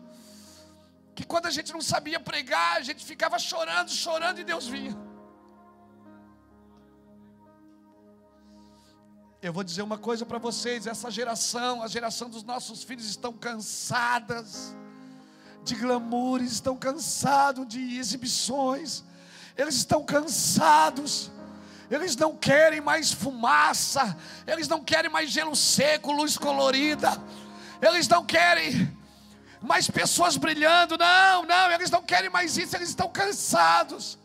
Que 1.15 1.25
quando 1.25 1.47
a 1.47 1.51
gente 1.51 1.73
não 1.73 1.81
sabia 1.81 2.19
pregar, 2.19 2.77
a 2.77 2.83
gente 2.83 3.05
ficava 3.05 3.39
chorando, 3.39 3.91
chorando 3.91 4.39
e 4.41 4.45
Deus 4.45 4.67
vinha. 4.67 4.97
Eu 9.43 9.52
vou 9.52 9.64
dizer 9.64 9.82
uma 9.82 9.98
coisa 9.98 10.24
para 10.24 10.39
vocês: 10.39 10.86
essa 10.86 11.10
geração, 11.10 11.82
a 11.82 11.89
geração 11.89 12.31
dos 12.31 12.44
nossos 12.44 12.85
filhos, 12.85 13.06
estão 13.06 13.32
cansadas 13.32 14.73
de 15.64 15.74
glamoures, 15.74 16.52
estão 16.52 16.77
cansados 16.77 17.66
de 17.66 17.98
exibições, 17.98 19.02
eles 19.59 19.74
estão 19.74 20.05
cansados. 20.05 21.28
Eles 21.90 22.16
não 22.16 22.35
querem 22.35 22.81
mais 22.81 23.12
fumaça, 23.12 24.16
eles 24.47 24.66
não 24.66 24.82
querem 24.82 25.10
mais 25.10 25.28
gelo 25.28 25.55
seco, 25.55 26.10
luz 26.12 26.39
colorida, 26.39 27.20
eles 27.82 28.09
não 28.09 28.24
querem 28.24 28.97
mais 29.60 29.90
pessoas 29.90 30.39
brilhando, 30.39 30.97
não, 30.97 31.44
não, 31.44 31.70
eles 31.70 31.90
não 31.90 32.02
querem 32.02 32.31
mais 32.31 32.56
isso, 32.56 32.77
eles 32.77 32.90
estão 32.90 33.10
cansados. 33.10 34.16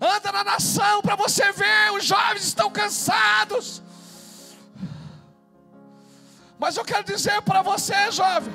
Anda 0.00 0.32
na 0.32 0.42
nação 0.42 1.02
para 1.02 1.14
você 1.14 1.52
ver, 1.52 1.92
os 1.92 2.04
jovens 2.04 2.44
estão 2.44 2.68
cansados. 2.68 3.82
Mas 6.58 6.76
eu 6.76 6.84
quero 6.84 7.04
dizer 7.04 7.40
para 7.42 7.62
você, 7.62 8.10
jovem, 8.10 8.52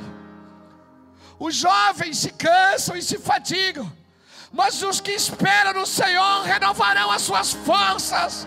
os 1.39 1.55
jovens 1.55 2.17
se 2.17 2.31
cansam 2.31 2.95
e 2.95 3.01
se 3.01 3.17
fatigam, 3.17 3.91
mas 4.51 4.81
os 4.83 4.99
que 4.99 5.11
esperam 5.11 5.73
no 5.73 5.85
Senhor 5.85 6.43
renovarão 6.43 7.09
as 7.09 7.21
suas 7.21 7.53
forças 7.53 8.45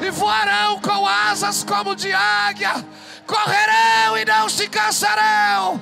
e 0.00 0.10
voarão 0.10 0.80
com 0.80 1.06
asas 1.06 1.64
como 1.64 1.96
de 1.96 2.12
águia, 2.12 2.72
correrão 3.26 4.16
e 4.16 4.24
não 4.24 4.48
se 4.48 4.68
cansarão. 4.68 5.80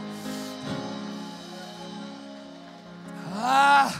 Ah, 3.35 3.93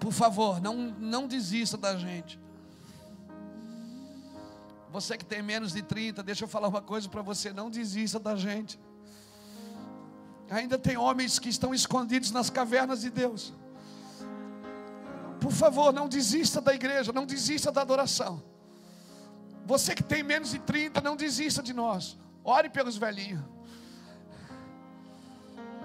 por 0.00 0.12
favor, 0.12 0.60
não, 0.60 0.74
não 0.98 1.26
desista 1.26 1.76
da 1.76 1.96
gente. 1.96 2.39
Você 4.92 5.16
que 5.16 5.24
tem 5.24 5.40
menos 5.40 5.72
de 5.72 5.82
30, 5.82 6.22
deixa 6.22 6.44
eu 6.44 6.48
falar 6.48 6.68
uma 6.68 6.82
coisa 6.82 7.08
para 7.08 7.22
você: 7.22 7.52
não 7.52 7.70
desista 7.70 8.18
da 8.18 8.34
gente. 8.34 8.78
Ainda 10.50 10.76
tem 10.76 10.96
homens 10.96 11.38
que 11.38 11.48
estão 11.48 11.72
escondidos 11.72 12.32
nas 12.32 12.50
cavernas 12.50 13.02
de 13.02 13.10
Deus. 13.10 13.52
Por 15.40 15.52
favor, 15.52 15.92
não 15.92 16.08
desista 16.08 16.60
da 16.60 16.74
igreja, 16.74 17.12
não 17.12 17.24
desista 17.24 17.70
da 17.70 17.82
adoração. 17.82 18.42
Você 19.64 19.94
que 19.94 20.02
tem 20.02 20.24
menos 20.24 20.50
de 20.50 20.58
30, 20.58 21.00
não 21.00 21.14
desista 21.14 21.62
de 21.62 21.72
nós. 21.72 22.18
Ore 22.42 22.68
pelos 22.68 22.96
velhinhos. 22.96 23.44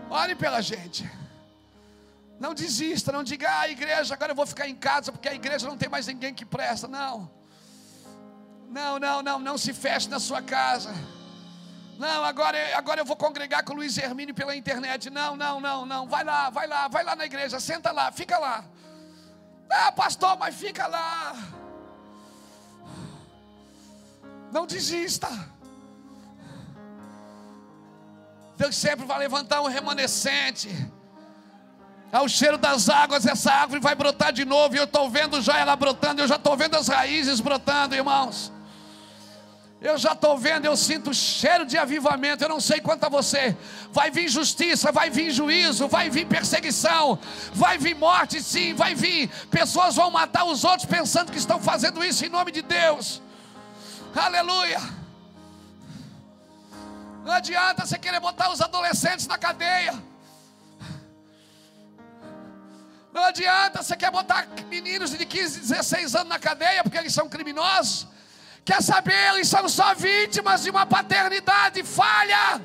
Ore 0.10 0.36
pela 0.36 0.62
gente. 0.62 1.10
Não 2.40 2.54
desista, 2.54 3.12
não 3.12 3.24
diga, 3.24 3.48
ah, 3.60 3.70
igreja, 3.70 4.14
agora 4.16 4.32
eu 4.32 4.36
vou 4.36 4.46
ficar 4.46 4.68
em 4.68 4.76
casa 4.76 5.12
porque 5.12 5.30
a 5.30 5.34
igreja 5.34 5.68
não 5.68 5.78
tem 5.78 5.88
mais 5.88 6.08
ninguém 6.08 6.34
que 6.34 6.44
presta. 6.46 6.88
Não. 6.88 7.32
Não, 8.70 9.00
não, 9.00 9.22
não, 9.22 9.40
não 9.40 9.58
se 9.58 9.74
feche 9.74 10.10
na 10.10 10.20
sua 10.20 10.42
casa. 10.42 10.94
Não, 11.98 12.26
agora, 12.26 12.58
agora 12.78 13.00
eu 13.02 13.06
vou 13.06 13.16
congregar 13.16 13.64
com 13.64 13.74
o 13.74 13.78
Luiz 13.78 13.98
Hermínio 13.98 14.36
pela 14.36 14.56
internet. 14.56 15.10
Não, 15.10 15.36
não, 15.36 15.62
não, 15.62 15.86
não. 15.86 16.08
Vai 16.08 16.24
lá, 16.24 16.50
vai 16.50 16.68
lá, 16.68 16.88
vai 16.88 17.04
lá 17.04 17.16
na 17.16 17.26
igreja, 17.26 17.60
senta 17.60 17.92
lá, 17.92 18.12
fica 18.12 18.38
lá. 18.38 18.66
Ah, 19.70 19.92
pastor, 19.92 20.38
mas 20.38 20.56
fica 20.56 20.88
lá. 20.88 21.36
Não 24.52 24.66
desista. 24.66 25.28
Deus 28.58 28.76
sempre 28.76 29.06
vai 29.06 29.20
levantar 29.20 29.62
um 29.62 29.68
remanescente. 29.68 30.70
Ao 32.12 32.28
cheiro 32.28 32.58
das 32.58 32.88
águas, 32.88 33.26
essa 33.26 33.52
árvore 33.52 33.82
vai 33.82 33.96
brotar 33.96 34.32
de 34.32 34.46
novo. 34.46 34.76
E 34.76 34.78
eu 34.78 34.86
estou 34.86 35.10
vendo 35.10 35.42
já 35.42 35.58
ela 35.58 35.76
brotando. 35.76 36.22
Eu 36.22 36.28
já 36.28 36.36
estou 36.36 36.56
vendo 36.56 36.76
as 36.76 36.88
raízes 36.88 37.40
brotando, 37.40 37.96
irmãos. 37.96 38.52
Eu 39.82 39.98
já 39.98 40.14
estou 40.14 40.38
vendo, 40.38 40.66
eu 40.66 40.76
sinto 40.76 41.14
cheiro 41.14 41.66
de 41.66 41.78
avivamento. 41.78 42.44
Eu 42.44 42.50
não 42.50 42.60
sei 42.60 42.80
quanto 42.80 43.04
a 43.04 43.10
você. 43.10 43.56
Vai 43.92 44.10
vir 44.10 44.30
justiça, 44.30 44.92
vai 44.92 45.10
vir 45.10 45.32
juízo, 45.32 45.88
vai 45.88 46.10
vir 46.10 46.26
perseguição, 46.26 47.20
vai 47.54 47.78
vir 47.78 47.96
morte, 47.96 48.42
sim, 48.42 48.74
vai 48.74 48.96
vir. 48.96 49.30
Pessoas 49.52 49.96
vão 49.96 50.10
matar 50.10 50.46
os 50.46 50.64
outros 50.64 50.86
pensando 50.86 51.32
que 51.32 51.38
estão 51.38 51.60
fazendo 51.60 52.04
isso 52.04 52.26
em 52.26 52.30
nome 52.30 52.52
de 52.52 52.62
Deus. 52.62 53.22
Aleluia. 54.16 54.80
Não 57.24 57.32
adianta 57.32 57.86
você 57.86 57.98
querer 57.98 58.20
botar 58.20 58.52
os 58.52 58.62
adolescentes 58.62 59.28
na 59.28 59.38
cadeia. 59.38 59.94
Não 63.12 63.24
adianta 63.24 63.82
você 63.82 63.96
quer 63.96 64.12
botar 64.12 64.48
meninos 64.70 65.12
de 65.12 65.26
15, 65.26 65.60
16 65.60 66.16
anos 66.16 66.30
na 66.30 66.40
cadeia 66.40 66.84
porque 66.84 66.98
eles 66.98 67.14
são 67.14 67.28
criminosos. 67.30 68.08
Quer 68.66 68.82
saber, 68.82 69.36
eles 69.36 69.48
são 69.48 69.70
só 69.70 69.94
vítimas 69.94 70.64
de 70.64 70.72
uma 70.72 70.88
paternidade 70.88 71.84
falha. 71.84 72.60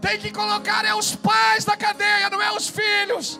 Tem 0.00 0.18
que 0.18 0.32
colocar 0.32 0.86
é 0.86 0.94
os 0.94 1.14
pais 1.14 1.66
na 1.66 1.76
cadeia, 1.76 2.30
não 2.30 2.40
é 2.40 2.50
os 2.52 2.66
filhos. 2.66 3.38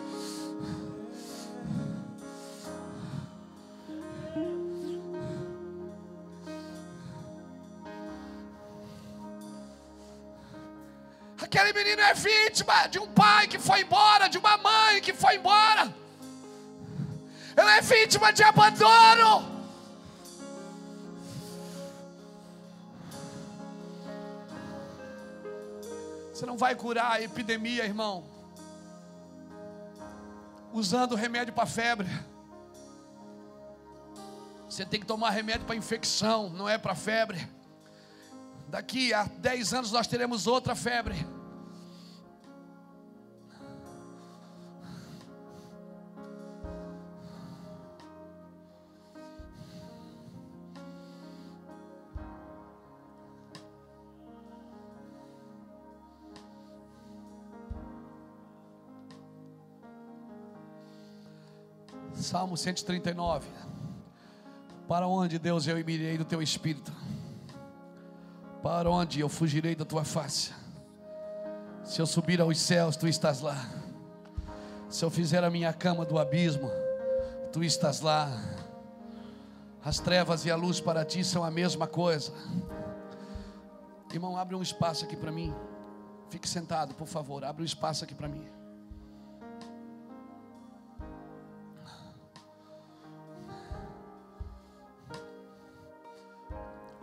Aquele 11.41 11.73
menino 11.73 12.01
é 12.01 12.13
vítima 12.13 12.85
de 12.87 12.99
um 12.99 13.07
pai 13.07 13.47
que 13.47 13.57
foi 13.57 13.81
embora, 13.81 14.27
de 14.29 14.37
uma 14.37 14.57
mãe 14.57 15.01
que 15.01 15.11
foi 15.11 15.37
embora. 15.37 15.91
Ele 17.57 17.69
é 17.69 17.81
vítima 17.81 18.31
de 18.31 18.43
abandono. 18.43 19.56
Você 26.37 26.45
não 26.45 26.55
vai 26.55 26.75
curar 26.75 27.13
a 27.13 27.19
epidemia, 27.19 27.83
irmão, 27.83 28.23
usando 30.71 31.15
remédio 31.15 31.51
para 31.51 31.65
febre. 31.65 32.07
Você 34.69 34.85
tem 34.85 34.99
que 34.99 35.05
tomar 35.07 35.31
remédio 35.31 35.65
para 35.65 35.75
infecção, 35.75 36.47
não 36.51 36.69
é 36.69 36.77
para 36.77 36.93
febre. 36.93 37.49
Daqui 38.67 39.15
a 39.15 39.23
10 39.23 39.73
anos 39.73 39.91
nós 39.91 40.05
teremos 40.05 40.45
outra 40.45 40.75
febre. 40.75 41.15
Salmo 62.37 62.55
139. 62.55 63.47
Para 64.87 65.07
onde, 65.07 65.39
Deus, 65.39 65.65
eu 65.65 65.79
irei 65.79 66.19
do 66.19 66.23
teu 66.23 66.39
espírito? 66.39 66.93
Para 68.61 68.91
onde 68.91 69.19
eu 69.19 69.27
fugirei 69.27 69.75
da 69.75 69.83
tua 69.83 70.03
face? 70.03 70.53
Se 71.83 71.99
eu 71.99 72.05
subir 72.05 72.39
aos 72.39 72.59
céus, 72.59 72.95
tu 72.95 73.07
estás 73.07 73.41
lá. 73.41 73.67
Se 74.87 75.03
eu 75.03 75.09
fizer 75.09 75.43
a 75.43 75.49
minha 75.49 75.73
cama 75.73 76.05
do 76.05 76.19
abismo, 76.19 76.69
tu 77.51 77.63
estás 77.63 78.01
lá. 78.01 78.29
As 79.83 79.99
trevas 79.99 80.45
e 80.45 80.51
a 80.51 80.55
luz 80.55 80.79
para 80.79 81.03
ti 81.03 81.23
são 81.23 81.43
a 81.43 81.49
mesma 81.49 81.87
coisa. 81.87 82.31
Irmão, 84.13 84.37
abre 84.37 84.55
um 84.55 84.61
espaço 84.61 85.05
aqui 85.05 85.17
para 85.17 85.31
mim. 85.31 85.51
Fique 86.29 86.47
sentado, 86.47 86.93
por 86.93 87.07
favor. 87.07 87.43
Abre 87.43 87.63
um 87.63 87.65
espaço 87.65 88.03
aqui 88.03 88.13
para 88.13 88.27
mim. 88.27 88.56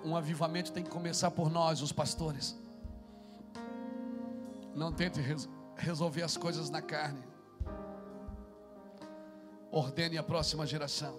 Um 0.05 0.15
avivamento 0.15 0.71
tem 0.71 0.85
que 0.85 0.91
começar 0.91 1.31
por 1.31 1.51
nós, 1.51 1.81
os 1.81 1.91
pastores. 1.91 2.57
Não 4.75 4.93
tente 4.93 5.21
res 5.21 5.49
resolver 5.77 6.23
as 6.23 6.37
coisas 6.37 6.69
na 6.71 6.83
carne. 6.83 7.25
Ordene 9.73 10.19
a 10.19 10.23
próxima 10.23 10.67
geração. 10.67 11.19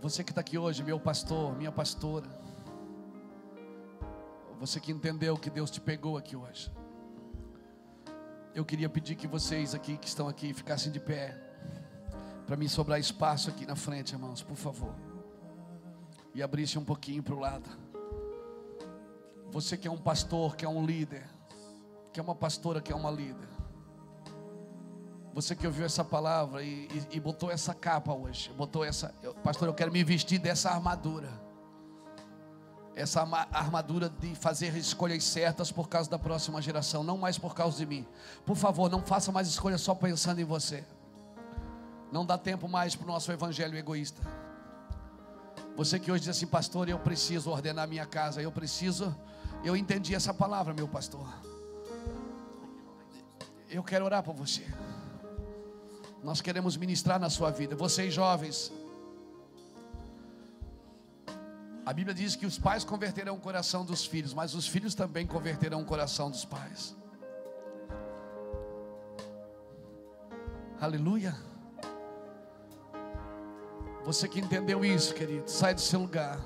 Você 0.00 0.24
que 0.24 0.32
está 0.32 0.40
aqui 0.40 0.58
hoje, 0.58 0.82
meu 0.82 0.98
pastor, 0.98 1.54
minha 1.56 1.70
pastora. 1.70 2.28
Você 4.58 4.80
que 4.80 4.90
entendeu 4.90 5.36
que 5.36 5.50
Deus 5.50 5.70
te 5.70 5.80
pegou 5.80 6.16
aqui 6.16 6.34
hoje. 6.34 6.72
Eu 8.54 8.64
queria 8.64 8.88
pedir 8.88 9.14
que 9.16 9.26
vocês 9.26 9.74
aqui 9.74 9.96
que 9.96 10.06
estão 10.06 10.28
aqui 10.28 10.52
ficassem 10.52 10.90
de 10.90 11.00
pé. 11.00 11.43
Para 12.46 12.56
mim 12.56 12.68
sobrar 12.68 13.00
espaço 13.00 13.48
aqui 13.50 13.64
na 13.66 13.76
frente, 13.76 14.12
irmãos, 14.12 14.42
por 14.42 14.56
favor. 14.56 14.94
E 16.34 16.42
abrisse 16.42 16.78
um 16.78 16.84
pouquinho 16.84 17.22
para 17.22 17.34
o 17.34 17.38
lado. 17.38 17.68
Você 19.50 19.76
que 19.76 19.88
é 19.88 19.90
um 19.90 19.96
pastor, 19.96 20.56
que 20.56 20.64
é 20.64 20.68
um 20.68 20.84
líder, 20.84 21.24
que 22.12 22.20
é 22.20 22.22
uma 22.22 22.34
pastora, 22.34 22.80
que 22.80 22.92
é 22.92 22.96
uma 22.96 23.10
líder. 23.10 23.48
Você 25.32 25.56
que 25.56 25.66
ouviu 25.66 25.84
essa 25.84 26.04
palavra 26.04 26.62
e, 26.62 26.86
e, 26.86 27.16
e 27.16 27.20
botou 27.20 27.50
essa 27.50 27.74
capa 27.74 28.12
hoje, 28.12 28.52
botou 28.56 28.84
essa, 28.84 29.14
eu, 29.22 29.34
pastor, 29.34 29.68
eu 29.68 29.74
quero 29.74 29.90
me 29.90 30.04
vestir 30.04 30.38
dessa 30.38 30.70
armadura. 30.70 31.28
essa 32.94 33.22
armadura 33.52 34.08
de 34.08 34.34
fazer 34.36 34.76
escolhas 34.76 35.24
certas 35.24 35.72
por 35.72 35.88
causa 35.88 36.08
da 36.08 36.18
próxima 36.18 36.62
geração, 36.62 37.02
não 37.02 37.18
mais 37.18 37.38
por 37.38 37.54
causa 37.54 37.78
de 37.78 37.86
mim. 37.86 38.06
Por 38.46 38.56
favor, 38.56 38.88
não 38.90 39.02
faça 39.02 39.32
mais 39.32 39.48
escolhas 39.48 39.80
só 39.80 39.94
pensando 39.94 40.40
em 40.40 40.44
você. 40.44 40.84
Não 42.14 42.24
dá 42.24 42.38
tempo 42.38 42.68
mais 42.68 42.94
para 42.94 43.06
o 43.06 43.08
nosso 43.08 43.32
evangelho 43.32 43.76
egoísta. 43.76 44.22
Você 45.74 45.98
que 45.98 46.12
hoje 46.12 46.20
diz 46.20 46.28
assim, 46.28 46.46
pastor, 46.46 46.88
eu 46.88 46.96
preciso 46.96 47.50
ordenar 47.50 47.88
minha 47.88 48.06
casa, 48.06 48.40
eu 48.40 48.52
preciso. 48.52 49.12
Eu 49.64 49.74
entendi 49.76 50.14
essa 50.14 50.32
palavra, 50.32 50.72
meu 50.72 50.86
pastor. 50.86 51.26
Eu 53.68 53.82
quero 53.82 54.04
orar 54.04 54.22
por 54.22 54.32
você. 54.32 54.64
Nós 56.22 56.40
queremos 56.40 56.76
ministrar 56.76 57.18
na 57.18 57.28
sua 57.28 57.50
vida. 57.50 57.74
Vocês 57.74 58.14
jovens, 58.14 58.72
a 61.84 61.92
Bíblia 61.92 62.14
diz 62.14 62.36
que 62.36 62.46
os 62.46 62.60
pais 62.60 62.84
converterão 62.84 63.34
o 63.34 63.40
coração 63.40 63.84
dos 63.84 64.06
filhos, 64.06 64.32
mas 64.32 64.54
os 64.54 64.68
filhos 64.68 64.94
também 64.94 65.26
converterão 65.26 65.82
o 65.82 65.84
coração 65.84 66.30
dos 66.30 66.44
pais. 66.44 66.94
Aleluia. 70.80 71.53
Você 74.04 74.28
que 74.28 74.38
entendeu 74.38 74.84
isso, 74.84 75.14
querido, 75.14 75.50
sai 75.50 75.74
do 75.74 75.80
seu 75.80 76.00
lugar. 76.00 76.38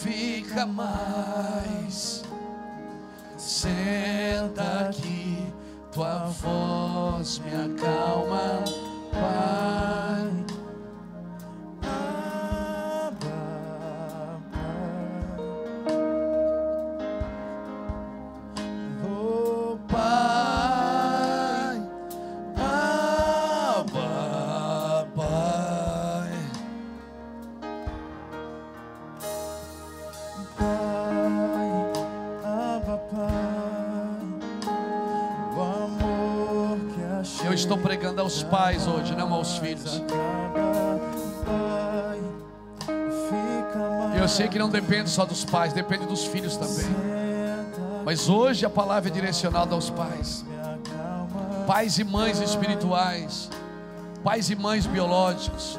Fica 0.00 0.64
mais. 0.66 2.22
Senta 3.36 4.88
aqui, 4.88 5.52
tua 5.96 6.26
voz 6.42 7.38
me 7.38 7.52
acalma, 7.54 8.62
Pai. 9.12 10.35
Aos 38.36 38.42
pais 38.42 38.86
hoje, 38.86 39.14
não 39.14 39.32
aos 39.32 39.56
filhos. 39.56 40.02
Eu 44.18 44.28
sei 44.28 44.48
que 44.48 44.58
não 44.58 44.68
depende 44.68 45.08
só 45.08 45.24
dos 45.24 45.44
pais, 45.44 45.72
depende 45.72 46.04
dos 46.06 46.24
filhos 46.24 46.56
também. 46.56 46.84
Mas 48.04 48.28
hoje 48.28 48.66
a 48.66 48.70
palavra 48.70 49.08
é 49.08 49.12
direcionada 49.12 49.74
aos 49.74 49.88
pais. 49.88 50.44
Pais 51.66 51.98
e 51.98 52.04
mães 52.04 52.40
espirituais, 52.40 53.48
pais 54.22 54.50
e 54.50 54.56
mães 54.56 54.86
biológicos. 54.86 55.78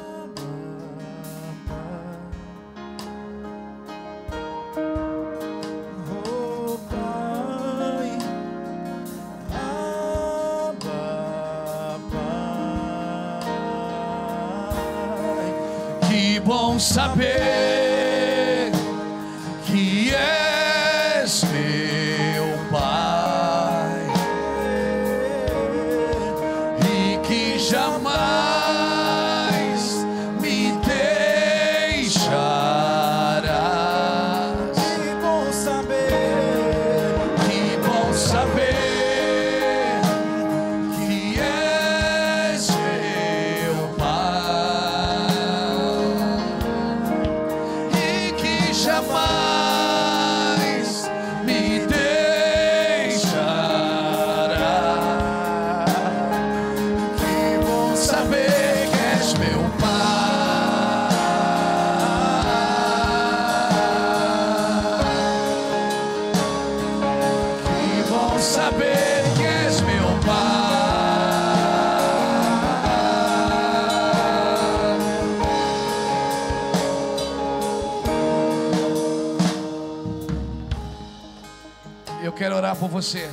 Você. 83.00 83.30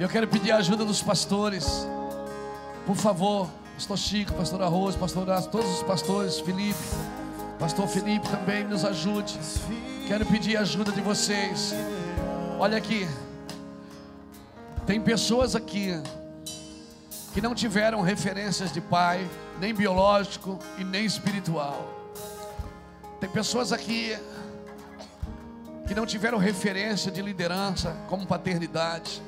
Eu 0.00 0.08
quero 0.08 0.26
pedir 0.26 0.50
a 0.50 0.56
ajuda 0.56 0.84
dos 0.84 1.00
pastores. 1.00 1.86
Por 2.84 2.96
favor, 2.96 3.48
pastor 3.74 3.96
Chico, 3.96 4.32
pastor 4.34 4.60
Arroz, 4.60 4.96
pastor 4.96 5.22
Horácio, 5.22 5.48
todos 5.48 5.70
os 5.76 5.82
pastores, 5.84 6.40
Felipe, 6.40 6.76
pastor 7.56 7.86
Felipe 7.86 8.28
também 8.28 8.64
nos 8.64 8.84
ajude. 8.84 9.38
Quero 10.08 10.26
pedir 10.26 10.56
a 10.56 10.62
ajuda 10.62 10.90
de 10.90 11.00
vocês. 11.00 11.72
Olha 12.58 12.76
aqui. 12.76 13.06
Tem 14.84 15.00
pessoas 15.00 15.54
aqui 15.54 15.92
que 17.32 17.40
não 17.40 17.54
tiveram 17.54 18.00
referências 18.00 18.72
de 18.72 18.80
pai, 18.80 19.24
nem 19.60 19.72
biológico 19.72 20.58
e 20.76 20.82
nem 20.82 21.04
espiritual. 21.04 21.94
Tem 23.20 23.30
pessoas 23.30 23.72
aqui 23.72 24.18
não 25.98 26.06
tiveram 26.06 26.38
referência 26.38 27.10
de 27.10 27.20
liderança 27.20 27.96
como 28.08 28.24
paternidade. 28.24 29.20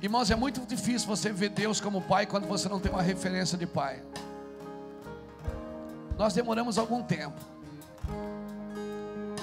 Irmãos, 0.00 0.30
é 0.30 0.34
muito 0.34 0.62
difícil 0.62 1.06
você 1.06 1.30
ver 1.30 1.50
Deus 1.50 1.80
como 1.80 2.00
pai 2.00 2.24
quando 2.24 2.46
você 2.46 2.66
não 2.66 2.80
tem 2.80 2.90
uma 2.90 3.02
referência 3.02 3.58
de 3.58 3.66
pai. 3.66 4.02
Nós 6.16 6.32
demoramos 6.32 6.78
algum 6.78 7.02
tempo. 7.02 7.36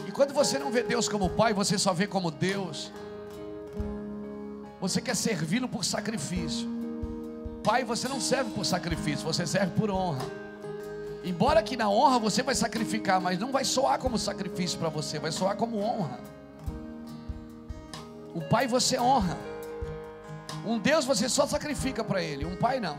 E 0.07 0.11
quando 0.11 0.33
você 0.33 0.57
não 0.57 0.71
vê 0.71 0.81
Deus 0.81 1.07
como 1.07 1.29
pai, 1.29 1.53
você 1.53 1.77
só 1.77 1.93
vê 1.93 2.07
como 2.07 2.31
Deus. 2.31 2.91
Você 4.81 4.99
quer 4.99 5.15
servi-lo 5.15 5.69
por 5.69 5.85
sacrifício. 5.85 6.67
Pai, 7.63 7.83
você 7.83 8.07
não 8.07 8.19
serve 8.19 8.49
por 8.51 8.65
sacrifício, 8.65 9.23
você 9.23 9.45
serve 9.45 9.73
por 9.75 9.91
honra. 9.91 10.25
Embora 11.23 11.61
que 11.61 11.77
na 11.77 11.89
honra 11.89 12.17
você 12.17 12.41
vai 12.41 12.55
sacrificar, 12.55 13.21
mas 13.21 13.37
não 13.37 13.51
vai 13.51 13.63
soar 13.63 13.99
como 13.99 14.17
sacrifício 14.17 14.79
para 14.79 14.89
você, 14.89 15.19
vai 15.19 15.31
soar 15.31 15.55
como 15.55 15.77
honra. 15.77 16.28
O 18.33 18.41
pai 18.41 18.67
você 18.67 18.99
honra. 18.99 19.37
Um 20.65 20.77
Deus 20.77 21.05
você 21.05 21.27
só 21.29 21.47
sacrifica 21.47 22.03
para 22.03 22.21
ele, 22.21 22.45
um 22.45 22.55
pai 22.55 22.79
não. 22.79 22.97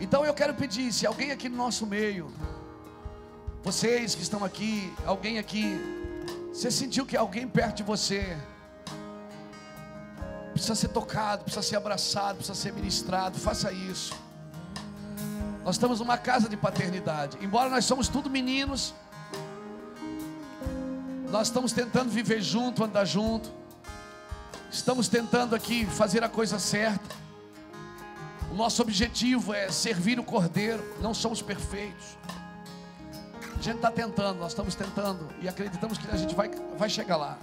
Então 0.00 0.24
eu 0.24 0.34
quero 0.34 0.54
pedir, 0.54 0.92
se 0.92 1.06
alguém 1.06 1.30
aqui 1.30 1.48
no 1.48 1.56
nosso 1.56 1.86
meio, 1.86 2.30
vocês 3.62 4.14
que 4.14 4.22
estão 4.22 4.44
aqui, 4.44 4.92
alguém 5.04 5.38
aqui, 5.38 5.78
você 6.52 6.70
sentiu 6.70 7.04
que 7.04 7.16
alguém 7.16 7.48
perto 7.48 7.78
de 7.78 7.82
você 7.82 8.36
precisa 10.52 10.74
ser 10.74 10.88
tocado, 10.88 11.44
precisa 11.44 11.62
ser 11.62 11.76
abraçado, 11.76 12.36
precisa 12.36 12.54
ser 12.54 12.72
ministrado, 12.72 13.38
faça 13.38 13.72
isso. 13.72 14.14
Nós 15.64 15.74
estamos 15.74 16.00
numa 16.00 16.16
casa 16.16 16.48
de 16.48 16.56
paternidade. 16.56 17.36
Embora 17.42 17.68
nós 17.68 17.84
somos 17.84 18.08
tudo 18.08 18.30
meninos, 18.30 18.94
nós 21.30 21.48
estamos 21.48 21.72
tentando 21.72 22.08
viver 22.08 22.40
junto, 22.40 22.84
andar 22.84 23.04
junto. 23.04 23.50
Estamos 24.70 25.08
tentando 25.08 25.54
aqui 25.54 25.86
fazer 25.86 26.22
a 26.24 26.28
coisa 26.28 26.58
certa. 26.58 27.14
O 28.50 28.54
nosso 28.54 28.82
objetivo 28.82 29.54
é 29.54 29.70
servir 29.70 30.18
o 30.18 30.24
Cordeiro. 30.24 30.82
Não 31.00 31.14
somos 31.14 31.40
perfeitos. 31.40 32.16
gente 33.60 33.76
está 33.76 33.90
tentando, 33.90 34.38
nós 34.38 34.52
estamos 34.52 34.74
tentando 34.74 35.28
e 35.40 35.48
acreditamos 35.48 35.98
que 35.98 36.08
a 36.10 36.16
gente 36.16 36.34
vai, 36.34 36.50
vai 36.78 36.88
chegar 36.88 37.16
lá. 37.16 37.38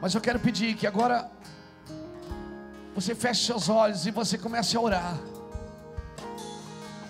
Mas 0.00 0.14
eu 0.14 0.20
quero 0.20 0.38
pedir 0.40 0.74
que 0.74 0.86
agora 0.86 1.30
você 2.94 3.14
feche 3.14 3.46
seus 3.46 3.68
olhos 3.68 4.06
e 4.06 4.10
você 4.10 4.36
comece 4.36 4.76
a 4.76 4.80
orar. 4.80 5.18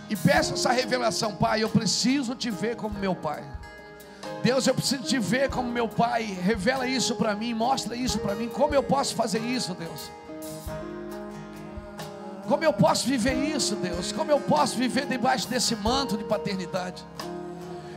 E 0.08 0.16
peça 0.16 0.54
essa 0.54 0.70
revelação, 0.70 1.34
Pai. 1.34 1.62
Eu 1.62 1.70
preciso 1.70 2.34
te 2.34 2.50
ver 2.50 2.76
como 2.76 2.98
meu 2.98 3.14
Pai. 3.14 3.42
Deus, 4.42 4.66
eu 4.66 4.74
preciso 4.74 5.02
te 5.02 5.18
ver 5.18 5.48
como 5.48 5.70
meu 5.70 5.88
Pai. 5.88 6.24
Revela 6.24 6.86
isso 6.86 7.14
para 7.16 7.34
mim, 7.34 7.54
mostra 7.54 7.94
isso 7.94 8.18
para 8.18 8.34
mim. 8.34 8.48
Como 8.48 8.74
eu 8.74 8.82
posso 8.82 9.14
fazer 9.14 9.38
isso, 9.38 9.74
Deus? 9.74 10.10
Como 12.48 12.64
eu 12.64 12.72
posso 12.72 13.06
viver 13.06 13.34
isso, 13.34 13.76
Deus? 13.76 14.10
Como 14.12 14.30
eu 14.30 14.40
posso 14.40 14.76
viver 14.76 15.06
debaixo 15.06 15.48
desse 15.48 15.76
manto 15.76 16.16
de 16.16 16.24
paternidade? 16.24 17.04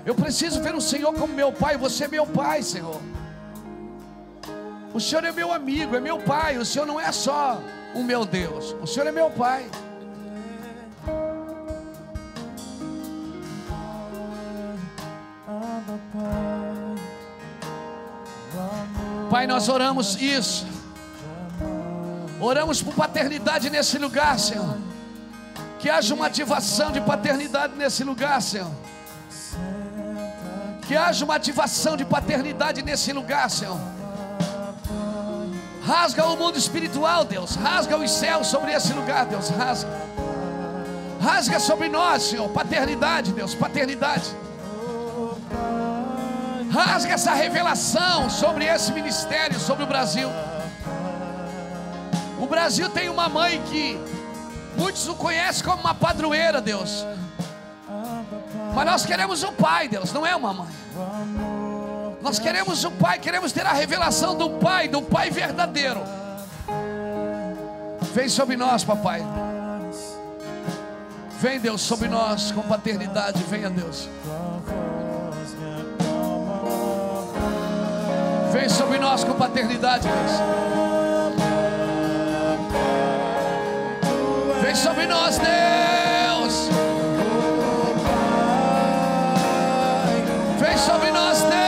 Eu 0.05 0.13
preciso 0.13 0.61
ver 0.61 0.76
o 0.76 0.81
Senhor 0.81 1.13
como 1.13 1.34
meu 1.34 1.51
Pai. 1.51 1.77
Você 1.77 2.05
é 2.05 2.07
meu 2.07 2.27
Pai, 2.27 2.61
Senhor. 2.61 3.01
O 4.95 4.99
Senhor 5.01 5.26
é 5.26 5.31
meu 5.34 5.51
amigo, 5.51 5.93
é 5.93 5.99
meu 5.99 6.17
pai. 6.17 6.57
O 6.57 6.63
Senhor 6.63 6.85
não 6.85 6.97
é 6.97 7.11
só 7.11 7.61
o 7.93 8.01
meu 8.01 8.26
Deus, 8.26 8.73
o 8.81 8.88
Senhor 8.88 9.05
é 9.05 9.11
meu 9.11 9.30
pai. 9.30 9.69
Pai, 19.36 19.45
nós 19.48 19.68
oramos 19.68 20.16
isso. 20.22 20.66
Oramos 22.40 22.82
por 22.82 22.94
paternidade 22.94 23.70
nesse 23.70 23.98
lugar, 23.98 24.40
Senhor. 24.40 24.78
Que 25.78 25.90
haja 25.90 26.16
uma 26.16 26.28
ativação 26.28 26.90
de 26.90 27.02
paternidade 27.02 27.76
nesse 27.76 28.02
lugar, 28.06 28.41
Senhor. 28.41 28.72
Que 30.88 30.95
haja 30.95 31.26
uma 31.26 31.36
ativação 31.36 31.98
de 31.98 32.06
paternidade 32.06 32.82
nesse 32.82 33.12
lugar, 33.12 33.52
Senhor. 33.52 33.78
Rasga 35.86 36.26
o 36.28 36.38
mundo 36.38 36.57
espiritual, 36.57 37.26
Deus. 37.26 37.56
Rasga 37.56 37.98
os 37.98 38.12
céus 38.12 38.48
sobre 38.48 38.72
esse 38.72 38.94
lugar, 38.94 39.26
Deus. 39.26 39.49
Rasga. 39.49 39.90
Rasga 41.22 41.60
sobre 41.60 41.90
nós, 41.90 42.24
Senhor. 42.24 42.48
Paternidade, 42.52 43.34
Deus. 43.34 43.53
Paternidade. 43.53 44.44
Rasga 46.76 47.14
essa 47.14 47.34
revelação 47.34 48.30
sobre 48.30 48.65
esse 48.65 48.91
ministério, 48.91 49.57
sobre 49.57 49.85
o 49.85 49.88
Brasil. 49.88 50.30
O 52.38 52.45
Brasil 52.45 52.89
tem 52.89 53.07
uma 53.07 53.30
mãe 53.30 53.61
que 53.61 53.97
muitos 54.77 55.07
o 55.07 55.15
conhecem 55.15 55.64
como 55.64 55.81
uma 55.81 55.95
padroeira, 55.95 56.60
Deus. 56.60 57.06
Mas 58.73 58.85
nós 58.85 59.06
queremos 59.06 59.41
um 59.41 59.53
pai, 59.53 59.88
Deus, 59.88 60.11
não 60.11 60.26
é 60.26 60.35
uma 60.35 60.53
mãe. 60.53 60.68
Nós 62.22 62.39
queremos 62.39 62.84
o 62.84 62.89
Pai, 62.89 63.19
queremos 63.19 63.52
ter 63.52 63.68
a 63.68 63.72
revelação 63.72 64.35
do 64.35 64.49
Pai, 64.49 64.88
do 64.88 64.99
Pai 64.99 65.30
verdadeiro. 65.30 66.02
Vem 68.14 68.27
sobre 68.27 68.57
nós, 68.57 68.84
papai. 68.84 69.22
Vem, 71.39 71.60
Deus, 71.60 71.81
sobre 71.81 72.07
nós 72.07 72.52
com 72.52 72.64
paternidade. 72.64 73.43
Venha, 73.43 73.69
Deus. 73.69 74.10
Vem 78.56 78.69
sobre 78.69 78.98
nós 78.98 79.22
com 79.22 79.34
paternidade, 79.34 80.07
Deus. 80.07 80.32
Vem 84.61 84.73
sobre 84.73 85.06
nós, 85.07 85.38
Deus. 85.38 86.69
Vem 90.57 90.77
sobre 90.77 91.11
nós, 91.11 91.41
Deus. 91.41 91.64